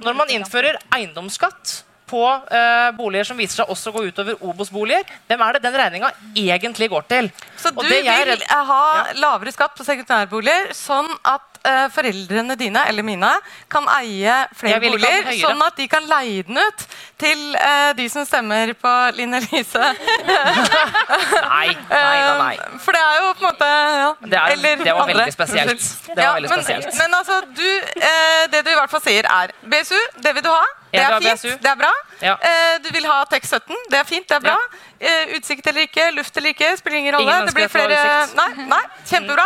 Når 0.04 0.18
man 0.20 0.32
innfører 0.32 0.78
eiendomsskatt 0.96 1.80
på 2.10 2.22
uh, 2.26 2.90
boliger 2.98 3.28
som 3.30 3.38
viser 3.40 3.62
seg 3.62 3.72
også 3.72 3.92
å 3.92 3.96
gå 3.98 4.06
utover 4.10 4.40
Obos-boliger, 4.46 5.06
hvem 5.30 5.44
er 5.46 5.58
det 5.58 5.64
den 5.66 5.78
regninga 5.78 6.12
egentlig 6.38 6.90
går 6.92 7.06
til? 7.10 7.30
Så 7.60 7.72
du 7.76 7.84
vil 7.86 8.46
ha 8.50 8.84
lavere 9.18 9.54
skatt 9.54 9.76
på 9.78 9.86
sekundærboliger, 9.88 10.72
sånn 10.78 11.10
at 11.22 11.49
eh, 11.66 11.86
foreldrene 11.94 12.56
dine 12.60 12.84
eller 12.90 13.06
mine 13.06 13.30
kan 13.72 13.88
eie 14.00 14.36
flere 14.58 14.80
boliger, 14.84 15.30
sånn 15.42 15.62
at 15.66 15.78
de 15.80 15.88
kan 15.92 16.06
leie 16.10 16.44
den 16.48 16.60
ut 16.62 16.86
til 17.20 17.42
uh, 17.56 17.92
de 17.98 18.08
som 18.12 18.26
stemmer 18.28 18.72
på 18.80 18.94
Linn 19.18 19.36
Elise. 19.36 19.82
Nei, 19.84 21.68
nei, 21.76 21.76
nei, 21.92 22.34
nei. 22.40 22.54
Eh, 22.56 22.78
For 22.84 22.96
det 22.96 23.04
er 23.04 23.20
jo 23.20 23.32
på 23.34 23.44
en 23.44 23.48
måte 23.50 23.70
ja. 23.70 24.10
Det 24.24 24.40
er- 24.40 24.56
Eller 24.56 24.84
det 24.84 24.96
var 24.96 25.08
veldig 25.12 25.34
spesielt. 25.36 25.88
Det 26.08 26.24
var 26.24 26.38
veldig 26.40 26.50
men, 26.50 26.64
spesielt. 26.64 26.92
Men 27.02 27.20
altså, 27.20 27.42
du, 27.60 27.70
uh, 28.00 28.44
det 28.54 28.64
du 28.66 28.72
i 28.72 28.78
hvert 28.80 28.94
fall 28.94 29.04
sier, 29.04 29.28
er 29.30 29.56
BSU, 29.64 29.98
det 30.24 30.36
vil 30.38 30.46
du 30.48 30.52
ha. 30.54 30.64
Det 30.92 31.02
er 31.02 31.20
fint, 31.22 31.60
det 31.62 31.70
er 31.70 31.76
bra. 31.80 31.90
Ja. 32.20 32.36
Uh, 32.42 32.76
du 32.84 32.90
vil 32.96 33.06
ha 33.10 33.18
TEK 33.32 33.46
17, 33.46 33.76
det 33.92 34.00
er 34.00 34.08
fint, 34.10 34.26
det 34.30 34.38
er 34.40 34.46
bra. 34.46 34.56
Eh, 35.00 35.36
utsikt 35.38 35.68
eller 35.72 35.86
ikke, 35.88 36.10
luft 36.18 36.38
eller 36.38 36.56
ikke, 36.56 36.72
spiller 36.80 37.00
ingen 37.00 37.16
rolle. 37.16 37.30
Ingen 37.30 37.46
det 37.48 37.56
blir 37.56 37.70
flere. 37.72 38.00
Nei, 38.36 38.66
nei, 38.68 38.82
kjempebra. 39.08 39.46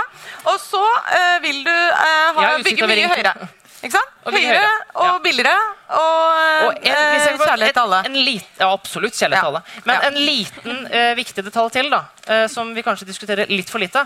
Og 0.53 0.55
så 0.63 0.81
uh, 0.83 1.35
vil 1.43 1.59
du 1.67 1.73
eh, 1.73 2.31
ha, 2.39 2.47
ja, 2.47 2.55
bygge 2.65 2.89
mye 2.89 3.11
høyere. 3.11 3.51
Ikke 3.83 3.97
sant? 3.97 4.11
Og 4.23 4.31
Høyere 4.31 4.59
høyere. 4.61 4.75
og 5.03 5.15
billigere 5.25 5.53
og, 5.91 6.27
Og 6.69 6.77
en, 6.77 6.93
eh, 6.93 7.25
kjærlighet 7.41 7.75
til 7.75 7.81
alle. 7.81 7.97
En, 8.07 8.13
en 8.13 8.25
lit, 8.29 8.45
ja, 8.59 8.69
absolutt 8.71 9.17
kjærlighet 9.17 9.43
til 9.43 9.49
alle. 9.49 9.61
Men 9.89 10.05
en 10.07 10.19
liten 10.19 10.85
eh, 10.87 11.09
viktig 11.19 11.43
detalj 11.43 11.73
til, 11.75 11.89
da, 11.91 12.05
eh, 12.23 12.45
som 12.51 12.71
vi 12.75 12.85
kanskje 12.85 13.09
diskuterer 13.09 13.51
litt 13.51 13.69
for 13.71 13.83
lite, 13.83 14.05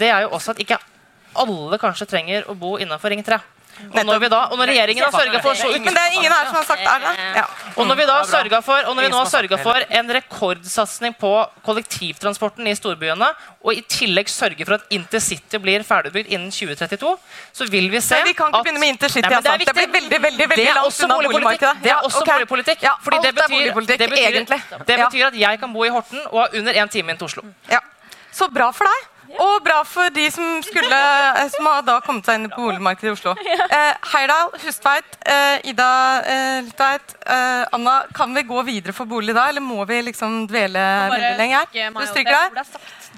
det 0.00 0.08
er 0.08 0.24
jo 0.24 0.32
også 0.38 0.54
at 0.54 0.62
ikke 0.64 0.80
alle 1.38 1.78
kanskje 1.80 2.08
trenger 2.08 2.48
å 2.48 2.56
bo 2.56 2.78
innenfor 2.80 3.12
Ring 3.12 3.20
3. 3.26 3.36
Og 3.78 4.06
når, 4.06 4.18
vi 4.22 4.28
da, 4.32 4.40
og 4.52 4.58
når 4.58 4.70
regjeringen 4.72 5.04
har 5.04 5.12
sørga 5.14 5.40
for 5.42 5.58
så 5.58 5.68
Men 5.70 5.94
det 5.94 6.02
er 6.02 6.16
ingen 6.18 6.32
her 6.32 6.48
som 6.48 6.56
har 6.58 6.66
sagt 6.66 6.82
det? 6.82 7.26
Ja. 7.38 7.44
og 7.76 7.86
når 7.86 7.98
vi 8.00 8.06
da 8.10 8.16
sørget 8.26 8.64
for, 8.66 8.88
og 8.90 8.96
når 8.96 9.06
vi 9.06 9.10
nå 9.12 9.20
har 9.20 9.30
sørga 9.30 9.58
for 9.62 9.86
en 10.00 10.12
rekordsatsing 10.18 11.16
på 11.20 11.32
kollektivtransporten 11.66 12.66
i 12.66 12.74
storbyene, 12.78 13.28
og 13.62 13.74
i 13.74 13.82
tillegg 13.90 14.30
sørger 14.32 14.64
for 14.68 14.78
at 14.78 14.94
intercity 14.94 15.60
blir 15.62 15.84
ferdigutbygd 15.86 16.32
innen 16.34 16.50
2032, 16.54 17.14
så 17.60 17.68
vil 17.70 17.90
vi 17.92 18.00
se 18.04 18.18
Nei, 18.18 18.30
vi 18.30 18.36
kan 18.38 18.50
ikke 18.50 18.62
at 18.62 18.68
begynne 18.68 18.82
med 18.82 18.94
intercity, 18.94 19.24
Nei, 19.26 19.30
det, 19.30 19.52
altså. 19.54 19.66
Det 19.68 19.74
blir 19.78 19.92
veldig, 19.98 20.22
veldig, 20.26 20.48
veldig 20.52 20.62
Det 20.62 20.68
er 20.70 20.78
langt 20.78 20.92
også 20.92 21.04
unna 21.06 21.18
boligpolitikk. 21.20 21.60
boligmarkedet. 21.60 21.84
Det 21.84 21.92
er 21.92 22.08
også 22.08 22.24
boligpolitikk. 22.32 22.82
Ja, 22.88 22.94
fordi 23.04 23.20
det 23.26 23.34
betyr, 23.34 23.54
boligpolitikk, 23.54 23.98
det, 23.98 24.10
betyr, 24.10 24.84
det 24.88 24.98
betyr 25.04 25.28
at 25.30 25.38
jeg 25.44 25.60
kan 25.62 25.72
bo 25.74 25.84
i 25.84 25.92
Horten 25.94 26.20
og 26.30 26.42
ha 26.42 26.48
under 26.58 26.82
én 26.82 26.90
time 26.92 27.14
inn 27.14 27.20
til 27.20 27.30
Oslo. 27.30 27.46
Ja. 27.70 27.80
Så 28.32 28.48
bra 28.54 28.70
for 28.74 28.88
deg. 28.88 29.06
Og 29.38 29.62
bra 29.62 29.82
for 29.86 30.10
de 30.14 30.24
som 30.34 30.58
skulle 30.66 30.98
eh, 30.98 31.48
Som 31.54 31.66
har 31.70 31.82
da 31.86 31.98
kommet 32.04 32.26
seg 32.26 32.40
inn 32.40 32.48
på 32.50 32.58
boligmarkedet 32.64 33.10
i 33.10 33.14
Oslo. 33.14 33.34
Eh, 33.78 33.94
Heyerdahl, 34.12 34.50
Hustveit, 34.64 35.18
eh, 35.30 35.68
Ida 35.70 35.88
eh, 36.26 36.58
Litveit, 36.66 37.14
eh, 37.26 37.64
Anna. 37.76 38.00
Kan 38.14 38.34
vi 38.34 38.42
gå 38.48 38.62
videre 38.66 38.92
for 38.96 39.06
bolig 39.10 39.34
da, 39.36 39.48
eller 39.52 39.62
må 39.62 39.84
vi 39.88 40.00
liksom 40.10 40.40
dvele 40.50 40.82
veldig 41.14 41.34
lenge 41.38 41.60
her? 41.62 41.70
Du 41.94 42.06
stryker 42.10 42.34
deg? 42.34 42.64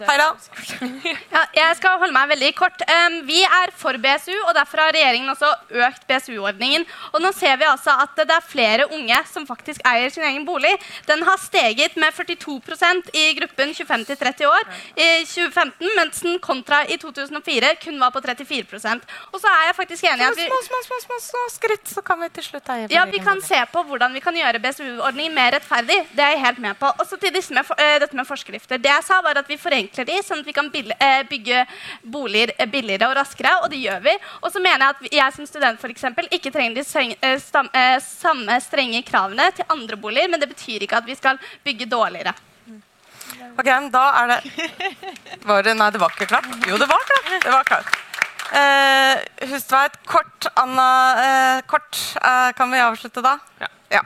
Heyerdahl? 0.08 0.36
Ja, 1.34 1.42
jeg 1.54 1.76
skal 1.78 1.98
holde 2.00 2.14
meg 2.14 2.30
veldig 2.32 2.50
kort. 2.58 2.82
Vi 3.26 3.40
er 3.44 3.72
for 3.76 3.96
BSU, 4.02 4.34
og 4.48 4.54
derfor 4.56 4.82
har 4.82 4.94
regjeringen 4.94 5.30
også 5.30 5.50
økt 5.86 6.06
BSU-ordningen. 6.08 6.86
Og 7.14 7.22
nå 7.22 7.30
ser 7.36 7.56
vi 7.60 7.68
altså 7.68 7.94
at 8.02 8.16
det 8.18 8.34
er 8.34 8.46
flere 8.46 8.86
unge 8.90 9.18
som 9.30 9.46
faktisk 9.48 9.84
eier 9.86 10.10
sin 10.12 10.26
egen 10.26 10.46
bolig. 10.48 10.72
Den 11.08 11.22
har 11.26 11.38
steget 11.42 11.96
med 12.00 12.14
42% 12.16 13.12
i 13.16 13.26
gruppen 13.38 13.74
25-30 13.76 14.48
år 14.48 14.66
i 14.96 15.08
2015, 15.28 15.90
mens 15.98 16.22
den 16.24 16.40
kontra 16.42 16.82
i 16.90 16.98
2004 17.00 17.74
kun 17.84 18.00
var 18.00 18.12
på 18.14 18.22
34% 18.24 19.06
Og 19.32 19.40
så 19.40 19.50
er 19.50 19.68
jeg 19.68 19.76
faktisk 19.78 20.06
enig 20.08 20.24
i 20.24 20.28
at 20.28 20.38
vi 20.38 20.48
Små, 20.50 20.60
små, 20.66 20.80
små, 20.86 20.98
små, 21.04 21.18
små 21.24 21.44
skritt, 21.54 21.86
så 21.90 22.02
kan 22.04 22.20
vi 22.22 22.30
til 22.36 22.46
slutt 22.46 22.70
eie 22.74 22.88
ja, 22.92 23.04
Vi 23.10 23.22
kan 23.24 23.40
se 23.44 23.60
på 23.72 23.84
hvordan 23.88 24.14
vi 24.16 24.22
kan 24.24 24.36
gjøre 24.36 24.60
BSU-ordningen 24.62 25.36
mer 25.36 25.54
rettferdig. 25.56 25.98
Det 26.16 26.24
er 26.24 26.34
jeg 26.34 26.42
helt 26.44 26.60
med 26.62 26.78
på. 26.80 26.90
Og 26.90 27.06
så 27.06 27.18
til 27.20 27.34
eh, 27.36 27.96
dette 28.02 28.16
med 28.16 28.26
forskrifter. 28.28 28.80
Det 28.80 28.90
jeg 28.90 29.06
sa 29.06 29.20
var 29.24 29.38
at 29.40 29.48
Vi 29.50 29.58
forenkler 29.60 29.89
de, 30.08 30.18
sånn 30.24 30.42
at 30.42 30.48
vi 30.48 30.54
kan 30.56 30.70
eh, 30.72 31.22
bygge 31.28 31.64
boliger 32.02 32.52
eh, 32.56 32.68
billigere 32.70 33.08
og 33.10 33.16
raskere. 33.18 33.56
Og 33.64 33.70
det 33.72 33.80
gjør 33.82 34.02
vi. 34.04 34.16
Og 34.42 34.52
så 34.52 34.62
mener 34.62 34.84
jeg 34.84 34.96
at 34.96 35.16
jeg 35.20 35.36
som 35.36 35.48
student 35.48 35.80
for 35.80 35.92
eksempel, 35.92 36.28
ikke 36.30 36.52
trenger 36.54 36.80
de 36.80 36.84
eh, 37.22 37.96
samme 38.04 38.60
strenge 38.64 39.02
kravene 39.06 39.50
til 39.56 39.68
andre 39.68 39.96
boliger, 40.00 40.30
men 40.30 40.40
det 40.42 40.50
betyr 40.52 40.86
ikke 40.86 41.00
at 41.00 41.08
vi 41.08 41.18
skal 41.18 41.40
bygge 41.66 41.88
dårligere. 41.90 42.34
Ok, 43.56 43.66
men 43.66 43.90
da 43.92 44.04
er 44.20 44.30
det 44.30 44.68
Var 45.48 45.64
det 45.64 45.74
Nei, 45.78 45.90
det 45.94 46.00
var 46.00 46.14
ikke 46.14 46.30
klart. 46.30 46.48
Jo, 46.68 46.78
det 46.80 46.88
var 46.90 47.04
klart. 47.08 47.34
Det 47.44 47.52
var 47.52 47.68
klart. 47.68 47.98
Eh, 48.50 49.48
Hustveit, 49.50 49.98
kort. 50.04 50.46
Anna, 50.58 50.88
eh, 51.24 51.60
kort. 51.70 51.98
Eh, 52.16 52.52
kan 52.56 52.70
vi 52.70 52.80
avslutte 52.82 53.22
da? 53.22 53.38
Ja. 53.60 53.68
Ja. 53.90 54.00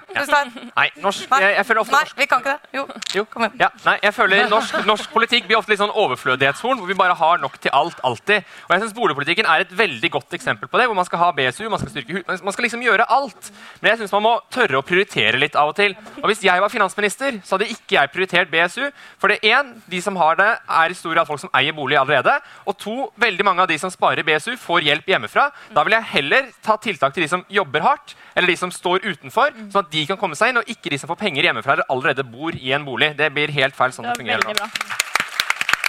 Nei, 0.74 0.87
norsk, 1.03 1.26
jeg, 1.28 1.51
jeg 1.59 1.66
føler 1.68 1.80
ofte 1.82 1.93
Nei, 1.93 2.01
norsk 2.07 2.16
vi 2.22 2.26
kan 2.30 2.41
ikke 2.41 2.53
det. 2.55 2.70
Jo. 2.72 2.85
Jo. 3.18 3.24
Ja, 3.61 3.68
nei, 3.85 3.95
jeg 4.03 4.14
føler 4.16 4.47
norsk, 4.49 4.78
norsk 4.91 5.11
politikk 5.12 5.45
blir 5.51 5.59
ofte 5.59 5.74
litt 5.74 5.80
sånn 5.82 5.93
overflødighetshorn, 5.93 6.78
hvor 6.80 6.89
vi 6.89 6.97
bare 6.97 7.16
har 7.18 7.43
nok 7.43 7.59
til 7.61 7.74
alt 7.76 7.99
alltid. 8.07 8.47
Og 8.64 8.72
jeg 8.72 8.80
synes 8.85 8.95
Boligpolitikken 8.97 9.45
er 9.51 9.64
et 9.66 9.74
veldig 9.76 10.11
godt 10.14 10.32
eksempel 10.39 10.70
på 10.72 10.80
det, 10.80 10.87
hvor 10.89 10.97
man 10.97 11.05
skal 11.05 11.20
ha 11.20 11.28
BSU, 11.37 11.66
man 11.68 11.82
skal 11.82 11.93
styrke 11.93 12.16
hus, 12.16 12.24
man- 12.26 12.41
Man 12.45 12.53
skal 12.57 12.64
liksom 12.64 12.82
gjøre 12.87 13.05
alt. 13.12 13.51
Men 13.82 13.91
jeg 13.91 13.99
synes 13.99 14.12
man 14.16 14.22
må 14.24 14.32
tørre 14.51 14.80
å 14.80 14.87
prioritere 14.87 15.39
litt 15.39 15.57
av 15.57 15.68
og 15.68 15.76
til. 15.76 15.95
Og 16.22 16.26
hvis 16.30 16.43
jeg 16.45 16.61
var 16.64 16.72
finansminister, 16.72 17.41
så 17.45 17.57
hadde 17.59 17.68
ikke 17.74 17.99
jeg 17.99 18.12
prioritert 18.14 18.51
BSU. 18.51 18.89
For 19.20 19.28
det 19.28 19.41
én, 19.45 19.74
de 19.91 20.01
som 20.01 20.16
har 20.16 20.37
det, 20.41 20.49
er 20.68 20.91
i 20.91 20.95
stor 20.97 21.12
grad 21.14 21.26
folk 21.28 21.41
som 21.41 21.51
eier 21.55 21.72
bolig 21.76 21.99
allerede. 22.01 22.39
Og 22.66 22.78
to, 22.78 23.11
veldig 23.20 23.45
mange 23.45 23.61
av 23.61 23.68
de 23.68 23.76
som 23.78 23.91
sparer 23.93 24.24
BSU, 24.24 24.57
får 24.57 24.80
hjelp 24.89 25.07
hjemmefra. 25.12 25.51
Da 25.74 25.85
vil 25.85 25.93
jeg 25.99 26.09
heller 26.14 26.49
ta 26.62 26.76
tiltak 26.80 27.12
til 27.14 27.24
de 27.24 27.28
som 27.28 27.45
jobber 27.53 27.80
hardt, 27.85 28.14
eller 28.35 28.49
de 28.49 28.57
som 28.57 28.70
står 28.74 29.05
utenfor, 29.05 29.53
sånn 29.74 29.86
at 29.86 29.94
de 29.94 30.04
kan 30.08 30.20
komme 30.20 30.38
seg 30.38 30.52
inn, 30.52 30.62
og 30.62 30.70
ikke 30.70 30.92
de 30.92 31.00
som 31.02 31.10
får 31.10 31.20
penger 31.24 31.50
hjemmefra 31.50 31.78
eller 31.78 31.90
allerede 31.92 32.26
bor 32.26 32.54
i 32.54 32.74
en 32.76 32.86
bolig. 32.86 33.14
Det 33.18 33.32
blir 33.34 33.52
helt 33.54 33.76
feil 33.76 33.94
sånn 33.94 34.08
det 34.10 34.18
fungerer 34.20 34.46
nå. 34.46 34.70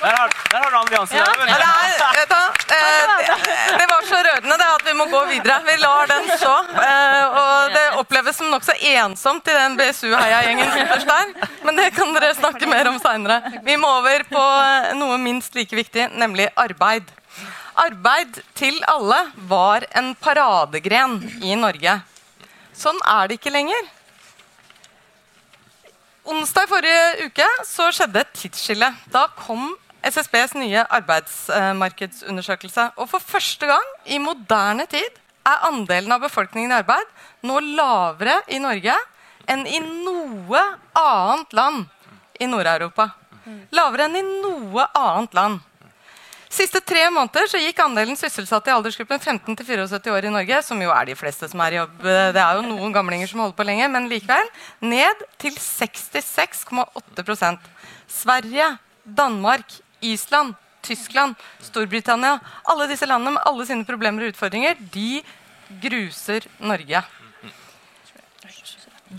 Der 0.01 0.11
har, 0.11 0.31
der 0.51 0.59
har 0.59 0.71
du 0.71 0.77
alliansen. 0.77 1.17
Ja, 1.17 1.25
det, 1.39 1.45
er, 1.55 2.15
vet 2.17 2.29
du, 2.29 2.41
eh, 2.75 3.77
det 3.79 3.85
var 3.89 4.03
så 4.09 4.17
rørende 4.27 4.57
det 4.59 4.67
at 4.67 4.83
vi 4.85 4.93
må 4.99 5.05
gå 5.09 5.21
videre. 5.29 5.55
Vi 5.65 5.75
lar 5.79 6.09
den 6.11 6.27
stå. 6.35 6.55
Eh, 6.83 7.37
og 7.39 7.71
det 7.73 7.83
oppleves 8.01 8.37
som 8.37 8.51
nokså 8.51 8.75
ensomt 8.91 9.47
i 9.47 9.55
den 9.55 9.77
BSU-heiagjengen 9.79 10.73
ytterst 10.83 11.09
der. 11.09 11.31
Men 11.65 11.79
det 11.79 11.89
kan 11.95 12.11
dere 12.17 12.33
snakke 12.35 12.69
mer 12.69 12.91
om 12.91 12.99
seinere. 13.01 13.55
Vi 13.65 13.77
må 13.81 13.93
over 14.01 14.27
på 14.29 14.43
eh, 14.43 14.91
noe 14.99 15.17
minst 15.21 15.55
like 15.55 15.79
viktig, 15.79 16.09
nemlig 16.19 16.49
arbeid. 16.59 17.07
Arbeid 17.87 18.43
til 18.55 18.77
alle 18.91 19.23
var 19.47 19.87
en 19.95 20.11
paradegren 20.19 21.21
i 21.41 21.55
Norge. 21.59 22.01
Sånn 22.75 22.99
er 23.07 23.29
det 23.29 23.39
ikke 23.39 23.53
lenger. 23.53 23.87
Onsdag 26.25 26.65
i 26.65 26.71
forrige 26.71 27.27
uke 27.29 27.47
så 27.67 27.91
skjedde 27.93 28.23
et 28.23 28.31
tidsskille. 28.35 28.89
Da 29.13 29.27
kom 29.37 29.75
SSBs 30.05 30.55
nye 30.57 30.85
arbeidsmarkedsundersøkelse. 30.99 32.91
Og 32.97 33.09
for 33.09 33.23
første 33.23 33.69
gang 33.69 33.91
i 34.05 34.17
moderne 34.21 34.87
tid 34.89 35.21
er 35.45 35.67
andelen 35.69 36.13
av 36.15 36.23
befolkningen 36.25 36.73
i 36.73 36.79
arbeid 36.79 37.11
nå 37.45 37.59
lavere 37.77 38.39
i 38.49 38.57
Norge 38.61 38.95
enn 39.49 39.65
i 39.69 39.79
noe 39.83 40.61
annet 40.97 41.53
land 41.53 41.85
i 42.41 42.49
Nord-Europa. 42.49 43.11
Lavere 43.77 44.09
enn 44.09 44.17
i 44.19 44.25
noe 44.25 44.87
annet 44.97 45.37
land. 45.37 45.61
Siste 46.55 46.79
tre 46.79 47.01
måneder 47.11 47.49
så 47.51 47.59
gikk 47.59 47.81
andelen 47.83 48.15
sysselsatte 48.15 48.71
i 48.71 48.75
aldersgruppen 48.75 49.19
15-74 49.19 50.07
år 50.13 50.27
i 50.29 50.31
Norge, 50.31 50.61
som 50.63 50.79
jo 50.79 50.91
er 50.93 51.09
de 51.09 51.15
fleste 51.19 51.49
som 51.51 51.59
er 51.65 51.75
i 51.75 51.79
jobb, 51.81 51.97
det 52.05 52.39
er 52.39 52.55
jo 52.55 52.69
noen 52.69 52.93
gamlinger 52.95 53.27
som 53.27 53.41
holder 53.43 53.57
på 53.57 53.65
lenge, 53.67 53.89
men 53.91 54.07
likevel, 54.07 54.47
ned 54.79 55.25
til 55.41 55.57
66,8% 55.59 57.67
Sverige, 58.07 58.69
Danmark, 59.03 59.67
Island, 59.99 60.55
Tyskland, 60.85 61.35
Storbritannia 61.65 62.37
Alle 62.69 62.87
disse 62.87 63.07
landene 63.09 63.35
med 63.35 63.43
alle 63.49 63.65
sine 63.67 63.87
problemer 63.87 64.23
og 64.23 64.31
utfordringer, 64.31 64.79
de 64.93 65.23
gruser 65.83 66.47
Norge. 66.63 67.03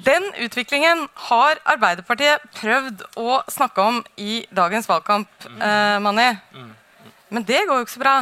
Den 0.07 0.25
utviklingen 0.41 1.05
har 1.29 1.61
Arbeiderpartiet 1.69 2.41
prøvd 2.57 3.05
å 3.21 3.43
snakke 3.53 3.83
om 3.83 4.03
i 4.17 4.47
dagens 4.55 4.89
valgkamp. 4.89 5.29
Eh, 5.53 6.01
Mani. 6.01 6.33
Men 7.29 7.43
det 7.47 7.65
går 7.67 7.81
jo 7.81 7.87
ikke 7.87 7.97
så 7.97 8.03
bra. 8.03 8.17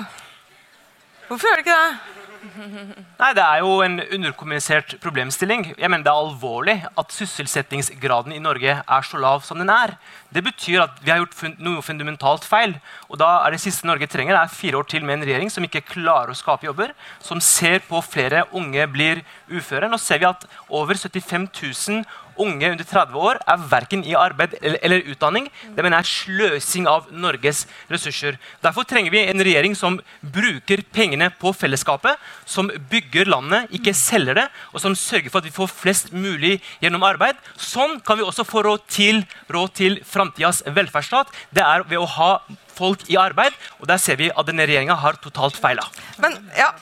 Hvorfor 1.29 1.49
gjør 1.49 1.61
det 1.61 1.65
ikke 1.67 1.81
det? 1.81 2.21
Nei, 3.23 3.31
Det 3.37 3.43
er 3.45 3.61
jo 3.65 3.79
en 3.85 3.99
underkommunisert 4.01 4.97
problemstilling. 5.01 5.75
Jeg 5.79 5.91
mener 5.91 6.05
Det 6.05 6.13
er 6.13 6.25
alvorlig 6.25 6.77
at 6.99 7.13
sysselsettingsgraden 7.13 8.33
i 8.33 8.41
Norge 8.43 8.79
er 8.81 9.07
så 9.09 9.21
lav 9.21 9.45
som 9.45 9.61
den 9.61 9.73
er. 9.73 9.97
Det 10.35 10.43
betyr 10.43 10.82
at 10.82 10.97
vi 11.05 11.12
har 11.12 11.20
gjort 11.20 11.61
noe 11.62 11.82
fundamentalt 11.85 12.47
feil. 12.49 12.74
Og 13.07 13.20
da 13.20 13.45
er 13.45 13.55
Det 13.55 13.61
siste 13.62 13.87
Norge 13.87 14.09
trenger, 14.11 14.35
er 14.35 14.51
fire 14.51 14.80
år 14.80 14.89
til 14.91 15.05
med 15.05 15.20
en 15.20 15.26
regjering 15.28 15.51
som 15.53 15.62
ikke 15.62 15.85
klarer 15.87 16.32
å 16.32 16.35
skape 16.35 16.66
jobber, 16.66 16.91
som 17.22 17.41
ser 17.41 17.85
på 17.87 18.03
flere 18.03 18.43
unge 18.53 18.87
blir 18.91 19.22
uføre. 19.47 19.89
Nå 19.89 19.99
ser 20.03 20.18
vi 20.18 20.26
at 20.26 20.47
over 20.68 20.99
75 20.99 21.47
000 21.55 22.05
unge 22.41 22.70
under 22.72 22.85
30 22.85 23.18
år 23.18 23.39
er 23.47 23.66
verken 23.70 24.03
i 24.07 24.14
arbeid 24.18 24.57
eller, 24.61 24.78
eller 24.82 25.11
utdanning. 25.12 25.49
Det 25.74 25.85
mener 25.85 26.01
jeg 26.01 26.05
er 26.05 26.11
sløsing 26.11 26.89
av 26.91 27.09
Norges 27.12 27.64
ressurser. 27.91 28.39
Derfor 28.64 28.87
trenger 28.89 29.14
vi 29.14 29.24
en 29.28 29.45
regjering 29.45 29.76
som 29.78 30.01
bruker 30.35 30.82
pengene 30.95 31.30
på 31.41 31.53
fellesskapet, 31.57 32.18
som 32.47 32.70
bygger 32.91 33.30
landet, 33.30 33.71
ikke 33.75 33.95
selger 33.96 34.41
det, 34.41 34.46
og 34.72 34.83
som 34.83 34.96
sørger 34.99 35.30
for 35.30 35.42
at 35.42 35.49
vi 35.49 35.54
får 35.54 35.72
flest 35.72 36.13
mulig 36.14 36.57
gjennom 36.83 37.07
arbeid. 37.07 37.38
Sånn 37.61 38.00
kan 38.04 38.18
vi 38.18 38.26
også 38.26 38.46
få 38.49 38.64
råd 38.67 38.87
til, 38.91 39.22
råd 39.53 39.75
til 39.79 40.00
framtidas 40.25 40.64
velferdsstat. 40.67 41.30
Det 41.55 41.64
er 41.64 41.84
ved 41.88 42.01
å 42.01 42.09
ha 42.17 42.33
folk 42.75 43.05
i 43.13 43.21
arbeid, 43.21 43.55
og 43.79 43.87
der 43.91 44.01
ser 44.03 44.18
vi 44.18 44.33
at 44.33 44.49
denne 44.49 44.67
regjeringa 44.67 44.96
har 44.99 45.21
totalt 45.22 45.61
feila. 45.61 45.87
Men 46.18 46.41
ja 46.59 46.72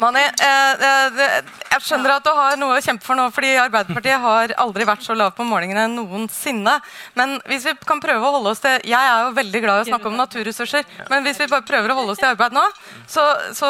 Mani, 0.00 0.22
eh, 0.24 0.84
eh, 0.88 1.42
jeg 1.68 1.84
skjønner 1.84 2.14
at 2.14 2.24
du 2.24 2.30
har 2.32 2.56
noe 2.56 2.78
å 2.78 2.82
kjempe 2.82 3.04
for 3.04 3.18
nå, 3.18 3.26
fordi 3.34 3.50
Arbeiderpartiet 3.60 4.22
har 4.22 4.54
aldri 4.62 4.86
vært 4.88 5.04
så 5.04 5.12
lav 5.16 5.34
på 5.36 5.44
målingene 5.44 5.84
noensinne. 5.92 6.78
Men 7.18 7.34
hvis 7.50 7.66
vi 7.68 7.74
kan 7.84 8.00
prøve 8.00 8.24
å 8.24 8.32
holde 8.38 8.54
oss 8.54 8.62
til 8.64 8.80
Jeg 8.88 8.96
er 8.96 9.26
jo 9.26 9.34
veldig 9.36 9.60
glad 9.60 9.82
i 9.82 9.84
å 9.84 9.90
snakke 9.90 10.08
om 10.08 10.16
naturressurser, 10.16 10.88
men 11.10 11.26
hvis 11.26 11.42
vi 11.42 11.50
bare 11.52 11.66
prøver 11.68 11.92
å 11.92 11.98
holde 12.00 12.16
oss 12.16 12.22
til 12.22 12.30
arbeid 12.30 12.56
nå, 12.56 12.64
så, 13.04 13.26
så 13.52 13.68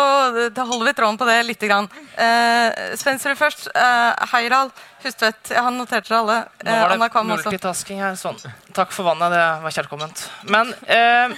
holder 0.63 0.87
vi 0.87 0.95
tråden 1.01 1.19
på 1.19 1.27
det 1.27 1.41
lite 1.49 1.71
grann. 1.71 1.91
Eh, 2.15 2.95
Svensrud 3.03 3.39
først. 3.41 3.67
Eh, 3.75 4.27
Heiral, 4.33 4.71
Hustvedt. 5.05 5.53
Han 5.57 5.79
noterte 5.81 6.03
notert 6.03 6.19
alle. 6.19 6.37
Nå 6.65 6.71
Eh, 6.73 6.83
var 6.89 6.99
det 6.99 7.09
Kvam 7.13 7.27
multitasking 7.29 8.01
her. 8.03 8.15
Sånn. 8.17 8.39
Takk 8.73 8.93
for 8.95 9.05
vannet. 9.05 9.33
Det 9.33 9.43
var 9.65 9.75
kjærkomment. 9.77 10.23
Men 10.49 10.73
eh, 10.87 11.35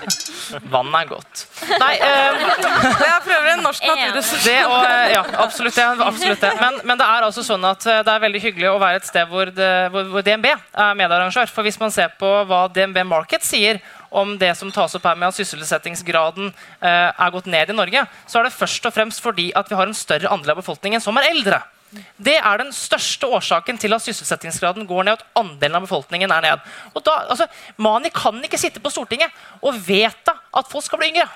Vannet 0.72 0.96
er 1.02 1.10
godt. 1.10 1.44
Nei, 1.80 1.92
eh, 2.00 2.40
Jeg 3.10 3.20
prøver 3.26 3.48
en 3.52 3.62
norsk 3.66 3.86
naturressurs. 3.86 4.44
Det 4.44 4.56
eh, 4.56 5.12
ja, 5.14 5.22
absolutt 5.44 5.76
det. 5.76 5.86
Absolutt 6.06 6.40
det. 6.40 6.52
Men, 6.60 6.80
men 6.84 7.00
det 7.00 7.06
er 7.06 7.26
altså 7.28 7.44
sånn 7.46 7.64
at 7.68 7.86
eh, 7.86 8.02
det 8.06 8.14
er 8.14 8.24
veldig 8.26 8.42
hyggelig 8.46 8.70
å 8.72 8.78
være 8.82 9.02
et 9.02 9.08
sted 9.10 9.30
hvor, 9.30 9.52
det, 9.54 9.70
hvor, 9.94 10.10
hvor 10.14 10.26
DNB 10.26 10.50
er 10.52 10.94
medarrangør. 10.98 11.50
For 11.52 11.66
hvis 11.66 11.80
man 11.82 11.94
ser 11.94 12.12
på 12.20 12.30
hva 12.50 12.64
DNB 12.72 13.02
Market 13.08 13.46
sier 13.46 13.80
om 14.10 14.34
det 14.38 14.54
som 14.58 14.72
tas 14.74 14.94
opp 14.98 15.04
her 15.06 15.18
med 15.18 15.30
at 15.30 15.38
sysselsettingsgraden 15.38 16.50
eh, 16.50 17.10
er 17.14 17.34
gått 17.34 17.46
ned 17.50 17.70
i 17.70 17.76
Norge, 17.76 18.06
så 18.26 18.40
er 18.40 18.48
det 18.48 18.56
først 18.56 18.88
og 18.90 18.94
fremst 18.96 19.22
fordi 19.22 19.50
at 19.54 19.70
vi 19.70 19.78
har 19.78 19.86
en 19.86 19.94
større 19.96 20.32
andel 20.32 20.56
av 20.56 20.62
befolkningen 20.64 21.02
som 21.02 21.18
er 21.20 21.30
eldre. 21.30 21.60
Det 21.90 22.36
er 22.38 22.60
den 22.60 22.72
største 22.74 23.26
årsaken 23.26 23.78
til 23.80 23.94
at 23.96 24.04
sysselsettingsgraden 24.04 24.86
går 24.86 25.08
ned. 25.08 25.12
og 25.12 25.18
at 25.18 25.40
andelen 25.42 25.78
av 25.80 25.86
befolkningen 25.86 26.30
er 26.30 26.44
ned. 26.44 26.66
Og 26.94 27.04
da, 27.04 27.16
altså, 27.32 27.46
Mani 27.76 28.12
kan 28.14 28.38
ikke 28.44 28.60
sitte 28.60 28.82
på 28.82 28.92
Stortinget 28.92 29.30
og 29.62 29.74
vedta 29.86 30.36
at 30.54 30.70
folk 30.70 30.86
skal 30.86 31.02
bli 31.02 31.10
yngre. 31.10 31.26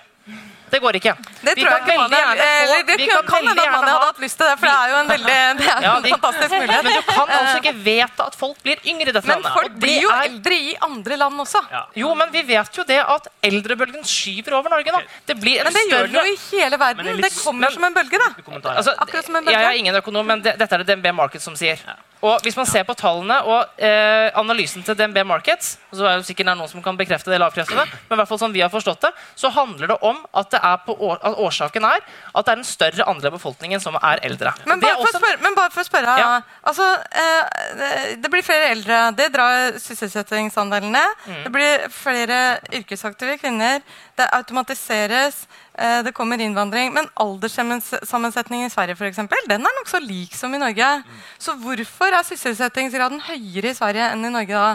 Det 0.74 0.80
går 0.82 0.98
ikke. 0.98 1.14
Det 1.44 1.54
Vi 1.54 1.62
tror 1.62 1.70
jeg 1.70 1.82
kan 1.84 1.92
ikke 1.94 2.00
man 2.02 2.10
gjerne 2.10 2.34
få- 2.34 2.64
eller 2.64 2.82
Det 2.88 2.96
kan 3.08 3.26
kan 3.30 3.46
hende 3.46 3.62
gjerne 3.62 3.78
hadde 3.84 4.06
hatt 4.08 4.18
lyst 4.24 4.36
til 4.40 4.46
det, 4.50 4.54
for 4.58 4.66
det 4.66 4.74
er 4.74 4.88
jo 4.90 4.96
en 5.04 5.10
veldig 5.14 5.36
det 5.60 5.68
er 5.70 5.82
Ja, 5.86 5.92
en 5.96 6.08
fantastisk 6.14 6.50
mulighet. 6.54 6.84
Men 6.84 6.92
du 6.98 7.02
kan 7.08 7.28
altså 7.28 7.54
Eh, 7.54 7.60
ikke 7.62 7.74
vedta 7.84 8.26
at 8.26 8.34
folk 8.40 8.58
blir 8.64 8.78
yngre 8.90 9.08
i 9.08 9.12
dette 9.14 9.26
Men 9.28 9.42
landet. 9.42 9.52
folk 9.58 9.72
blir 9.84 10.00
jo 10.02 10.10
er- 10.10 10.24
eldre 10.28 10.54
i 10.54 10.74
andre 10.88 11.16
land 11.22 11.40
også. 11.44 11.60
Jo, 12.02 12.14
men 12.14 12.32
vi 12.34 12.42
vet 12.42 12.76
jo 12.80 12.84
det 12.84 12.98
at 13.16 13.28
eldrebølgen 13.42 14.02
skyver 14.04 14.52
over 14.58 14.68
Norge. 14.74 14.90
nå. 14.92 15.00
Det 15.26 15.36
blir 15.40 15.58
en 15.60 15.64
Men 15.64 15.72
det 15.78 15.84
gjør 15.90 16.06
det 16.10 16.14
jo 16.14 16.24
i 16.32 16.36
hele 16.50 16.76
verden. 16.78 17.04
Men 17.06 17.20
Det 17.20 17.32
kommer 17.44 17.70
som 17.70 17.84
en 17.84 17.94
bølge, 17.94 18.18
da. 18.18 18.28
Altså, 18.74 18.94
Akkurat 18.98 19.24
som 19.24 19.36
en 19.36 19.44
bølge. 19.44 19.60
jeg 19.60 19.70
er 19.74 19.78
ingen 19.78 19.94
økonom, 19.94 20.26
men 20.26 20.42
det, 20.42 20.58
dette 20.58 20.72
er 20.74 20.78
det 20.82 20.86
DNB 20.96 21.12
Markets 21.14 21.44
som 21.44 21.54
sier. 21.54 21.78
Og 22.24 22.40
hvis 22.46 22.56
man 22.56 22.64
ser 22.68 22.86
på 22.88 22.94
tallene 22.96 23.36
og 23.44 23.74
eh, 23.84 24.30
analysen 24.40 24.82
til 24.86 24.96
DNB 24.96 25.18
Markets, 25.28 25.74
så 25.92 26.06
er 26.08 26.20
det 26.22 26.26
sikkert 26.28 26.48
noen 26.48 26.70
som 26.70 26.80
kan 26.84 26.96
bekrefte 26.96 27.28
det 27.28 27.36
eller 27.36 27.50
avkrefte 27.50 27.76
det, 27.76 27.84
men 28.08 28.16
i 28.16 28.20
hvert 28.22 28.30
fall 28.30 28.40
sånn 28.40 28.54
vi 28.54 28.62
har 28.64 28.70
forstått 28.72 29.02
det, 29.04 29.10
så 29.36 29.50
handler 29.52 29.92
det 29.92 29.98
om 30.08 30.22
at, 30.32 30.48
det 30.54 30.60
er 30.64 30.78
på, 30.86 30.96
år- 31.04 31.20
at 31.20 31.36
årsaken 31.44 31.84
er 31.84 32.00
at 32.00 32.46
det 32.46 32.54
er 32.54 32.62
en 32.62 32.64
større 32.68 33.06
andel 33.12 33.28
av 33.28 33.36
befolkningen 33.36 33.82
som 33.82 33.98
er 34.00 34.22
eldre. 34.24 34.54
Men 34.64 34.80
bare, 34.80 34.96
bare, 34.96 35.04
for 35.04 35.18
å 35.18 35.20
spørre, 35.20 35.42
men 35.44 35.58
bare 35.58 35.74
for 35.74 35.84
å 35.84 35.88
spørre 35.90 36.16
Ja. 36.22 36.30
altså, 36.64 36.88
eh, 37.12 38.16
Det 38.24 38.30
blir 38.32 38.42
flere 38.46 38.70
eldre. 38.72 39.02
Det 39.18 39.28
drar 39.34 39.76
sysselsettingsandelen 39.82 40.92
ned. 40.96 41.14
Mm. 41.26 41.42
Det 41.44 41.52
blir 41.52 41.88
flere 41.92 42.38
yrkesaktive 42.80 43.36
kvinner. 43.42 43.82
Det 44.16 44.28
automatiseres. 44.32 45.44
Eh, 45.78 46.02
Det 46.02 46.12
kommer 46.14 46.38
innvandring. 46.40 46.92
Men 46.94 47.08
alderssammensetningen 47.16 48.66
i 48.66 48.72
Sverige 48.72 48.96
for 48.96 49.06
eksempel, 49.06 49.38
den 49.48 49.62
er 49.66 49.76
nokså 49.80 50.00
lik 50.02 50.34
som 50.34 50.54
i 50.54 50.58
Norge. 50.58 51.02
Så 51.38 51.54
hvorfor 51.60 52.12
er 52.14 52.22
sysselsettingsgraden 52.24 53.20
høyere 53.28 53.70
i 53.70 53.74
Sverige 53.78 54.10
enn 54.12 54.24
i 54.24 54.32
Norge 54.34 54.54
da? 54.54 54.74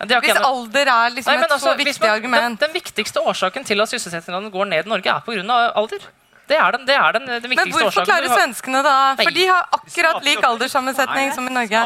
Hvis 0.00 0.36
alder 0.40 0.88
er 0.88 1.10
liksom 1.12 1.34
Nei, 1.34 1.42
et 1.44 1.50
altså, 1.52 1.74
så 1.74 1.76
viktig 1.76 2.00
man- 2.00 2.10
argument. 2.14 2.42
Den, 2.42 2.56
den 2.56 2.72
viktigste 2.72 3.20
årsaken 3.20 3.66
til 3.68 3.80
at 3.82 3.88
sysselsettingsgraden 3.90 4.50
går 4.50 4.64
ned 4.70 4.86
i 4.86 4.88
Norge, 4.88 5.10
er 5.12 5.20
pga. 5.20 5.72
alder. 5.76 6.06
Det 6.50 6.58
er 6.58 6.74
den, 6.74 6.86
det 6.88 6.96
er 6.98 7.14
den, 7.14 7.26
den 7.30 7.42
Men 7.44 7.50
viktigste 7.52 7.70
hvorfor 7.70 7.90
årsaken. 7.90 8.08
klarer 8.10 8.26
Du 8.26 8.32
har- 8.32 8.40
svenskene 8.40 8.82
da? 8.82 8.94
For 9.20 9.30
de 9.36 9.44
har 9.46 9.68
akkurat 9.76 10.24
lik 10.26 10.42
alderssammensetning 10.48 11.32
som 11.36 11.46
i 11.46 11.52
Norge. 11.54 11.82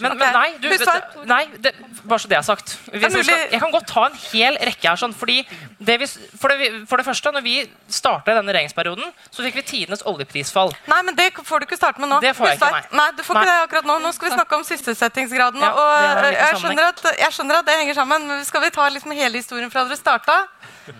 Men, 0.00 0.18
men 0.18 0.32
nei, 0.34 0.48
du, 0.60 0.68
Husvær? 0.72 1.04
nei 1.30 1.42
det, 1.62 1.72
bare 2.02 2.18
så 2.18 2.28
det 2.28 2.38
er 2.38 2.42
sagt. 2.46 2.74
Hvis 2.90 3.14
Det 3.14 3.22
er 3.30 3.52
jeg 3.54 3.60
kan 3.62 3.70
godt 3.70 3.86
ta 3.86 4.06
en 4.10 4.18
hel 4.32 4.58
rekke 4.58 4.88
her. 4.88 4.98
Sånn, 4.98 5.14
fordi 5.14 5.38
det 5.78 5.98
vi, 6.02 6.06
for, 6.40 6.48
det, 6.50 6.88
for 6.90 6.98
det 7.00 7.06
første, 7.06 7.32
når 7.36 7.44
vi 7.46 7.56
starta 7.88 8.34
denne 8.34 8.52
regjeringsperioden, 8.56 9.12
så 9.30 9.46
fikk 9.46 9.60
vi 9.60 9.64
tidenes 9.70 10.02
oljeprisfall. 10.02 10.74
Nei, 10.90 11.00
men 11.06 11.14
det 11.18 11.30
får 11.38 11.62
du 11.62 11.68
ikke 11.68 11.78
starte 11.78 12.02
med 12.02 12.10
nå. 12.10 12.20
Det 12.24 12.34
får 12.36 12.50
jeg 12.50 12.60
ikke, 12.60 12.72
nei. 12.72 12.82
nei. 12.98 13.08
du 13.16 13.22
får 13.26 13.40
ikke 13.40 13.50
det 13.52 13.58
akkurat 13.68 13.90
nå. 13.92 13.98
Nå 14.02 14.12
skal 14.16 14.30
vi 14.30 14.34
snakke 14.36 14.58
om 14.58 14.64
sysselsettingsgraden. 14.66 15.62
Ja, 15.62 15.70
og 15.70 16.22
det 16.24 16.32
jeg, 16.34 16.60
skjønner 16.64 16.90
at, 16.90 17.04
jeg 17.22 17.36
skjønner 17.38 17.60
at 17.62 17.70
det 17.70 17.78
henger 17.82 18.00
sammen, 18.02 18.26
men 18.26 18.44
skal 18.48 18.66
vi 18.66 18.72
ta 18.74 18.88
liksom 18.90 19.14
hele 19.16 19.38
historien 19.38 19.70
fra 19.70 19.86
dere 19.86 19.98
starta, 20.00 20.40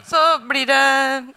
så 0.06 0.20
blir 0.47 0.66
det 0.66 0.82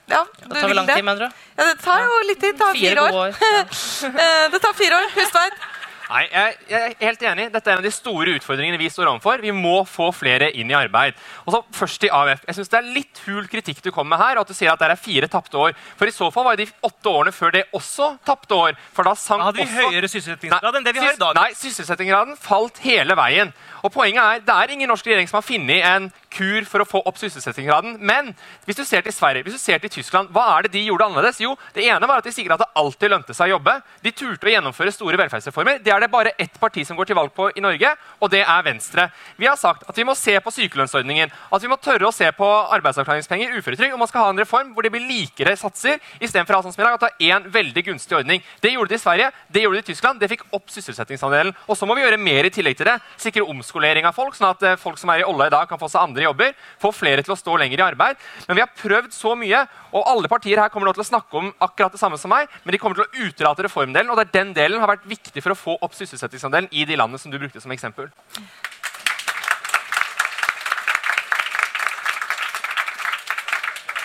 Ja, 0.09 0.23
du 0.25 0.53
Det 0.53 0.63
vil 0.65 0.85
det. 0.85 0.98
Tid, 0.99 1.07
mener 1.09 1.27
du? 1.27 1.41
Ja, 1.57 1.65
det 1.71 1.75
tar 1.83 2.05
jo 2.05 2.21
litt 2.29 2.39
tid. 2.43 2.55
Det 2.55 2.61
tar 2.63 2.77
Fire 2.77 2.93
fire 2.93 3.09
år. 3.09 3.19
år. 3.25 3.35
Eh, 4.29 4.45
det 4.53 4.59
tar 4.63 4.73
fire 4.79 5.01
år. 5.03 5.11
Hustveit. 5.17 5.67
Nei, 6.09 6.23
jeg, 6.33 6.55
jeg 6.71 6.79
er 6.87 6.93
helt 7.05 7.23
enig. 7.29 7.43
Dette 7.53 7.69
er 7.69 7.75
en 7.75 7.81
av 7.83 7.85
de 7.85 7.91
store 7.93 8.31
utfordringene 8.39 8.79
vi 8.81 8.87
står 8.89 9.11
overfor. 9.11 9.43
Vi 9.45 9.51
må 9.53 9.75
få 9.85 10.07
flere 10.15 10.47
inn 10.57 10.71
i 10.71 10.73
arbeid. 10.73 11.13
Og 11.45 11.53
så 11.53 11.59
først 11.77 11.99
til 12.01 12.09
AUF. 12.09 12.41
Jeg 12.47 12.57
synes 12.57 12.71
Det 12.71 12.77
er 12.79 12.87
litt 12.95 13.21
hul 13.27 13.45
kritikk 13.51 13.83
du 13.85 13.91
kommer 13.93 14.15
med 14.15 14.23
her. 14.23 14.39
og 14.39 14.41
at 14.41 14.49
du 14.49 14.57
sier 14.57 14.71
at 14.73 14.81
det 14.81 14.89
er 14.89 14.97
fire 14.97 15.29
tapte 15.29 15.59
år. 15.61 15.75
For 15.99 16.09
i 16.09 16.15
så 16.15 16.31
fall 16.33 16.47
var 16.47 16.57
jo 16.57 16.63
de 16.63 16.71
åtte 16.89 17.13
årene 17.13 17.33
før 17.35 17.53
det 17.53 17.61
også 17.77 18.09
tapte 18.25 18.57
år. 18.57 18.79
For 18.97 19.05
da 19.05 19.13
sank 19.13 19.45
hadde 19.45 19.61
vi 19.61 19.67
også... 19.67 19.85
høyere 19.85 20.09
sysselsettingsgrad 20.09 20.79
enn 20.79 20.89
det 20.89 20.95
vi 20.97 21.03
har 21.05 21.13
i 21.13 21.21
dag. 21.21 21.37
Nei, 21.37 21.51
sysselsettingsgraden 21.61 22.41
falt 22.41 22.81
hele 22.87 23.19
veien. 23.19 23.53
Og 23.85 23.93
poenget 23.93 24.23
er, 24.23 24.41
Det 24.49 24.55
er 24.55 24.73
ingen 24.73 24.89
norsk 24.89 25.05
regjering 25.05 25.29
som 25.29 25.37
har 25.43 25.45
funnet 25.45 25.85
en 25.93 26.09
kur 26.33 26.65
for 26.69 26.83
å 26.83 26.87
få 26.87 27.01
opp 27.09 27.17
sysselsettingsgraden. 27.19 27.97
Men 27.99 28.31
hvis 28.67 28.79
du 28.79 28.83
ser 28.87 29.03
til 29.05 29.13
Sverige, 29.15 29.43
hvis 29.47 29.57
du 29.57 29.61
ser 29.61 29.81
til 29.81 29.91
Tyskland, 29.93 30.29
hva 30.33 30.45
er 30.57 30.67
det 30.67 30.73
de 30.75 30.85
gjorde 30.87 31.07
annerledes? 31.09 31.41
Jo, 31.43 31.55
Det 31.73 31.85
ene 31.85 32.07
var 32.07 32.21
at 32.21 32.27
de 32.27 32.33
sikret 32.33 32.55
at 32.55 32.65
det 32.65 32.79
alltid 32.79 33.11
lønte 33.13 33.33
seg 33.35 33.49
å 33.49 33.57
jobbe. 33.57 33.75
De 34.03 34.11
turte 34.11 34.47
å 34.47 34.53
gjennomføre 34.53 34.93
store 34.93 35.19
velferdsreformer. 35.19 35.81
Det 35.83 35.93
er 35.93 35.99
det 36.03 36.11
bare 36.11 36.33
ett 36.37 36.59
parti 36.59 36.85
som 36.87 36.97
går 36.97 37.09
til 37.09 37.17
valg 37.19 37.33
på 37.35 37.49
i 37.55 37.63
Norge, 37.63 37.93
og 38.19 38.31
det 38.33 38.43
er 38.43 38.65
Venstre. 38.65 39.09
Vi 39.37 39.47
har 39.47 39.57
sagt 39.59 39.85
at 39.89 39.97
vi 39.97 40.05
må 40.07 40.15
se 40.17 40.35
på 40.39 40.53
sykelønnsordningen, 40.53 41.31
at 41.51 41.63
vi 41.63 41.71
må 41.71 41.77
tørre 41.81 42.09
å 42.09 42.13
se 42.15 42.29
på 42.35 42.49
arbeidsavklaringspenger, 42.77 43.55
uføretrygd, 43.59 43.93
og 43.93 44.03
man 44.03 44.11
skal 44.11 44.27
ha 44.27 44.33
en 44.33 44.41
reform 44.41 44.73
hvor 44.73 44.85
det 44.85 44.91
blir 44.93 45.05
likere 45.07 45.55
satser, 45.59 45.99
istedenfor 46.19 46.61
sånn 46.63 46.75
som 46.75 46.83
i 46.83 46.87
dag, 46.87 46.97
at 46.97 47.07
det 47.07 47.29
én 47.29 47.47
veldig 47.53 47.85
gunstig 47.91 48.17
ordning. 48.19 48.43
Det 48.61 48.73
gjorde 48.73 48.93
de 48.93 48.99
i 48.99 49.03
Sverige, 49.03 49.31
det 49.49 49.63
gjorde 49.63 49.79
de 49.79 49.85
i 49.85 49.89
Tyskland. 49.91 50.19
Det 50.19 50.29
fikk 50.31 50.45
opp 50.55 50.71
sysselsettingsandelen. 50.73 51.55
Og 51.67 51.77
så 51.77 51.87
må 51.87 51.95
vi 51.97 52.03
gjøre 52.03 52.19
mer 52.21 52.47
i 52.47 52.53
tillegg 52.53 52.77
til 52.79 52.89
det. 52.89 52.97
Sikre 53.21 53.45
omskolering 53.47 54.07
av 54.09 54.17
folk, 54.17 54.35
sånn 54.37 54.51
at 54.51 54.65
eh, 54.65 54.79
folk 54.79 54.99
som 54.99 55.11
er 55.13 55.23
i 55.23 55.27
Olla 55.27 55.47
i 55.49 55.53
dag, 55.53 55.67
kan 55.69 55.79
få 55.81 55.89
seg 55.91 56.03
andre 56.03 56.18
jobber. 56.27 56.55
Få 56.81 56.91
flere 56.95 57.23
til 57.25 57.35
å 57.35 57.39
stå 57.39 57.57
lenger 57.61 57.81
i 57.81 57.85
arbeid. 57.87 58.19
Men 58.47 58.59
vi 58.59 58.65
har 58.65 58.73
prøvd 58.81 59.13
så 59.15 59.35
mye, 59.39 59.63
og 59.93 60.09
alle 60.11 60.31
partier 60.31 60.61
her 60.61 60.73
kommer 60.73 60.89
nå 60.89 60.95
til 60.97 61.05
å 61.05 61.09
snakke 61.09 61.41
om 61.41 61.53
akkurat 61.65 61.95
det 61.95 62.01
samme 62.01 62.19
som 62.21 62.33
meg, 62.33 62.49
men 62.63 62.75
de 62.75 62.81
kommer 62.81 62.99
til 62.99 63.07
å 63.07 63.29
utrate 63.29 63.65
reformdelen, 63.65 64.09
og 64.09 64.19
det 64.19 64.27
er 64.27 64.35
den 64.39 64.55
delen 64.57 64.83
har 64.83 64.91
vært 64.91 65.07
viktig 65.09 65.43
for 65.43 65.55
å 65.55 65.59
få 65.59 65.77
opp 65.85 65.97
sysselsettingsandelen 65.97 66.71
i 66.71 66.85
de 66.89 66.99
landene 66.99 67.21
som 67.21 67.31
du 67.31 67.39
brukte 67.41 67.63
som 67.63 67.73
eksempel. 67.75 68.11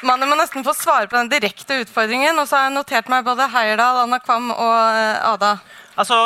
Man 0.05 0.20
må 0.28 0.36
nesten 0.36 0.65
få 0.65 0.74
svare 0.77 1.09
på 1.09 1.16
den 1.16 1.31
direkte 1.32 1.78
utfordringen. 1.81 2.36
Og 2.36 2.49
så 2.49 2.59
har 2.59 2.66
jeg 2.69 2.74
notert 2.77 3.09
meg 3.09 3.24
både 3.24 3.49
Heierdal, 3.55 4.03
Anna 4.03 4.19
Kvam 4.20 4.51
og 4.53 4.74
eh, 4.74 5.31
Ada. 5.31 5.55
Altså, 5.97 6.19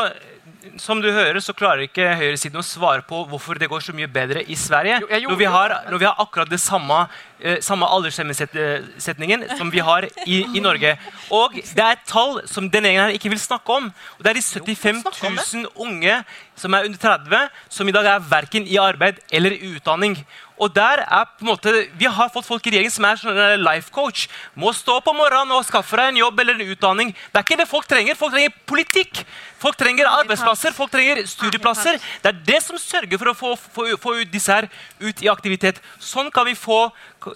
som 0.77 0.99
du 1.03 1.07
hører, 1.13 1.39
så 1.41 1.55
klarer 1.55 1.85
ikke 1.87 2.17
høyresiden 2.19 2.59
å 2.59 2.65
svare 2.67 3.05
på 3.07 3.21
hvorfor 3.31 3.59
det 3.61 3.69
går 3.71 3.83
så 3.85 3.93
mye 3.95 4.09
bedre 4.11 4.43
i 4.43 4.57
Sverige. 4.59 4.99
Når 5.07 5.39
vi 5.39 5.47
har, 5.47 5.75
når 5.87 6.03
vi 6.03 6.07
har 6.09 6.19
akkurat 6.19 6.51
det 6.51 6.59
samme, 6.61 7.05
eh, 7.39 7.61
samme 7.63 7.87
alderssammensetningen 7.87 9.47
som 9.59 9.71
vi 9.71 9.79
har 9.79 10.09
i, 10.27 10.41
i 10.57 10.63
Norge. 10.65 10.97
Og 11.31 11.55
det 11.55 11.85
er 11.85 11.95
et 11.95 12.05
tall 12.11 12.43
som 12.51 12.67
denne 12.71 12.91
gjengen 12.91 13.07
her 13.07 13.15
ikke 13.15 13.31
vil 13.31 13.43
snakke 13.43 13.79
om. 13.79 13.87
Og 14.19 14.25
det 14.25 14.33
er 14.33 14.41
de 14.41 14.75
75 14.75 15.05
000 15.07 15.71
unge 15.79 16.19
som 16.59 16.75
er 16.75 16.89
under 16.89 16.99
30, 16.99 17.49
som 17.71 17.89
i 17.89 17.95
dag 17.95 18.11
er 18.17 18.29
verken 18.31 18.67
i 18.67 18.81
arbeid 18.83 19.23
eller 19.31 19.55
i 19.55 19.77
utdanning. 19.77 20.19
Og 20.59 20.73
der 20.75 21.05
er 21.07 21.25
på 21.25 21.45
en 21.45 21.51
måte, 21.53 21.89
Vi 21.99 22.07
har 22.07 22.31
fått 22.35 22.47
folk 22.47 22.67
i 22.67 22.71
regjeringen 22.71 22.95
som 22.95 23.05
er 23.05 23.21
sånn 23.21 23.63
life 23.63 23.93
coach. 23.95 24.27
Må 24.55 24.73
stå 24.75 24.99
på 25.01 25.15
morgenen 25.15 25.55
og 25.55 25.67
skaffe 25.67 25.97
deg 25.97 26.13
en 26.13 26.23
jobb 26.25 26.41
eller 26.41 26.59
en 26.59 26.73
utdanning. 26.75 27.13
Det 27.15 27.39
er 27.39 27.47
ikke 27.47 27.61
det 27.61 27.69
folk 27.69 27.87
trenger. 27.87 28.19
Folk 28.19 28.35
trenger 28.35 28.57
politikk. 28.67 29.23
Folk 29.59 29.79
trenger 29.79 30.07
arbeidsplasser, 30.07 30.75
folk 30.75 30.93
trenger 30.93 31.25
studieplasser. 31.27 31.99
Det 32.23 32.31
er 32.31 32.43
det 32.47 32.61
som 32.63 32.79
sørger 32.79 33.19
for 33.19 33.33
å 33.33 33.35
få, 33.35 33.55
få, 33.59 33.87
få 33.99 34.15
disse 34.31 34.55
her 34.55 34.69
ut 35.03 35.23
i 35.23 35.31
aktivitet. 35.31 35.81
Sånn 35.99 36.31
kan 36.35 36.47
vi 36.47 36.55
få, 36.59 36.89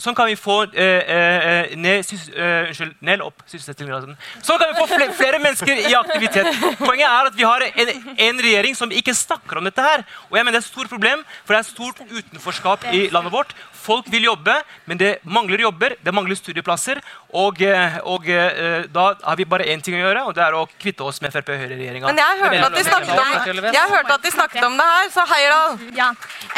sånn 0.02 0.14
kan 0.16 0.28
vi 0.30 0.36
få 0.38 0.62
eh, 0.70 1.12
eh, 1.14 1.72
ned, 1.78 2.04
sys, 2.06 2.28
eh, 2.30 2.70
ned 3.04 3.22
opp 3.24 3.42
sysselsettingsgraden. 3.46 4.14
Sånn 4.44 4.60
kan 4.60 4.70
vi 4.70 4.78
få 4.78 4.86
flere, 4.90 5.12
flere 5.18 5.40
mennesker 5.42 5.82
i 5.90 5.94
aktivitet. 5.98 6.50
Poenget 6.80 7.08
er 7.08 7.30
at 7.30 7.38
vi 7.38 7.46
har 7.46 7.64
en, 7.66 7.92
en 8.28 8.42
regjering 8.46 8.78
som 8.78 8.94
ikke 8.94 9.14
snakker 9.16 9.58
om 9.58 9.66
dette 9.68 9.84
her. 9.84 10.04
Og 10.30 10.38
jeg 10.38 10.46
mener 10.46 10.58
det 10.58 10.62
er 10.62 10.66
et 10.66 10.70
stort 10.70 10.92
problem, 10.92 11.24
for 11.42 11.54
det 11.54 11.60
er 11.60 11.66
et 11.66 11.72
stort 11.72 12.02
utenforskap 12.12 12.86
i 12.92 13.04
landet 13.14 13.34
vårt. 13.34 13.54
Folk 13.82 14.06
vil 14.12 14.28
jobbe, 14.28 14.54
men 14.86 15.00
det 15.00 15.16
mangler 15.26 15.64
jobber, 15.64 15.96
det 16.02 16.14
mangler 16.14 16.38
studieplasser. 16.38 17.00
Og, 17.32 17.62
eh, 17.64 17.96
og 18.06 18.28
eh, 18.28 18.84
da 18.92 19.04
har 19.24 19.38
vi 19.40 19.46
bare 19.48 19.64
én 19.72 19.80
ting 19.82 19.96
å 19.96 20.02
gjøre, 20.02 20.22
og 20.28 20.34
det 20.36 20.42
er 20.44 20.56
å 20.56 20.66
kvitte 20.78 21.04
oss 21.08 21.18
med 21.24 21.32
Frp-Høyre-regjeringa. 21.34 22.10
Men 22.12 22.20
jeg 22.20 22.40
hørte 22.42 22.66
at 22.66 22.76
de 22.76 22.84
snakket 22.86 23.22
om, 23.22 23.70
jeg 23.72 23.92
hørte 23.94 24.16
at 24.18 24.26
de 24.26 24.32
snakket 24.34 24.66
om 24.68 24.76
det 24.78 24.88
her, 24.90 25.08
så 25.14 25.24
Heierdal. 25.32 25.78
Ja, 25.96 26.10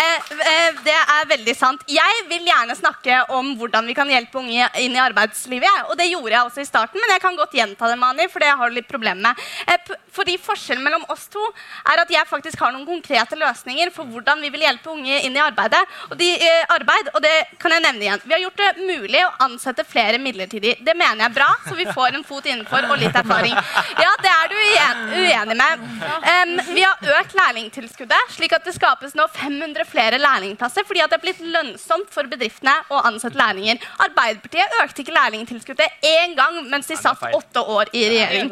eh, 0.04 0.32
Det 0.84 0.96
er 0.98 1.28
veldig 1.30 1.54
sant. 1.56 1.84
Jeg 1.88 2.24
vil 2.28 2.44
gjerne 2.48 2.74
snakke 2.76 3.20
om 3.32 3.54
hvordan 3.60 3.86
vi 3.86 3.94
kan 3.96 4.10
hjelpe 4.10 4.40
unge 4.42 4.68
inn 4.82 4.96
i 4.98 5.00
arbeidslivet. 5.00 5.88
Og 5.88 5.96
det 5.96 6.10
gjorde 6.10 6.34
jeg 6.34 6.50
også 6.50 6.64
i 6.64 6.68
starten, 6.68 7.00
men 7.00 7.14
jeg 7.14 7.22
kan 7.22 7.38
godt 7.38 7.54
gjenta 7.56 7.88
det, 7.88 7.98
Mani, 7.98 8.26
for 8.28 8.42
det 8.42 8.50
har 8.50 8.68
du 8.68 8.74
litt 8.76 8.90
problemer 8.90 9.30
med. 9.30 9.94
Fordi 10.14 10.36
Forskjellen 10.42 10.84
mellom 10.84 11.06
oss 11.10 11.26
to 11.32 11.42
er 11.90 12.02
at 12.02 12.10
jeg 12.10 12.26
faktisk 12.28 12.60
har 12.62 12.74
noen 12.74 12.86
konkrete 12.86 13.38
løsninger 13.38 13.90
for 13.94 14.10
hvordan 14.10 14.42
vi 14.42 14.50
vil 14.54 14.66
hjelpe 14.66 14.90
unge 14.92 15.22
inn 15.26 15.38
i 15.38 15.42
arbeidet. 15.42 15.80
Og 16.10 16.18
de, 16.18 16.30
eh, 16.34 16.66
arbeid. 16.74 17.13
Og 17.14 17.22
det 17.22 17.32
kan 17.62 17.72
jeg 17.74 17.82
nevne 17.84 18.02
igjen. 18.02 18.22
Vi 18.24 18.34
har 18.34 18.42
gjort 18.42 18.60
det 18.60 18.70
mulig 18.82 19.20
å 19.22 19.30
ansette 19.46 19.84
flere 19.86 20.18
midlertidig. 20.22 20.74
Det 20.84 20.94
mener 20.98 21.22
jeg 21.22 21.30
er 21.30 21.36
bra, 21.36 21.48
så 21.68 21.76
vi 21.78 21.86
får 21.86 22.18
en 22.18 22.26
fot 22.26 22.46
innenfor 22.50 22.88
og 22.90 22.98
litt 23.00 23.14
erfaring. 23.16 23.54
Ja, 24.02 24.10
det 24.22 24.32
er 24.32 24.50
du 24.50 24.56
uenig 24.58 25.56
med. 25.60 25.84
Um, 26.24 26.54
vi 26.74 26.82
har 26.82 27.14
økt 27.20 27.36
lærlingtilskuddet, 27.38 28.34
slik 28.34 28.54
at 28.56 28.66
det 28.66 28.74
skapes 28.76 29.14
nå 29.18 29.28
500 29.36 29.86
flere 29.88 30.18
lærlingplasser 30.22 30.86
fordi 30.88 31.04
at 31.04 31.12
det 31.12 31.20
er 31.20 31.24
blitt 31.24 31.42
lønnsomt 31.54 32.10
for 32.14 32.28
bedriftene 32.30 32.74
å 32.90 33.02
ansette 33.06 33.38
lærlinger. 33.38 33.82
Arbeiderpartiet 34.04 34.78
økte 34.82 35.04
ikke 35.04 35.14
lærlingtilskuddet 35.14 36.08
én 36.10 36.34
gang 36.38 36.60
mens 36.70 36.90
de 36.90 36.98
satt 36.98 37.22
åtte 37.30 37.62
år 37.62 37.92
i 37.94 38.06
regjering. 38.10 38.50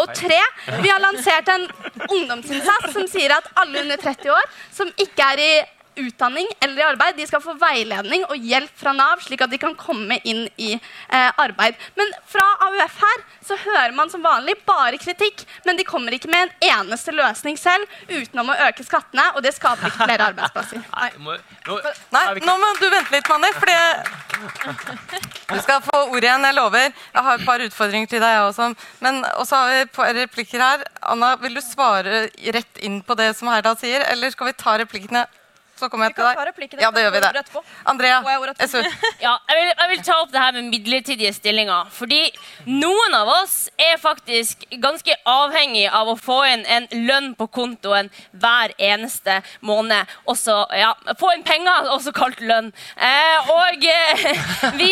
Og 0.00 0.12
tre, 0.16 0.40
vi 0.82 0.92
har 0.92 1.00
lansert 1.02 1.48
en 1.52 1.68
ungdomsinnsats 2.10 2.92
som 2.92 3.08
sier 3.10 3.32
at 3.38 3.48
alle 3.62 3.86
under 3.86 4.00
30 4.00 4.34
år 4.36 4.50
som 4.72 4.92
ikke 5.00 5.32
er 5.32 5.42
i 5.42 5.54
utdanning 5.96 6.48
eller 6.60 6.78
i 6.78 6.84
arbeid, 6.86 7.16
de 7.16 7.26
skal 7.26 7.42
få 7.44 7.54
veiledning 7.60 8.24
og 8.28 8.36
hjelp 8.36 8.72
fra 8.78 8.94
Nav, 8.96 9.20
slik 9.24 9.42
at 9.44 9.52
de 9.52 9.60
kan 9.60 9.74
komme 9.78 10.18
inn 10.28 10.44
i 10.56 10.72
eh, 10.74 11.30
arbeid. 11.40 11.76
Men 11.98 12.12
fra 12.28 12.44
AUF 12.68 12.98
her 13.02 13.24
så 13.44 13.58
hører 13.64 13.94
man 13.96 14.10
som 14.12 14.24
vanlig 14.24 14.56
bare 14.68 15.00
kritikk, 15.02 15.44
men 15.66 15.78
de 15.78 15.86
kommer 15.88 16.14
ikke 16.16 16.30
med 16.32 16.46
en 16.46 16.78
eneste 16.78 17.14
løsning 17.14 17.58
selv 17.60 17.88
utenom 18.08 18.52
å 18.52 18.58
øke 18.68 18.86
skattene, 18.86 19.28
og 19.36 19.44
det 19.44 19.54
skaper 19.56 19.90
ikke 19.90 20.06
flere 20.06 20.30
arbeidsplasser. 20.32 20.82
Nei, 20.96 21.10
må, 21.22 21.36
nå, 21.68 21.78
Nei, 22.14 22.24
nå 22.46 22.56
må 22.62 22.72
du 22.80 22.88
vente 22.88 23.16
litt, 23.16 23.28
Manni, 23.32 23.52
for 23.56 23.70
du 25.52 25.60
skal 25.62 25.82
få 25.84 26.04
ordet 26.08 26.26
igjen, 26.26 26.46
jeg 26.48 26.56
lover. 26.56 26.88
Jeg 27.12 27.26
har 27.26 27.38
et 27.38 27.46
par 27.46 27.62
utfordringer 27.66 28.10
til 28.10 28.22
deg, 28.22 28.36
jeg 28.36 28.48
også. 28.48 28.70
Men 29.04 29.20
også 29.36 29.60
har 29.60 29.70
vi 29.70 29.84
et 29.84 29.94
par 29.94 30.14
replikker 30.16 30.64
her. 30.64 30.86
Anna, 31.12 31.34
vil 31.42 31.56
du 31.58 31.62
svare 31.64 32.26
rett 32.56 32.82
inn 32.82 33.00
på 33.06 33.16
det 33.18 33.32
som 33.38 33.50
Herdal 33.52 33.78
sier, 33.80 34.04
eller 34.12 34.32
skal 34.32 34.50
vi 34.50 34.58
ta 34.58 34.76
replikkene 34.80 35.26
så 35.82 35.90
kommer 35.90 36.10
jeg 36.10 36.16
til 36.16 36.26
deg. 36.26 36.80
Ja, 36.82 36.90
det 36.94 37.04
gjør 37.04 37.14
vi 37.16 37.22
det. 37.24 37.62
Andrea, 37.90 38.20
SU. 38.66 38.78
Ja, 39.22 39.34
jeg 39.48 39.58
vil, 39.58 39.70
jeg 39.70 39.90
vil 39.90 40.02
ta 40.06 40.18
opp 40.22 40.32
det 40.32 40.42
her 40.42 40.54
med 40.56 40.68
midlertidige 40.70 41.32
stillinger. 41.34 41.90
Fordi 41.94 42.20
noen 42.70 43.16
av 43.18 43.30
oss 43.40 43.56
er 43.80 43.98
faktisk 44.00 44.66
ganske 44.82 45.16
avhengig 45.28 45.88
av 45.90 46.10
å 46.12 46.16
få 46.18 46.38
inn 46.52 46.64
en 46.70 46.88
lønn 47.08 47.32
på 47.38 47.48
kontoen 47.54 48.10
hver 48.30 48.74
eneste 48.78 49.40
måned. 49.66 50.10
Også, 50.30 50.56
ja, 50.78 50.92
få 51.20 51.34
inn 51.36 51.46
penger, 51.46 51.90
også 51.96 52.14
kalt 52.16 52.42
lønn. 52.44 52.70
Eh, 52.96 53.52
og 53.52 53.86
eh, 53.88 54.26
vi, 54.80 54.90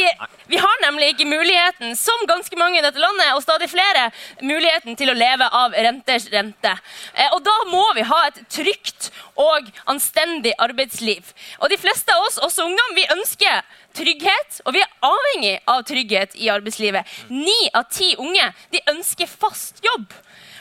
vi 0.50 0.60
har 0.60 0.84
nemlig 0.86 1.12
ikke 1.14 1.28
muligheten, 1.30 1.94
som 1.98 2.26
ganske 2.30 2.58
mange 2.60 2.80
i 2.80 2.84
dette 2.84 3.02
landet, 3.02 3.34
og 3.36 3.44
stadig 3.44 3.70
flere, 3.70 4.08
muligheten 4.42 4.98
til 4.98 5.12
å 5.12 5.18
leve 5.18 5.46
av 5.60 5.76
renters 5.76 6.26
rente. 6.32 6.74
Eh, 7.14 7.30
og 7.30 7.44
da 7.46 7.56
må 7.70 7.84
vi 7.98 8.06
ha 8.10 8.22
et 8.28 8.42
trygt 8.50 9.10
og 9.40 9.70
anstendig 9.90 10.52
arbeidsliv. 10.60 11.32
Og 11.60 11.72
de 11.72 11.78
fleste 11.80 12.12
av 12.14 12.26
oss, 12.26 12.38
også 12.44 12.66
ungdom, 12.68 12.94
vi 12.98 13.08
ønsker 13.14 13.64
trygghet, 13.96 14.60
og 14.64 14.76
vi 14.76 14.84
er 14.84 14.92
avhengig 15.06 15.56
av 15.70 15.84
trygghet 15.88 16.36
i 16.38 16.50
arbeidslivet. 16.52 17.08
Ni 17.32 17.58
av 17.74 17.88
ti 17.92 18.12
unge 18.20 18.52
de 18.74 18.84
ønsker 18.92 19.30
fast 19.30 19.82
jobb. 19.84 20.12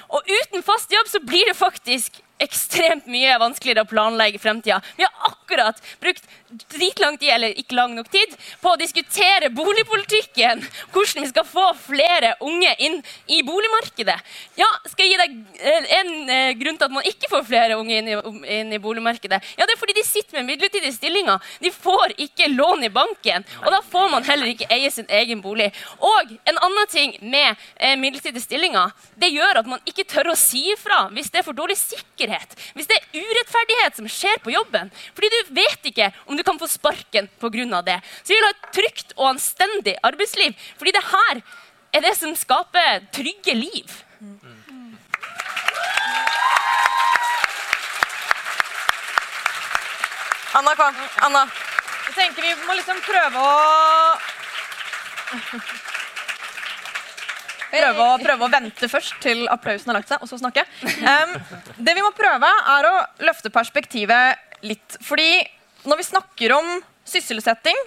Og 0.09 0.25
uten 0.25 0.65
fast 0.65 0.91
jobb 0.93 1.09
så 1.11 1.21
blir 1.21 1.51
det 1.51 1.57
faktisk 1.57 2.17
ekstremt 2.39 3.07
mye 3.11 3.35
vanskeligere 3.41 3.83
å 3.83 3.89
planlegge 3.89 4.39
fremtida. 4.41 4.79
Vi 4.97 5.03
har 5.05 5.27
akkurat 5.27 5.81
brukt 6.01 6.25
dritlang 6.49 7.17
tid, 7.17 7.29
eller 7.35 7.57
ikke 7.59 7.77
lang 7.77 7.93
nok 7.95 8.09
tid, 8.11 8.33
på 8.61 8.73
å 8.73 8.79
diskutere 8.79 9.51
boligpolitikken. 9.53 10.63
Hvordan 10.93 11.23
vi 11.23 11.29
skal 11.31 11.45
få 11.47 11.65
flere 11.77 12.33
unge 12.45 12.71
inn 12.85 12.99
i 13.29 13.41
boligmarkedet. 13.45 14.17
Ja, 14.59 14.67
skal 14.89 15.05
jeg 15.05 15.13
gi 15.13 15.19
deg 15.21 15.35
eh, 15.59 15.89
en 15.99 16.11
eh, 16.33 16.53
grunn 16.59 16.79
til 16.79 16.89
at 16.89 16.95
man 16.95 17.07
ikke 17.07 17.29
får 17.31 17.45
flere 17.47 17.77
unge 17.79 17.99
inn 17.99 18.09
i, 18.09 18.17
inn 18.59 18.73
i, 18.73 18.81
boligmarkedet? 18.81 19.41
Ja, 19.59 19.67
det 19.67 19.75
er 19.75 19.81
fordi 19.81 19.97
de 19.99 20.05
sitter 20.07 20.39
med 20.39 20.49
midlertidige 20.49 20.95
stillinger. 20.95 21.43
De 21.61 21.71
får 21.73 22.15
ikke 22.17 22.49
lån 22.53 22.87
i 22.87 22.91
banken. 22.93 23.45
Og 23.63 23.69
da 23.75 23.81
får 23.85 24.09
man 24.15 24.27
heller 24.27 24.51
ikke 24.53 24.69
eie 24.73 24.89
sin 24.93 25.09
egen 25.19 25.43
bolig. 25.45 25.69
Og 25.99 26.33
en 26.49 26.61
annen 26.65 26.91
ting 26.91 27.15
med 27.21 27.53
eh, 27.75 27.95
midlertidige 27.99 28.45
stillinger, 28.45 28.95
det 29.19 29.31
gjør 29.35 29.61
at 29.61 29.69
man 29.69 29.83
ikke 29.89 30.07
tør 30.09 30.33
å 30.33 30.37
si 30.39 30.65
ifra 30.73 31.05
hvis 31.13 31.31
det 31.33 31.41
er 31.41 31.47
for 31.47 31.57
dårlig 31.57 31.77
sikkerhet. 31.79 32.57
Hvis 32.77 32.89
det 32.89 32.97
er 32.99 33.21
urettferdighet 33.21 33.99
som 33.99 34.09
skjer 34.09 34.41
på 34.43 34.53
jobben. 34.53 34.89
Fordi 35.17 35.29
du 35.33 35.53
vet 35.59 35.89
ikke 35.91 36.11
om 36.25 36.38
du 36.39 36.45
kan 36.47 36.59
få 36.59 36.67
sparken 36.71 37.29
pga. 37.39 37.81
det. 37.85 37.99
Så 38.23 38.33
vi 38.33 38.37
vil 38.37 38.47
ha 38.47 38.53
et 38.55 38.69
trygt 38.75 39.15
og 39.17 39.33
anstendig 39.33 39.95
arbeidsliv. 40.03 40.55
Fordi 40.77 40.95
det 40.95 41.03
her 41.11 41.41
er 41.93 42.05
det 42.05 42.15
som 42.17 42.35
skaper 42.35 43.03
trygge 43.13 43.55
liv. 43.57 43.97
Anna, 50.59 50.75
kom. 50.75 50.95
Anna. 51.27 51.45
Jeg 52.09 52.15
tenker 52.15 52.41
Vi 52.41 52.55
må 52.65 52.75
liksom 52.79 52.97
prøve 53.05 53.43
å 53.43 53.53
Prøve 57.69 58.01
å, 58.01 58.17
prøve 58.17 58.47
å, 58.47 58.49
vente 58.49 58.87
først 58.89 59.19
til 59.21 59.43
applausen 59.53 59.91
har 59.91 59.99
lagt 59.99 60.09
seg, 60.09 60.23
og 60.25 60.29
så 60.31 60.39
snakke. 60.41 60.63
Um, 61.05 61.35
det 61.77 61.93
vi 61.93 62.01
må 62.01 62.09
prøve, 62.17 62.49
er 62.49 62.87
å 62.89 62.95
løfte 63.27 63.51
perspektivet 63.53 64.65
litt. 64.65 64.97
Fordi 65.05 65.29
når 65.87 66.01
vi 66.01 66.07
snakker 66.09 66.53
om 66.57 66.71
sysselsetting 67.07 67.77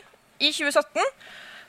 i 0.40 0.51
2017, 0.52 1.02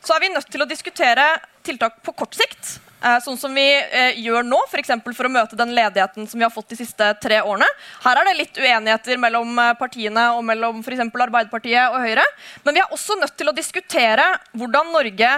så 0.04 0.16
er 0.16 0.24
vi 0.24 0.32
nødt 0.34 0.50
til 0.52 0.64
å 0.64 0.70
diskutere 0.70 1.26
tiltak 1.64 2.00
på 2.04 2.16
kort 2.24 2.36
sikt. 2.38 2.78
Eh, 3.04 3.20
sånn 3.20 3.36
som 3.36 3.52
vi 3.52 3.66
eh, 3.68 4.20
gjør 4.24 4.46
nå, 4.48 4.58
f.eks. 4.70 4.94
For, 5.04 5.16
for 5.18 5.28
å 5.28 5.32
møte 5.34 5.58
den 5.60 5.74
ledigheten 5.76 6.28
som 6.30 6.40
vi 6.40 6.46
har 6.46 6.54
fått 6.54 6.70
de 6.72 6.78
siste 6.80 7.10
tre 7.20 7.42
årene. 7.44 7.68
Her 8.06 8.20
er 8.20 8.30
det 8.30 8.36
litt 8.38 8.60
uenigheter 8.60 9.20
mellom 9.20 9.58
eh, 9.60 9.74
partiene 9.80 10.30
og 10.38 10.46
mellom 10.48 10.80
f.eks. 10.80 11.02
Arbeiderpartiet 11.12 11.92
og 11.92 12.00
Høyre. 12.06 12.24
Men 12.64 12.78
vi 12.78 12.84
er 12.84 12.94
også 12.96 13.18
nødt 13.20 13.36
til 13.40 13.52
å 13.52 13.56
diskutere 13.56 14.24
hvordan 14.56 14.92
Norge 14.94 15.30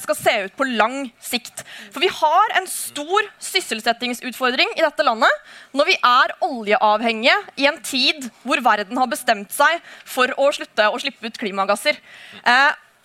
skal 0.00 0.16
se 0.16 0.32
ut 0.46 0.54
på 0.56 0.66
lang 0.68 0.96
sikt. 1.22 1.62
For 1.92 2.02
vi 2.02 2.10
har 2.12 2.54
en 2.58 2.66
stor 2.70 3.28
sysselsettingsutfordring 3.42 4.74
i 4.76 4.84
dette 4.84 5.06
landet 5.06 5.52
når 5.76 5.88
vi 5.88 5.96
er 6.08 6.34
oljeavhengige 6.44 7.36
i 7.60 7.68
en 7.70 7.78
tid 7.84 8.28
hvor 8.42 8.62
verden 8.64 9.00
har 9.00 9.10
bestemt 9.10 9.52
seg 9.54 9.80
for 10.08 10.32
å 10.40 10.50
slutte 10.56 10.88
å 10.90 11.00
slippe 11.02 11.28
ut 11.28 11.40
klimagasser. 11.40 12.00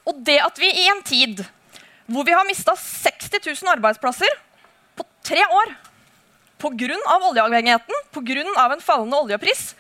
Og 0.10 0.24
det 0.26 0.40
at 0.44 0.62
vi 0.62 0.72
i 0.84 0.88
en 0.92 1.04
tid 1.06 1.44
hvor 2.10 2.26
vi 2.26 2.34
har 2.34 2.48
mista 2.48 2.76
60 2.76 3.40
000 3.46 3.74
arbeidsplasser 3.76 4.34
på 4.98 5.06
tre 5.26 5.44
år 5.46 5.76
pga. 6.60 6.98
oljeavhengigheten, 7.30 7.96
pga. 8.12 8.74
en 8.74 8.82
fallende 8.82 9.18
oljepris, 9.18 9.76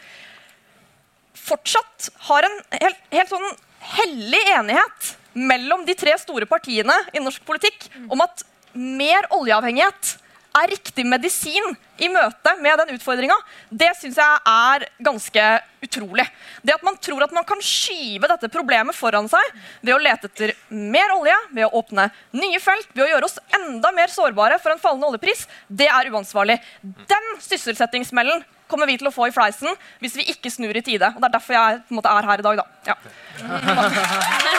fortsatt 1.33 2.09
har 2.29 2.45
en 2.45 2.59
helt, 2.77 3.01
helt 3.11 3.33
sånn 3.33 3.49
hellig 3.97 4.41
enighet 4.53 5.13
mellom 5.33 5.85
de 5.87 5.95
tre 5.97 6.15
store 6.19 6.47
partiene 6.49 6.95
i 7.13 7.21
norsk 7.23 7.43
politikk 7.47 7.87
om 8.09 8.21
at 8.21 8.43
mer 8.73 9.27
oljeavhengighet 9.33 10.17
er 10.57 10.71
riktig 10.71 11.05
medisin 11.05 11.75
i 12.01 12.09
møte 12.11 12.53
med 12.63 12.79
den 12.81 12.95
utfordringa, 12.95 13.35
det 13.69 13.91
syns 13.99 14.17
jeg 14.19 14.39
er 14.49 14.85
ganske 15.05 15.45
utrolig. 15.85 16.25
Det 16.65 16.75
at 16.75 16.85
man 16.85 16.97
tror 17.01 17.23
at 17.25 17.33
man 17.35 17.45
kan 17.47 17.61
skyve 17.63 18.29
dette 18.31 18.49
problemet 18.51 18.97
foran 18.97 19.29
seg 19.31 19.51
ved 19.81 19.93
å 19.95 20.01
lete 20.01 20.29
etter 20.31 20.55
mer 20.69 21.13
olje, 21.15 21.35
ved 21.55 21.67
å 21.67 21.73
åpne 21.81 22.09
nye 22.35 22.61
felt, 22.63 22.89
ved 22.93 23.05
å 23.05 23.09
gjøre 23.13 23.29
oss 23.29 23.39
enda 23.59 23.93
mer 23.95 24.11
sårbare 24.13 24.59
for 24.63 24.73
en 24.73 24.81
fallende 24.81 25.11
oljepris, 25.11 25.45
det 25.67 25.89
er 25.91 26.11
uansvarlig. 26.11 26.59
Den 26.81 27.35
sysselsettingsmellen 27.45 28.43
kommer 28.69 28.89
vi 28.89 28.99
til 29.01 29.09
å 29.09 29.13
få 29.13 29.29
i 29.29 29.33
fleisen 29.33 29.71
hvis 30.01 30.17
vi 30.19 30.27
ikke 30.33 30.51
snur 30.53 30.77
i 30.77 30.85
tide. 30.85 31.09
Og 31.15 31.21
Det 31.21 31.29
er 31.29 31.37
derfor 31.39 31.57
jeg 31.57 31.81
på 31.87 31.93
en 31.93 32.01
måte, 32.01 32.13
er 32.13 32.29
her 32.29 32.39
i 32.43 32.47
dag. 32.49 32.61
da. 32.61 32.65
Ja. 32.89 34.55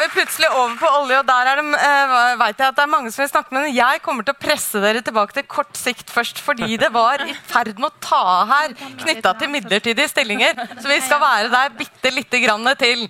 er 0.00 0.08
vi 0.08 0.14
plutselig 0.14 0.48
over 0.54 0.76
på 0.80 0.88
olje, 1.00 1.18
og 1.20 1.26
der 1.28 1.48
er 1.50 1.60
det, 1.60 1.64
uh, 1.76 2.38
vet 2.40 2.62
jeg 2.62 2.72
at 2.72 2.76
det 2.78 2.84
er 2.84 2.90
mange 2.90 3.12
som 3.12 3.22
vil 3.22 3.30
snakke 3.30 3.52
med, 3.54 3.66
men 3.66 3.76
jeg 3.76 4.00
kommer 4.04 4.24
til 4.24 4.36
å 4.36 4.40
presse 4.40 4.80
dere 4.80 5.02
tilbake 5.04 5.36
til 5.36 5.46
kort 5.50 5.76
sikt 5.76 6.12
først, 6.12 6.40
fordi 6.44 6.78
det 6.80 6.88
var 6.94 7.24
i 7.26 7.34
ferd 7.50 7.74
med 7.76 7.90
å 7.90 8.00
ta 8.00 8.22
her 8.50 8.74
knytta 9.02 9.34
til 9.40 9.52
midlertidige 9.52 10.08
stillinger. 10.12 10.56
Så 10.80 10.88
vi 10.88 11.00
skal 11.04 11.20
være 11.22 11.52
der 11.52 11.76
bitte 11.76 12.14
lite 12.14 12.40
grann 12.44 12.72
til. 12.80 13.06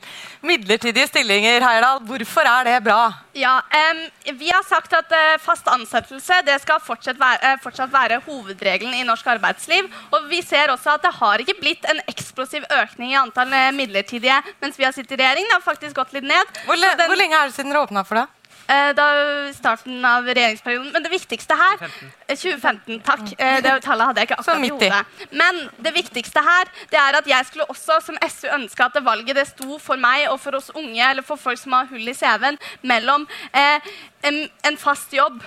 Midlertidige 0.46 1.06
stillinger, 1.10 1.60
Heyerdahl, 1.62 2.02
hvorfor 2.08 2.48
er 2.48 2.66
det 2.66 2.78
bra? 2.86 3.02
Ja, 3.40 3.62
um, 3.92 4.00
Vi 4.38 4.50
har 4.50 4.64
sagt 4.68 4.92
at 4.92 5.12
uh, 5.12 5.38
fast 5.40 5.68
ansettelse 5.72 6.42
det 6.44 6.58
skal 6.60 6.80
fortsatt 6.84 7.16
være, 7.20 7.54
uh, 7.54 7.60
fortsatt 7.62 7.92
være, 7.92 8.18
hovedregelen 8.26 8.98
i 8.98 9.06
norsk 9.08 9.30
arbeidsliv. 9.32 9.88
Og 10.12 10.26
vi 10.28 10.42
ser 10.44 10.72
også 10.74 10.98
at 10.98 11.06
det 11.06 11.14
har 11.16 11.40
ikke 11.40 11.56
blitt 11.60 11.88
en 11.88 12.02
eksplosiv 12.10 12.66
økning 12.82 13.14
i 13.14 13.20
antall 13.20 13.54
midlertidige 13.76 14.36
mens 14.60 14.76
vi 14.76 14.84
har 14.84 14.92
sittet 14.96 15.16
i 15.16 15.22
regjering. 15.22 15.48
Det 15.48 15.56
har 15.56 15.64
faktisk 15.64 15.96
gått 15.96 16.12
litt 16.16 16.28
ned. 16.28 16.60
Hvor, 16.66 16.76
le 16.76 16.92
den, 16.98 17.08
hvor 17.08 17.20
lenge 17.22 17.38
er 17.38 17.48
det 17.48 17.56
siden 17.56 17.72
dere 17.72 17.86
åpna 17.86 18.04
for 18.04 18.20
det? 18.20 18.26
Eh, 18.69 18.91
da 18.95 19.07
starten 19.53 20.05
av 20.05 20.27
regjeringsperioden. 20.28 20.93
Men 20.93 21.03
det 21.03 21.11
viktigste 21.11 21.57
her 21.59 21.77
2015. 21.81 22.11
2015 22.28 23.01
takk. 23.03 23.32
Eh, 23.39 23.59
det 23.65 23.73
tallet 23.82 24.07
hadde 24.07 24.23
jeg 24.23 24.31
ikke 24.31 24.39
akkurat 24.39 24.65
i 24.65 24.70
hodet. 24.70 25.28
Men 25.31 25.61
det 25.82 25.95
viktigste 25.95 26.43
her 26.45 26.70
det 26.93 26.99
er 27.01 27.19
at 27.19 27.27
jeg 27.27 27.47
skulle 27.47 27.69
også 27.73 28.01
som 28.05 28.19
SU 28.28 28.49
ønske 28.55 28.85
at 28.85 28.95
det 28.95 29.05
valget 29.05 29.37
det 29.37 29.47
sto 29.51 29.78
for 29.78 30.01
meg 30.01 30.28
og 30.31 30.41
for 30.41 30.59
oss 30.59 30.70
unge 30.74 31.03
eller 31.11 31.27
for 31.27 31.41
folk 31.41 31.59
som 31.59 31.73
har 31.73 31.89
hull 31.91 32.09
i 32.09 32.15
CV-en, 32.15 32.59
mellom 32.82 33.27
eh, 33.55 33.91
en, 34.24 34.45
en, 34.65 34.77
fast 34.77 35.12
jobb 35.15 35.43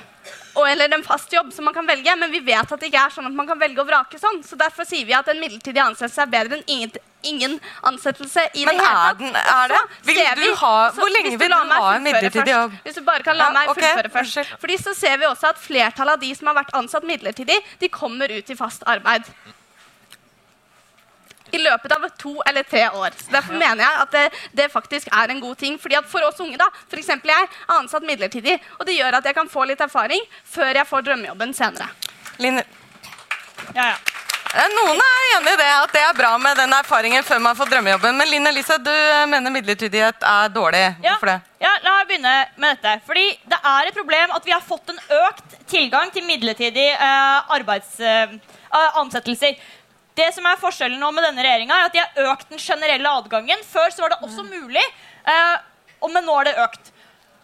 og, 0.55 0.67
eller 0.69 0.93
en 0.93 1.03
fast 1.03 1.31
jobb 1.33 1.51
som 1.53 1.65
man 1.65 1.73
kan 1.73 1.87
velge, 1.87 2.15
men 2.19 2.31
vi 2.31 2.39
vet 2.45 2.71
at 2.71 2.79
det 2.79 2.89
ikke 2.91 3.05
er 3.07 3.09
sånn 3.15 3.25
at 3.29 3.33
man 3.33 3.47
kan 3.49 3.59
velge 3.59 3.81
og 3.81 3.87
vrake 3.89 4.19
sånn. 4.21 4.43
Så 4.45 4.55
derfor 4.59 4.85
sier 4.85 5.05
vi 5.05 5.13
at 5.17 5.27
en 5.27 5.39
midlertidig 5.41 5.81
ansettelse 5.83 6.21
er 6.21 6.31
bedre 6.35 6.59
enn 6.59 6.63
ingen, 6.67 6.91
ingen 7.23 7.55
ansettelse 7.89 8.45
i 8.53 8.65
Men 8.67 8.77
det 8.77 8.83
hele 8.85 9.01
tatt. 9.07 9.19
Men 9.23 9.35
er 9.55 9.67
det? 9.73 9.81
Vil 10.09 10.15
du 10.21 10.41
vi- 10.43 10.53
ha- 10.61 10.91
hvor 10.91 11.09
lenge 11.15 11.37
vil 11.39 11.49
du 11.49 11.55
ha 11.55 11.95
en 11.95 12.03
midlertidig 12.03 12.53
jobb? 12.53 12.77
Hvis 12.85 12.95
du 12.95 13.01
bare 13.01 13.23
kan 13.23 13.37
la 13.37 13.49
Ja, 13.49 13.51
meg 13.57 13.69
fullføre 13.75 14.11
først. 14.11 14.53
Fordi 14.59 14.77
så 14.77 14.93
ser 14.95 15.17
vi 15.17 15.25
også 15.25 15.49
at 15.49 15.57
flertallet 15.57 16.13
av 16.13 16.19
de 16.19 16.33
som 16.35 16.47
har 16.47 16.55
vært 16.63 16.73
ansatt 16.73 17.03
midlertidig, 17.03 17.59
de 17.79 17.89
kommer 17.89 18.29
ut 18.37 18.49
i 18.49 18.55
fast 18.55 18.83
arbeid. 18.85 19.23
I 21.53 21.61
løpet 21.61 21.93
av 21.95 22.07
to 22.17 22.33
eller 22.49 22.65
tre 22.65 22.87
år. 22.89 23.13
Så 23.19 23.31
Derfor 23.33 23.53
mener 23.53 23.83
jeg 23.85 23.99
at 24.03 24.15
det, 24.15 24.23
det 24.57 24.71
faktisk 24.73 25.11
er 25.13 25.33
en 25.33 25.41
god 25.43 25.59
ting. 25.61 25.77
Fordi 25.81 25.99
at 25.99 26.09
For 26.09 26.25
oss 26.27 26.39
unge, 26.43 26.57
da, 26.57 26.69
for 26.89 27.01
eksempel 27.01 27.29
jeg, 27.33 27.49
er 27.67 27.75
ansatt 27.77 28.05
midlertidig. 28.07 28.57
Og 28.79 28.87
det 28.89 28.97
gjør 28.97 29.19
at 29.19 29.29
jeg 29.29 29.37
kan 29.37 29.49
få 29.49 29.67
litt 29.69 29.81
erfaring 29.81 30.25
før 30.55 30.73
jeg 30.81 30.89
får 30.89 31.05
drømmejobben 31.09 31.53
senere. 31.57 31.89
Line, 32.41 32.65
Ja, 33.73 33.93
ja. 33.93 33.95
Eh, 34.53 34.69
Noen 34.69 34.99
er 35.01 35.21
enig 35.33 35.53
i 35.55 35.57
det, 35.57 35.69
at 35.81 35.93
det 35.95 36.01
er 36.05 36.17
bra 36.17 36.35
med 36.37 36.57
den 36.59 36.73
erfaringen 36.77 37.23
før 37.25 37.39
man 37.41 37.55
får 37.57 37.71
drømmejobben. 37.71 38.17
Men 38.19 38.29
Linn 38.29 38.45
Elise, 38.45 38.75
du 38.77 38.91
mener 39.31 39.49
midlertidighet 39.53 40.25
er 40.29 40.51
dårlig. 40.53 40.83
Hvorfor 41.01 41.31
det? 41.31 41.39
Ja, 41.63 41.71
la 41.81 41.95
meg 41.95 42.11
begynne 42.11 42.33
med 42.61 42.75
dette. 42.77 42.99
Fordi 43.07 43.25
Det 43.49 43.57
er 43.57 43.87
et 43.89 43.97
problem 43.97 44.35
at 44.35 44.45
vi 44.45 44.53
har 44.53 44.61
fått 44.61 44.93
en 44.93 44.99
økt 45.25 45.57
tilgang 45.71 46.11
til 46.13 46.27
midlertidige 46.27 46.93
eh, 46.93 47.55
arbeids, 47.57 47.97
eh, 47.99 48.35
ansettelser. 49.01 49.57
Det 50.17 50.29
som 50.35 50.45
er 50.45 50.61
Forskjellen 50.61 51.01
nå 51.01 51.09
med 51.15 51.25
denne 51.25 51.43
regjeringa 51.45 51.79
er 51.79 51.89
at 51.89 51.95
de 51.95 52.01
har 52.03 52.31
økt 52.33 52.51
den 52.53 52.61
generelle 52.61 53.17
adgangen. 53.21 53.65
Før 53.65 53.89
så 53.93 54.05
var 54.05 54.13
det 54.13 54.21
også 54.27 54.45
mulig, 54.45 54.83
eh, 55.25 55.57
og 56.03 56.13
men 56.13 56.25
nå 56.27 56.37
er 56.41 56.51
det 56.51 56.55
økt. 56.67 56.93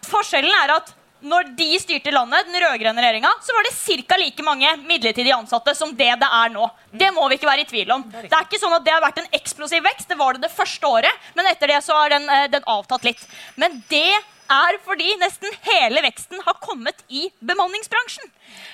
Forskjellen 0.06 0.54
er 0.62 0.76
at 0.76 0.94
når 1.20 1.50
de 1.56 1.68
styrte 1.80 2.12
landet, 2.14 2.46
den 2.48 2.62
rød-grønne 2.62 3.02
regjeringa, 3.02 3.30
så 3.44 3.52
var 3.52 3.66
det 3.66 3.74
ca. 4.08 4.16
like 4.16 4.44
mange 4.44 4.70
midlertidig 4.88 5.34
ansatte 5.36 5.74
som 5.76 5.92
det 5.96 6.08
det 6.22 6.28
er 6.32 6.52
nå. 6.54 6.68
Det 6.92 7.10
må 7.12 7.26
vi 7.28 7.36
ikke 7.36 7.50
være 7.50 7.66
i 7.66 7.68
tvil 7.68 7.92
om. 7.92 8.04
Det 8.08 8.30
er 8.30 8.46
ikke 8.46 8.60
sånn 8.62 8.76
at 8.78 8.86
det 8.86 8.94
har 8.94 9.04
vært 9.04 9.20
en 9.20 9.28
eksplosiv 9.36 9.84
vekst. 9.84 10.08
Det 10.08 10.16
var 10.16 10.34
det 10.34 10.46
det 10.46 10.54
første 10.54 10.86
året, 10.88 11.28
men 11.36 11.50
etter 11.50 11.74
det 11.74 11.82
så 11.84 11.98
har 11.98 12.14
den, 12.14 12.28
eh, 12.28 12.46
den 12.48 12.64
avtatt 12.66 13.04
litt. 13.04 13.26
Men 13.56 13.82
det 13.90 14.16
er 14.50 14.78
fordi 14.84 15.14
nesten 15.20 15.54
hele 15.66 16.02
veksten 16.04 16.42
har 16.46 16.58
kommet 16.62 17.04
i 17.08 17.28
bemanningsbransjen. 17.40 18.30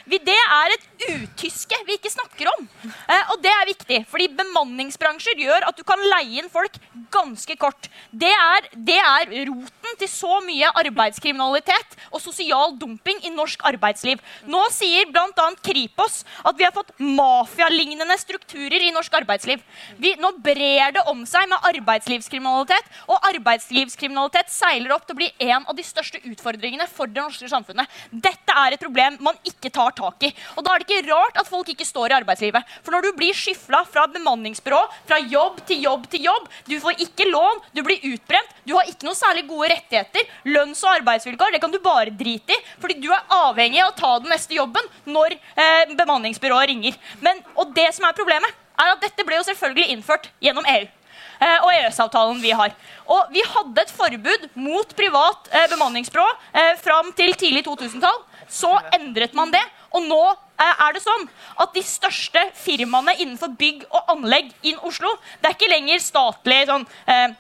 Det 0.06 0.32
er 0.32 0.72
et 0.72 0.84
utyske 1.12 1.78
vi 1.86 1.96
ikke 1.98 2.12
snakker 2.12 2.48
om. 2.54 2.68
Eh, 2.86 3.32
og 3.34 3.42
det 3.44 3.52
er 3.52 3.68
viktig, 3.68 3.98
fordi 4.08 4.28
bemanningsbransjer 4.38 5.42
gjør 5.42 5.66
at 5.68 5.76
du 5.76 5.84
kan 5.86 6.00
leie 6.14 6.40
inn 6.40 6.50
folk 6.52 6.78
ganske 7.12 7.56
kort. 7.60 7.88
Det 8.10 8.30
er, 8.30 8.68
det 8.72 8.96
er 9.02 9.32
roten 9.50 9.98
til 10.00 10.10
så 10.10 10.40
mye 10.46 10.70
arbeidskriminalitet 10.80 11.96
og 12.10 12.22
sosial 12.22 12.76
dumping 12.80 13.20
i 13.26 13.32
norsk 13.34 13.62
arbeidsliv. 13.68 14.22
Nå 14.48 14.62
sier 14.74 15.10
bl.a. 15.10 15.48
Kripos 15.66 16.22
at 16.46 16.56
vi 16.58 16.66
har 16.66 16.74
fått 16.74 16.94
mafialignende 17.02 18.16
strukturer 18.20 18.88
i 18.88 18.92
norsk 18.94 19.14
arbeidsliv. 19.20 19.62
Vi, 20.00 20.14
nå 20.22 20.32
brer 20.44 20.96
det 20.96 21.04
om 21.10 21.24
seg 21.28 21.50
med 21.50 21.68
arbeidslivskriminalitet, 21.72 22.90
og 23.10 23.28
arbeidslivskriminalitet 23.32 24.52
seiler 24.52 24.94
opp 24.96 25.06
til 25.06 25.16
å 25.16 25.20
bli 25.20 25.30
en 25.50 25.65
av 25.66 25.76
de 25.76 25.84
største 25.86 26.20
utfordringene 26.24 26.86
for 26.90 27.10
det 27.10 27.22
norske 27.22 27.48
samfunnet. 27.50 27.90
Dette 28.10 28.56
er 28.56 28.74
et 28.74 28.82
problem 28.82 29.18
man 29.24 29.38
ikke 29.46 29.72
tar 29.74 29.94
tak 29.96 30.26
i. 30.28 30.32
Og 30.56 30.64
da 30.64 30.74
er 30.74 30.82
det 30.82 30.88
ikke 30.88 31.10
rart 31.10 31.40
at 31.40 31.50
folk 31.50 31.70
ikke 31.72 31.86
står 31.88 32.12
i 32.12 32.18
arbeidslivet. 32.18 32.74
For 32.84 32.94
når 32.94 33.06
du 33.06 33.10
blir 33.18 33.36
skyfla 33.36 33.82
fra 33.90 34.06
bemanningsbyrå, 34.12 34.82
fra 35.08 35.20
jobb 35.22 35.62
til 35.68 35.82
jobb 35.86 36.06
til 36.12 36.26
jobb, 36.28 36.50
du 36.68 36.76
får 36.82 37.02
ikke 37.06 37.28
lån, 37.30 37.62
du 37.76 37.82
blir 37.86 38.04
utbrent, 38.12 38.54
du 38.66 38.74
har 38.76 38.90
ikke 38.90 39.08
noe 39.08 39.18
særlig 39.18 39.46
gode 39.50 39.70
rettigheter, 39.74 40.28
lønns- 40.50 40.84
og 40.86 40.92
arbeidsvilkår, 40.96 41.54
det 41.54 41.62
kan 41.62 41.74
du 41.74 41.80
bare 41.82 42.14
drite 42.14 42.54
i, 42.56 42.60
fordi 42.82 43.00
du 43.02 43.10
er 43.14 43.34
avhengig 43.42 43.82
av 43.82 43.92
å 43.92 43.96
ta 43.98 44.12
den 44.22 44.32
neste 44.32 44.56
jobben 44.56 44.92
når 45.08 45.36
eh, 45.36 45.96
bemanningsbyrået 45.96 46.70
ringer. 46.72 47.00
Men, 47.24 47.42
og 47.56 47.74
det 47.76 47.90
som 47.96 48.06
er 48.08 48.16
problemet, 48.16 48.62
er 48.76 48.92
at 48.92 49.02
dette 49.02 49.24
ble 49.24 49.38
jo 49.38 49.46
selvfølgelig 49.48 49.94
innført 49.94 50.30
gjennom 50.44 50.66
EU 50.68 50.84
og 51.62 51.70
EØS-avtalen 51.72 52.38
vi 52.42 52.52
har. 52.56 52.72
Og 53.06 53.30
vi 53.34 53.42
hadde 53.46 53.82
et 53.82 53.92
forbud 53.94 54.48
mot 54.58 54.94
privat 54.98 55.50
eh, 55.52 55.68
bemanningsbyrå 55.70 56.26
eh, 56.52 56.72
fram 56.82 57.12
til 57.18 57.34
tidlig 57.38 57.64
2000-tall. 57.66 58.22
Så 58.48 58.70
endret 58.94 59.34
man 59.34 59.50
det, 59.54 59.62
og 59.94 60.04
nå 60.06 60.22
eh, 60.30 60.84
er 60.86 60.94
det 60.94 61.02
sånn 61.04 61.26
at 61.62 61.74
de 61.74 61.82
største 61.86 62.42
firmaene 62.58 63.16
innenfor 63.18 63.54
bygg 63.58 63.86
og 63.90 64.14
anlegg 64.16 64.52
i 64.66 64.76
Oslo, 64.86 65.16
det 65.40 65.50
er 65.50 65.58
ikke 65.58 65.72
lenger 65.72 66.02
statlig 66.02 66.62
sånn 66.70 66.86
eh, 67.10 67.34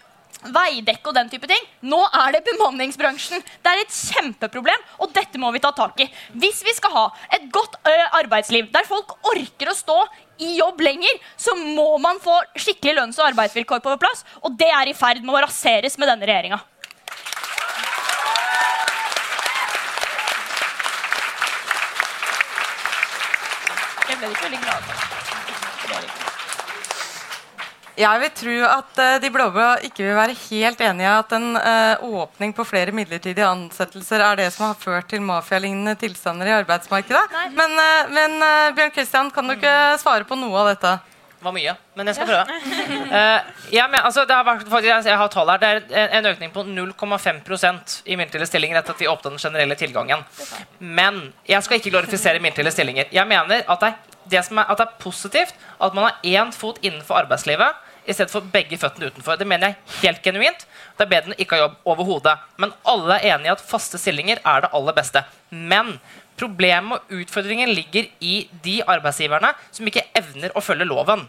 Veidekke 0.44 1.10
og 1.10 1.16
den 1.16 1.30
type 1.32 1.48
ting. 1.48 1.64
Nå 1.88 1.98
er 2.12 2.36
det 2.36 2.44
bemanningsbransjen. 2.46 3.42
Det 3.64 3.72
er 3.72 3.82
et 3.82 3.94
kjempeproblem, 3.94 4.84
og 5.00 5.10
dette 5.16 5.40
må 5.40 5.50
vi 5.54 5.62
ta 5.64 5.72
tak 5.74 6.00
i. 6.04 6.08
Hvis 6.36 6.62
vi 6.66 6.74
skal 6.76 6.92
ha 6.92 7.06
et 7.34 7.48
godt 7.52 7.78
ø, 7.88 7.96
arbeidsliv 8.20 8.70
der 8.74 8.86
folk 8.88 9.16
orker 9.26 9.72
å 9.72 9.76
stå 9.76 9.98
i 10.44 10.52
jobb 10.58 10.82
lenger, 10.84 11.18
så 11.40 11.56
må 11.56 11.96
man 12.02 12.20
få 12.22 12.36
skikkelig 12.60 12.98
lønns- 13.00 13.20
og 13.20 13.30
arbeidsvilkår 13.30 13.82
på 13.84 13.96
plass, 14.02 14.24
og 14.44 14.58
det 14.60 14.68
er 14.68 14.92
i 14.92 14.96
ferd 14.96 15.24
med 15.24 15.34
å 15.38 15.44
raseres 15.46 15.96
med 15.98 16.12
denne 16.12 16.28
regjeringa. 16.28 16.60
Jeg 24.06 24.20
ble 24.20 24.30
ikke 24.30 24.46
veldig 24.46 24.62
glad. 24.62 26.15
Jeg 27.96 28.20
vil 28.20 28.32
tro 28.36 28.54
at 28.68 28.98
eh, 29.00 29.14
de 29.22 29.30
blå-blå 29.32 29.66
ikke 29.88 30.04
vil 30.04 30.16
være 30.18 30.34
helt 30.50 30.80
enige 30.84 31.06
i 31.08 31.14
at 31.16 31.30
en 31.32 31.46
eh, 31.56 32.02
åpning 32.04 32.52
på 32.56 32.66
flere 32.68 32.92
midlertidige 32.92 33.46
ansettelser 33.48 34.20
er 34.20 34.36
det 34.42 34.50
som 34.52 34.66
har 34.68 34.76
ført 34.80 35.08
til 35.08 35.22
mafialignende 35.24 35.94
tilstander 36.00 36.50
i 36.50 36.56
arbeidsmarkedet. 36.58 37.22
Men, 37.56 37.72
eh, 37.80 38.10
men 38.12 38.36
Bjørn 38.76 38.92
Kristian, 38.92 39.30
kan 39.32 39.48
du 39.48 39.56
ikke 39.56 39.72
svare 40.02 40.28
på 40.28 40.36
noe 40.36 40.60
av 40.60 40.74
dette? 40.74 40.92
Det 41.36 41.44
var 41.44 41.52
mye, 41.56 41.72
men 41.96 42.08
jeg 42.08 42.16
skal 42.16 42.28
prøve. 42.30 42.54
Uh, 43.12 43.40
ja, 43.76 43.84
men, 43.92 43.98
altså, 44.00 44.22
det 44.26 44.34
har 44.34 44.44
vært, 44.48 44.62
faktisk, 44.72 45.04
jeg- 45.06 45.18
har 45.20 45.28
tall 45.30 45.50
her. 45.52 45.60
Det 45.62 45.68
er 45.68 45.82
en- 46.02 46.14
en 46.24 46.28
økning 46.32 46.50
på 46.52 46.64
0,5% 46.64 47.96
i 48.08 48.16
midlertidige 48.16 48.48
stillinger 48.48 48.80
etter 48.80 48.96
at 48.96 49.00
vi 49.04 49.06
åpnet 49.06 49.36
den 49.36 49.42
generelle 49.44 49.76
tilgangen. 49.78 50.24
Men 50.80 51.20
jeg 51.46 51.62
skal 51.62 51.78
ikke 51.78 51.92
glorifisere 51.92 52.40
midlertidige 52.40 52.72
stillinger. 52.72 53.12
Jeg 53.12 53.28
mener 53.28 53.62
at 53.68 53.80
det, 53.84 53.92
er, 53.92 54.16
det 54.32 54.44
som 54.48 54.58
er, 54.58 54.70
at 54.72 54.80
det 54.80 54.86
er 54.88 54.96
positivt 55.04 55.54
at 55.80 55.94
man 55.94 56.08
har 56.08 56.16
én 56.24 56.52
fot 56.56 56.80
innenfor 56.82 57.20
arbeidslivet 57.20 57.84
i 58.06 58.14
stedet 58.14 58.32
for 58.32 58.46
begge 58.52 58.78
føttene 58.80 59.10
utenfor. 59.10 59.38
Det 59.38 59.46
mener 59.48 59.72
jeg 59.72 60.00
helt 60.02 60.22
genuint. 60.24 60.66
Det 60.96 61.06
er 61.06 61.10
bedre 61.10 61.32
enn 61.32 61.40
ikke 61.42 61.58
ha 61.58 61.64
jobb 61.64 61.90
overhodet. 61.94 62.36
Men 62.62 62.74
alle 62.86 63.18
er 63.18 63.34
enige 63.34 63.50
i 63.50 63.54
at 63.56 63.64
faste 63.72 64.00
stillinger 64.00 64.40
er 64.42 64.64
det 64.64 64.72
aller 64.76 64.96
beste. 64.96 65.24
Men 65.50 65.96
problemet 66.38 67.00
og 67.00 67.22
utfordringen 67.22 67.72
ligger 67.72 68.10
i 68.20 68.36
de 68.64 68.80
arbeidsgiverne 68.86 69.54
som 69.70 69.88
ikke 69.88 70.06
evner 70.18 70.54
å 70.54 70.64
følge 70.64 70.88
loven. 70.88 71.26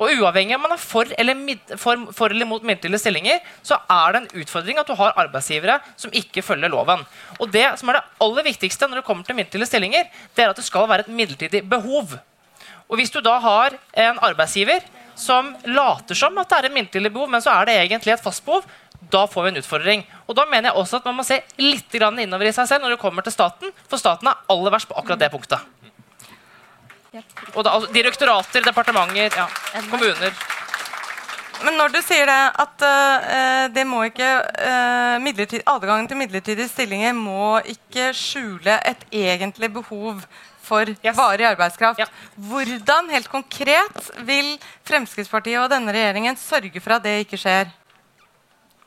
Og 0.00 0.08
uavhengig 0.18 0.56
om 0.56 0.64
man 0.64 0.72
er 0.74 0.80
for 0.80 1.08
eller, 1.20 1.36
mid, 1.36 1.60
for, 1.78 2.06
for 2.16 2.32
eller 2.32 2.48
mot 2.48 2.64
midlertidige 2.64 3.02
stillinger, 3.02 3.42
så 3.62 3.76
er 3.92 4.14
det 4.14 4.22
en 4.22 4.42
utfordring 4.42 4.80
at 4.80 4.88
du 4.88 4.96
har 4.98 5.14
arbeidsgivere 5.20 5.78
som 6.00 6.14
ikke 6.16 6.42
følger 6.42 6.72
loven. 6.72 7.04
Og 7.38 7.52
det 7.52 7.66
som 7.80 7.90
er 7.92 8.00
det 8.00 8.06
aller 8.24 8.48
viktigste 8.48 8.88
når 8.88 9.02
det 9.02 9.06
kommer 9.06 9.28
til 9.28 9.38
midlertidige 9.38 9.68
stillinger, 9.68 10.08
det 10.34 10.44
er 10.44 10.54
at 10.54 10.58
det 10.58 10.66
skal 10.66 10.88
være 10.90 11.06
et 11.06 11.12
midlertidig 11.12 11.62
behov. 11.68 12.16
Og 12.88 12.98
hvis 12.98 13.12
du 13.12 13.20
da 13.24 13.36
har 13.40 13.76
en 14.06 14.18
arbeidsgiver 14.24 14.82
som 15.18 15.52
later 15.64 16.18
som 16.18 16.38
at 16.40 16.50
det 16.50 16.58
er 16.58 16.70
et 16.70 16.76
midlertidig 16.76 17.12
behov, 17.12 17.30
men 17.32 17.44
så 17.44 17.54
er 17.56 17.68
det 17.68 17.76
egentlig 17.80 18.14
et 18.14 18.24
fast 18.24 18.44
behov, 18.46 18.64
da 19.12 19.26
får 19.28 19.44
vi 19.44 19.52
en 19.52 19.60
utfordring. 19.60 20.04
Og 20.26 20.36
da 20.38 20.46
mener 20.48 20.70
jeg 20.70 20.80
også 20.80 21.00
at 21.00 21.06
man 21.08 21.18
må 21.18 21.26
se 21.26 21.40
litt 21.60 21.92
grann 21.92 22.20
innover 22.22 22.48
i 22.48 22.54
seg 22.54 22.68
selv 22.70 22.84
når 22.84 22.94
det 22.94 23.02
kommer 23.02 23.26
til 23.26 23.34
staten, 23.34 23.72
for 23.90 24.00
staten 24.00 24.30
er 24.30 24.40
aller 24.52 24.74
verst 24.74 24.88
på 24.90 24.96
akkurat 24.98 25.20
det 25.20 25.32
punktet. 25.32 25.60
Og 27.52 27.60
da, 27.60 27.74
altså, 27.74 27.90
direktorater, 27.92 28.64
departementer, 28.64 29.34
ja, 29.36 29.46
kommuner. 29.90 30.32
Men 31.62 31.76
når 31.78 31.92
du 31.94 31.98
sier 32.02 32.26
det, 32.26 32.38
at 32.64 32.84
uh, 32.86 33.66
det 33.74 33.84
må 33.86 34.00
ikke 34.08 34.30
uh, 34.40 35.66
adgangen 35.74 36.08
til 36.10 36.18
midlertidige 36.18 36.70
stillinger 36.70 37.12
må 37.14 37.60
ikke 37.68 38.10
skjule 38.16 38.80
et 38.88 39.04
egentlig 39.12 39.70
behov 39.76 40.24
for 40.62 40.88
varig 41.16 41.46
arbeidskraft. 41.52 42.02
Hvordan 42.36 43.10
helt 43.12 43.30
konkret 43.30 44.10
vil 44.26 44.54
Fremskrittspartiet 44.88 45.60
og 45.60 45.70
denne 45.72 45.94
regjeringen 45.94 46.38
sørge 46.40 46.80
for 46.80 46.96
at 46.96 47.06
det 47.06 47.22
ikke 47.24 47.40
skjer? 47.40 47.72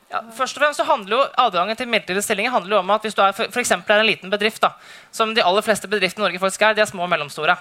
Ja, 0.06 0.20
først 0.30 0.56
og 0.56 0.62
fremst 0.62 0.78
så 0.78 0.86
handler 0.86 1.16
jo 1.16 1.22
Adgangen 1.42 1.76
til 1.76 1.88
midlertidige 1.90 2.22
stillinger 2.22 2.52
handler 2.54 2.76
jo 2.76 2.82
om 2.84 2.90
at 2.94 3.02
hvis 3.02 3.16
du 3.16 3.22
er, 3.24 3.34
for, 3.34 3.50
for 3.50 3.60
er 3.60 4.00
en 4.00 4.06
liten 4.06 4.30
bedrift, 4.30 4.62
da, 4.62 4.70
som 5.10 5.34
de 5.34 5.42
aller 5.42 5.64
fleste 5.66 5.90
bedriftene 5.90 6.22
i 6.22 6.26
Norge 6.28 6.42
faktisk 6.44 6.62
er, 6.62 6.76
de 6.76 6.84
er 6.84 6.90
små 6.90 7.02
og 7.02 7.10
mellomstore, 7.10 7.56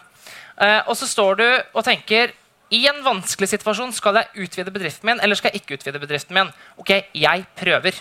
eh, 0.62 0.82
og 0.86 0.94
så 0.98 1.10
står 1.10 1.40
du 1.42 1.48
og 1.74 1.84
tenker 1.88 2.36
i 2.74 2.84
en 2.90 3.02
vanskelig 3.06 3.50
situasjon 3.50 3.94
skal 3.94 4.20
jeg 4.20 4.46
utvide 4.46 4.74
bedriften 4.74 5.10
min 5.10 5.22
eller 5.24 5.38
skal 5.38 5.54
jeg 5.54 5.64
ikke 5.64 5.80
utvide 5.80 6.02
bedriften 6.02 6.38
min. 6.38 6.54
Ok, 6.82 6.92
jeg 7.14 7.46
prøver. 7.58 7.98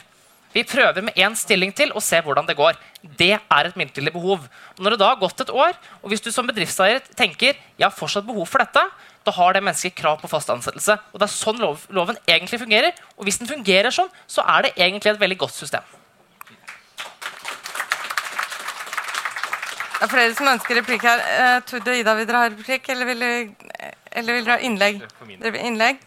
Vi 0.55 0.63
prøver 0.63 1.03
med 1.03 1.17
én 1.19 1.35
stilling 1.35 1.73
til 1.75 1.91
og 1.99 2.03
ser 2.07 2.23
hvordan 2.23 2.47
det 2.47 2.55
går. 2.55 2.77
Det 3.19 3.33
er 3.35 3.67
et 3.67 3.77
midlertidig 3.77 4.13
behov. 4.15 4.45
Og 4.77 4.85
når 4.85 4.95
det 4.95 5.01
da 5.01 5.09
har 5.11 5.19
gått 5.19 5.43
et 5.43 5.51
år, 5.51 5.75
og 6.03 6.13
hvis 6.13 6.23
du 6.23 6.31
som 6.31 6.47
bedriftseier 6.47 7.03
tenker 7.19 7.59
jeg 7.59 7.83
har 7.83 7.95
fortsatt 7.95 8.27
behov 8.29 8.47
for 8.47 8.63
dette, 8.63 8.85
da 9.27 9.35
har 9.35 9.57
det 9.57 9.65
mennesket 9.65 9.97
krav 9.99 10.21
på 10.21 10.31
fast 10.31 10.53
ansettelse. 10.55 10.95
Og 11.11 11.19
Det 11.19 11.27
er 11.27 11.35
sånn 11.35 11.59
lov, 11.59 11.83
loven 11.91 12.21
egentlig 12.29 12.63
fungerer. 12.63 12.95
Og 13.19 13.27
hvis 13.27 13.41
den 13.43 13.51
fungerer 13.51 13.91
sånn, 13.91 14.13
så 14.31 14.47
er 14.47 14.69
det 14.69 14.75
egentlig 14.77 15.15
et 15.15 15.21
veldig 15.21 15.41
godt 15.43 15.59
system. 15.59 15.83
Det 19.95 20.07
er 20.07 20.13
flere 20.13 20.35
som 20.39 20.55
ønsker 20.55 20.79
replikk 20.79 21.03
her. 21.09 21.23
Uh, 21.35 21.61
Tord 21.67 21.89
og 21.89 21.99
Ida, 21.99 22.15
vil 22.15 22.27
dere 22.29 22.43
ha 22.45 22.49
replikk, 22.53 22.91
eller 22.93 23.09
vil 23.09 23.23
dere, 23.25 23.93
eller 24.13 24.37
vil 24.37 24.45
dere 24.45 24.59
ha 24.59 24.67
innlegg? 24.69 25.07
Dere 25.41 25.55
vil 25.57 25.65
innlegg? 25.65 26.03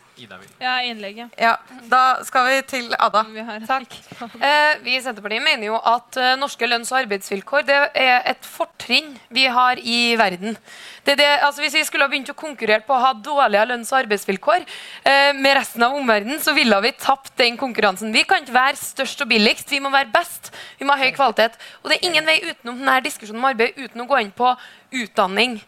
Ja, 0.59 0.81
innlegget. 0.81 1.33
Ja, 1.37 1.57
Da 1.89 2.23
skal 2.25 2.47
vi 2.47 2.61
til 2.67 2.93
Ada. 2.99 3.23
Vi 3.29 3.43
Takk. 3.67 3.93
Eh, 4.41 4.77
vi 4.81 4.95
i 4.97 5.01
Senterpartiet 5.01 5.43
mener 5.43 5.69
jo 5.69 5.77
at 5.77 6.17
eh, 6.17 6.35
norske 6.39 6.65
lønns- 6.65 6.91
og 6.91 7.03
arbeidsvilkår 7.03 7.65
det 7.67 7.77
er 7.93 8.25
et 8.25 8.45
fortrinn 8.47 9.13
vi 9.29 9.45
har 9.45 9.77
i 9.77 10.15
verden. 10.17 10.57
Det 11.05 11.17
det, 11.17 11.27
altså 11.45 11.61
hvis 11.61 11.77
vi 11.77 11.83
skulle 11.87 12.07
ha 12.07 12.11
begynt 12.11 12.31
å 12.33 12.37
konkurrere 12.37 12.81
på 12.87 12.95
å 12.95 13.01
ha 13.03 13.11
dårlige 13.13 13.67
lønns- 13.69 13.91
og 13.93 13.99
arbeidsvilkår 14.03 14.65
eh, 15.05 15.33
med 15.37 15.57
resten 15.59 15.85
av 15.85 15.95
omverdenen, 15.95 16.41
så 16.43 16.55
ville 16.57 16.79
vi 16.81 16.93
tapt 16.97 17.35
den 17.37 17.57
konkurransen. 17.57 18.13
Vi 18.13 18.25
kan 18.27 18.41
ikke 18.41 18.57
være 18.57 18.81
størst 18.81 19.21
og 19.21 19.29
billigst, 19.31 19.69
vi 19.71 19.83
må 19.83 19.93
være 19.93 20.11
best. 20.13 20.49
Vi 20.79 20.87
må 20.87 20.97
ha 20.97 21.03
høy 21.03 21.13
kvalitet. 21.15 21.59
Og 21.83 21.91
det 21.91 21.99
er 21.99 22.09
ingen 22.09 22.25
vei 22.25 22.39
utenom 22.41 22.81
denne 22.81 22.97
diskusjonen 23.05 23.43
om 23.43 23.51
arbeid 23.51 23.77
uten 23.77 24.01
å 24.01 24.09
gå 24.09 24.23
inn 24.23 24.33
på 24.33 24.55
utdanning. 24.97 25.59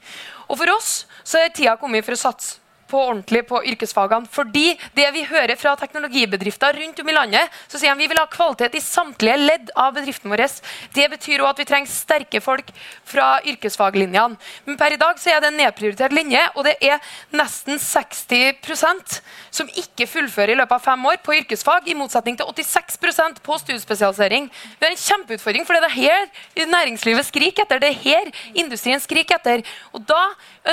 Og 0.50 0.58
for 0.58 0.74
oss 0.74 1.06
så 1.24 1.44
er 1.44 1.54
tida 1.54 1.78
kommet 1.78 2.08
for 2.08 2.18
å 2.18 2.24
satse 2.24 2.58
på 2.90 3.02
ordentlig 3.02 3.44
på 3.50 3.62
yrkesfagene. 3.72 4.30
Fordi 4.34 4.74
det 4.98 5.08
vi 5.16 5.26
hører 5.30 5.56
fra 5.60 5.76
teknologibedrifter 5.80 6.78
rundt 6.82 7.02
om 7.04 7.12
i 7.12 7.16
landet, 7.16 7.60
så 7.70 7.80
sier 7.80 7.94
de 7.94 8.04
vi 8.04 8.10
vil 8.12 8.22
ha 8.22 8.28
kvalitet 8.32 8.78
i 8.78 8.84
samtlige 8.84 9.38
ledd 9.40 9.72
av 9.78 9.94
bedriften 9.98 10.32
vår. 10.32 10.46
Det 10.96 11.08
betyr 11.14 11.44
også 11.44 11.54
at 11.54 11.62
vi 11.62 11.68
trenger 11.70 11.94
sterke 11.94 12.42
folk 12.44 12.72
fra 13.08 13.30
yrkesfaglinjene. 13.48 14.38
Men 14.66 14.80
per 14.80 14.96
i 14.96 15.00
dag 15.02 15.20
så 15.22 15.34
er 15.34 15.44
det 15.44 15.52
en 15.52 15.60
nedprioritert 15.60 16.16
linje, 16.16 16.42
og 16.56 16.66
det 16.68 16.76
er 16.82 17.00
nesten 17.36 17.80
60% 17.82 19.20
som 19.54 19.70
ikke 19.80 20.08
fullfører 20.10 20.54
i 20.54 20.60
løpet 20.60 20.78
av 20.78 20.86
fem 20.86 21.06
år 21.10 21.20
på 21.26 21.36
yrkesfag, 21.40 21.88
i 21.90 21.98
motsetning 21.98 22.38
til 22.40 22.50
86% 22.50 23.42
på 23.46 23.60
studiespesialisering. 23.64 24.50
Vi 24.80 24.86
har 24.86 24.96
en 24.96 25.04
kjempeutfordring, 25.04 25.68
for 25.68 25.78
det 25.78 25.90
er 25.90 25.98
her 25.98 26.70
næringslivet 26.70 27.28
skriker 27.28 27.66
etter. 27.66 27.82
Det 27.82 27.92
er 27.92 28.04
her 28.04 28.32
industrien 28.58 29.02
skriker 29.02 29.40
etter. 29.40 29.64
Og 29.94 30.04
da 30.08 30.22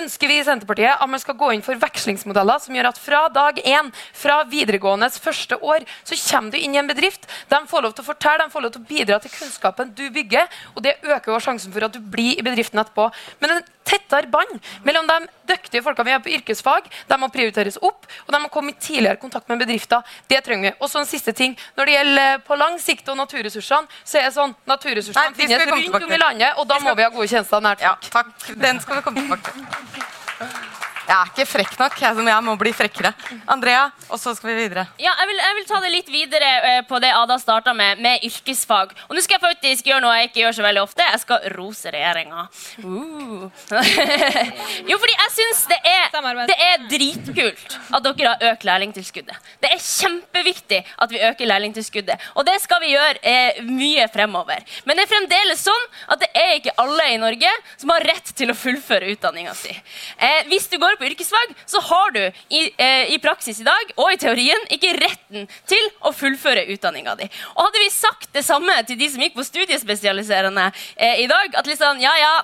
ønsker 0.01 0.31
vi 0.31 0.41
i 0.41 0.47
Senterpartiet 0.47 0.97
at 0.97 1.11
man 1.11 1.23
skal 1.23 1.39
gå 1.39 1.53
inn 1.55 1.65
for 1.65 1.79
vekslingsmodeller 2.07 2.63
som 2.63 2.77
gjør 2.77 2.91
at 2.91 3.01
fra 3.01 3.27
dag 3.33 3.59
én, 3.65 3.91
fra 4.15 4.41
videregåendes 4.51 5.19
første 5.23 5.59
år, 5.59 5.87
så 6.07 6.19
kommer 6.31 6.55
du 6.55 6.59
inn 6.59 6.75
i 6.75 6.81
en 6.81 6.91
bedrift. 6.91 7.27
De 7.51 7.61
får 7.69 7.83
lov 7.83 7.95
til 7.97 8.05
å 8.05 8.11
fortelle, 8.11 8.47
de 8.47 8.53
får 8.53 8.67
lov 8.67 8.75
til 8.75 8.83
å 8.83 8.91
bidra 8.91 9.21
til 9.23 9.33
kunnskapen 9.35 9.95
du 9.97 10.05
bygger, 10.15 10.47
og 10.75 10.85
det 10.87 10.99
øker 11.03 11.33
jo 11.33 11.41
sjansen 11.43 11.75
for 11.75 11.87
at 11.87 11.95
du 11.95 12.01
blir 12.01 12.39
i 12.39 12.45
bedriften 12.47 12.81
etterpå. 12.83 13.09
Men 13.43 13.57
en 13.57 13.67
tettere 13.87 14.27
bånd 14.31 14.59
mellom 14.87 15.07
de 15.07 15.29
dyktige 15.47 15.83
folka 15.83 16.03
vi 16.07 16.15
har 16.15 16.23
på 16.23 16.33
yrkesfag, 16.35 16.89
de 17.07 17.19
må 17.23 17.29
prioriteres 17.31 17.79
opp, 17.79 18.07
og 18.27 18.35
de 18.35 18.43
må 18.43 18.51
komme 18.53 18.75
i 18.75 18.79
tidligere 18.81 19.21
kontakt 19.23 19.49
med 19.51 19.63
bedrifter. 19.63 20.03
Det 20.31 20.43
trenger 20.47 20.71
vi. 20.71 20.75
Og 20.81 20.91
så 20.91 21.03
en 21.03 21.09
siste 21.09 21.35
ting. 21.37 21.55
Når 21.79 21.87
det 21.87 21.99
gjelder 21.99 22.41
på 22.47 22.59
lang 22.59 22.81
sikt 22.83 23.13
og 23.13 23.21
naturressursene, 23.23 23.87
så 24.03 24.21
er 24.21 24.29
det 24.29 24.37
sånn 24.39 24.57
naturressursene 24.67 25.31
Nei, 25.31 25.39
finnes 25.39 25.69
rundt 25.71 26.03
om 26.03 26.17
i 26.19 26.23
landet, 26.23 26.59
og 26.59 26.67
da 26.71 26.81
må 26.83 26.97
vi 26.99 27.07
ha 27.07 27.13
gode 27.15 27.31
tjenester 27.31 27.63
nært 27.63 27.87
Ja, 27.87 27.95
takk. 28.11 28.35
Den 28.59 28.83
skal 28.83 28.99
vi 28.99 29.07
komme 29.07 29.23
tilbake 29.23 29.55
til. 29.55 30.73
Jeg 31.07 31.15
er 31.17 31.29
ikke 31.31 31.47
frekk 31.47 31.77
nok. 31.79 31.97
Jeg, 32.03 32.17
jeg 32.27 32.45
må 32.47 32.55
bli 32.59 32.73
frekkere. 32.75 33.13
Andrea, 33.53 33.85
og 34.11 34.19
så 34.19 34.33
skal 34.35 34.51
vi 34.51 34.57
videre. 34.65 34.87
Ja, 34.99 35.13
jeg 35.21 35.31
vil, 35.31 35.41
jeg 35.45 35.57
vil 35.61 35.67
ta 35.69 35.81
det 35.85 35.91
litt 35.93 36.09
videre 36.11 36.49
eh, 36.71 36.81
på 36.89 36.99
det 37.03 37.13
Ada 37.15 37.37
starta 37.39 37.75
med, 37.77 38.01
med 38.03 38.25
yrkesfag. 38.27 38.95
Og 39.07 39.15
nå 39.15 39.23
skal 39.23 39.39
jeg 39.39 39.45
faktisk 39.45 39.91
gjøre 39.91 40.03
noe 40.03 40.17
jeg 40.19 40.31
ikke 40.31 40.43
gjør 40.43 40.57
så 40.59 40.67
veldig 40.67 40.83
ofte. 40.83 41.07
Jeg 41.07 41.23
skal 41.23 41.47
rose 41.55 41.93
regjeringa. 41.95 42.47
Uh. 42.83 43.47
jo, 44.91 44.99
fordi 44.99 45.15
jeg 45.15 45.35
syns 45.37 45.63
det, 45.71 45.79
er- 45.93 46.49
det 46.51 46.59
er 46.67 46.87
dritkult 46.91 47.79
at 47.95 48.07
dere 48.07 48.33
har 48.35 48.45
økt 48.53 48.67
lærlingtilskuddet. 48.67 49.51
Det 49.63 49.71
er 49.77 49.83
kjempeviktig 49.87 50.83
at 51.07 51.15
vi 51.15 51.23
øker 51.29 51.51
lærlingtilskuddet. 51.53 52.27
Og 52.35 52.47
det 52.49 52.59
skal 52.65 52.83
vi 52.83 52.93
gjøre 52.97 53.23
eh, 53.23 53.63
mye 53.67 54.09
fremover. 54.13 54.67
Men 54.89 54.99
det 54.99 55.07
er 55.07 55.13
fremdeles 55.15 55.63
sånn 55.67 55.87
at 56.13 56.23
det 56.25 56.31
er 56.35 56.57
ikke 56.59 56.75
alle 56.83 57.09
i 57.15 57.21
Norge 57.23 57.53
som 57.77 57.95
har 57.95 58.05
rett 58.11 58.35
til 58.37 58.51
å 58.53 58.59
fullføre 58.59 59.13
utdanninga 59.15 59.55
si. 59.59 59.75
Eh, 60.19 60.43
hvis 60.51 60.67
du 60.73 60.79
går 60.83 60.96
på 60.99 61.09
yrkesfag, 61.09 61.55
så 61.69 61.81
har 61.81 62.15
du 62.17 62.23
i, 62.25 62.63
eh, 62.79 63.13
i 63.15 63.19
praksis 63.23 63.61
i 63.61 63.67
dag 63.67 63.93
og 63.97 64.13
i 64.13 64.19
teorien 64.21 64.67
ikke 64.73 64.95
retten 64.99 65.47
til 65.69 65.91
å 66.07 66.13
fullføre 66.17 66.67
utdanninga 66.75 67.17
di. 67.21 67.29
Og 67.55 67.65
hadde 67.67 67.83
vi 67.85 67.91
sagt 67.93 68.33
det 68.35 68.45
samme 68.47 68.75
til 68.89 68.99
de 69.01 69.11
som 69.13 69.23
gikk 69.23 69.37
på 69.37 69.47
studiespesialiserende 69.47 70.69
eh, 70.97 71.23
i 71.25 71.29
dag, 71.31 71.55
at 71.57 71.67
liksom, 71.71 72.01
ja, 72.03 72.15
ja, 72.21 72.35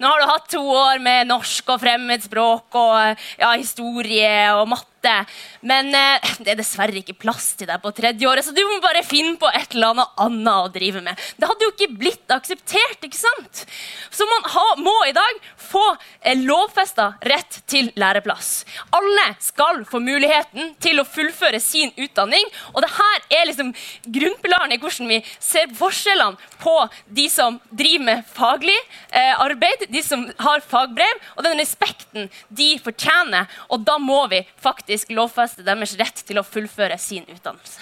nå 0.00 0.10
har 0.10 0.20
du 0.20 0.30
hatt 0.30 0.48
to 0.50 0.62
år 0.62 1.02
med 1.02 1.30
norsk 1.30 1.74
og 1.74 1.82
fremmedspråk 1.82 2.80
og 2.80 2.94
eh, 3.00 3.28
ja, 3.40 3.54
historie 3.56 4.34
og 4.56 4.68
matte, 4.74 4.89
men 5.66 5.90
eh, 5.96 6.32
det 6.44 6.52
er 6.52 6.58
dessverre 6.58 7.00
ikke 7.00 7.16
plass 7.18 7.54
til 7.58 7.68
deg 7.70 7.80
på 7.82 7.92
tredje 7.96 8.28
året, 8.28 8.44
så 8.44 8.54
du 8.54 8.60
må 8.66 8.78
bare 8.84 9.02
finne 9.06 9.36
på 9.40 9.48
et 9.48 9.74
eller 9.74 9.94
annet 9.94 10.20
annet 10.20 10.52
å 10.52 10.72
drive 10.72 11.02
med. 11.04 11.20
Det 11.40 11.48
hadde 11.48 11.66
jo 11.66 11.72
ikke 11.72 11.98
blitt 12.00 12.34
akseptert, 12.34 13.00
ikke 13.06 13.18
sant? 13.18 13.64
Så 14.12 14.26
man 14.28 14.48
ha, 14.54 14.66
må 14.80 14.94
i 15.08 15.14
dag 15.16 15.40
få 15.60 15.84
eh, 16.20 16.38
lovfesta 16.38 17.14
rett 17.30 17.60
til 17.70 17.90
læreplass. 18.00 18.64
Alle 18.96 19.26
skal 19.42 19.82
få 19.88 20.02
muligheten 20.04 20.74
til 20.82 21.00
å 21.00 21.06
fullføre 21.08 21.60
sin 21.62 21.94
utdanning, 21.96 22.46
og 22.74 22.84
det 22.84 22.92
her 22.96 23.40
er 23.40 23.48
liksom 23.50 23.72
grunnpilaren 24.04 24.74
i 24.74 24.80
hvordan 24.82 25.10
vi 25.10 25.20
ser 25.38 25.72
forskjellene 25.78 26.38
på 26.60 26.76
de 27.08 27.26
som 27.32 27.56
driver 27.70 28.06
med 28.10 28.28
faglig 28.34 28.76
eh, 28.76 29.32
arbeid, 29.40 29.86
de 29.88 30.04
som 30.04 30.26
har 30.44 30.62
fagbrev, 30.64 31.24
og 31.36 31.44
den 31.46 31.58
respekten 31.60 32.28
de 32.48 32.70
fortjener. 32.82 33.48
Og 33.72 33.84
da 33.86 33.96
må 34.02 34.22
vi 34.32 34.42
faktisk 34.60 34.89
lovfeste 35.14 35.64
deres 35.66 35.96
rett 36.00 36.22
til 36.26 36.40
å 36.40 36.46
fullføre 36.46 36.98
sin 36.98 37.26
utdannelse. 37.30 37.80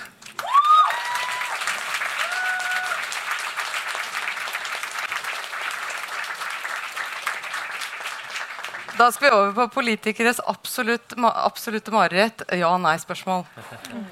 Da 8.99 9.13
skal 9.13 9.29
vi 9.31 9.37
over 9.37 9.53
på 9.53 9.69
politikeres 9.69 10.41
absolutt, 10.41 11.15
absolutte 11.23 11.91
mareritt. 11.95 12.43
Ja- 12.51 12.73
og 12.75 12.81
nei-spørsmål. 12.83 13.45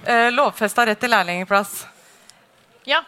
Eh, 0.07 0.31
lovfesta 0.31 0.85
rett 0.87 1.01
til 1.03 1.11
lærlingplass. 1.11 1.87
Ja. 2.87 3.01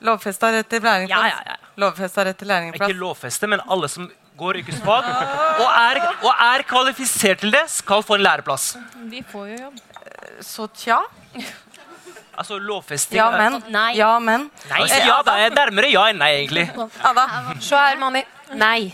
Lovfesta 0.00 0.48
rett 0.54 0.70
til 0.72 0.80
lærlingplass. 0.80 1.26
Ja, 1.28 1.42
ja, 1.44 1.56
ja. 1.58 1.72
Lovfesta 1.76 2.24
rett 2.24 2.38
til 2.40 2.48
lærlingplass. 2.48 2.88
Ikke 2.88 2.96
lovfeste, 2.98 3.50
men 3.52 3.60
alle 3.68 3.90
som 3.92 4.06
går 4.38 4.60
yrkesfag 4.62 5.08
og 5.60 5.68
er, 5.68 6.00
og 6.22 6.32
er 6.48 6.64
kvalifisert 6.68 7.40
til 7.44 7.52
det, 7.54 7.64
skal 7.72 8.02
få 8.06 8.18
en 8.18 8.24
læreplass. 8.26 8.76
De 9.10 9.22
får 9.32 9.48
jo 9.52 9.58
jobb. 9.64 9.80
Så 10.44 10.68
tja. 10.78 11.00
Altså 12.38 12.58
lovfesting 12.62 13.18
Ja, 13.18 13.28
er- 13.32 13.38
men. 13.50 13.62
Nei. 13.74 13.92
Ja, 13.98 14.12
men. 14.22 14.48
Nei, 14.70 14.84
så 14.86 14.98
ja, 15.02 15.16
det 15.26 15.34
er 15.42 15.54
nærmere 15.56 15.90
ja 15.90 16.04
enn 16.12 16.20
nei, 16.22 16.28
egentlig. 16.44 16.68
Ada. 17.02 17.24
Se 17.60 17.74
her, 17.76 17.96
Mani. 17.98 18.22
Nei. 18.54 18.92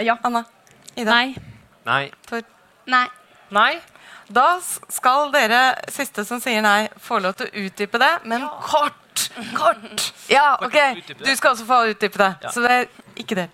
Ja. 0.00 0.16
Anna. 0.24 0.44
Ida. 0.96 1.10
Nei. 1.12 1.36
Nei. 1.86 2.10
Tor. 2.28 2.42
Nei. 2.86 3.04
Nei. 3.52 3.74
Da 4.32 4.46
skal 4.90 5.28
dere 5.30 5.60
siste 5.92 6.24
som 6.26 6.40
sier 6.42 6.62
nei, 6.64 6.88
få 6.98 7.20
lov 7.22 7.36
til 7.38 7.46
å 7.46 7.66
utdype 7.66 8.00
det, 8.02 8.12
men 8.24 8.48
kort. 8.64 9.28
Kort. 9.54 10.12
Ja, 10.32 10.56
ok. 10.60 10.74
Du 11.20 11.30
skal 11.36 11.52
også 11.54 11.64
få 11.68 11.82
utdype 11.92 12.18
det. 12.18 12.50
Så 12.52 12.64
det 12.64 12.72
er 12.72 12.88
ikke 13.22 13.36
det. 13.38 13.46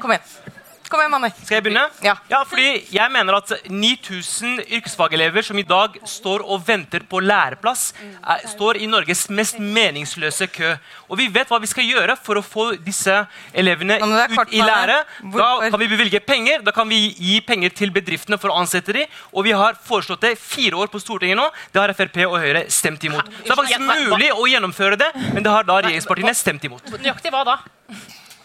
Kom 0.00 0.12
igjen. 0.14 0.54
Kom 0.86 1.00
igjen, 1.00 1.10
Manni. 1.10 1.28
Skal 1.42 1.56
jeg 1.56 1.64
begynne? 1.66 1.82
Ja. 2.04 2.44
fordi 2.46 2.66
jeg 2.94 3.10
mener 3.10 3.40
at 3.40 3.50
9000 3.66 4.60
yrkesfagelever 4.76 5.42
som 5.42 5.58
i 5.58 5.64
dag 5.66 5.96
står 6.06 6.44
og 6.46 6.62
venter 6.68 7.02
på 7.10 7.18
læreplass, 7.24 7.88
er, 8.22 8.44
står 8.52 8.78
i 8.78 8.86
Norges 8.86 9.24
mest 9.34 9.58
meningsløse 9.58 10.46
kø. 10.54 10.76
Og 11.10 11.18
vi 11.18 11.26
vet 11.34 11.50
hva 11.50 11.58
vi 11.62 11.70
skal 11.70 11.88
gjøre 11.88 12.14
for 12.22 12.38
å 12.38 12.44
få 12.44 12.68
disse 12.86 13.16
elevene 13.50 13.98
ut 13.98 14.54
i 14.54 14.62
lære. 14.62 15.00
Da 15.34 15.48
kan 15.72 15.82
vi 15.82 15.88
bevilge 15.90 16.20
penger, 16.22 16.62
da 16.66 16.74
kan 16.76 16.86
vi 16.90 17.00
gi 17.10 17.40
penger 17.46 17.74
til 17.74 17.90
bedriftene 17.94 18.38
for 18.38 18.54
å 18.54 18.60
ansette 18.60 18.94
dem. 18.94 19.10
Og 19.34 19.48
vi 19.48 19.56
har 19.58 19.74
foreslått 19.88 20.22
det 20.22 20.36
fire 20.38 20.78
år 20.78 20.92
på 20.92 21.02
Stortinget 21.02 21.40
nå. 21.40 21.48
Det 21.74 21.82
har 21.82 21.94
Frp 21.98 22.20
og 22.28 22.38
Høyre 22.44 22.68
stemt 22.70 23.02
imot. 23.08 23.26
Så 23.40 23.48
det 23.48 23.56
er 23.56 23.58
faktisk 23.64 24.12
mulig 24.12 24.30
å 24.36 24.46
gjennomføre 24.52 25.00
det, 25.02 25.10
men 25.32 25.42
det 25.42 25.50
har 25.50 25.66
da 25.66 25.80
regjeringspartiene 25.80 26.36
stemt 26.36 26.68
imot. 26.70 26.94
Nøyaktig 26.94 27.34
hva 27.34 27.42
da? 27.48 27.58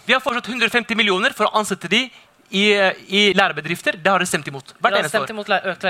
Vi 0.05 0.13
har 0.13 0.19
foreslått 0.23 0.47
150 0.49 0.95
millioner 0.97 1.33
for 1.37 1.47
å 1.47 1.55
ansette 1.61 1.87
de 1.91 2.05
i, 2.51 2.63
i 3.07 3.21
lærebedrifter. 3.37 3.95
Det 3.95 4.11
har 4.11 4.19
dere 4.19 4.27
stemt 4.27 4.47
imot. 4.51 4.73
Hvert 4.73 4.81
Dere 4.81 4.97
har 4.97 5.05
eneste 5.05 5.17
stemt 5.17 5.29
år. 5.29 5.35
imot 5.35 5.47
økt. 5.71 5.81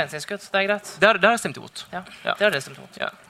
Det 0.51 0.59
er 0.61 0.67
greit. 0.67 0.91
Det 1.01 1.07
har, 1.09 1.17
dere 1.23 1.37
stemt 1.41 1.57
imot. 1.57 1.85
Ja, 1.91 2.03
Ja. 2.23 2.35
det 2.37 2.45
har 2.45 2.51
dere 2.53 2.61
stemt 2.61 2.77
imot. 2.77 2.99
Ja. 3.01 3.09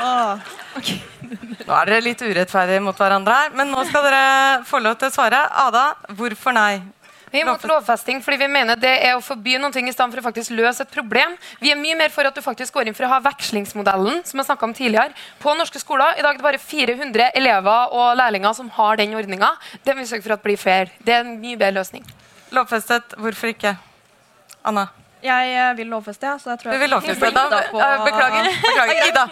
Nå 1.66 1.74
er 1.76 1.90
dere 1.90 2.00
litt 2.02 2.22
urettferdige 2.24 2.80
mot 2.82 2.96
hverandre 2.98 3.34
her, 3.36 3.52
men 3.54 3.70
nå 3.70 3.84
skal 3.88 4.06
dere 4.06 4.64
få 4.66 4.80
lov 4.82 4.96
til 4.98 5.10
å 5.10 5.14
svare. 5.14 5.44
Ada, 5.66 5.84
hvorfor 6.18 6.56
nei? 6.56 6.80
Vi 7.30 7.38
er 7.38 7.46
imot 7.46 7.62
lovfesting 7.62 8.18
fordi 8.24 8.40
vi 8.40 8.48
mener 8.50 8.78
det 8.80 8.90
er 9.06 9.14
å 9.14 9.22
forby 9.22 9.54
noen 9.60 9.74
ting 9.74 9.86
i 9.86 9.92
stedet 9.94 10.10
for 10.10 10.22
å 10.22 10.26
faktisk 10.26 10.54
løse 10.58 10.82
et 10.82 10.90
problem. 10.90 11.36
Vi 11.62 11.70
er 11.70 11.78
mye 11.78 11.98
mer 11.98 12.10
for 12.10 12.26
at 12.26 12.34
du 12.34 12.42
faktisk 12.42 12.74
går 12.74 12.90
inn 12.90 12.96
for 12.96 13.06
å 13.06 13.12
ha 13.12 13.20
vekslingsmodellen, 13.22 14.24
som 14.26 14.42
jeg 14.42 14.64
om 14.66 14.74
tidligere, 14.74 15.14
på 15.38 15.54
norske 15.54 15.78
skoler. 15.78 16.18
I 16.18 16.24
dag 16.26 16.34
er 16.34 16.40
det 16.40 16.48
bare 16.48 16.62
400 16.62 17.30
elever 17.38 17.94
og 17.94 18.16
lærlinger 18.18 18.56
som 18.58 18.72
har 18.74 18.98
den 18.98 19.14
ordninga. 19.14 19.52
Det 19.84 19.94
vil 19.94 20.02
vi 20.02 20.10
sørge 20.10 20.26
for 20.26 20.34
at 20.34 20.42
blir 20.42 20.58
fair. 20.58 20.90
Det 20.98 21.14
er 21.14 21.22
en 21.22 21.38
mye 21.38 21.58
bedre 21.60 21.78
løsning. 21.78 22.06
Lovfestet, 22.50 23.14
hvorfor 23.14 23.54
ikke? 23.54 23.76
Anna? 24.66 24.88
Jeg 25.22 25.76
vil 25.76 25.88
lovfeste, 25.92 26.26
ja. 26.26 26.36
Så 26.40 26.50
jeg 26.52 26.58
tror 26.62 26.72
jeg 26.72 26.80
vil 26.80 26.90
lovfeste. 26.94 27.30
Da, 27.34 27.60
beklager. 28.04 28.48
beklager. 28.66 29.00
Ida. 29.10 29.24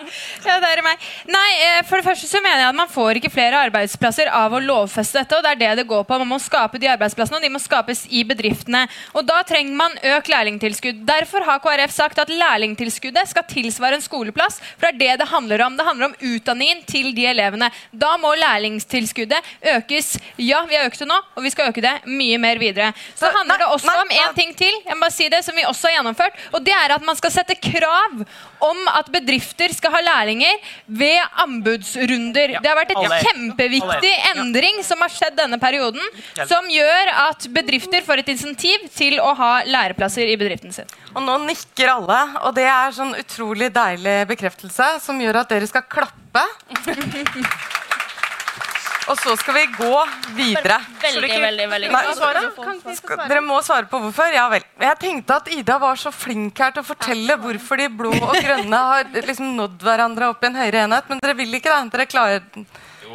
Ja, 0.47 0.59
det 0.63 0.71
er 0.75 0.83
meg. 0.85 1.07
Nei, 1.29 1.49
eh, 1.67 1.81
for 1.89 1.97
det 2.01 2.07
første 2.09 2.29
så 2.29 2.43
mener 2.45 2.63
jeg 2.63 2.69
at 2.73 2.79
Man 2.79 2.89
får 2.93 3.19
ikke 3.21 3.31
flere 3.33 3.63
arbeidsplasser 3.69 4.29
av 4.33 4.53
å 4.53 4.61
lovfeste 4.63 5.19
dette. 5.23 5.37
og 5.39 5.43
det 5.47 5.51
er 5.55 5.61
det 5.63 5.71
det 5.83 5.87
går 5.91 6.05
på. 6.09 6.19
Man 6.23 6.29
må 6.35 6.39
skape 6.43 6.79
de 6.79 6.89
arbeidsplassene, 6.93 7.39
og 7.41 7.43
de 7.43 7.51
må 7.55 7.61
skapes 7.63 8.05
i 8.11 8.23
bedriftene. 8.29 8.85
Og 9.15 9.27
Da 9.29 9.43
trenger 9.49 9.75
man 9.77 9.97
økt 10.17 10.29
lærlingtilskudd. 10.33 11.05
Derfor 11.09 11.45
har 11.49 11.59
KrF 11.65 11.91
sagt 11.95 12.19
at 12.19 12.29
lærlingtilskuddet 12.33 13.29
skal 13.33 13.47
tilsvare 13.49 13.99
en 13.99 14.05
skoleplass. 14.05 14.61
For 14.79 14.89
det 14.93 14.95
er 14.95 14.99
det 15.17 15.25
det 15.25 15.29
handler 15.33 15.65
om. 15.67 15.77
Det 15.79 15.87
handler 15.89 16.11
om 16.13 16.17
utdanningen 16.21 16.85
til 16.89 17.11
de 17.17 17.27
elevene. 17.33 17.71
Da 17.93 18.17
må 18.21 18.35
lærlingstilskuddet 18.39 19.41
økes. 19.77 20.19
Ja, 20.37 20.63
vi 20.69 20.77
har 20.79 20.87
økt 20.89 20.99
det 21.03 21.09
nå, 21.11 21.19
og 21.37 21.43
vi 21.45 21.51
skal 21.55 21.73
øke 21.73 21.83
det 21.85 21.97
mye 22.07 22.39
mer 22.39 22.59
videre. 22.61 22.93
Så 23.15 23.27
Så- 23.27 23.33
handler 23.39 23.59
det 23.59 23.67
også 23.67 23.93
om 24.01 24.09
en 24.11 24.35
ting 24.35 24.55
til, 24.57 24.73
jeg 24.87 24.95
må 24.97 25.01
bare 25.01 25.11
si 25.13 25.29
det, 25.29 25.45
som 25.45 25.55
vi 25.57 25.63
også 25.63 25.78
har 25.87 25.95
gjennomført. 25.99 26.39
Og 26.53 26.65
det 26.65 26.75
er 26.75 26.95
at 26.95 27.05
man 27.07 27.19
skal 27.19 27.33
sette 27.35 27.57
krav 27.59 28.23
om 28.65 28.81
at 28.93 29.11
bedrifter 29.15 29.73
skal 29.77 29.95
ha 29.95 30.03
lærlinger 30.05 30.71
ved 30.87 31.19
anbudsrunder. 31.45 32.57
Det 32.59 32.71
har 32.71 32.79
vært 32.79 32.95
et 32.97 33.27
kjempeviktig 33.29 34.13
endring 34.35 34.83
som 34.87 35.03
har 35.05 35.13
skjedd 35.15 35.39
denne 35.39 35.61
perioden, 35.63 36.03
som 36.49 36.69
gjør 36.73 37.13
at 37.29 37.49
bedrifter 37.55 38.05
får 38.07 38.25
et 38.25 38.33
insentiv 38.35 38.89
til 38.95 39.19
å 39.23 39.33
ha 39.39 39.53
læreplasser 39.69 40.29
i 40.29 40.39
bedriften 40.41 40.75
sin. 40.75 40.97
Og 41.15 41.25
nå 41.25 41.39
nikker 41.47 41.93
alle, 41.93 42.21
og 42.45 42.55
det 42.59 42.69
er 42.69 42.95
sånn 42.95 43.15
utrolig 43.19 43.71
deilig 43.75 44.21
bekreftelse 44.31 44.95
som 45.05 45.21
gjør 45.23 45.43
at 45.43 45.53
dere 45.55 45.71
skal 45.71 45.87
klappe. 45.89 46.45
Og 49.09 49.17
så 49.17 49.33
skal 49.41 49.55
vi 49.57 49.63
gå 49.73 49.93
videre. 50.37 50.77
Veldig, 51.01 51.29
veldig, 51.41 51.67
veldig 51.71 51.89
Nei, 51.95 52.03
svare? 52.17 52.43
dere 53.29 53.41
må 53.45 53.57
svare 53.65 53.89
på 53.89 54.01
hvorfor. 54.03 54.29
Ja 54.35 54.49
vel. 54.53 54.67
Jeg 54.85 54.99
tenkte 55.01 55.39
at 55.41 55.49
Ida 55.55 55.79
var 55.81 55.97
så 56.01 56.13
flink 56.13 56.61
her 56.61 56.75
til 56.77 56.85
å 56.85 56.87
fortelle 56.91 57.39
hvorfor 57.41 57.81
de 57.81 57.89
blå 57.89 58.13
og 58.19 58.37
grønne 58.37 58.83
har 58.91 59.09
liksom 59.17 59.55
nådd 59.57 59.81
hverandre 59.87 60.29
opp 60.35 60.45
i 60.45 60.51
en 60.51 60.59
høyere 60.61 60.85
enhet, 60.85 61.09
men 61.09 61.23
dere 61.25 61.35
vil 61.39 61.57
ikke 61.57 61.73
det? 61.73 61.81
Dere 61.95 62.07
klarer 62.11 62.43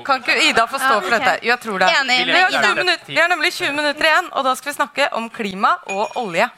Kan 0.04 0.24
ikke 0.24 0.36
Ida 0.50 0.66
få 0.68 0.80
stå 0.82 0.96
Ja, 0.96 1.02
for 1.06 1.14
dette? 1.14 1.34
jeg 1.46 1.60
tror 1.62 1.78
det. 1.84 1.92
Enig 2.00 2.18
Vi 2.26 2.40
har, 2.42 2.76
minutter, 2.76 3.06
vi 3.14 3.20
har 3.22 3.30
nemlig 3.30 3.54
20 3.54 3.76
minutter 3.78 4.10
igjen, 4.10 4.32
og 4.34 4.44
da 4.50 4.56
skal 4.58 4.72
vi 4.72 4.76
snakke 4.80 5.10
om 5.14 5.30
klima 5.30 5.76
og 5.94 6.18
olje. 6.18 6.50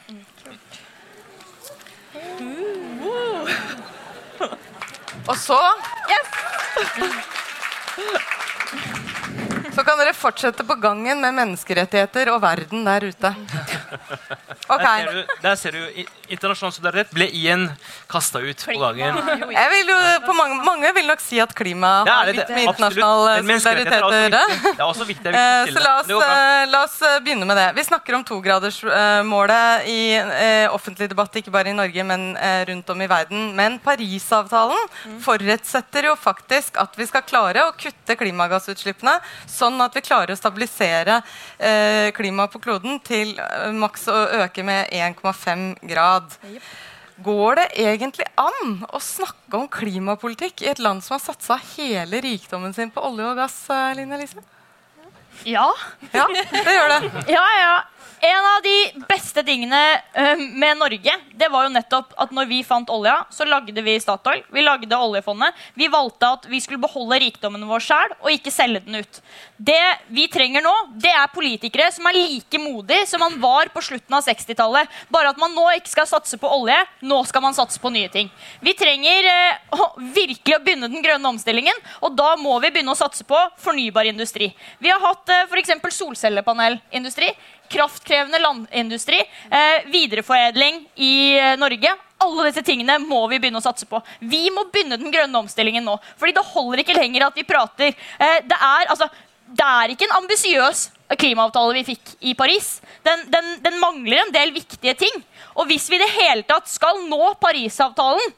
Og 5.28 5.36
så 5.36 5.60
Så 9.76 9.84
kan 9.84 9.98
dere 10.00 10.14
fortsette 10.16 10.64
på 10.64 10.74
gangen 10.80 11.20
med 11.20 11.34
menneskerettigheter 11.36 12.30
og 12.32 12.40
verden 12.44 12.86
der 12.88 13.10
ute. 13.10 13.34
Okay. 14.66 15.04
Der 15.06 15.06
ser 15.06 15.12
du, 15.14 15.34
der 15.44 15.56
ser 15.60 15.74
du 15.76 16.06
Internasjonal 16.34 16.72
solidaritet 16.74 17.12
ble 17.14 17.28
igjen 17.30 17.68
kasta 18.10 18.40
ut 18.42 18.64
på 18.66 18.74
gangen. 18.80 19.18
Jeg 19.54 19.68
vil 19.70 19.92
jo, 19.92 19.98
på 20.24 20.32
mange, 20.34 20.56
mange 20.66 20.88
vil 20.96 21.06
nok 21.06 21.20
si 21.22 21.38
at 21.38 21.52
klima 21.54 21.90
har 22.08 22.26
litt 22.34 22.50
med 22.50 22.64
internasjonal 22.72 23.28
er 23.30 23.44
solidaritet 23.62 24.02
å 24.02 24.10
gjøre. 24.16 24.40
Eh. 25.38 25.70
Så 25.70 25.84
la 25.84 25.92
oss, 26.00 26.08
bra. 26.10 26.18
eh, 26.32 26.64
la 26.72 26.80
oss 26.82 26.96
eh, 27.06 27.14
begynne 27.22 27.46
med 27.46 27.60
det. 27.60 27.68
Vi 27.78 27.84
snakker 27.86 28.16
om 28.18 28.24
togradersmålet 28.26 29.86
i 29.92 30.00
eh, 30.18 30.66
offentlig 30.74 31.12
debatt, 31.14 31.38
ikke 31.38 31.54
bare 31.54 31.70
i 31.70 31.76
Norge, 31.78 32.06
men 32.10 32.26
eh, 32.34 32.64
rundt 32.72 32.90
om 32.90 33.06
i 33.06 33.08
verden. 33.10 33.52
Men 33.54 33.78
Parisavtalen 33.86 34.90
forutsetter 35.22 36.10
jo 36.10 36.16
faktisk 36.18 36.82
at 36.82 36.98
vi 36.98 37.06
skal 37.06 37.22
klare 37.28 37.68
å 37.68 37.74
kutte 37.78 38.18
klimagassutslippene, 38.18 39.14
sånn 39.66 39.82
at 39.84 39.96
vi 39.96 40.04
klarer 40.06 40.34
å 40.34 40.38
stabilisere 40.38 41.20
eh, 41.58 42.08
klimaet 42.16 42.54
på 42.54 42.62
kloden 42.62 43.00
til 43.04 43.34
eh, 43.42 43.70
maks 43.74 44.06
å 44.12 44.18
øke 44.44 44.64
med 44.66 44.92
1,5 44.94 45.66
grad. 45.90 46.36
Går 47.26 47.56
det 47.56 47.68
egentlig 47.80 48.26
an 48.36 48.82
å 48.92 49.00
snakke 49.00 49.56
om 49.56 49.70
klimapolitikk 49.72 50.62
i 50.66 50.70
et 50.74 50.82
land 50.84 51.04
som 51.04 51.16
har 51.16 51.24
satsa 51.24 51.56
hele 51.76 52.20
rikdommen 52.20 52.76
sin 52.76 52.92
på 52.92 53.04
olje 53.08 53.30
og 53.30 53.40
gass? 53.40 53.56
eh, 53.72 53.94
Line 53.96 54.18
Elise? 54.18 54.44
Ja. 55.44 55.66
Ja, 56.12 56.26
det 56.32 56.72
gjør 56.76 56.92
det. 56.94 57.00
Ja, 57.32 57.44
ja. 57.60 57.74
En 58.20 58.46
av 58.56 58.62
de 58.64 59.04
beste 59.08 59.42
tingene 59.44 59.80
eh, 60.16 60.36
med 60.36 60.78
Norge 60.80 61.12
det 61.36 61.48
var 61.52 61.66
jo 61.66 61.72
nettopp 61.74 62.14
at 62.16 62.30
når 62.32 62.48
vi 62.48 62.62
fant 62.64 62.88
olja, 62.92 63.18
så 63.30 63.44
lagde 63.44 63.82
vi 63.84 63.96
Statoil. 64.00 64.40
Vi 64.52 64.62
lagde 64.64 64.96
oljefondet. 64.96 65.56
Vi 65.76 65.88
valgte 65.92 66.30
at 66.38 66.46
vi 66.48 66.60
skulle 66.64 66.80
beholde 66.80 67.18
rikdommen 67.20 67.66
vår 67.68 67.84
sjøl 67.84 68.14
og 68.16 68.30
ikke 68.32 68.52
selge 68.54 68.80
den 68.86 69.02
ut. 69.02 69.20
Det 69.56 69.82
vi 70.16 70.26
trenger 70.32 70.64
nå, 70.64 70.72
det 70.96 71.12
er 71.12 71.32
politikere 71.34 71.90
som 71.92 72.08
er 72.08 72.16
like 72.16 72.60
modige 72.62 73.04
som 73.10 73.20
man 73.20 73.36
var 73.42 73.68
på 73.74 73.84
slutten 73.84 74.16
av 74.16 74.24
60-tallet. 74.24 74.96
Bare 75.12 75.34
at 75.34 75.40
man 75.40 75.52
nå 75.56 75.66
ikke 75.76 75.92
skal 75.92 76.08
satse 76.08 76.40
på 76.40 76.50
olje, 76.56 76.78
nå 77.04 77.20
skal 77.28 77.44
man 77.44 77.56
satse 77.56 77.80
på 77.82 77.92
nye 77.92 78.08
ting. 78.12 78.32
Vi 78.64 78.72
trenger 78.78 79.30
eh, 79.32 79.76
å 79.76 79.90
virkelig 80.00 80.56
å 80.56 80.62
begynne 80.64 80.90
den 80.92 81.04
grønne 81.04 81.34
omstillingen, 81.34 81.84
og 82.00 82.16
da 82.16 82.32
må 82.40 82.56
vi 82.64 82.72
begynne 82.72 82.96
å 82.96 82.98
satse 82.98 83.26
på 83.28 83.38
fornybar 83.60 84.08
industri. 84.08 84.50
Vi 84.80 84.92
har 84.92 85.04
hatt 85.04 85.36
eh, 85.36 85.44
f.eks. 85.50 85.76
solcellepanelindustri, 86.00 87.30
kraftkrevende 87.70 88.40
landindustri, 88.42 89.20
eh, 89.50 89.86
videreforedling 89.92 90.82
i 90.94 91.14
eh, 91.38 91.54
Norge. 91.60 91.92
Alle 92.24 92.48
disse 92.48 92.64
tingene 92.64 92.98
må 93.02 93.26
vi 93.28 93.38
begynne 93.38 93.60
å 93.60 93.64
satse 93.64 93.88
på. 93.88 94.00
Vi 94.20 94.46
må 94.54 94.66
begynne 94.72 94.98
den 95.00 95.12
grønne 95.12 95.42
omstillingen 95.44 95.84
nå. 95.84 95.98
fordi 96.16 96.36
det 96.36 96.46
holder 96.52 96.82
ikke 96.82 96.96
lenger 96.96 97.26
at 97.28 97.36
vi 97.36 97.46
prater. 97.48 97.92
Eh, 98.18 98.38
det, 98.46 98.56
er, 98.56 98.88
altså, 98.92 99.10
det 99.48 99.66
er 99.66 99.92
ikke 99.92 100.08
en 100.08 100.18
ambisiøs 100.22 100.86
klimaavtale 101.20 101.76
vi 101.76 101.84
fikk 101.92 102.16
i 102.20 102.34
Paris. 102.34 102.80
Den, 103.06 103.28
den, 103.30 103.52
den 103.62 103.78
mangler 103.82 104.24
en 104.24 104.34
del 104.34 104.54
viktige 104.56 104.96
ting. 104.98 105.22
Og 105.54 105.68
hvis 105.70 105.90
vi 105.90 106.00
i 106.00 106.02
det 106.02 106.10
hele 106.16 106.46
tatt 106.48 106.68
skal 106.70 107.04
nå 107.06 107.36
Parisavtalen, 107.40 108.34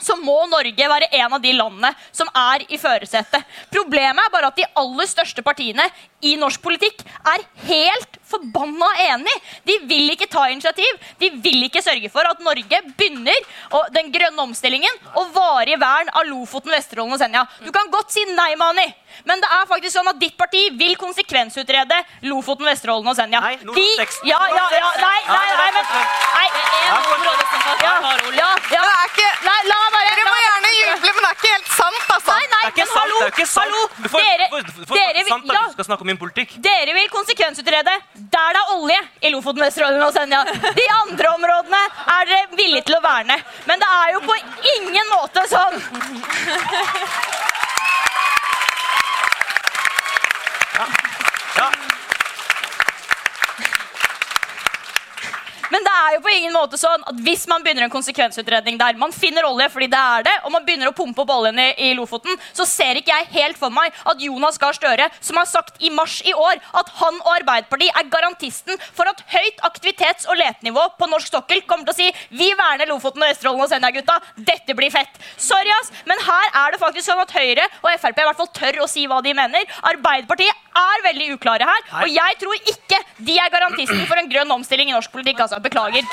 så 0.00 0.16
må 0.16 0.36
Norge 0.48 0.88
være 0.88 1.10
en 1.20 1.34
av 1.36 1.42
de 1.42 1.52
landene 1.52 1.90
som 2.08 2.28
er 2.32 2.64
i 2.72 2.78
førersetet. 2.80 3.44
Problemet 3.72 4.22
er 4.24 4.32
bare 4.32 4.48
at 4.50 4.56
de 4.56 4.68
aller 4.80 5.08
største 5.10 5.44
partiene 5.44 5.84
i 6.22 6.34
norsk 6.40 6.60
politikk 6.62 7.02
er 7.32 7.44
helt 7.66 8.18
forbanna 8.30 8.86
enig. 9.10 9.32
De 9.66 9.78
vil 9.90 10.12
ikke 10.12 10.28
ta 10.30 10.44
initiativ. 10.52 10.98
De 11.18 11.30
vil 11.42 11.64
ikke 11.66 11.82
sørge 11.82 12.10
for 12.12 12.26
at 12.28 12.38
Norge 12.44 12.78
begynner 12.96 13.40
den 13.96 14.12
grønne 14.14 14.44
omstillingen 14.44 15.00
og 15.18 15.32
varig 15.34 15.78
vern 15.80 16.10
av 16.14 16.28
Lofoten, 16.28 16.70
Vesterålen 16.70 17.16
og 17.16 17.18
Senja. 17.22 17.42
Du 17.64 17.72
kan 17.74 17.90
godt 17.90 18.12
si 18.14 18.22
nei, 18.30 18.52
Mani, 18.60 18.86
men 19.26 19.42
det 19.42 19.50
er 19.50 19.66
faktisk 19.66 19.96
sånn 19.96 20.12
at 20.12 20.20
ditt 20.22 20.36
parti 20.38 20.68
vil 20.78 20.94
konsekvensutrede 21.00 21.98
Lofoten, 22.30 22.68
Vesterålen 22.70 23.10
og 23.10 23.16
Senja. 23.18 23.40
Nei, 23.42 23.56
De, 23.58 23.66
Nordland 23.66 24.04
seks. 24.04 24.20
ja, 24.30 24.38
ja, 24.54 24.66
ja, 24.78 24.92
nei, 25.02 25.18
nei, 25.26 25.46
nei, 25.58 25.70
men 25.74 25.84
nei, 25.90 26.48
Ja, 26.90 27.04
ja, 27.80 27.94
ja, 27.96 27.96
ja. 28.36 28.48
Det 28.70 28.78
er 28.78 29.10
ikke, 29.10 29.28
Nei, 29.44 29.58
la 29.68 29.78
bare 29.94 30.10
dere 30.10 30.24
må 30.26 30.36
gjerne 30.40 30.70
juble, 30.76 31.12
men 31.16 31.24
det 31.24 31.28
er 31.30 31.36
ikke 31.36 31.50
helt 31.54 31.70
sant, 31.74 32.06
altså. 32.14 32.34
Nei, 32.34 32.46
nei, 32.54 32.60
Det 32.60 32.66
er 32.66 32.74
ikke 32.74 32.86
sant. 32.86 32.98
hallo, 33.00 33.18
Det 33.20 33.26
er 33.26 33.34
ikke 33.34 33.46
sant. 33.50 33.64
hallo. 33.64 33.82
Du 33.96 34.08
får, 34.12 34.20
Dere, 34.26 34.48
får, 34.50 34.62
får, 34.70 34.86
får, 34.86 35.54
ja, 35.56 35.62
min 36.10 36.18
politikk. 36.20 36.56
dere 36.62 36.94
vil 36.96 37.10
konsekvensutrede 37.12 37.94
der 38.34 38.54
det 38.54 38.60
er 38.60 38.72
olje 38.74 38.98
i 39.22 39.30
Lofoten, 39.32 39.62
Vesterålen 39.62 40.02
og 40.02 40.12
Senja. 40.14 40.42
De 40.80 40.86
andre 40.96 41.34
områdene 41.36 41.82
er 42.16 42.30
dere 42.30 42.58
villige 42.58 42.86
til 42.88 42.98
å 42.98 43.02
verne. 43.04 43.36
Men 43.68 43.82
det 43.82 43.90
er 43.98 44.12
jo 44.16 44.24
på 44.26 44.38
ingen 44.76 45.14
måte 45.14 45.46
sånn 45.50 45.78
Ja. 50.80 51.09
Men 55.70 55.86
det 55.86 55.92
er 55.94 56.14
jo 56.16 56.22
på 56.24 56.32
ingen 56.34 56.54
måte 56.54 56.78
sånn 56.80 57.04
at 57.06 57.18
hvis 57.24 57.46
man 57.50 57.62
begynner 57.64 57.86
en 57.86 57.92
konsekvensutredning 57.92 58.78
der 58.80 58.98
man 59.00 59.14
finner 59.14 59.46
olje 59.46 59.68
fordi 59.72 59.90
det 59.92 60.00
er 60.00 60.26
det, 60.26 60.36
og 60.44 60.54
man 60.54 60.64
begynner 60.66 60.90
å 60.90 60.96
pumpe 60.96 61.22
opp 61.22 61.32
oljen 61.34 61.60
i, 61.62 61.68
i 61.86 61.90
Lofoten, 61.98 62.34
så 62.56 62.66
ser 62.68 62.98
ikke 62.98 63.14
jeg 63.14 63.30
helt 63.36 63.60
for 63.60 63.74
meg 63.74 63.94
at 64.10 64.22
Jonas 64.24 64.58
Gahr 64.60 64.74
Støre, 64.76 65.06
som 65.22 65.38
har 65.38 65.48
sagt 65.48 65.78
i 65.82 65.92
mars 65.94 66.18
i 66.26 66.34
år 66.34 66.58
at 66.80 66.92
han 67.00 67.20
og 67.22 67.32
Arbeiderpartiet 67.36 67.96
er 67.96 68.10
garantisten 68.10 68.80
for 68.96 69.10
at 69.10 69.22
høyt 69.30 69.62
aktivitets- 69.68 70.26
og 70.30 70.40
letenivå 70.40 70.86
på 70.98 71.08
norsk 71.10 71.30
sokkel 71.30 71.62
kommer 71.70 71.88
til 71.88 71.94
å 71.94 71.98
si 72.00 72.40
vi 72.40 72.50
verner 72.58 72.90
Lofoten 72.90 73.22
og 73.22 73.30
Vesterålen 73.30 73.64
og 73.64 73.70
Senja, 73.70 73.92
gutta. 73.94 74.18
Dette 74.36 74.74
blir 74.76 74.92
fett. 74.92 75.20
Sorry, 75.40 75.70
ass, 75.78 75.92
men 76.08 76.20
her 76.26 76.50
er 76.64 76.74
det 76.74 76.82
faktisk 76.82 77.06
sånn 77.06 77.22
at 77.22 77.34
Høyre 77.34 77.66
og 77.82 77.90
Frp 78.00 78.20
i 78.20 78.26
hvert 78.26 78.40
fall 78.40 78.50
tør 78.56 78.82
å 78.84 78.90
si 78.90 79.06
hva 79.10 79.20
de 79.24 79.34
mener. 79.36 79.78
Arbeiderpartiet 79.90 80.66
er 80.80 81.04
veldig 81.06 81.30
uklare 81.36 81.66
her, 81.68 81.86
og 82.02 82.10
jeg 82.10 82.38
tror 82.40 82.70
ikke 82.74 83.00
de 83.26 83.36
er 83.38 83.52
garantisten 83.52 84.04
for 84.08 84.20
en 84.20 84.30
grønn 84.30 84.54
omstilling 84.56 84.90
i 84.90 84.96
norsk 84.96 85.12
politikk. 85.12 85.42
altså. 85.44 85.59
Beklager. 85.62 86.04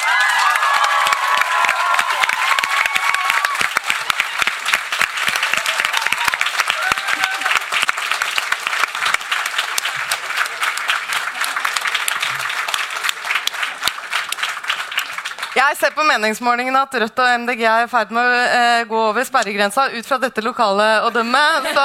Jeg 15.67 15.75
ser 15.81 15.91
på 15.91 16.03
meningsmålingene 16.07 16.79
at 16.85 16.93
Rødt 17.01 17.17
og 17.19 17.29
MDG 17.41 17.61
er 17.67 17.83
i 17.83 17.87
ferd 17.91 18.11
med 18.15 18.23
å 18.23 18.35
eh, 18.55 18.83
gå 18.87 18.99
over 19.09 19.25
sperregrensa. 19.27 19.89
Ut 19.91 20.07
fra 20.07 20.15
dette 20.21 20.39
lokalet 20.45 21.03
å 21.03 21.09
dømme, 21.11 21.41
så 21.75 21.83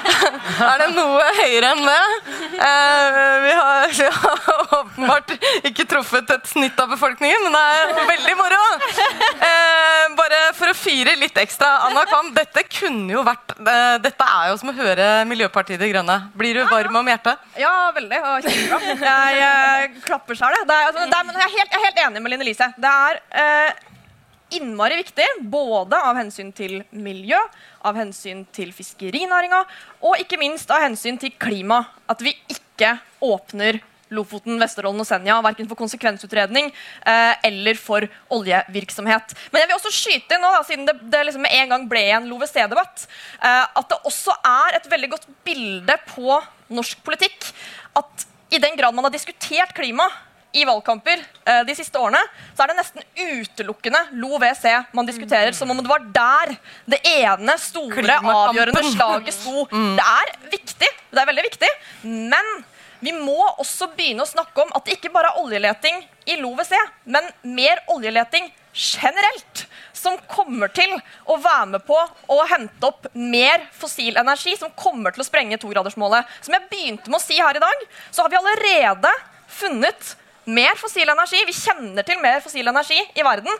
er 0.66 0.82
det 0.82 0.88
noe 0.92 1.24
høyere 1.38 1.70
enn 1.72 1.80
det. 1.86 2.34
Eh, 2.60 3.06
vi, 3.46 3.54
har, 3.56 3.86
vi 3.96 4.08
har 4.18 4.74
åpenbart 4.82 5.32
ikke 5.70 5.86
truffet 5.88 6.34
et 6.34 6.50
snitt 6.50 6.82
av 6.82 6.92
befolkningen, 6.92 7.46
men 7.46 7.56
det 7.56 7.62
er 7.78 8.10
veldig 8.10 8.34
moro. 8.42 8.60
Eh, 9.48 10.04
bare 10.20 10.42
for 10.58 10.74
å 10.74 10.76
fyre 10.76 11.16
litt 11.16 11.40
ekstra. 11.40 11.72
Anna 11.88 12.04
Kam, 12.10 12.34
dette 12.36 12.66
kunne 12.68 13.16
jo 13.16 13.24
vært 13.24 13.56
Dette 13.56 14.26
er 14.26 14.50
jo 14.50 14.58
som 14.60 14.68
å 14.68 14.76
høre 14.76 15.06
Miljøpartiet 15.28 15.80
De 15.80 15.88
Grønne. 15.88 16.18
Blir 16.36 16.60
du 16.60 16.68
varm 16.68 17.00
om 17.00 17.08
hjertet? 17.08 17.40
Ja, 17.56 17.72
veldig. 17.96 18.20
Og 18.20 18.44
kjempebra. 18.44 19.16
Jeg, 19.32 19.40
jeg 19.40 20.04
klapper 20.04 20.36
sjøl, 20.36 20.60
jeg. 20.60 20.68
Altså, 20.68 21.08
jeg 21.08 21.64
er 21.64 21.84
helt 21.86 22.04
enig 22.04 22.20
med 22.20 22.34
Line 22.34 22.48
Lise. 22.50 22.68
Det 22.76 22.92
er 22.92 23.05
eh, 23.14 23.72
innmari 24.56 25.00
viktig, 25.00 25.26
både 25.50 25.98
av 25.98 26.18
hensyn 26.18 26.52
til 26.54 26.78
miljø, 26.94 27.38
av 27.86 27.98
hensyn 27.98 28.44
til 28.54 28.72
fiskerinæringa 28.74 29.64
og 30.06 30.22
ikke 30.22 30.38
minst 30.40 30.70
av 30.70 30.84
hensyn 30.84 31.18
til 31.20 31.34
klima, 31.38 31.82
at 32.10 32.22
vi 32.22 32.34
ikke 32.52 32.96
åpner 33.24 33.80
Lofoten, 34.14 34.54
Vesterålen 34.62 35.02
og 35.02 35.06
Senja, 35.08 35.40
verken 35.42 35.66
for 35.66 35.78
konsekvensutredning 35.78 36.68
eh, 36.70 37.32
eller 37.48 37.74
for 37.74 38.06
oljevirksomhet. 38.36 39.34
Men 39.50 39.64
jeg 39.64 39.70
vil 39.70 39.78
også 39.80 39.94
skyte 39.94 40.36
inn 40.36 40.44
nå, 40.46 40.52
siden 40.68 40.86
det, 40.86 40.94
det 41.10 41.24
liksom 41.26 41.42
med 41.42 41.56
en 41.56 41.72
gang 41.74 41.88
ble 41.90 42.04
en 42.14 42.28
LoVC-debatt, 42.30 43.08
eh, 43.40 43.64
at 43.66 43.90
det 43.90 43.98
også 44.06 44.36
er 44.46 44.78
et 44.78 44.86
veldig 44.92 45.10
godt 45.16 45.26
bilde 45.46 45.98
på 46.12 46.38
norsk 46.76 47.02
politikk 47.06 47.50
at 47.98 48.26
i 48.54 48.62
den 48.62 48.78
grad 48.78 48.94
man 48.94 49.06
har 49.08 49.14
diskutert 49.14 49.74
klima 49.74 50.06
i 50.56 50.64
valgkamper 50.64 51.20
eh, 51.20 51.62
de 51.68 51.74
siste 51.76 52.00
årene, 52.00 52.20
så 52.56 52.64
er 52.64 52.72
det 52.72 52.78
nesten 52.78 53.04
utelukkende 53.16 54.00
LoVC 54.16 54.64
man 54.96 55.08
diskuterer. 55.08 55.52
Som 55.56 55.72
om 55.74 55.82
det 55.82 55.90
var 55.90 56.06
der 56.14 56.54
det 56.88 57.02
ene 57.16 57.58
store, 57.60 58.20
avgjørende 58.20 58.84
slaget 58.94 59.36
sto. 59.36 59.66
Det 59.96 60.04
er 60.06 60.32
viktig, 60.52 60.88
det 61.12 61.20
er 61.20 61.28
veldig 61.28 61.44
viktig, 61.46 61.68
men 62.32 62.48
vi 63.04 63.12
må 63.12 63.38
også 63.60 63.90
begynne 63.96 64.24
å 64.24 64.28
snakke 64.28 64.64
om 64.64 64.70
at 64.76 64.86
det 64.86 64.96
ikke 64.96 65.12
bare 65.14 65.30
er 65.32 65.40
oljeleting 65.42 65.98
i 66.32 66.38
LoVC, 66.40 66.72
men 67.12 67.28
mer 67.56 67.82
oljeleting 67.92 68.48
generelt. 68.76 69.66
Som 69.96 70.18
kommer 70.30 70.70
til 70.76 70.92
å 71.24 71.38
være 71.40 71.70
med 71.74 71.84
på 71.86 71.96
å 72.32 72.36
hente 72.50 72.88
opp 72.88 73.08
mer 73.16 73.64
fossil 73.76 74.18
energi, 74.20 74.56
som 74.60 74.72
kommer 74.76 75.14
til 75.14 75.24
å 75.24 75.28
sprenge 75.28 75.58
togradersmålet. 75.60 76.28
Som 76.44 76.56
jeg 76.56 76.68
begynte 76.72 77.12
med 77.12 77.20
å 77.20 77.24
si 77.24 77.38
her 77.40 77.56
i 77.58 77.62
dag, 77.62 77.86
så 78.10 78.24
har 78.24 78.32
vi 78.32 78.40
allerede 78.40 79.12
funnet 79.60 80.14
mer 80.46 80.78
fossil 80.78 81.08
energi. 81.08 81.42
Vi 81.46 81.56
kjenner 81.56 82.06
til 82.06 82.22
mer 82.22 82.40
fossil 82.44 82.66
energi 82.70 82.98
i 83.14 83.26
verden 83.26 83.52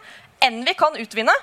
enn 0.45 0.63
vi 0.67 0.75
kan 0.79 0.97
utvinne. 1.01 1.35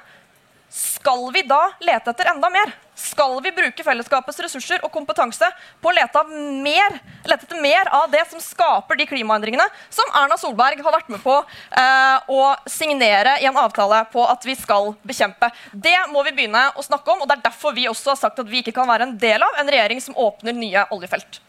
Skal 0.74 1.28
vi 1.36 1.44
da 1.46 1.68
lete 1.86 2.10
etter 2.10 2.32
enda 2.32 2.50
mer? 2.50 2.72
Skal 2.98 3.36
vi 3.46 3.52
bruke 3.54 3.84
fellesskapets 3.86 4.40
ressurser 4.42 4.82
og 4.86 4.90
kompetanse 4.94 5.46
på 5.82 5.92
å 5.92 5.94
lete, 5.94 6.18
av 6.18 6.32
mer, 6.66 6.98
lete 7.30 7.46
etter 7.46 7.62
mer 7.62 7.90
av 7.94 8.08
det 8.10 8.24
som 8.32 8.42
skaper 8.42 8.98
de 8.98 9.06
klimaendringene 9.10 9.68
som 9.94 10.10
Erna 10.18 10.38
Solberg 10.42 10.82
har 10.82 10.98
vært 10.98 11.14
med 11.14 11.22
på 11.22 11.36
eh, 11.38 12.26
å 12.26 12.42
signere 12.70 13.36
i 13.42 13.50
en 13.50 13.62
avtale 13.62 14.02
på 14.14 14.26
at 14.26 14.46
vi 14.50 14.58
skal 14.58 14.96
bekjempe? 15.06 15.52
Det 15.74 15.98
må 16.14 16.26
vi 16.26 16.34
begynne 16.40 16.68
å 16.74 16.86
snakke 16.86 17.14
om, 17.14 17.22
og 17.22 17.30
det 17.30 17.38
er 17.38 17.48
derfor 17.52 17.78
vi 17.78 17.90
også 17.92 18.16
har 18.16 18.22
sagt 18.26 18.42
at 18.42 18.50
vi 18.50 18.66
ikke 18.66 18.78
kan 18.78 18.90
være 18.90 19.10
en 19.10 19.18
del 19.22 19.46
av 19.46 19.62
en 19.62 19.74
regjering 19.74 20.02
som 20.02 20.18
åpner 20.18 20.58
nye 20.58 20.88
oljefelt. 20.94 21.42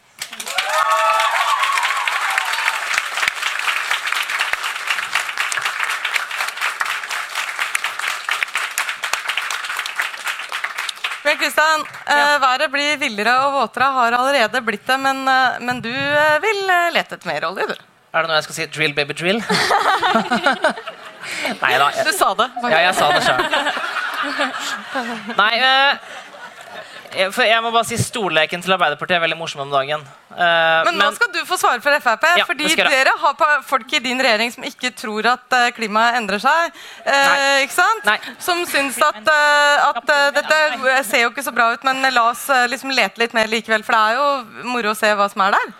Per 11.25 11.34
Kristian, 11.45 11.85
Ja. 12.09 12.37
været 12.41 12.71
blir 12.73 12.97
villere 13.01 13.33
og 13.45 13.53
våtere, 13.59 13.87
har 13.93 14.11
allerede 14.17 14.61
blitt 14.65 14.85
det, 14.89 14.97
men, 14.99 15.27
eh, 15.29 15.59
men 15.61 15.81
du 15.81 15.91
eh, 15.93 16.39
vil 16.41 16.61
eh, 16.69 16.91
lete 16.95 17.15
etter 17.19 17.27
mer 17.29 17.45
olje, 17.51 17.67
du. 17.69 17.75
Er 18.15 18.21
det 18.23 18.29
noe 18.31 18.37
jeg 18.39 18.45
skal 18.47 18.55
si? 18.55 18.65
Drill, 18.71 18.93
baby, 18.95 19.13
drill? 19.13 19.41
Nei 21.61 21.73
da. 21.81 21.89
Du 22.05 22.11
sa 22.15 22.29
det. 22.37 22.47
Ja, 22.69 22.79
jeg 22.85 22.95
sa 22.95 23.09
det 23.11 23.23
sjøl. 23.25 23.41
Nei, 25.37 25.53
eh, 25.57 25.61
jeg- 25.65 25.99
for 27.33 27.45
jeg 27.47 27.63
må 27.63 27.71
bare 27.73 27.87
si 27.87 27.97
Stolleken 27.99 28.63
til 28.63 28.73
Arbeiderpartiet 28.75 29.17
er 29.17 29.23
veldig 29.23 29.37
morsom 29.39 29.63
om 29.65 29.71
dagen. 29.73 30.03
Uh, 30.35 30.83
Men 30.87 30.97
nå 30.99 31.07
skal 31.15 31.31
du 31.31 31.39
få 31.47 31.57
svare 31.59 31.79
for 31.83 31.95
Frp, 32.03 32.25
Ja, 32.39 32.45
fordi 32.47 32.71
dere 32.75 33.13
har 33.21 33.61
folk 33.67 33.93
i 33.95 34.01
din 34.03 34.19
regjering 34.21 34.51
som 34.53 34.65
ikke 34.67 34.91
tror 34.97 35.29
at 35.31 35.55
eh, 35.55 35.69
klimaet 35.77 36.19
endrer 36.19 36.41
seg. 36.43 36.75
Eh, 37.07 37.63
ikke 37.63 37.77
sant? 37.77 38.09
Som 38.43 38.65
syns 38.69 38.99
at, 38.99 39.21
uh, 39.23 39.89
at 39.91 40.11
eh, 40.11 40.27
dette 40.35 40.59
ser 41.07 41.25
jo 41.25 41.31
ikke 41.31 41.45
så 41.45 41.55
bra 41.55 41.71
ut, 41.73 41.87
men 41.87 42.03
la 42.11 42.29
oss 42.31 42.47
eh, 42.49 42.67
liksom 42.71 42.93
lete 42.95 43.21
litt 43.23 43.35
mer 43.37 43.49
likevel. 43.51 43.85
For 43.85 43.95
det 43.95 44.03
er 44.03 44.19
jo 44.19 44.67
moro 44.75 44.91
å 44.91 44.99
se 44.99 45.13
hva 45.15 45.29
som 45.31 45.45
er 45.47 45.57
der. 45.57 45.73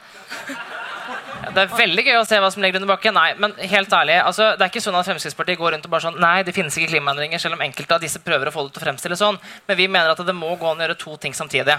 Det 1.53 1.61
er 1.61 1.71
veldig 1.77 2.03
gøy 2.07 2.17
å 2.19 2.25
se 2.27 2.39
hva 2.41 2.49
som 2.53 2.63
ligger 2.63 2.79
under 2.81 2.89
bakken. 2.93 3.13
Nei, 3.15 3.33
men 3.41 3.53
helt 3.69 3.91
ærlig, 3.93 4.15
altså, 4.23 4.51
det 4.57 4.65
er 4.65 4.71
ikke 4.71 4.83
sånn 4.83 4.97
at 4.97 5.07
Fremskrittspartiet 5.07 5.59
går 5.59 5.75
rundt 5.75 5.85
og 5.87 5.93
bare 5.93 6.05
sånn 6.07 6.19
Nei, 6.21 6.39
det 6.47 6.55
finnes 6.55 6.77
ikke 6.79 6.93
klimaendringer, 6.95 7.41
selv 7.41 7.57
om 7.57 7.63
enkelte 7.65 7.97
av 7.97 8.03
disse 8.03 8.21
prøver 8.23 8.49
å 8.49 8.53
få 8.55 8.65
det 8.65 8.75
til 8.75 8.81
å 8.81 8.85
fremstille 8.87 9.17
sånn. 9.19 9.37
Men 9.67 9.79
vi 9.79 9.87
mener 9.91 10.11
at 10.13 10.23
det 10.25 10.35
må 10.37 10.53
gå 10.59 10.69
an 10.71 10.81
å 10.81 10.85
gjøre 10.87 10.97
to 11.01 11.15
ting 11.21 11.35
samtidig. 11.37 11.77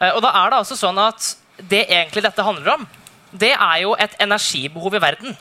Eh, 0.00 0.10
Og 0.12 0.22
da 0.24 0.32
er 0.42 0.50
det 0.50 0.60
altså 0.62 0.78
sånn 0.78 0.98
at 1.02 1.32
det 1.58 1.84
egentlig 1.88 2.24
dette 2.24 2.46
handler 2.46 2.74
om, 2.76 2.86
det 3.32 3.52
er 3.54 3.78
jo 3.84 3.94
et 4.00 4.14
energibehov 4.20 4.94
i 4.96 5.02
verden. 5.02 5.36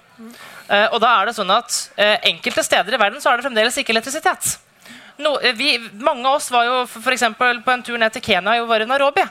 Eh, 0.69 0.88
Og 0.91 0.99
da 1.03 1.15
er 1.19 1.30
det 1.30 1.35
sånn 1.38 1.52
at 1.56 1.77
eh, 1.98 2.18
enkelte 2.31 2.64
steder 2.64 2.95
i 2.95 3.02
verden 3.02 3.22
så 3.23 3.31
er 3.31 3.39
det 3.39 3.48
fremdeles 3.48 3.77
ikke 3.77 3.95
elektrisitet. 3.95 4.57
No, 5.22 5.35
vi, 5.56 5.76
mange 6.02 6.26
av 6.26 6.39
oss 6.39 6.49
var 6.52 6.65
jo 6.65 6.77
eksempel 7.11 7.60
på 7.61 7.72
en 7.73 7.84
tur 7.85 7.98
ned 7.99 8.14
til 8.15 8.23
Kenya 8.26 8.56
og 8.61 8.69
var 8.72 8.81
i 8.81 8.88
Nairobi. 8.89 9.23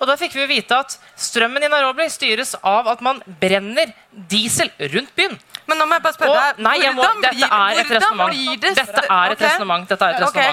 Og 0.00 0.06
da 0.08 0.16
fikk 0.16 0.32
vi 0.32 0.46
vite 0.48 0.72
at 0.80 0.94
strømmen 1.20 1.62
i 1.62 1.68
Nairobi 1.68 2.06
styres 2.08 2.54
av 2.64 2.88
at 2.88 3.00
man 3.04 3.20
brenner 3.40 3.92
diesel 4.30 4.70
rundt 4.94 5.12
byen. 5.16 5.38
Men 5.68 5.78
nå 5.78 5.86
må 5.86 5.98
jeg 5.98 6.02
bare 6.02 6.16
spørre 6.16 6.38
deg, 6.56 6.62
nei, 6.64 6.76
må, 6.96 7.02
dette 7.20 7.44
er 7.46 7.80
et 7.82 7.90
resonnement. 7.94 8.30
det- 8.60 8.74
Dette 8.80 9.04
er 9.10 9.32
et 9.32 9.44
resonnement. 9.44 9.88
Okay, 10.28 10.46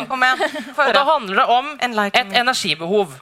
Og 0.88 0.94
da 0.94 1.04
handler 1.06 1.36
det 1.36 1.48
om 1.50 1.72
et 2.12 2.34
energibehov. 2.44 3.16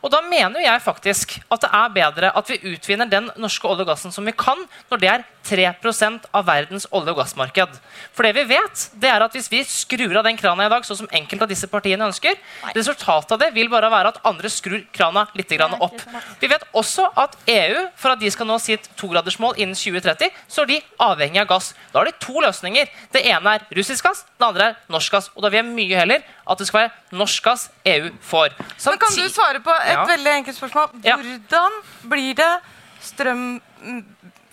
Og 0.00 0.12
da 0.12 0.22
mener 0.24 0.62
jeg 0.64 0.82
faktisk 0.84 1.36
at 1.52 1.64
det 1.64 1.70
er 1.76 1.92
bedre 1.94 2.32
at 2.36 2.50
vi 2.50 2.58
utvinner 2.72 3.08
den 3.10 3.28
norske 3.40 3.68
olje 3.68 3.84
og 3.84 3.90
gassen 3.92 4.14
som 4.14 4.26
vi 4.26 4.32
kan, 4.36 4.62
når 4.90 5.02
det 5.02 5.10
er 5.12 5.26
3% 5.46 6.28
av 6.36 6.46
verdens 6.46 6.86
olje- 6.92 7.12
og 7.12 7.20
gassmarked. 7.20 7.76
For 8.16 8.26
det 8.26 8.34
vi 8.36 8.44
vet, 8.52 8.86
det 9.00 9.10
er 9.10 9.24
at 9.24 9.34
hvis 9.36 9.50
vi 9.52 9.62
skrur 9.66 10.18
av 10.20 10.26
den 10.26 10.38
krana 10.40 10.66
i 10.66 10.72
dag, 10.72 10.84
sånn 10.86 11.02
som 11.02 11.10
enkelte 11.16 11.46
av 11.46 11.52
disse 11.52 11.68
partiene 11.70 12.06
ønsker, 12.08 12.38
resultatet 12.76 13.34
av 13.36 13.40
det 13.42 13.50
vil 13.56 13.70
bare 13.72 13.90
være 13.92 14.14
at 14.14 14.20
andre 14.28 14.50
skrur 14.52 14.82
krana 14.94 15.26
litt 15.36 15.52
grann 15.52 15.76
opp. 15.80 15.96
Vi 16.40 16.50
vet 16.50 16.64
også 16.76 17.08
at 17.18 17.36
EU, 17.50 17.86
for 17.96 18.14
at 18.14 18.22
de 18.22 18.30
skal 18.32 18.48
nå 18.48 18.58
sitt 18.62 18.88
togradersmål 19.00 19.58
innen 19.60 19.76
2030, 19.76 20.30
så 20.48 20.64
er 20.64 20.72
de 20.72 20.80
avhengig 21.00 21.42
av 21.44 21.50
gass. 21.50 21.72
Da 21.92 22.00
har 22.00 22.08
de 22.08 22.16
to 22.20 22.40
løsninger. 22.40 22.88
Det 23.12 23.24
ene 23.26 23.56
er 23.56 23.66
russisk 23.76 24.06
gass, 24.06 24.24
det 24.38 24.48
andre 24.48 24.70
er 24.70 24.78
norsk 24.92 25.16
gass. 25.16 25.30
Og 25.34 25.44
da 25.44 25.52
vil 25.52 25.62
jeg 25.62 25.72
mye 25.72 26.00
heller 26.04 26.24
at 26.50 26.58
det 26.58 26.66
skal 26.68 26.84
være 26.84 27.18
norsk 27.18 27.44
gass 27.46 27.68
EU 27.86 28.10
får. 28.26 28.54
Men 28.86 28.98
kan 29.00 29.16
du 29.16 29.28
svare 29.30 29.62
på 29.64 29.74
et 29.90 29.96
Ja. 29.98 30.04
veldig 30.08 30.32
enkelt 30.40 30.56
spørsmål? 30.56 30.92
Hvordan 31.02 31.80
blir 32.10 32.34
det 32.38 32.52
strøm, 33.00 33.60
mm, 33.82 34.02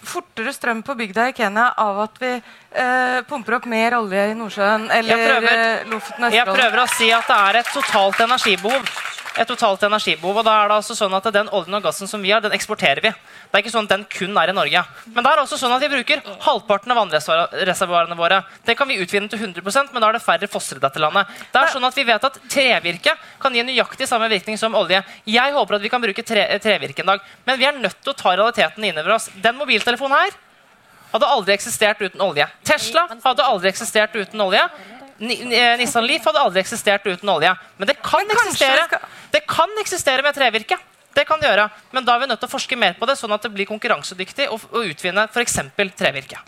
fortere 0.08 0.54
strøm 0.56 0.84
på 0.84 0.96
bygda 0.96 1.28
i 1.30 1.34
Kenya 1.36 1.74
av 1.78 2.00
at 2.06 2.20
vi 2.22 2.30
eh, 2.38 3.22
pumper 3.28 3.58
opp 3.58 3.66
mer 3.66 3.98
olje 3.98 4.32
i 4.32 4.36
Nordsjøen 4.38 4.90
eller 4.92 5.18
eh, 5.42 5.84
Lofoten 5.90 6.24
og 6.30 6.32
Jeg 6.32 6.46
prøver 6.46 6.84
å 6.84 6.88
si 6.96 7.12
at 7.12 7.28
det 7.28 7.40
er 7.50 7.60
et 7.62 7.72
totalt 7.74 8.20
energibehov. 8.28 8.86
Et 9.38 9.46
totalt 9.46 9.84
energibehov, 9.86 10.40
og 10.42 10.46
da 10.48 10.54
er 10.64 10.72
det 10.72 10.78
altså 10.80 10.96
sånn 10.98 11.14
at 11.14 11.28
Den 11.34 11.52
oljen 11.54 11.78
og 11.78 11.84
gassen 11.86 12.10
som 12.10 12.24
vi 12.24 12.32
har, 12.34 12.42
den 12.42 12.56
eksporterer 12.56 13.04
vi. 13.04 13.12
Det 13.12 13.54
er 13.54 13.64
ikke 13.64 13.74
sånn 13.74 13.86
at 13.86 13.94
den 13.94 14.06
kun 14.10 14.38
er 14.42 14.50
i 14.50 14.56
Norge. 14.58 14.82
Men 15.14 15.26
det 15.26 15.32
er 15.32 15.42
også 15.44 15.60
sånn 15.62 15.76
at 15.76 15.84
vi 15.84 15.92
bruker 15.92 16.24
halvparten 16.46 16.94
av 16.94 17.00
vannreservoarene 17.04 18.18
våre. 18.18 18.42
Det 18.66 18.78
kan 18.80 18.90
vi 18.90 18.98
utvinne 19.04 19.30
til 19.30 19.40
100% 19.40 19.94
men 19.94 20.02
da 20.02 20.10
er 20.10 20.18
det 20.18 20.24
færre 20.26 20.50
fosser 20.50 20.82
i 20.82 20.84
dette 20.84 21.02
landet. 21.04 21.30
Det 21.54 21.62
er 21.62 21.74
sånn 21.74 21.86
at 21.86 21.98
Vi 21.98 22.06
vet 22.06 22.26
at 22.28 22.36
trevirke 22.50 23.16
kan 23.42 23.56
gi 23.56 23.64
nøyaktig 23.66 24.06
samme 24.08 24.28
virkning 24.30 24.58
som 24.58 24.76
olje. 24.78 25.00
Jeg 25.26 25.54
håper 25.54 25.78
at 25.78 25.82
vi 25.82 25.90
kan 25.90 26.02
bruke 26.02 26.24
tre, 26.24 26.44
trevirke 26.62 27.02
en 27.02 27.14
dag, 27.14 27.24
men 27.46 27.58
vi 27.58 27.66
er 27.66 27.78
nødt 27.78 27.98
til 28.04 28.14
å 28.14 28.18
ta 28.18 28.36
realiteten 28.36 28.86
inn 28.86 29.00
over 29.02 29.16
oss. 29.16 29.32
Den 29.42 29.58
mobiltelefonen 29.58 30.18
her 30.18 30.38
hadde 31.12 31.30
aldri 31.32 31.56
eksistert 31.56 32.02
uten 32.04 32.22
olje. 32.22 32.46
Tesla 32.68 33.08
hadde 33.24 33.46
aldri 33.46 33.72
eksistert 33.72 34.16
uten 34.18 34.44
olje. 34.44 34.64
Eh, 35.20 35.78
Nissan 35.80 36.06
Leaf 36.06 36.26
hadde 36.28 36.44
aldri 36.44 36.62
eksistert 36.62 37.08
uten 37.08 37.30
olje. 37.34 37.54
Men 37.78 37.90
det 37.90 37.98
kan, 38.04 38.28
eksistere, 38.36 39.02
det 39.34 39.44
kan 39.50 39.82
eksistere 39.82 40.26
med 40.26 40.38
trevirke. 40.38 40.78
Det 41.18 41.26
kan 41.26 41.42
det 41.42 41.50
gjøre. 41.50 41.70
Men 41.96 42.06
da 42.06 42.16
er 42.16 42.24
vi 42.24 42.30
nødt 42.30 42.44
til 42.44 42.50
å 42.50 42.54
forske 42.54 42.78
mer 42.78 42.94
på 43.00 43.08
det, 43.10 43.18
sånn 43.18 43.34
at 43.34 43.42
det 43.42 43.54
blir 43.56 43.70
konkurransedyktig 43.70 44.52
å, 44.54 44.60
å 44.60 44.84
utvinne 44.86 45.26
f.eks. 45.32 45.60
trevirke. 45.98 46.42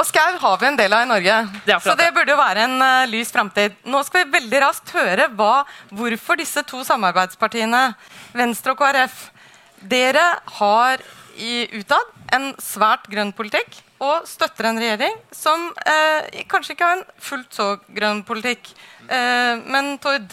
Og 0.00 0.06
skau 0.08 0.38
har 0.40 0.56
vi 0.62 0.68
en 0.70 0.78
del 0.78 0.94
av 0.96 1.04
i 1.04 1.08
Norge. 1.10 1.34
Det 1.66 1.76
så 1.84 1.92
det 1.98 2.08
burde 2.16 2.32
jo 2.32 2.38
være 2.38 2.64
en 2.64 2.78
uh, 2.80 3.10
lys 3.10 3.28
framtid. 3.34 3.74
Nå 3.84 4.00
skal 4.06 4.24
vi 4.24 4.38
veldig 4.38 4.62
raskt 4.64 4.94
høre 4.96 5.26
hva, 5.36 5.66
hvorfor 5.92 6.40
disse 6.40 6.62
to 6.64 6.80
samarbeidspartiene, 6.88 7.82
Venstre 8.32 8.72
og 8.72 8.80
KrF, 8.80 9.26
dere 9.92 10.24
har 10.60 11.04
i, 11.36 11.66
utad 11.76 12.32
en 12.32 12.54
svært 12.62 13.04
grønn 13.12 13.34
politikk. 13.36 13.82
Og 14.00 14.28
støtter 14.28 14.70
en 14.70 14.80
regjering 14.80 15.16
som 15.34 15.68
eh, 15.84 16.44
kanskje 16.48 16.74
ikke 16.74 16.88
har 16.88 17.00
en 17.00 17.08
fullt 17.20 17.56
så 17.56 17.66
grønn 17.92 18.22
politikk. 18.26 18.72
Eh, 19.06 19.60
men 19.68 19.96
Tord, 20.00 20.32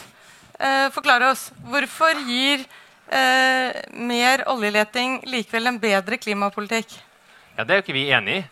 eh, 0.60 0.88
forklare 0.96 1.32
oss. 1.34 1.50
Hvorfor 1.68 2.22
gir 2.28 2.64
eh, 3.12 3.82
mer 3.92 4.46
oljeleting 4.48 5.20
likevel 5.28 5.74
en 5.74 5.82
bedre 5.84 6.20
klimapolitikk? 6.22 6.96
Ja, 7.58 7.64
Det 7.66 7.74
er 7.74 7.82
jo 7.82 7.86
ikke 7.88 7.98
vi 7.98 8.08
enig 8.14 8.40
i. 8.40 8.46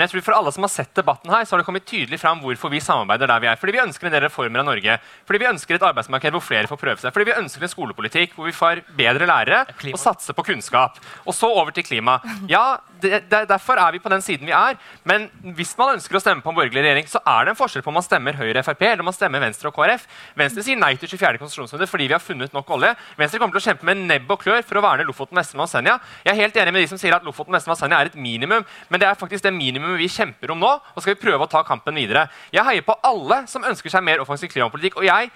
Men 0.00 0.06
jeg 0.06 0.14
tror 0.14 0.22
for 0.30 0.32
alle 0.38 0.50
som 0.56 0.64
har 0.64 0.70
sett 0.72 0.94
debatten 0.96 1.28
her, 1.28 1.44
så 1.44 1.52
har 1.52 1.60
det 1.60 1.66
kommet 1.66 1.84
tydelig 1.84 2.16
fram 2.22 2.38
hvorfor 2.40 2.70
vi 2.72 2.78
samarbeider 2.80 3.28
der 3.28 3.40
vi 3.42 3.48
er. 3.50 3.58
Fordi 3.60 3.74
vi 3.74 3.82
ønsker 3.82 4.08
en 4.08 4.14
del 4.14 4.22
reformer 4.24 4.62
av 4.62 4.68
Norge. 4.70 4.94
Fordi 5.28 5.40
vi 5.42 5.48
ønsker 5.50 5.76
et 5.76 5.82
arbeidsmarked 5.84 6.32
hvor 6.32 6.44
flere 6.46 6.70
får 6.70 6.78
prøve 6.80 7.02
seg. 7.02 7.12
Fordi 7.12 7.26
vi 7.28 7.34
ønsker 7.36 7.66
en 7.66 7.72
skolepolitikk 7.74 8.32
hvor 8.32 8.48
vi 8.48 8.54
får 8.56 8.80
bedre 8.96 9.28
lærere 9.28 9.58
og 9.68 9.98
satser 10.00 10.32
på 10.38 10.46
kunnskap. 10.46 10.96
Og 11.26 11.36
så 11.36 11.50
over 11.52 11.76
til 11.76 11.84
klima. 11.84 12.16
Ja, 12.50 12.80
det, 13.02 13.26
det, 13.30 13.42
derfor 13.50 13.78
er 13.78 13.92
vi 13.92 14.00
på 14.02 14.10
den 14.10 14.22
siden 14.24 14.48
vi 14.48 14.54
er. 14.56 14.78
Men 15.04 15.28
hvis 15.58 15.74
man 15.78 15.92
ønsker 15.98 16.16
å 16.16 16.22
stemme 16.22 16.40
på 16.42 16.50
en 16.50 16.56
borgerlig 16.56 16.80
regjering, 16.80 17.10
så 17.10 17.20
er 17.20 17.44
det 17.44 17.52
en 17.52 17.58
forskjell 17.58 17.84
på 17.84 17.92
om 17.92 17.98
man 18.00 18.06
stemmer 18.06 18.38
Høyre 18.40 18.64
Frp 18.64 18.86
eller 18.88 19.04
om 19.04 19.10
man 19.10 19.16
stemmer 19.16 19.44
Venstre 19.44 19.68
og 19.68 19.76
KrF. 19.76 20.06
Venstre 20.40 20.64
sier 20.64 20.80
nei 20.80 20.94
til 20.96 21.12
24. 21.12 21.42
konsesjonsrunde 21.42 21.88
fordi 21.90 22.08
vi 22.08 22.16
har 22.16 22.24
funnet 22.24 22.56
nok 22.56 22.72
olje. 22.78 22.94
Venstre 23.20 23.42
kommer 23.42 23.58
til 23.58 23.62
å 23.62 23.66
kjempe 23.68 23.88
med 23.90 24.02
nebb 24.08 24.32
og 24.32 24.40
klør 24.42 24.64
for 24.66 24.80
å 24.80 24.84
verne 24.84 25.06
Lofoten, 25.06 25.36
Vesterålen 25.36 25.66
og 25.68 25.72
Senja. 25.74 25.98
Jeg 26.24 26.32
er 26.32 26.40
helt 26.40 26.58
enig 26.64 26.74
med 26.74 26.86
de 26.86 26.90
som 26.94 27.02
sier 27.02 27.16
at 27.16 27.28
Lofoten, 27.28 27.54
Vesterålen 27.54 27.76
og 27.76 27.82
Senja 27.84 28.00
er 28.00 28.10
et 28.10 28.18
minimum, 28.18 28.66
men 28.88 29.02
det 29.04 29.10
er 29.10 29.20
faktisk 29.20 29.44
det 29.46 29.54
minimumet 29.90 30.04
vi 30.06 30.10
kjemper 30.10 30.54
om 30.54 30.60
nå, 30.60 30.74
og 30.94 31.02
skal 31.02 31.14
vi 31.14 31.22
prøve 31.22 31.46
å 31.46 31.50
ta 31.50 31.62
kampen 31.66 31.96
videre. 31.98 32.28
Jeg 32.54 32.66
heier 32.66 32.86
på 32.86 32.98
alle 33.02 33.44
som 33.50 33.64
ønsker 33.64 33.90
seg 33.90 34.04
mer 34.04 34.22
offensiv 34.22 34.50
klimapolitikk. 34.52 34.96
og 34.96 35.04
jeg 35.04 35.30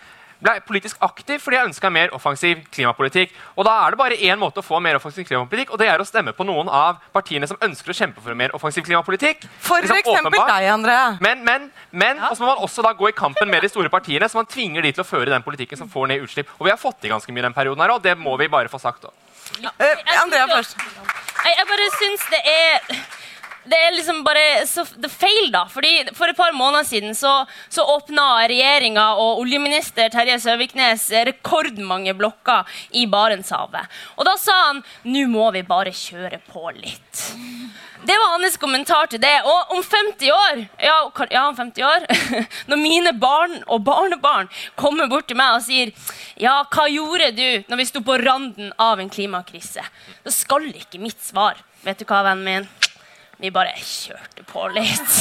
ble 0.45 0.61
politisk 0.67 0.99
aktiv 1.01 1.39
fordi 1.41 1.57
jeg 1.57 1.69
ønska 1.71 1.91
mer 1.91 2.11
offensiv 2.13 2.65
klimapolitikk. 2.75 3.33
Og 3.57 3.65
da 3.65 3.79
er 3.85 3.95
det 3.95 3.99
bare 3.99 4.19
én 4.19 4.37
måte 4.37 4.61
å 4.61 4.67
få 4.67 4.81
mer 4.83 4.99
offensiv 4.99 5.25
klimapolitikk, 5.25 5.73
og 5.73 5.79
det 5.81 5.89
er 5.89 6.03
å 6.03 6.05
stemme 6.05 6.35
på 6.37 6.45
noen 6.45 6.69
av 6.69 6.99
partiene 7.15 7.49
som 7.49 7.57
ønsker 7.63 7.95
å 7.95 7.97
kjempe 7.97 8.21
for 8.21 8.35
mer 8.35 8.53
offensiv 8.53 8.85
klimapolitikk. 8.85 9.47
For 9.63 9.81
liksom, 9.81 10.03
eksempel 10.03 10.35
åpenbart. 10.35 10.53
deg, 10.53 10.69
Andrea. 10.75 11.07
Men, 11.25 11.45
men, 11.47 11.71
men 11.91 12.21
ja. 12.21 12.35
så 12.35 12.45
må 12.45 12.53
man 12.53 12.65
også 12.67 12.85
da 12.85 12.93
gå 12.93 13.09
i 13.09 13.17
kampen 13.17 13.49
med 13.49 13.65
de 13.65 13.73
store 13.73 13.89
partiene, 13.89 14.29
så 14.29 14.43
man 14.43 14.51
tvinger 14.51 14.85
de 14.85 14.93
til 14.93 15.07
å 15.07 15.09
føre 15.09 15.31
den 15.33 15.47
politikken 15.47 15.81
som 15.81 15.89
får 15.89 16.11
ned 16.13 16.27
utslipp. 16.27 16.51
Og 16.59 16.69
vi 16.69 16.75
har 16.75 16.81
fått 16.83 17.01
til 17.01 17.15
ganske 17.15 17.33
mye 17.33 17.47
den 17.47 17.57
perioden 17.57 17.87
her, 17.87 17.95
og 17.95 18.05
det 18.05 18.19
må 18.19 18.37
vi 18.37 18.51
bare 18.53 18.69
få 18.69 18.83
sagt. 18.83 19.09
Ja. 19.63 19.71
Uh, 19.81 20.21
Andrea 20.21 20.49
først. 20.51 20.77
Jeg, 21.45 21.57
jeg 21.59 21.67
bare 21.71 21.91
syns 21.99 22.29
det 22.33 22.43
er 22.49 23.24
det 23.65 23.78
er 23.81 23.95
liksom 23.97 24.23
bare 24.24 24.65
så, 24.69 24.85
det 25.01 25.11
feil, 25.12 25.49
da. 25.55 25.65
Fordi 25.73 25.93
For 26.16 26.31
et 26.31 26.39
par 26.39 26.53
måneder 26.57 26.85
siden 26.89 27.15
så, 27.16 27.32
så 27.73 27.85
åpna 27.97 28.45
regjeringa 28.51 29.07
og 29.20 29.41
oljeminister 29.45 30.12
Terje 30.12 30.39
Søviknes 30.43 31.09
rekordmange 31.31 32.15
blokker 32.19 32.69
i 32.93 33.07
Barentshavet. 33.11 33.91
Og 34.19 34.28
da 34.28 34.36
sa 34.41 34.59
han 34.69 34.85
nå 35.09 35.27
må 35.32 35.49
vi 35.55 35.65
bare 35.66 35.95
kjøre 35.95 36.43
på 36.51 36.69
litt. 36.77 37.24
Det 38.05 38.12
var 38.20 38.35
hans 38.35 38.57
kommentar 38.61 39.09
til 39.09 39.20
det. 39.23 39.35
Og 39.49 39.77
om 39.77 39.81
50 39.82 40.32
år, 40.35 40.65
ja, 40.85 40.97
ja 41.32 41.45
50 41.57 41.86
år 41.89 42.05
når 42.70 42.81
mine 42.81 43.15
barn 43.16 43.62
og 43.65 43.85
barnebarn 43.86 44.51
kommer 44.77 45.09
bort 45.09 45.31
til 45.31 45.41
meg 45.41 45.57
og 45.57 45.65
sier 45.65 45.93
ja, 46.36 46.61
hva 46.69 46.89
gjorde 46.93 47.32
du 47.39 47.65
når 47.70 47.81
vi 47.81 47.89
sto 47.89 48.05
på 48.05 48.19
randen 48.20 48.74
av 48.77 49.01
en 49.01 49.12
klimakrise, 49.12 49.85
da 50.24 50.35
skal 50.35 50.69
ikke 50.74 51.01
mitt 51.01 51.23
svar 51.24 51.57
Vet 51.85 52.01
du 52.01 52.07
hva, 52.09 52.23
vennen 52.24 52.45
min? 52.49 52.84
Vi 53.45 53.51
bare 53.53 53.75
kjørte 53.77 54.41
på 54.49 54.62
litt. 54.73 55.16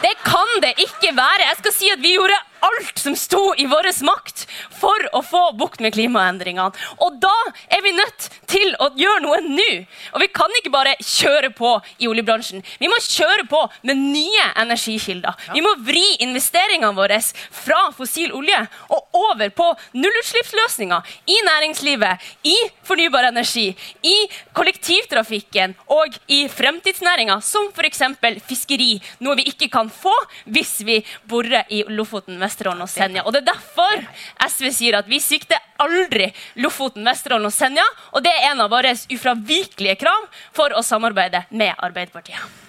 Det 0.00 0.14
kan 0.24 0.54
det 0.64 0.70
ikke 0.80 1.10
være. 1.12 1.50
Jeg 1.50 1.58
skal 1.58 1.74
si 1.76 1.90
at 1.92 2.00
vi 2.00 2.14
gjorde 2.14 2.38
alt 2.62 2.98
som 2.98 3.16
sto 3.18 3.42
i 3.58 3.66
vår 3.66 3.90
makt 4.06 4.44
for 4.78 5.06
å 5.16 5.22
få 5.26 5.42
bukt 5.58 5.82
med 5.82 5.94
klimaendringene. 5.96 6.70
Og 7.02 7.18
da 7.22 7.34
er 7.72 7.82
vi 7.84 7.94
nødt 7.96 8.28
til 8.50 8.74
å 8.82 8.90
gjøre 8.98 9.22
noe 9.24 9.40
nå. 9.44 9.68
Og 10.14 10.22
vi 10.22 10.28
kan 10.34 10.52
ikke 10.58 10.72
bare 10.72 10.94
kjøre 11.00 11.52
på 11.56 11.72
i 12.02 12.08
oljebransjen. 12.10 12.62
Vi 12.80 12.90
må 12.90 12.98
kjøre 13.02 13.46
på 13.50 13.62
med 13.88 13.98
nye 13.98 14.46
energikilder. 14.62 15.38
Vi 15.56 15.64
må 15.64 15.74
vri 15.82 16.04
investeringene 16.24 16.94
våre 16.96 17.18
fra 17.22 17.80
fossil 17.96 18.32
olje 18.36 18.58
og 18.94 19.18
over 19.18 19.50
på 19.54 19.66
nullutslippsløsninger 19.98 21.12
i 21.30 21.38
næringslivet, 21.46 22.22
i 22.48 22.56
fornybar 22.86 23.28
energi, 23.28 23.68
i 24.06 24.16
kollektivtrafikken 24.56 25.74
og 25.92 26.16
i 26.32 26.44
fremtidsnæringa, 26.50 27.40
som 27.44 27.70
f.eks. 27.74 28.04
fiskeri. 28.48 28.94
Noe 29.22 29.38
vi 29.40 29.48
ikke 29.50 29.70
kan 29.72 29.90
få 29.92 30.14
hvis 30.52 30.78
vi 30.86 31.00
borer 31.28 31.68
i 31.72 31.82
Lofoten, 31.92 32.38
Vesterålen 32.40 32.51
Vesterålen 32.52 32.84
og 32.84 32.90
Senja. 32.90 33.24
Og 33.24 33.32
Det 33.32 33.40
er 33.42 33.52
derfor 33.54 34.02
SV 34.44 34.68
sier 34.76 34.98
at 34.98 35.08
vi 35.08 35.20
sikter 35.22 35.60
aldri 35.80 36.28
Lofoten, 36.60 37.06
Vesterålen 37.08 37.48
og 37.48 37.54
Senja. 37.54 37.84
Og 38.12 38.24
det 38.24 38.32
er 38.32 38.50
en 38.50 38.60
av 38.60 38.72
våre 38.72 38.92
ufravikelige 38.92 39.96
krav 40.04 40.28
for 40.52 40.74
å 40.76 40.84
samarbeide 40.84 41.46
med 41.50 41.72
Arbeiderpartiet. 41.80 42.60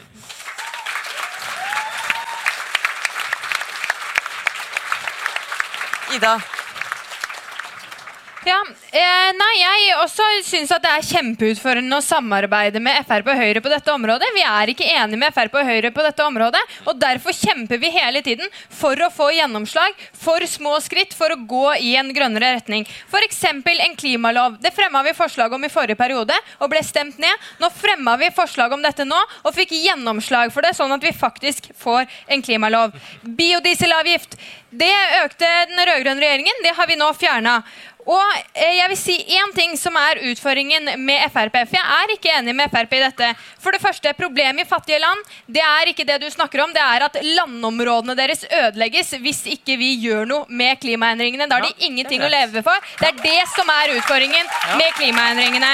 Ida. 6.14 6.38
Ja, 8.44 8.60
eh, 8.92 9.30
nei, 9.40 9.52
Jeg 9.62 9.94
også 10.04 10.24
syns 10.44 10.72
det 10.84 10.90
er 10.90 11.06
kjempeutfordrende 11.08 11.96
å 11.96 12.04
samarbeide 12.04 12.82
med 12.84 13.06
Frp 13.08 13.30
og 13.32 13.38
Høyre 13.40 13.62
på 13.64 13.72
dette 13.72 13.92
området. 13.94 14.28
Vi 14.36 14.42
er 14.44 14.72
ikke 14.74 14.88
enige 14.90 15.20
med 15.22 15.32
Frp 15.32 15.54
og 15.62 15.70
Høyre 15.70 15.92
på 15.96 16.04
dette 16.04 16.26
området, 16.26 16.60
og 16.84 17.00
derfor 17.00 17.32
kjemper 17.32 17.80
vi 17.80 17.92
hele 17.94 18.20
tiden 18.26 18.50
for 18.68 19.00
å 19.00 19.08
få 19.14 19.30
gjennomslag 19.38 19.96
for 20.12 20.44
små 20.50 20.76
skritt 20.84 21.16
for 21.16 21.32
å 21.32 21.40
gå 21.40 21.78
i 21.80 21.94
en 22.00 22.12
grønnere 22.16 22.52
retning. 22.58 22.84
F.eks. 23.08 23.44
en 23.48 23.96
klimalov. 23.96 24.60
Det 24.60 24.74
fremma 24.76 25.06
vi 25.08 25.16
forslag 25.16 25.54
om 25.54 25.64
i 25.64 25.72
forrige 25.72 26.00
periode 26.00 26.36
og 26.60 26.72
ble 26.74 26.84
stemt 26.84 27.22
ned. 27.24 27.48
Nå 27.64 27.72
fremma 27.72 28.18
vi 28.20 28.32
forslag 28.36 28.76
om 28.76 28.84
dette 28.84 29.08
nå 29.08 29.22
og 29.44 29.56
fikk 29.56 29.72
gjennomslag 29.78 30.52
for 30.52 30.68
det, 30.68 30.74
sånn 30.76 30.92
at 30.92 31.04
vi 31.04 31.16
faktisk 31.16 31.72
får 31.80 32.12
en 32.28 32.44
klimalov. 32.44 32.92
Biodieselavgift. 33.24 34.36
Det 34.74 34.94
økte 35.22 35.48
den 35.70 35.86
rød-grønne 35.86 36.24
regjeringen. 36.24 36.64
Det 36.66 36.76
har 36.76 36.88
vi 36.90 36.98
nå 36.98 37.12
fjerna. 37.14 37.60
Og 38.10 38.38
eh, 38.54 38.78
jeg 38.80 38.92
vil 38.92 39.00
si 39.00 39.16
én 39.38 39.54
ting 39.56 39.76
som 39.80 39.96
er 40.00 40.22
utfordringen 40.32 40.92
med 41.06 41.24
Frp. 41.32 41.56
For 41.70 41.78
jeg 41.78 42.00
er 42.00 42.16
ikke 42.16 42.34
enig 42.38 42.56
med 42.58 42.72
Frp 42.74 42.98
i 42.98 43.04
dette. 43.06 43.32
For 43.64 43.76
det 43.76 43.82
første, 43.84 44.14
Problemet 44.18 44.66
i 44.66 44.70
fattige 44.70 45.00
land 45.02 45.20
det 45.52 45.64
er 45.64 45.90
ikke 45.92 46.06
det 46.08 46.20
du 46.22 46.28
snakker 46.32 46.64
om, 46.64 46.72
det 46.76 46.82
er 46.84 47.06
at 47.08 47.18
landområdene 47.24 48.16
deres 48.18 48.46
ødelegges 48.48 49.14
hvis 49.24 49.44
ikke 49.56 49.78
vi 49.80 49.94
gjør 50.04 50.28
noe 50.30 50.46
med 50.50 50.80
klimaendringene. 50.84 51.48
Da 51.50 51.60
har 51.60 51.68
de 51.68 51.88
ingenting 51.88 52.24
å 52.24 52.32
leve 52.32 52.64
for. 52.66 52.94
Det 53.02 53.12
er 53.12 53.22
det 53.24 53.42
som 53.56 53.70
er 53.74 53.96
utfordringen 53.98 54.52
med 54.80 54.96
klimaendringene. 55.00 55.74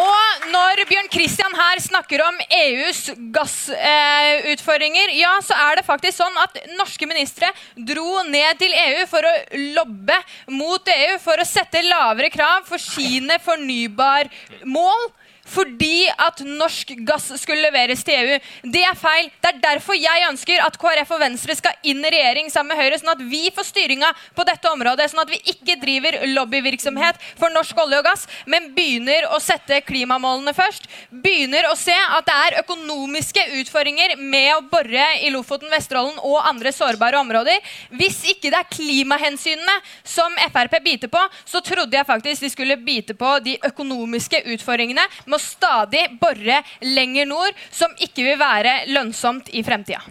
Og 0.00 0.46
når 0.50 0.80
Bjørn 0.88 1.08
Kristian 1.12 1.54
her 1.54 1.80
snakker 1.82 2.22
om 2.24 2.38
EUs 2.50 3.02
gassutfordringer, 3.34 5.12
eh, 5.12 5.20
ja, 5.20 5.36
så 5.44 5.54
er 5.68 5.78
det 5.78 5.86
faktisk 5.86 6.18
sånn 6.18 6.38
at 6.42 6.58
norske 6.74 7.06
ministre 7.06 7.50
dro 7.76 8.24
ned 8.26 8.58
til 8.58 8.74
EU 8.74 9.04
for 9.10 9.26
å 9.28 9.34
lobbe 9.76 10.16
mot 10.50 10.94
EU 10.96 11.18
for 11.22 11.38
å 11.38 11.46
sette 11.46 11.84
lavere 11.86 12.32
krav 12.34 12.66
for 12.66 12.82
sine 12.82 13.38
fornybarmål 13.44 15.06
fordi 15.44 16.06
at 16.08 16.40
norsk 16.46 16.94
gass 17.06 17.28
skulle 17.40 17.64
leveres 17.66 18.04
til 18.06 18.16
EU. 18.16 18.38
Det 18.72 18.82
er 18.86 18.96
feil. 18.98 19.28
Det 19.42 19.50
er 19.50 19.60
derfor 19.62 19.98
jeg 19.98 20.26
ønsker 20.30 20.62
at 20.64 20.78
KrF 20.80 21.14
og 21.16 21.20
Venstre 21.22 21.56
skal 21.58 21.76
inn 21.86 22.00
i 22.04 22.12
regjering 22.14 22.50
sammen 22.52 22.72
med 22.72 22.80
Høyre, 22.80 22.98
sånn 23.00 23.12
at 23.12 23.24
vi 23.28 23.42
får 23.54 23.68
styringa 23.68 24.10
på 24.36 24.46
dette 24.48 24.70
området. 24.70 25.10
Sånn 25.12 25.22
at 25.24 25.32
vi 25.32 25.40
ikke 25.52 25.76
driver 25.82 26.18
lobbyvirksomhet 26.32 27.20
for 27.40 27.52
norsk 27.54 27.78
olje 27.84 28.00
og 28.00 28.08
gass, 28.08 28.26
men 28.50 28.70
begynner 28.76 29.28
å 29.34 29.40
sette 29.42 29.82
klimamålene 29.86 30.54
først. 30.56 30.88
Begynner 31.10 31.68
å 31.70 31.76
se 31.78 31.94
at 31.94 32.26
det 32.28 32.38
er 32.46 32.58
økonomiske 32.64 33.46
utfordringer 33.60 34.16
med 34.20 34.50
å 34.56 34.62
bore 34.70 35.08
i 35.24 35.32
Lofoten, 35.34 35.70
Vesterålen 35.72 36.16
og 36.24 36.40
andre 36.44 36.72
sårbare 36.74 37.20
områder. 37.20 37.60
Hvis 37.94 38.22
ikke 38.32 38.50
det 38.52 38.60
er 38.60 38.72
klimahensynene 38.72 39.76
som 40.06 40.32
Frp 40.54 40.78
biter 40.84 41.10
på, 41.12 41.20
så 41.44 41.60
trodde 41.64 41.96
jeg 41.96 42.08
faktisk 42.08 42.44
de 42.44 42.50
skulle 42.52 42.78
bite 42.80 43.16
på 43.18 43.30
de 43.44 43.56
økonomiske 43.66 44.40
utfordringene 44.54 45.04
må 45.34 45.40
stadig 45.42 46.06
bore 46.20 46.62
lenger 46.86 47.26
nord, 47.30 47.64
som 47.74 47.94
ikke 47.98 48.28
vil 48.30 48.38
være 48.40 48.84
lønnsomt 48.94 49.50
i 49.52 49.64
fremtida. 49.66 50.02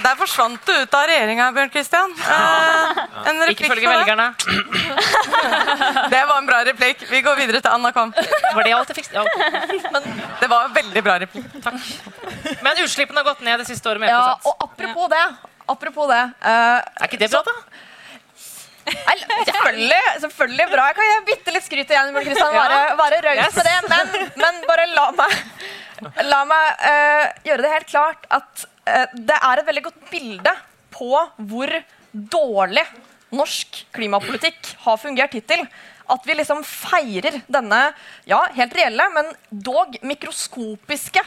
Der 0.00 0.16
forsvant 0.16 0.62
du 0.64 0.72
ut 0.72 0.94
av 0.96 1.02
regjeringa, 1.10 1.50
Bjørn 1.52 1.70
Kristian. 1.74 2.14
Eh, 2.24 3.00
en 3.28 3.42
replikk 3.44 3.66
Ikke 3.66 3.68
følge 3.74 3.90
velgerne. 3.90 4.30
det 6.14 6.22
var 6.30 6.38
en 6.38 6.48
bra 6.48 6.62
replikk. 6.70 7.04
Vi 7.10 7.20
går 7.26 7.36
videre 7.36 7.60
til 7.60 7.68
Anna 7.68 7.90
Kom. 7.92 8.14
Var 8.16 8.64
det 8.64 8.72
alt 8.78 8.94
jeg 8.94 9.02
fikk? 9.02 9.10
Ja. 9.12 9.26
Men 9.92 10.08
det 10.40 10.48
var 10.48 10.70
en 10.70 10.74
veldig 10.78 11.04
bra 11.04 11.18
replikk. 11.20 11.52
Takk. 11.60 11.76
Men 12.64 12.80
utslippene 12.86 13.20
har 13.20 13.28
gått 13.28 13.44
ned 13.44 13.60
det 13.60 13.68
siste 13.68 13.92
året 13.92 14.00
med 14.00 14.08
1 14.08 14.16
Ja, 14.16 14.32
og 14.40 14.64
apropos 14.70 15.12
det, 15.12 15.22
apropos 15.68 16.08
det 16.14 16.24
Eh, 16.40 16.80
Er 16.80 17.10
ikke 17.10 17.20
det 17.20 17.28
bra, 17.36 17.44
da? 17.44 17.89
Selvfølgelig, 18.90 20.00
selvfølgelig 20.24 20.66
bra. 20.72 20.86
Jeg 20.90 20.96
kan 20.98 21.10
gi 21.10 21.20
bitte 21.30 21.54
litt 21.54 21.66
skryt 21.66 21.92
igjen. 21.94 22.10
Kristian, 22.16 22.56
være, 22.56 22.80
være 23.00 23.20
raus 23.26 23.44
yes. 23.44 23.58
med 23.58 23.68
det. 23.68 23.76
Men, 23.92 24.26
men, 24.42 24.58
bare 24.68 24.88
la 24.94 25.06
meg, 25.20 25.36
la 26.30 26.40
meg 26.48 26.82
uh, 26.86 27.24
gjøre 27.48 27.66
det 27.66 27.72
helt 27.76 27.92
klart 27.92 28.26
at 28.40 28.66
uh, 28.88 29.06
det 29.14 29.38
er 29.38 29.62
et 29.62 29.70
veldig 29.70 29.86
godt 29.88 30.10
bilde 30.12 30.56
på 30.94 31.12
hvor 31.50 31.74
dårlig 32.12 32.84
norsk 33.30 33.84
klimapolitikk 33.94 34.74
har 34.84 35.00
fungert 35.00 35.36
hittil. 35.38 35.64
At 36.10 36.24
vi 36.26 36.34
liksom 36.34 36.64
feirer 36.66 37.38
denne 37.46 37.84
ja, 38.26 38.40
helt 38.56 38.74
reelle, 38.74 39.06
men 39.14 39.30
dog 39.50 39.94
mikroskopiske 40.02 41.22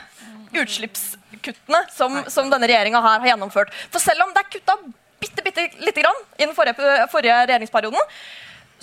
utslippskuttene 0.53 1.85
som, 1.93 2.19
som 2.27 2.51
denne 2.51 2.67
regjeringa 2.69 2.99
har 3.03 3.23
gjennomført. 3.25 3.71
For 3.93 4.03
selv 4.03 4.27
om 4.27 4.35
det 4.35 4.43
er 4.43 4.51
kutta 4.57 4.75
bitte, 5.23 5.45
bitte 5.45 5.67
lite 5.79 6.03
grann 6.03 6.21
i 6.37 6.45
den 6.45 6.55
forrige, 6.57 7.07
forrige 7.11 7.39
regjeringsperioden, 7.47 8.13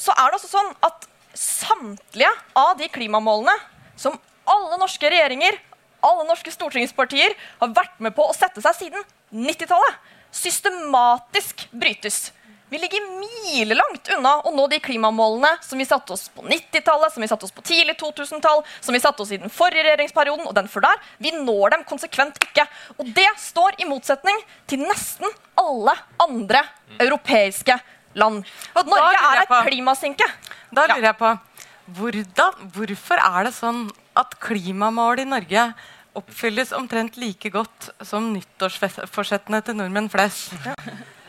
så 0.00 0.14
er 0.16 0.30
det 0.30 0.40
også 0.40 0.52
sånn 0.54 0.72
at 0.86 1.06
samtlige 1.36 2.30
av 2.58 2.74
de 2.80 2.88
klimamålene 2.90 3.54
som 4.00 4.16
alle 4.50 4.80
norske 4.80 5.10
regjeringer, 5.12 5.58
alle 6.00 6.24
norske 6.28 6.52
stortingspartier 6.54 7.36
har 7.60 7.74
vært 7.76 8.00
med 8.02 8.16
på 8.16 8.24
å 8.26 8.36
sette 8.36 8.62
seg 8.64 8.78
siden 8.78 9.04
90-tallet, 9.36 9.98
systematisk 10.34 11.66
brytes. 11.74 12.30
Vi 12.70 12.78
ligger 12.78 13.02
milelangt 13.18 14.08
unna 14.14 14.36
å 14.46 14.52
nå 14.54 14.68
de 14.70 14.78
klimamålene 14.78 15.56
som 15.66 15.80
vi 15.80 15.86
satte 15.88 16.14
oss 16.14 16.28
på 16.30 16.44
90-tallet, 16.46 17.10
som 17.10 17.24
vi 17.24 17.28
satte 17.30 17.48
oss 17.48 17.54
på 17.54 17.64
tidlig 17.66 17.96
2000-tall, 17.98 18.62
som 18.78 18.94
vi 18.94 19.00
satte 19.02 19.24
oss 19.24 19.32
i 19.34 19.40
den 19.42 19.50
forrige 19.50 19.88
regjeringsperioden 19.88 20.46
og 20.46 20.54
den 20.54 20.70
før 20.70 20.86
der. 20.86 21.02
Vi 21.18 21.34
når 21.34 21.74
dem 21.74 21.84
konsekvent 21.88 22.38
ikke. 22.46 22.68
Og 22.94 23.10
det 23.16 23.26
står 23.42 23.82
i 23.82 23.90
motsetning 23.90 24.38
til 24.70 24.86
nesten 24.86 25.26
alle 25.58 25.96
andre 26.22 26.62
europeiske 27.02 27.74
land. 28.14 28.46
Og 28.78 28.94
Norge 28.94 29.18
er 29.18 29.42
et 29.42 29.54
klimasinke. 29.66 30.30
Da 30.70 30.86
lurer 30.86 31.10
jeg 31.10 31.18
på 31.18 31.34
hvordan, 31.98 32.66
Hvorfor 32.70 33.18
er 33.18 33.48
det 33.48 33.56
sånn 33.58 33.88
at 34.14 34.38
klimamål 34.38 35.24
i 35.24 35.26
Norge 35.26 35.72
oppfylles 36.14 36.70
omtrent 36.76 37.18
like 37.18 37.50
godt 37.50 37.90
som 38.06 38.30
nyttårsforsettene 38.30 39.66
til 39.66 39.82
nordmenn 39.82 40.12
flest? 40.12 40.54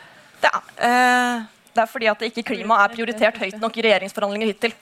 Det 0.42 0.50
er, 0.50 0.62
Eh, 0.82 1.42
det 1.74 1.82
er 1.82 1.90
fordi 1.90 2.08
at 2.10 2.24
ikke 2.26 2.42
klima 2.52 2.80
er 2.82 2.94
prioritert 2.94 3.38
høyt 3.38 3.60
nok 3.60 3.76
i 3.78 3.84
regjeringsforhandlinger 3.86 4.50
hittil. 4.50 4.74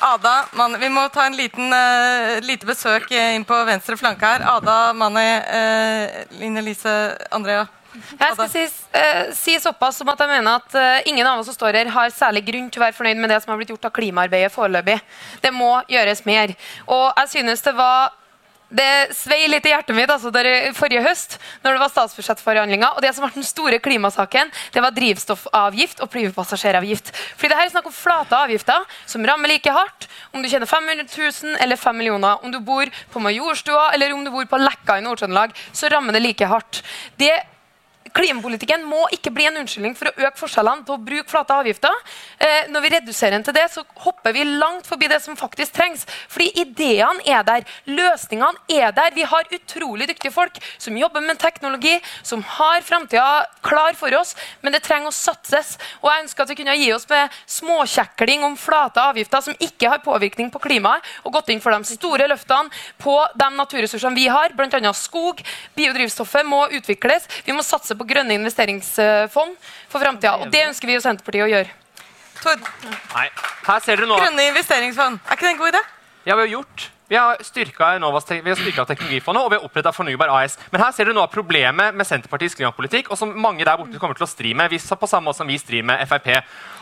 Ada, 0.00 0.46
man, 0.56 0.78
Vi 0.80 0.88
må 0.88 1.02
ta 1.12 1.26
en 1.28 1.36
liten 1.36 1.68
uh, 1.76 2.38
lite 2.40 2.66
besøk 2.66 3.10
inn 3.12 3.44
på 3.46 3.58
venstre 3.68 3.98
flanke 4.00 4.24
her. 4.26 4.46
Ada, 4.48 4.94
Mani, 4.96 5.26
uh, 5.44 6.22
Line 6.40 6.64
Lise, 6.64 6.94
Andrea. 7.30 7.66
Jeg 7.92 8.32
skal 8.32 8.48
si, 8.48 8.62
uh, 8.96 9.28
si 9.36 9.58
såpass 9.60 10.00
som 10.00 10.08
at 10.08 10.22
jeg 10.24 10.32
mener 10.32 10.56
at 10.56 10.78
uh, 10.78 11.10
ingen 11.10 11.28
av 11.28 11.42
oss 11.42 11.50
som 11.50 11.58
står 11.58 11.82
her, 11.82 11.92
har 11.92 12.14
særlig 12.16 12.46
grunn 12.48 12.70
til 12.72 12.80
å 12.80 12.86
være 12.86 12.96
fornøyd 12.96 13.20
med 13.20 13.34
det 13.34 13.42
som 13.44 13.52
har 13.52 13.60
blitt 13.60 13.74
gjort 13.74 13.90
av 13.90 13.94
klimaarbeidet 14.00 14.54
foreløpig. 14.54 14.96
Det 15.44 15.52
må 15.52 15.74
gjøres 15.92 16.24
mer. 16.24 16.56
Og 16.88 17.06
jeg 17.20 17.32
synes 17.36 17.68
det 17.68 17.76
var 17.76 18.16
det 18.70 19.10
svei 19.18 19.44
litt 19.50 19.66
i 19.66 19.72
hjertet 19.72 19.96
mitt 19.96 20.10
altså, 20.10 20.30
der, 20.34 20.70
forrige 20.76 21.02
høst, 21.04 21.36
når 21.64 21.76
det 21.76 21.82
var 21.82 21.92
statsbudsjettforhandlinger. 21.92 22.94
Og 22.94 23.04
det 23.04 23.12
som 23.16 23.26
var 23.26 23.34
den 23.34 23.46
store 23.46 23.80
klimasaken, 23.82 24.52
det 24.74 24.84
var 24.84 24.94
drivstoffavgift 24.96 26.02
og 26.04 26.10
flypassasjeravgift. 26.14 27.12
Fordi 27.36 27.52
det 27.52 27.60
her 27.60 27.68
er 27.68 27.74
snakk 27.74 27.90
om 27.90 27.96
flate 27.96 28.38
avgifter 28.38 28.86
som 29.10 29.26
rammer 29.26 29.50
like 29.50 29.74
hardt 29.74 30.08
om 30.30 30.42
du 30.42 30.48
tjener 30.50 30.70
500 30.70 31.06
000 31.10 31.56
eller 31.60 31.80
5 31.80 31.98
millioner. 31.98 32.44
Om 32.44 32.54
du 32.54 32.60
bor 32.62 32.90
på 33.12 33.22
Majorstua 33.22 33.90
eller 33.94 34.14
om 34.14 34.24
du 34.24 34.30
bor 34.34 34.46
på 34.46 34.60
Lekka 34.60 34.98
i 35.00 35.06
Nord-Trøndelag, 35.06 35.56
så 35.72 35.90
rammer 35.90 36.14
det 36.14 36.24
like 36.24 36.50
hardt. 36.50 36.84
Det 37.18 37.34
Klimapolitikken 38.16 38.82
må 38.88 39.04
ikke 39.14 39.30
bli 39.34 39.46
en 39.46 39.60
unnskyldning 39.60 39.94
for 39.98 40.10
å 40.10 40.26
øke 40.26 40.40
forskjellene 40.40 40.86
til 40.86 40.96
å 40.96 41.02
bruke 41.04 41.30
flate 41.30 41.56
avgifter. 41.62 41.94
Eh, 42.42 42.70
når 42.72 42.84
vi 42.84 42.92
reduserer 42.96 43.36
den 43.36 43.44
til 43.46 43.54
det, 43.54 43.66
så 43.70 43.84
hopper 44.02 44.34
vi 44.34 44.44
langt 44.48 44.88
forbi 44.88 45.08
det 45.10 45.20
som 45.22 45.38
faktisk 45.38 45.76
trengs. 45.76 46.06
Fordi 46.30 46.48
ideene 46.62 47.22
er 47.28 47.44
der, 47.46 47.66
løsningene 47.86 48.58
er 48.72 48.94
der. 48.96 49.14
Vi 49.14 49.26
har 49.30 49.54
utrolig 49.54 50.08
dyktige 50.10 50.34
folk 50.34 50.58
som 50.78 50.98
jobber 50.98 51.22
med 51.24 51.38
teknologi, 51.40 51.96
som 52.26 52.42
har 52.56 52.82
framtida 52.86 53.46
klar 53.62 53.94
for 53.98 54.14
oss, 54.18 54.34
men 54.62 54.74
det 54.74 54.82
trenger 54.86 55.12
å 55.12 55.14
satses. 55.14 55.76
Og 56.02 56.10
jeg 56.10 56.24
ønsker 56.24 56.44
at 56.44 56.52
vi 56.52 56.58
kunne 56.60 56.78
gi 56.80 56.90
oss 56.96 57.06
med 57.10 57.38
småkjekling 57.58 58.44
om 58.48 58.58
flate 58.58 59.04
avgifter 59.12 59.44
som 59.46 59.58
ikke 59.58 59.92
har 59.92 60.02
påvirkning 60.04 60.50
på 60.50 60.62
klimaet, 60.66 61.06
og 61.24 61.34
gått 61.38 61.52
inn 61.54 61.62
for 61.62 61.74
de 61.74 61.94
store 61.94 62.26
løftene 62.30 62.72
på 63.00 63.16
de 63.38 63.50
naturressursene 63.54 64.18
vi 64.18 64.26
har, 64.30 64.54
bl.a. 64.56 64.92
skog. 64.96 65.42
Biodrivstoffet 65.76 66.46
må 66.46 66.64
utvikles. 66.74 67.28
Vi 67.46 67.54
må 67.54 67.64
satse 67.66 67.96
på 67.96 67.99
grønne 68.08 68.36
investeringsfond 68.38 69.56
for 69.90 70.02
framtida. 70.02 70.36
Og 70.40 70.52
det 70.52 70.64
ønsker 70.68 70.90
vi 70.90 70.96
jo 70.96 71.02
Senterpartiet 71.04 71.46
å 71.46 71.50
gjøre. 71.50 71.76
Tord, 72.40 72.70
Nei. 73.14 73.26
Her 73.66 73.82
ser 73.84 74.00
dere 74.00 74.08
nå 74.08 74.16
grønne 74.20 74.48
investeringsfond. 74.52 75.20
Er 75.26 75.36
ikke 75.36 75.48
det 75.48 75.52
en 75.54 75.60
god 75.60 75.74
idé? 75.74 75.84
Ja, 76.24 76.36
vi 76.36 76.46
har 76.46 76.52
gjort. 76.54 76.88
Vi 77.10 77.16
har 77.18 77.40
styrka 77.42 77.88
Enovas 77.96 78.28
vi 78.30 78.38
har 78.46 78.54
styrket 78.54 78.86
Teknologifondet 78.92 79.42
og 79.42 79.50
vi 79.50 79.56
har 79.58 79.64
oppretta 79.66 79.90
Fornybar 79.90 80.30
AS. 80.30 80.54
Men 80.70 80.84
her 80.84 80.92
ser 80.94 81.08
dere 81.08 81.16
noe 81.16 81.26
av 81.26 81.32
problemet 81.32 81.96
med 81.96 82.06
Senterpartiets 82.06 82.54
klimapolitikk, 82.54 83.10
og 83.10 83.18
som 83.18 83.32
mange 83.34 83.66
der 83.66 83.80
borte 83.80 83.98
kommer 83.98 84.14
til 84.14 84.28
å 84.28 84.30
stri 84.30 84.52
med, 84.54 84.70
på 84.70 85.08
samme 85.10 85.26
måte 85.26 85.40
som 85.40 85.50
vi 85.50 85.58
strir 85.58 85.82
med 85.82 86.04
Frp. 86.06 86.28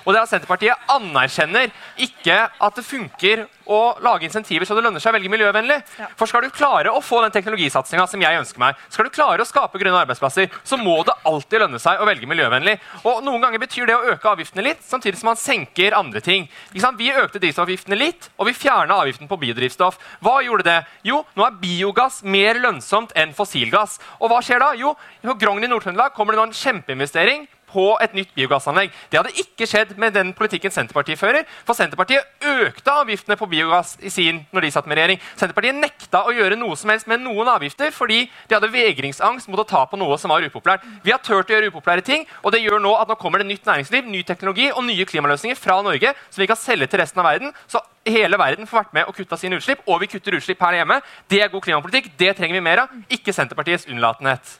Og 0.04 0.12
det 0.12 0.20
er 0.20 0.26
at 0.26 0.32
Senterpartiet 0.34 0.90
anerkjenner 0.92 1.72
ikke 1.96 2.36
at 2.52 2.76
det 2.76 2.84
funker 2.84 3.46
å 3.68 3.80
lage 4.04 4.26
insentiver 4.28 4.66
så 4.68 4.76
det 4.76 4.84
lønner 4.86 5.02
seg 5.02 5.12
å 5.12 5.16
velge 5.18 5.32
miljøvennlig. 5.32 5.78
For 6.18 6.30
skal 6.30 6.46
du 6.46 6.54
klare 6.54 6.92
å 6.92 7.02
få 7.04 7.20
den 7.24 7.34
teknologisatsinga 7.34 8.06
som 8.08 8.22
jeg 8.24 8.40
ønsker 8.40 8.62
meg, 8.62 8.78
skal 8.88 9.08
du 9.08 9.12
klare 9.14 9.44
å 9.44 9.48
skape 9.48 9.80
grønne 9.80 10.00
arbeidsplasser, 10.04 10.48
så 10.64 10.78
må 10.80 10.96
det 11.06 11.16
alltid 11.28 11.64
lønne 11.64 11.80
seg 11.82 12.00
å 12.00 12.08
velge 12.08 12.28
miljøvennlig. 12.30 12.78
Og 13.04 13.20
noen 13.26 13.44
ganger 13.44 13.62
betyr 13.62 13.90
det 13.90 13.98
å 13.98 14.14
øke 14.14 14.32
avgiftene 14.32 14.64
litt, 14.64 14.80
samtidig 14.86 15.20
som 15.20 15.30
man 15.32 15.40
senker 15.40 15.96
andre 15.98 16.22
ting. 16.24 16.48
Vi 16.72 17.12
økte 17.12 17.42
drivstoffavgiftene 17.42 17.98
litt, 17.98 18.30
og 18.38 18.48
vi 18.48 18.56
fjerna 18.56 19.02
avgiften 19.02 19.28
på 19.30 19.38
biodrivstoff. 19.42 20.00
Hva 20.24 20.38
gjorde 20.46 20.66
det? 20.70 20.78
Jo, 21.06 21.22
nå 21.36 21.44
er 21.46 21.60
biogass 21.60 22.22
mer 22.24 22.58
lønnsomt 22.62 23.12
enn 23.18 23.36
fossilgass. 23.36 23.98
Og 24.18 24.32
hva 24.32 24.40
skjer 24.44 24.64
da? 24.64 24.72
Jo, 24.78 24.94
på 25.24 25.38
grongen 25.40 25.68
i 25.68 25.70
Nord-Trøndelag 25.70 26.16
kommer 26.16 26.34
det 26.34 26.40
nå 26.40 26.48
en 26.48 26.58
kjempeinvestering 26.58 27.46
på 27.70 27.86
et 28.02 28.14
nytt 28.16 28.32
biogassanlegg. 28.36 28.92
Det 29.10 29.20
hadde 29.20 29.34
ikke 29.42 29.68
skjedd 29.68 29.94
med 30.00 30.14
den 30.16 30.32
politikken 30.36 30.72
Senterpartiet 30.74 31.20
fører. 31.20 31.46
For 31.66 31.76
Senterpartiet 31.78 32.24
økte 32.44 32.94
avgiftene 33.02 33.38
på 33.38 33.48
biogass 33.50 33.96
i 34.00 34.12
sin 34.12 34.42
når 34.54 34.66
de 34.66 34.72
satt 34.74 34.88
med 34.88 34.98
regjering. 35.00 35.22
Senterpartiet 35.38 35.78
nekta 35.78 36.24
å 36.26 36.34
gjøre 36.34 36.58
noe 36.60 36.76
som 36.78 36.92
helst 36.92 37.08
med 37.10 37.22
noen 37.24 37.50
avgifter 37.52 37.92
fordi 37.94 38.24
de 38.48 38.56
hadde 38.56 38.72
vegringsangst 38.72 39.50
mot 39.52 39.62
å 39.62 39.66
ta 39.68 39.84
på 39.88 40.00
noe 40.00 40.18
som 40.20 40.32
var 40.32 40.44
upopulært. 40.46 40.86
Vi 41.04 41.14
har 41.14 41.22
turt 41.24 41.50
å 41.50 41.56
gjøre 41.56 41.72
upopulære 41.72 42.06
ting, 42.06 42.26
og 42.42 42.54
det 42.54 42.62
gjør 42.64 42.82
nå 42.82 42.94
at 42.98 43.10
nå 43.10 43.18
kommer 43.20 43.42
det 43.42 43.50
nytt 43.50 43.68
næringsliv, 43.68 44.08
ny 44.08 44.24
teknologi 44.26 44.70
og 44.72 44.84
nye 44.86 45.06
klimaløsninger 45.08 45.58
fra 45.58 45.80
Norge 45.84 46.14
som 46.30 46.42
vi 46.42 46.50
kan 46.50 46.58
selge 46.58 46.90
til 46.90 47.02
resten 47.02 47.22
av 47.22 47.28
verden. 47.30 47.54
Så 47.70 47.82
hele 48.08 48.38
verden 48.40 48.68
får 48.68 48.82
vært 48.82 48.96
med 48.96 49.10
og 49.10 49.16
kutta 49.16 49.38
sine 49.40 49.58
utslipp, 49.58 49.84
og 49.86 50.00
vi 50.02 50.10
kutter 50.12 50.38
utslipp 50.38 50.62
her 50.64 50.80
hjemme. 50.80 51.00
Det 51.30 51.42
er 51.42 51.52
god 51.52 51.64
klimapolitikk. 51.64 52.12
Det 52.18 52.34
trenger 52.38 52.58
vi 52.58 52.64
mer 52.64 52.84
av, 52.84 52.96
ikke 53.12 53.34
Senterpartiets 53.36 53.88
unnlatenhet. 53.90 54.56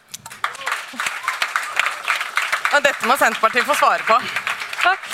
Og 2.74 2.84
dette 2.84 3.08
må 3.08 3.16
Senterpartiet 3.16 3.66
få 3.66 3.76
svare 3.78 4.04
på. 4.06 4.18
Takk. 4.82 5.08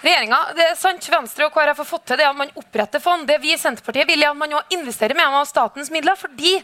Regjeringa, 0.00 0.38
det 0.56 0.64
er 0.64 0.76
sant, 0.80 1.04
Venstre 1.12 1.44
og 1.44 1.52
KrF 1.52 1.82
har 1.82 1.86
fått 1.86 2.06
til 2.08 2.16
det 2.16 2.24
at 2.24 2.36
man 2.36 2.48
oppretter 2.56 3.02
fond. 3.04 3.26
Det 3.28 3.36
vi 3.42 3.52
i 3.52 3.58
Senterpartiet 3.60 4.08
vil 4.08 4.24
er 4.24 4.30
at 4.30 4.38
man 4.40 4.54
òg 4.56 4.72
investerer 4.72 5.12
mer 5.18 5.36
av 5.36 5.44
statens 5.48 5.92
midler, 5.92 6.16
fordi 6.16 6.54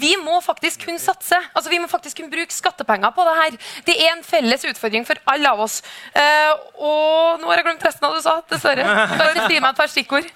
vi 0.00 0.14
må 0.22 0.38
faktisk 0.44 0.86
kunne 0.86 1.02
satse. 1.02 1.36
Altså, 1.52 1.68
Vi 1.70 1.80
må 1.82 1.90
faktisk 1.92 2.22
kunne 2.22 2.32
bruke 2.32 2.56
skattepenger 2.56 3.12
på 3.12 3.26
det 3.28 3.34
her. 3.42 3.58
Det 3.84 3.98
er 4.00 4.14
en 4.14 4.24
felles 4.24 4.64
utfordring 4.64 5.04
for 5.04 5.20
alle 5.28 5.52
av 5.52 5.60
oss. 5.66 5.82
Eh, 6.16 6.52
og 6.80 7.42
nå 7.42 7.50
har 7.52 7.60
jeg 7.60 7.68
glemt 7.68 7.84
resten 7.84 8.08
av 8.08 8.16
det 8.16 8.24
du 8.24 8.28
sa, 8.30 8.38
dessverre. 8.48 8.88
Bare 9.18 9.44
si 9.44 9.60
meg 9.60 9.74
et 9.74 9.82
par 9.82 9.92
stikkord? 9.92 10.32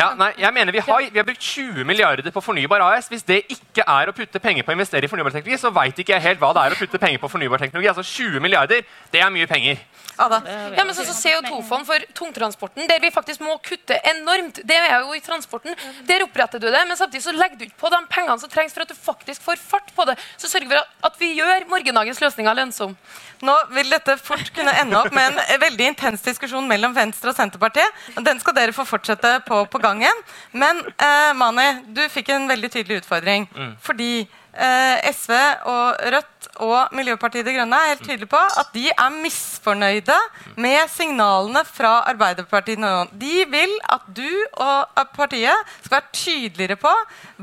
Ja, 0.00 0.08
nei, 0.16 0.30
jeg 0.40 0.54
mener 0.56 0.72
vi 0.72 0.82
har, 0.86 1.08
vi 1.12 1.20
har 1.20 1.26
brukt 1.28 1.42
20 1.44 1.84
milliarder 1.88 2.30
på 2.32 2.42
Fornybar 2.44 2.84
AS. 2.86 3.10
Hvis 3.12 3.26
det 3.26 3.42
ikke 3.52 3.84
er 3.84 4.08
å 4.08 4.14
putte 4.16 4.40
penger 4.42 4.64
på 4.64 4.72
å 4.72 4.76
investere 4.76 5.04
i 5.04 5.10
fornybar 5.12 5.34
teknologi, 5.34 5.60
så 5.60 5.72
veit 5.74 5.98
ikke 6.00 6.16
jeg 6.16 6.24
helt 6.24 6.40
hva 6.40 6.54
det 6.56 6.64
er 6.64 6.76
å 6.76 6.80
putte 6.80 7.00
penger 7.02 7.20
på 7.22 7.30
fornybar 7.34 7.60
teknologi. 7.60 7.90
Altså 7.92 8.06
20 8.06 8.42
milliarder, 8.44 8.86
det 9.12 9.22
er 9.22 9.32
mye 9.34 9.48
penger. 9.50 9.82
Ada. 10.16 10.40
Ja, 10.72 10.84
men 10.84 10.94
så, 10.96 11.04
så 11.04 11.12
CO2-fond 11.12 11.84
for 11.84 12.04
tungtransporten, 12.16 12.86
der 12.88 13.02
vi 13.02 13.10
faktisk 13.12 13.42
må 13.44 13.58
kutte 13.64 13.98
enormt. 14.08 14.62
Det 14.64 14.78
er 14.78 14.94
jo 15.04 15.12
i 15.12 15.20
transporten. 15.20 15.76
Der 16.08 16.24
oppretter 16.24 16.62
du 16.62 16.70
det, 16.70 16.82
men 16.88 16.96
samtidig 16.96 17.26
så 17.26 17.34
legger 17.36 17.60
du 17.60 17.66
ikke 17.66 17.82
på 17.84 17.92
de 17.92 18.00
pengene 18.12 18.40
som 18.40 18.52
trengs 18.52 18.72
for 18.72 18.86
at 18.86 18.92
du 18.92 18.96
faktisk 18.96 19.44
får 19.44 19.60
fart 19.60 19.92
på 19.96 20.08
det. 20.08 20.16
Så 20.40 20.48
sørger 20.48 20.70
vi 20.70 20.78
for 20.78 21.10
at 21.10 21.20
vi 21.20 21.34
gjør 21.36 21.68
morgendagens 21.68 22.22
løsninger 22.24 22.56
lønnsom. 22.62 22.96
Nå 23.44 23.54
vil 23.74 23.90
dette 23.92 24.16
fort 24.20 24.48
kunne 24.56 24.72
ende 24.80 24.96
opp 25.00 25.12
med 25.14 25.36
en 25.36 25.60
veldig 25.60 25.90
intens 25.90 26.24
diskusjon 26.24 26.66
mellom 26.68 26.94
Venstre 26.96 27.32
og 27.32 27.36
Senterpartiet. 27.36 28.00
Den 28.24 28.40
skal 28.40 28.56
dere 28.56 28.72
få 28.76 28.86
fortsette 28.88 29.40
på 29.46 29.64
på 29.68 29.82
gangen. 29.82 30.24
Men 30.52 30.80
eh, 30.96 31.32
Mani, 31.36 31.68
du 31.92 32.00
fikk 32.12 32.32
en 32.32 32.48
veldig 32.48 32.70
tydelig 32.72 33.02
utfordring. 33.02 33.48
Fordi 33.84 34.10
eh, 34.22 34.28
SV 34.56 35.32
og 35.68 36.00
Rødt 36.14 36.48
og 36.64 36.94
Miljøpartiet 36.96 37.44
De 37.46 37.52
Grønne 37.52 37.76
er 37.76 37.90
helt 37.92 38.04
tydelige 38.06 38.30
på 38.32 38.40
at 38.40 38.70
de 38.72 38.86
er 38.88 39.16
misfornøyde 39.20 40.16
med 40.56 40.88
signalene 40.92 41.62
fra 41.68 41.98
Arbeiderpartiet 42.12 42.80
nå. 42.80 42.92
De 43.12 43.44
vil 43.52 43.74
at 43.92 44.06
du 44.16 44.28
og 44.56 45.02
partiet 45.16 45.74
skal 45.82 45.98
være 45.98 46.16
tydeligere 46.16 46.80
på 46.80 46.92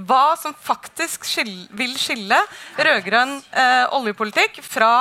hva 0.09 0.23
som 0.41 0.55
faktisk 0.57 1.27
skil 1.29 1.53
vil 1.77 1.93
skille 1.99 2.39
rød-grønn 2.79 3.37
eh, 3.37 3.83
oljepolitikk 3.93 4.61
fra 4.65 4.93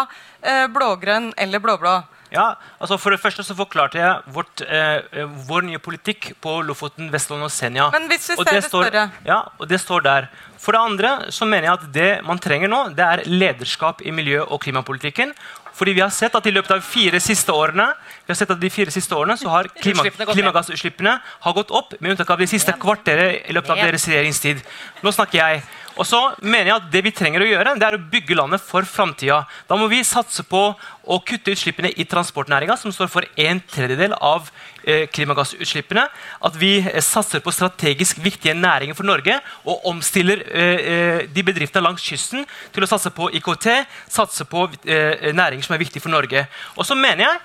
eh, 0.43 0.67
blågrønn 0.73 1.33
eller 1.41 1.63
blå-blå. 1.65 2.01
Ja, 2.33 2.55
altså 2.81 2.97
For 2.97 3.13
det 3.13 3.21
første 3.21 3.45
så 3.45 3.55
forklarte 3.57 4.01
jeg 4.01 4.33
vårt, 4.33 4.63
eh, 4.65 5.03
eh, 5.13 5.35
vår 5.49 5.67
nye 5.69 5.79
politikk 5.79 6.33
på 6.41 6.61
Lofoten, 6.65 7.11
Vestland 7.13 7.45
og 7.45 7.53
Senja. 7.53 7.91
Men 7.93 8.09
hvis 8.09 8.31
vi 8.31 8.37
ser 8.41 8.57
det 8.57 8.65
står, 8.65 8.97
ja, 9.27 9.43
og 9.59 9.69
det 9.69 9.81
står 9.81 10.01
der. 10.07 10.29
For 10.63 10.77
det 10.77 10.83
andre 10.83 11.11
så 11.35 11.47
mener 11.49 11.67
jeg 11.67 11.75
at 11.75 11.89
det 11.95 12.11
man 12.27 12.39
trenger 12.39 12.71
nå, 12.71 12.85
det 12.95 13.03
er 13.03 13.25
lederskap 13.27 14.05
i 14.07 14.15
miljø- 14.15 14.45
og 14.47 14.61
klimapolitikken. 14.63 15.35
Fordi 15.73 15.95
vi 15.97 16.03
har 16.05 16.13
sett 16.13 16.35
at 16.37 16.47
i 16.47 16.53
løpet 16.53 16.75
av 16.75 16.83
fire 16.85 17.19
siste 17.23 17.53
årene 17.57 17.87
vi 18.27 18.31
har 18.31 18.39
sett 18.39 18.51
at 18.53 18.61
de 18.61 18.71
fire 18.71 18.93
siste 18.93 19.17
årene 19.17 19.39
så 19.41 19.49
har 19.49 19.71
klima, 19.73 20.05
klimagassutslippene 20.05 21.15
har 21.47 21.55
gått 21.57 21.73
opp, 21.75 21.95
med 21.99 22.13
unntak 22.13 22.31
av 22.31 22.43
de 22.43 22.49
siste 22.51 22.75
kvarteret 22.79 23.49
i 23.49 23.57
løpet 23.57 23.73
av 23.73 23.81
deres 23.81 24.05
regjeringstid. 24.11 24.61
Nå 25.03 25.15
snakker 25.17 25.41
jeg. 25.41 25.63
Og 25.99 26.07
så 26.09 26.19
mener 26.41 26.71
jeg 26.71 26.77
at 26.79 26.91
Det 26.93 27.03
vi 27.05 27.13
trenger 27.15 27.45
å 27.45 27.49
gjøre, 27.49 27.75
det 27.81 27.87
er 27.87 27.97
å 27.99 28.03
bygge 28.13 28.37
landet 28.39 28.63
for 28.65 28.87
framtida. 28.89 29.43
Da 29.69 29.77
må 29.79 29.89
vi 29.91 30.01
satse 30.07 30.45
på 30.49 30.61
å 30.73 31.19
kutte 31.27 31.53
utslippene 31.53 31.91
i 31.99 32.07
transportnæringa, 32.09 32.77
som 32.81 32.95
står 32.95 33.11
for 33.13 33.27
en 33.45 33.61
tredjedel 33.73 34.15
av 34.17 34.49
eh, 34.85 35.05
klimagassutslippene. 35.13 36.07
At 36.49 36.57
vi 36.61 36.77
eh, 36.81 37.01
satser 37.05 37.43
på 37.45 37.53
strategisk 37.55 38.23
viktige 38.25 38.55
næringer 38.57 38.97
for 38.99 39.09
Norge 39.09 39.37
og 39.67 39.85
omstiller 39.93 40.45
eh, 40.49 41.27
de 41.29 41.45
bedriftene 41.45 41.85
langs 41.85 42.05
kysten 42.07 42.47
til 42.73 42.87
å 42.87 42.91
satse 42.91 43.13
på 43.13 43.29
IKT, 43.41 43.69
satse 44.13 44.47
på 44.49 44.69
næringer 44.87 45.67
som 45.67 45.77
er 45.77 45.83
viktige 45.83 46.05
for 46.05 46.13
Norge. 46.15 46.47
Og 46.77 46.89
så 46.89 46.97
mener 46.99 47.27
jeg 47.27 47.45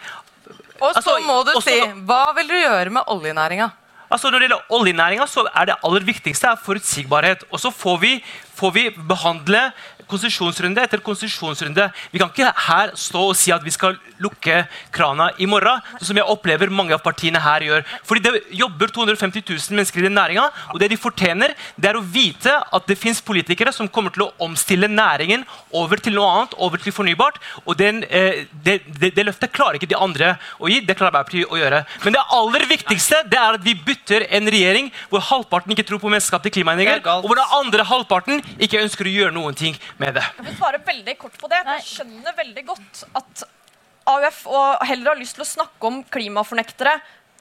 Og 0.77 0.93
så 0.93 1.01
Altså, 1.01 1.19
må 1.25 1.43
du 1.43 1.51
også- 1.57 1.73
si, 1.73 1.79
hva 2.05 2.35
vil 2.35 2.47
du 2.47 2.53
gjøre 2.53 2.91
med 2.93 3.03
oljenæringa? 3.07 3.71
Altså 4.11 4.29
Når 4.29 4.39
det 4.39 4.47
gjelder 4.47 4.73
oljenæringa, 4.73 5.25
så 5.27 5.47
er 5.55 5.65
det 5.65 5.75
aller 5.83 6.03
viktigste 6.07 6.47
forutsigbarhet. 6.63 7.43
Og 7.51 7.59
så 7.59 7.71
får 7.71 7.97
vi, 7.97 8.11
får 8.57 8.73
vi 8.75 8.89
behandle 9.09 9.69
konsesjonsrunde 10.07 10.83
etter 10.83 11.01
konsesjonsrunde. 11.03 11.89
Vi 12.13 12.19
kan 12.21 12.31
ikke 12.31 12.51
her 12.67 12.93
stå 12.97 13.25
og 13.31 13.35
si 13.37 13.51
at 13.51 13.63
vi 13.65 13.73
skal 13.75 13.97
lukke 14.23 14.61
krana 14.95 15.29
i 15.37 15.47
morgen, 15.49 15.81
som 16.01 16.17
jeg 16.17 16.25
opplever 16.31 16.71
mange 16.73 16.95
av 16.95 17.03
partiene 17.03 17.41
her 17.43 17.65
gjør. 17.65 17.85
Fordi 18.07 18.23
det 18.23 18.33
jobber 18.55 18.91
250 18.93 19.43
000 19.43 19.77
mennesker 19.77 20.01
i 20.01 20.07
den 20.07 20.15
næringa, 20.17 20.47
og 20.73 20.79
det 20.81 20.89
de 20.93 20.99
fortjener, 20.99 21.53
det 21.75 21.91
er 21.91 21.99
å 21.99 22.05
vite 22.05 22.53
at 22.55 22.87
det 22.87 22.97
fins 22.99 23.21
politikere 23.21 23.73
som 23.75 23.89
kommer 23.91 24.15
til 24.15 24.27
å 24.27 24.31
omstille 24.47 24.89
næringen 24.89 25.43
over 25.75 26.01
til 26.01 26.15
noe 26.17 26.29
annet, 26.31 26.55
over 26.57 26.81
til 26.81 26.95
fornybart. 26.95 27.41
Og 27.65 27.77
den, 27.79 28.03
eh, 28.07 28.45
det, 28.63 28.79
det, 28.87 29.13
det 29.17 29.27
løftet 29.27 29.53
klarer 29.53 29.77
ikke 29.77 29.91
de 29.91 29.99
andre 29.99 30.35
å 30.57 30.71
gi. 30.71 30.79
Det 30.81 30.95
klarer 30.95 31.07
Arbeiderpartiet 31.07 31.51
å 31.51 31.59
gjøre. 31.59 31.83
Men 32.03 32.15
det 32.15 32.23
aller 32.35 32.65
viktigste 32.69 33.21
det 33.29 33.39
er 33.39 33.57
at 33.57 33.63
vi 33.63 33.75
bytter 33.87 34.25
en 34.37 34.49
regjering 34.51 34.89
hvor 35.11 35.23
halvparten 35.23 35.73
ikke 35.73 35.85
tror 35.87 36.01
på 36.01 36.11
menneskeskapte 36.11 36.51
klimaendringer, 36.53 37.03
og 37.19 37.29
hvor 37.29 37.39
den 37.39 37.55
andre 37.57 37.85
halvparten 37.87 38.41
ikke 38.59 38.81
ønsker 38.83 39.09
å 39.09 39.13
gjøre 39.13 39.35
noen 39.35 39.57
ting 39.57 39.77
med 40.01 40.17
det. 40.17 40.25
Jeg 40.37 40.47
vil 40.47 40.57
svare 40.59 40.81
veldig 40.87 41.17
kort 41.19 41.37
på 41.41 41.49
det. 41.51 41.61
Jeg 41.73 41.85
skjønner 41.91 42.37
veldig 42.37 42.65
godt 42.71 43.03
at 43.19 43.43
AUF 44.07 44.39
og 44.47 44.87
heller 44.87 45.11
har 45.11 45.19
lyst 45.19 45.35
til 45.37 45.43
å 45.43 45.49
snakke 45.49 45.89
om 45.89 45.99
klimafornektere 46.13 46.95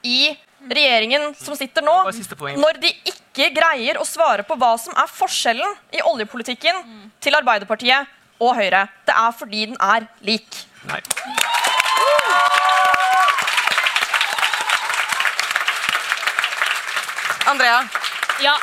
i 0.07 0.33
regjeringen 0.67 1.31
som 1.37 1.55
sitter 1.57 1.85
nå, 1.85 1.95
når 2.57 2.79
de 2.81 2.91
ikke 3.11 3.51
greier 3.55 3.99
å 4.01 4.05
svare 4.07 4.43
på 4.47 4.57
hva 4.59 4.73
som 4.81 4.95
er 4.97 5.09
forskjellen 5.11 5.77
i 5.95 6.01
oljepolitikken 6.05 6.81
til 7.23 7.37
Arbeiderpartiet 7.37 8.09
og 8.41 8.55
Høyre. 8.57 8.87
Det 9.07 9.15
er 9.15 9.37
fordi 9.37 9.67
den 9.71 9.77
er 9.81 10.09
lik. 10.25 10.65
Nei. 10.89 11.01
Andrea? 17.47 17.79
Ja, 18.43 18.57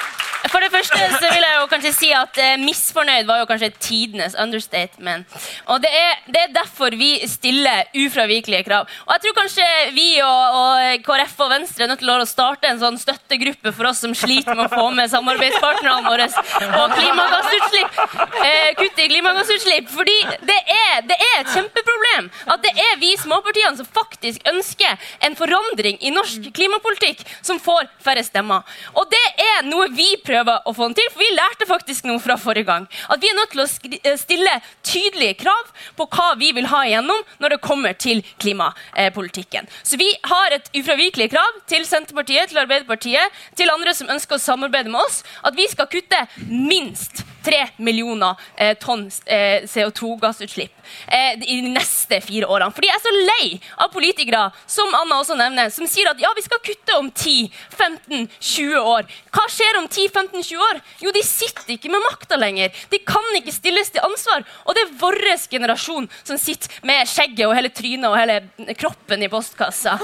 for 0.55 0.63
det 0.63 0.71
første 0.71 0.99
så 1.19 1.31
vil 1.33 1.43
jeg 1.43 1.57
jo 1.59 1.67
kanskje 1.73 1.91
si 1.97 2.11
at 2.15 2.39
eh, 2.39 2.55
misfornøyd 2.63 3.27
var 3.27 3.41
jo 3.41 3.47
kanskje 3.51 3.73
tidenes 3.83 4.37
understatement. 4.39 5.27
Og 5.73 5.81
det 5.83 5.91
er, 5.91 6.21
det 6.31 6.43
er 6.45 6.53
derfor 6.55 6.95
vi 6.95 7.11
stiller 7.27 7.89
ufravikelige 8.05 8.63
krav. 8.69 8.87
Og 9.07 9.11
jeg 9.17 9.25
tror 9.25 9.35
kanskje 9.41 9.67
vi 9.97 10.07
og, 10.23 10.59
og 10.61 11.03
KrF 11.07 11.35
og 11.43 11.51
Venstre 11.57 11.87
er 11.87 11.91
nødt 11.91 12.03
til 12.05 12.13
å 12.15 12.29
starte 12.29 12.71
en 12.71 12.79
sånn 12.79 13.01
støttegruppe 13.03 13.73
for 13.75 13.91
oss 13.91 14.05
som 14.05 14.15
sliter 14.15 14.55
med 14.55 14.69
å 14.69 14.77
få 14.77 14.85
med 14.95 15.11
samarbeidspartnerne 15.11 16.07
våre 16.07 16.29
på 16.31 16.85
klimagassutslipp. 16.95 17.99
Eh, 18.45 18.71
kutt 18.79 19.03
i 19.03 19.09
klimagassutslipp. 19.11 19.91
Fordi 19.95 20.17
det 20.47 20.61
er, 20.77 21.03
det 21.11 21.19
er 21.19 21.35
et 21.41 21.53
kjempeproblem 21.57 22.31
at 22.55 22.63
det 22.63 22.75
er 22.87 22.95
vi 23.03 23.11
småpartiene 23.19 23.75
som 23.81 23.91
faktisk 23.91 24.47
ønsker 24.55 25.11
en 25.27 25.35
forandring 25.39 25.99
i 25.99 26.15
norsk 26.15 26.47
klimapolitikk 26.55 27.27
som 27.43 27.59
får 27.63 27.91
færre 28.05 28.23
stemmer. 28.27 28.63
Og 28.95 29.11
det 29.11 29.25
er 29.43 29.67
noe 29.67 29.91
vi 29.95 30.13
prøver 30.23 30.44
å 30.45 30.75
få 30.75 30.89
den 30.89 30.97
til, 30.99 31.11
for 31.13 31.23
vi 31.23 31.31
lærte 31.35 31.69
faktisk 31.69 32.09
noe 32.09 32.23
fra 32.23 32.37
forrige 32.41 32.69
gang. 32.69 32.87
At 33.13 33.23
vi 33.23 33.31
er 33.31 33.37
nødt 33.39 33.53
til 33.55 33.65
å 33.65 33.69
eh, 33.69 34.17
stille 34.21 34.55
tydelige 34.87 35.39
krav 35.45 35.73
på 35.99 36.09
hva 36.15 36.31
vi 36.41 36.53
vil 36.57 36.69
ha 36.73 36.85
igjennom 36.89 37.25
når 37.43 37.57
det 37.57 37.61
kommer 37.65 37.97
til 37.99 38.23
klimapolitikken. 38.43 39.69
Så 39.83 40.01
vi 40.01 40.11
har 40.31 40.57
et 40.57 40.71
ufravikelig 40.77 41.31
krav 41.35 41.61
til 41.71 41.87
Senterpartiet, 41.89 42.51
til 42.53 42.63
Arbeiderpartiet, 42.65 43.45
til 43.59 43.73
andre 43.73 43.95
som 43.97 44.11
ønsker 44.13 44.39
å 44.39 44.43
samarbeide 44.43 44.93
med 44.93 45.03
oss, 45.05 45.23
at 45.45 45.57
vi 45.57 45.69
skal 45.71 45.91
kutte 45.91 46.25
minst 46.49 47.25
3 47.45 47.67
millioner 47.85 48.41
eh, 48.57 48.73
tonn 48.81 49.07
eh, 49.27 49.65
CO2-gassutslipp 49.69 50.84
eh, 51.07 51.35
i 51.43 51.61
de 51.61 51.73
neste 51.75 52.21
fire 52.25 52.49
årene. 52.51 52.75
Fordi 52.75 52.91
jeg 52.91 52.99
er 52.99 53.05
så 53.05 53.15
lei 53.31 53.49
av 53.85 53.93
politikere 53.95 54.45
som 54.67 54.95
Anna 55.01 55.21
også 55.23 55.39
nevner, 55.39 55.73
som 55.75 55.89
sier 55.91 56.11
at 56.11 56.21
ja, 56.23 56.33
vi 56.37 56.45
skal 56.45 56.63
kutte 56.65 56.99
om 56.99 57.11
10-15-20 57.11 58.79
år. 58.81 59.09
Hva 59.35 59.47
skjer 59.53 59.81
om 59.81 59.89
10-15-20 59.89 60.65
år? 60.69 60.83
Jo, 61.05 61.15
de 61.15 61.25
sitter 61.27 61.77
ikke 61.77 61.93
med 61.93 62.05
makta 62.07 62.39
lenger. 62.41 62.75
De 62.93 63.01
kan 63.07 63.31
ikke 63.39 63.55
stilles 63.55 63.93
til 63.95 64.05
ansvar. 64.05 64.45
Og 64.65 64.77
det 64.77 64.87
er 64.87 64.97
vår 65.01 65.21
generasjon 65.51 66.09
som 66.23 66.39
sitter 66.41 66.73
med 66.87 67.09
skjegget 67.09 67.47
og 67.49 67.55
hele 67.57 67.71
trynet 67.75 68.09
og 68.11 68.19
hele 68.19 68.75
kroppen 68.79 69.23
i 69.25 69.31
postkassa. 69.33 69.97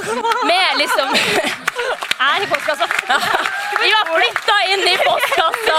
Med 0.47 0.81
liksom 0.81 1.15
Er 2.20 2.43
i 2.44 2.47
postkassa. 2.47 2.86
Vi 3.82 3.90
har 3.90 4.09
flytta 4.11 4.57
inn 4.73 4.82
i 4.89 4.97
postkassa. 5.01 5.77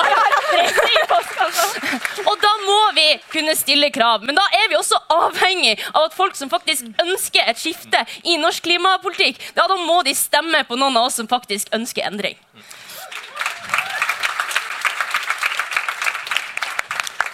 I 0.95 1.03
postkassa. 1.09 1.67
Og 2.25 2.37
da 2.41 2.51
må 2.65 2.79
vi 2.97 3.05
kunne 3.31 3.53
stille 3.55 3.91
krav. 3.93 4.25
Men 4.25 4.37
da 4.37 4.45
er 4.57 4.69
vi 4.71 4.77
også 4.79 4.90
avhengig 5.13 5.77
av 5.93 6.09
at 6.09 6.15
folk 6.17 6.35
som 6.35 6.51
faktisk 6.51 6.87
ønsker 7.03 7.47
et 7.47 7.59
skifte 7.59 8.03
i 8.23 8.37
norsk 8.41 8.63
klimapolitikk, 8.67 9.39
ja, 9.55 9.67
da 9.67 9.77
må 9.79 10.01
de 10.07 10.15
stemme 10.17 10.63
på 10.67 10.79
noen 10.79 10.97
av 10.97 11.09
oss 11.09 11.19
som 11.21 11.29
faktisk 11.31 11.71
ønsker 11.75 12.07
endring. 12.07 12.37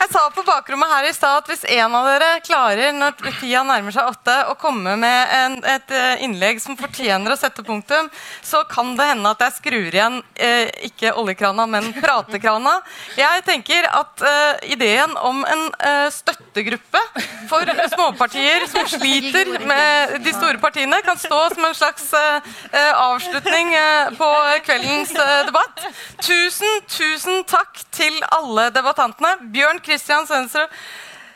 Jeg 0.07 0.13
sa 0.15 0.29
på 0.31 0.43
bakrommet 0.47 0.87
her 0.87 1.05
i 1.09 1.11
stad 1.11 1.41
at 1.41 1.49
hvis 1.51 1.65
en 1.75 1.95
av 1.97 2.05
dere 2.07 2.27
klarer 2.39 2.93
når 2.95 3.17
tida 3.41 3.59
nærmer 3.67 3.91
seg 3.91 4.07
åtte, 4.07 4.35
å 4.47 4.53
komme 4.55 4.93
med 4.95 5.33
en, 5.35 5.57
et 5.67 5.91
eh, 5.91 6.21
innlegg 6.23 6.61
som 6.63 6.77
fortjener 6.79 7.33
å 7.33 7.35
sette 7.35 7.59
punktum, 7.67 8.07
så 8.39 8.61
kan 8.71 8.93
det 8.95 9.03
hende 9.09 9.33
at 9.35 9.43
jeg 9.43 9.55
skrur 9.57 9.89
igjen 9.89 10.21
eh, 10.39 10.71
ikke 10.87 11.11
oljekrana, 11.19 11.65
men 11.67 11.89
pratekrana. 11.97 12.77
Jeg 13.19 13.43
tenker 13.49 13.89
at 13.91 14.23
eh, 14.23 14.69
ideen 14.77 15.17
om 15.19 15.41
en 15.43 15.65
eh, 15.75 16.07
støttegruppe 16.15 17.03
for 17.51 17.67
småpartier 17.91 18.63
som 18.71 18.87
sliter 18.87 19.57
med 19.67 20.15
de 20.23 20.35
store 20.37 20.63
partiene, 20.63 21.01
kan 21.03 21.19
stå 21.19 21.41
som 21.51 21.67
en 21.67 21.75
slags 21.75 22.07
eh, 22.15 22.55
eh, 22.71 22.93
avslutning 22.95 23.75
på 24.15 24.31
kveldens 24.69 25.11
debatt. 25.51 25.83
Tusen, 26.23 26.79
tusen 26.95 27.43
takk 27.51 27.83
til 27.91 28.15
alle 28.31 28.69
debattantene. 28.71 29.35
Bjørn 29.51 29.83
Christian 29.83 29.96
Sønsterud, 29.99 30.67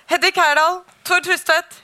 Hedvig 0.09 0.33
Herdal, 0.35 0.81
Tord 1.05 1.25
Hustvedt, 1.25 1.81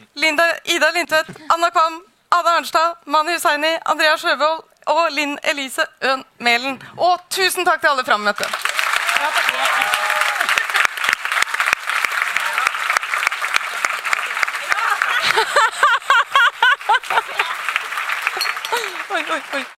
Ida 0.66 0.90
Lindtvedt, 0.95 1.30
Anna 1.54 1.70
Kvam, 1.70 2.04
Ada 2.32 2.58
Arnstad, 2.58 2.95
Mani 3.06 3.34
Hussaini, 3.34 3.78
Andrea 3.86 4.18
Sjøvold 4.18 4.64
og 4.86 5.12
Linn 5.12 5.40
Elise 5.44 5.86
Øhn 6.04 6.24
Mælen. 6.40 6.84
Og 6.98 7.20
tusen 7.30 7.66
takk 7.66 7.82
til 7.82 7.88
alle 7.88 8.06
frammøtte. 8.06 8.45
Oi, 19.12 19.24
oi, 19.32 19.41
oi. 19.54 19.77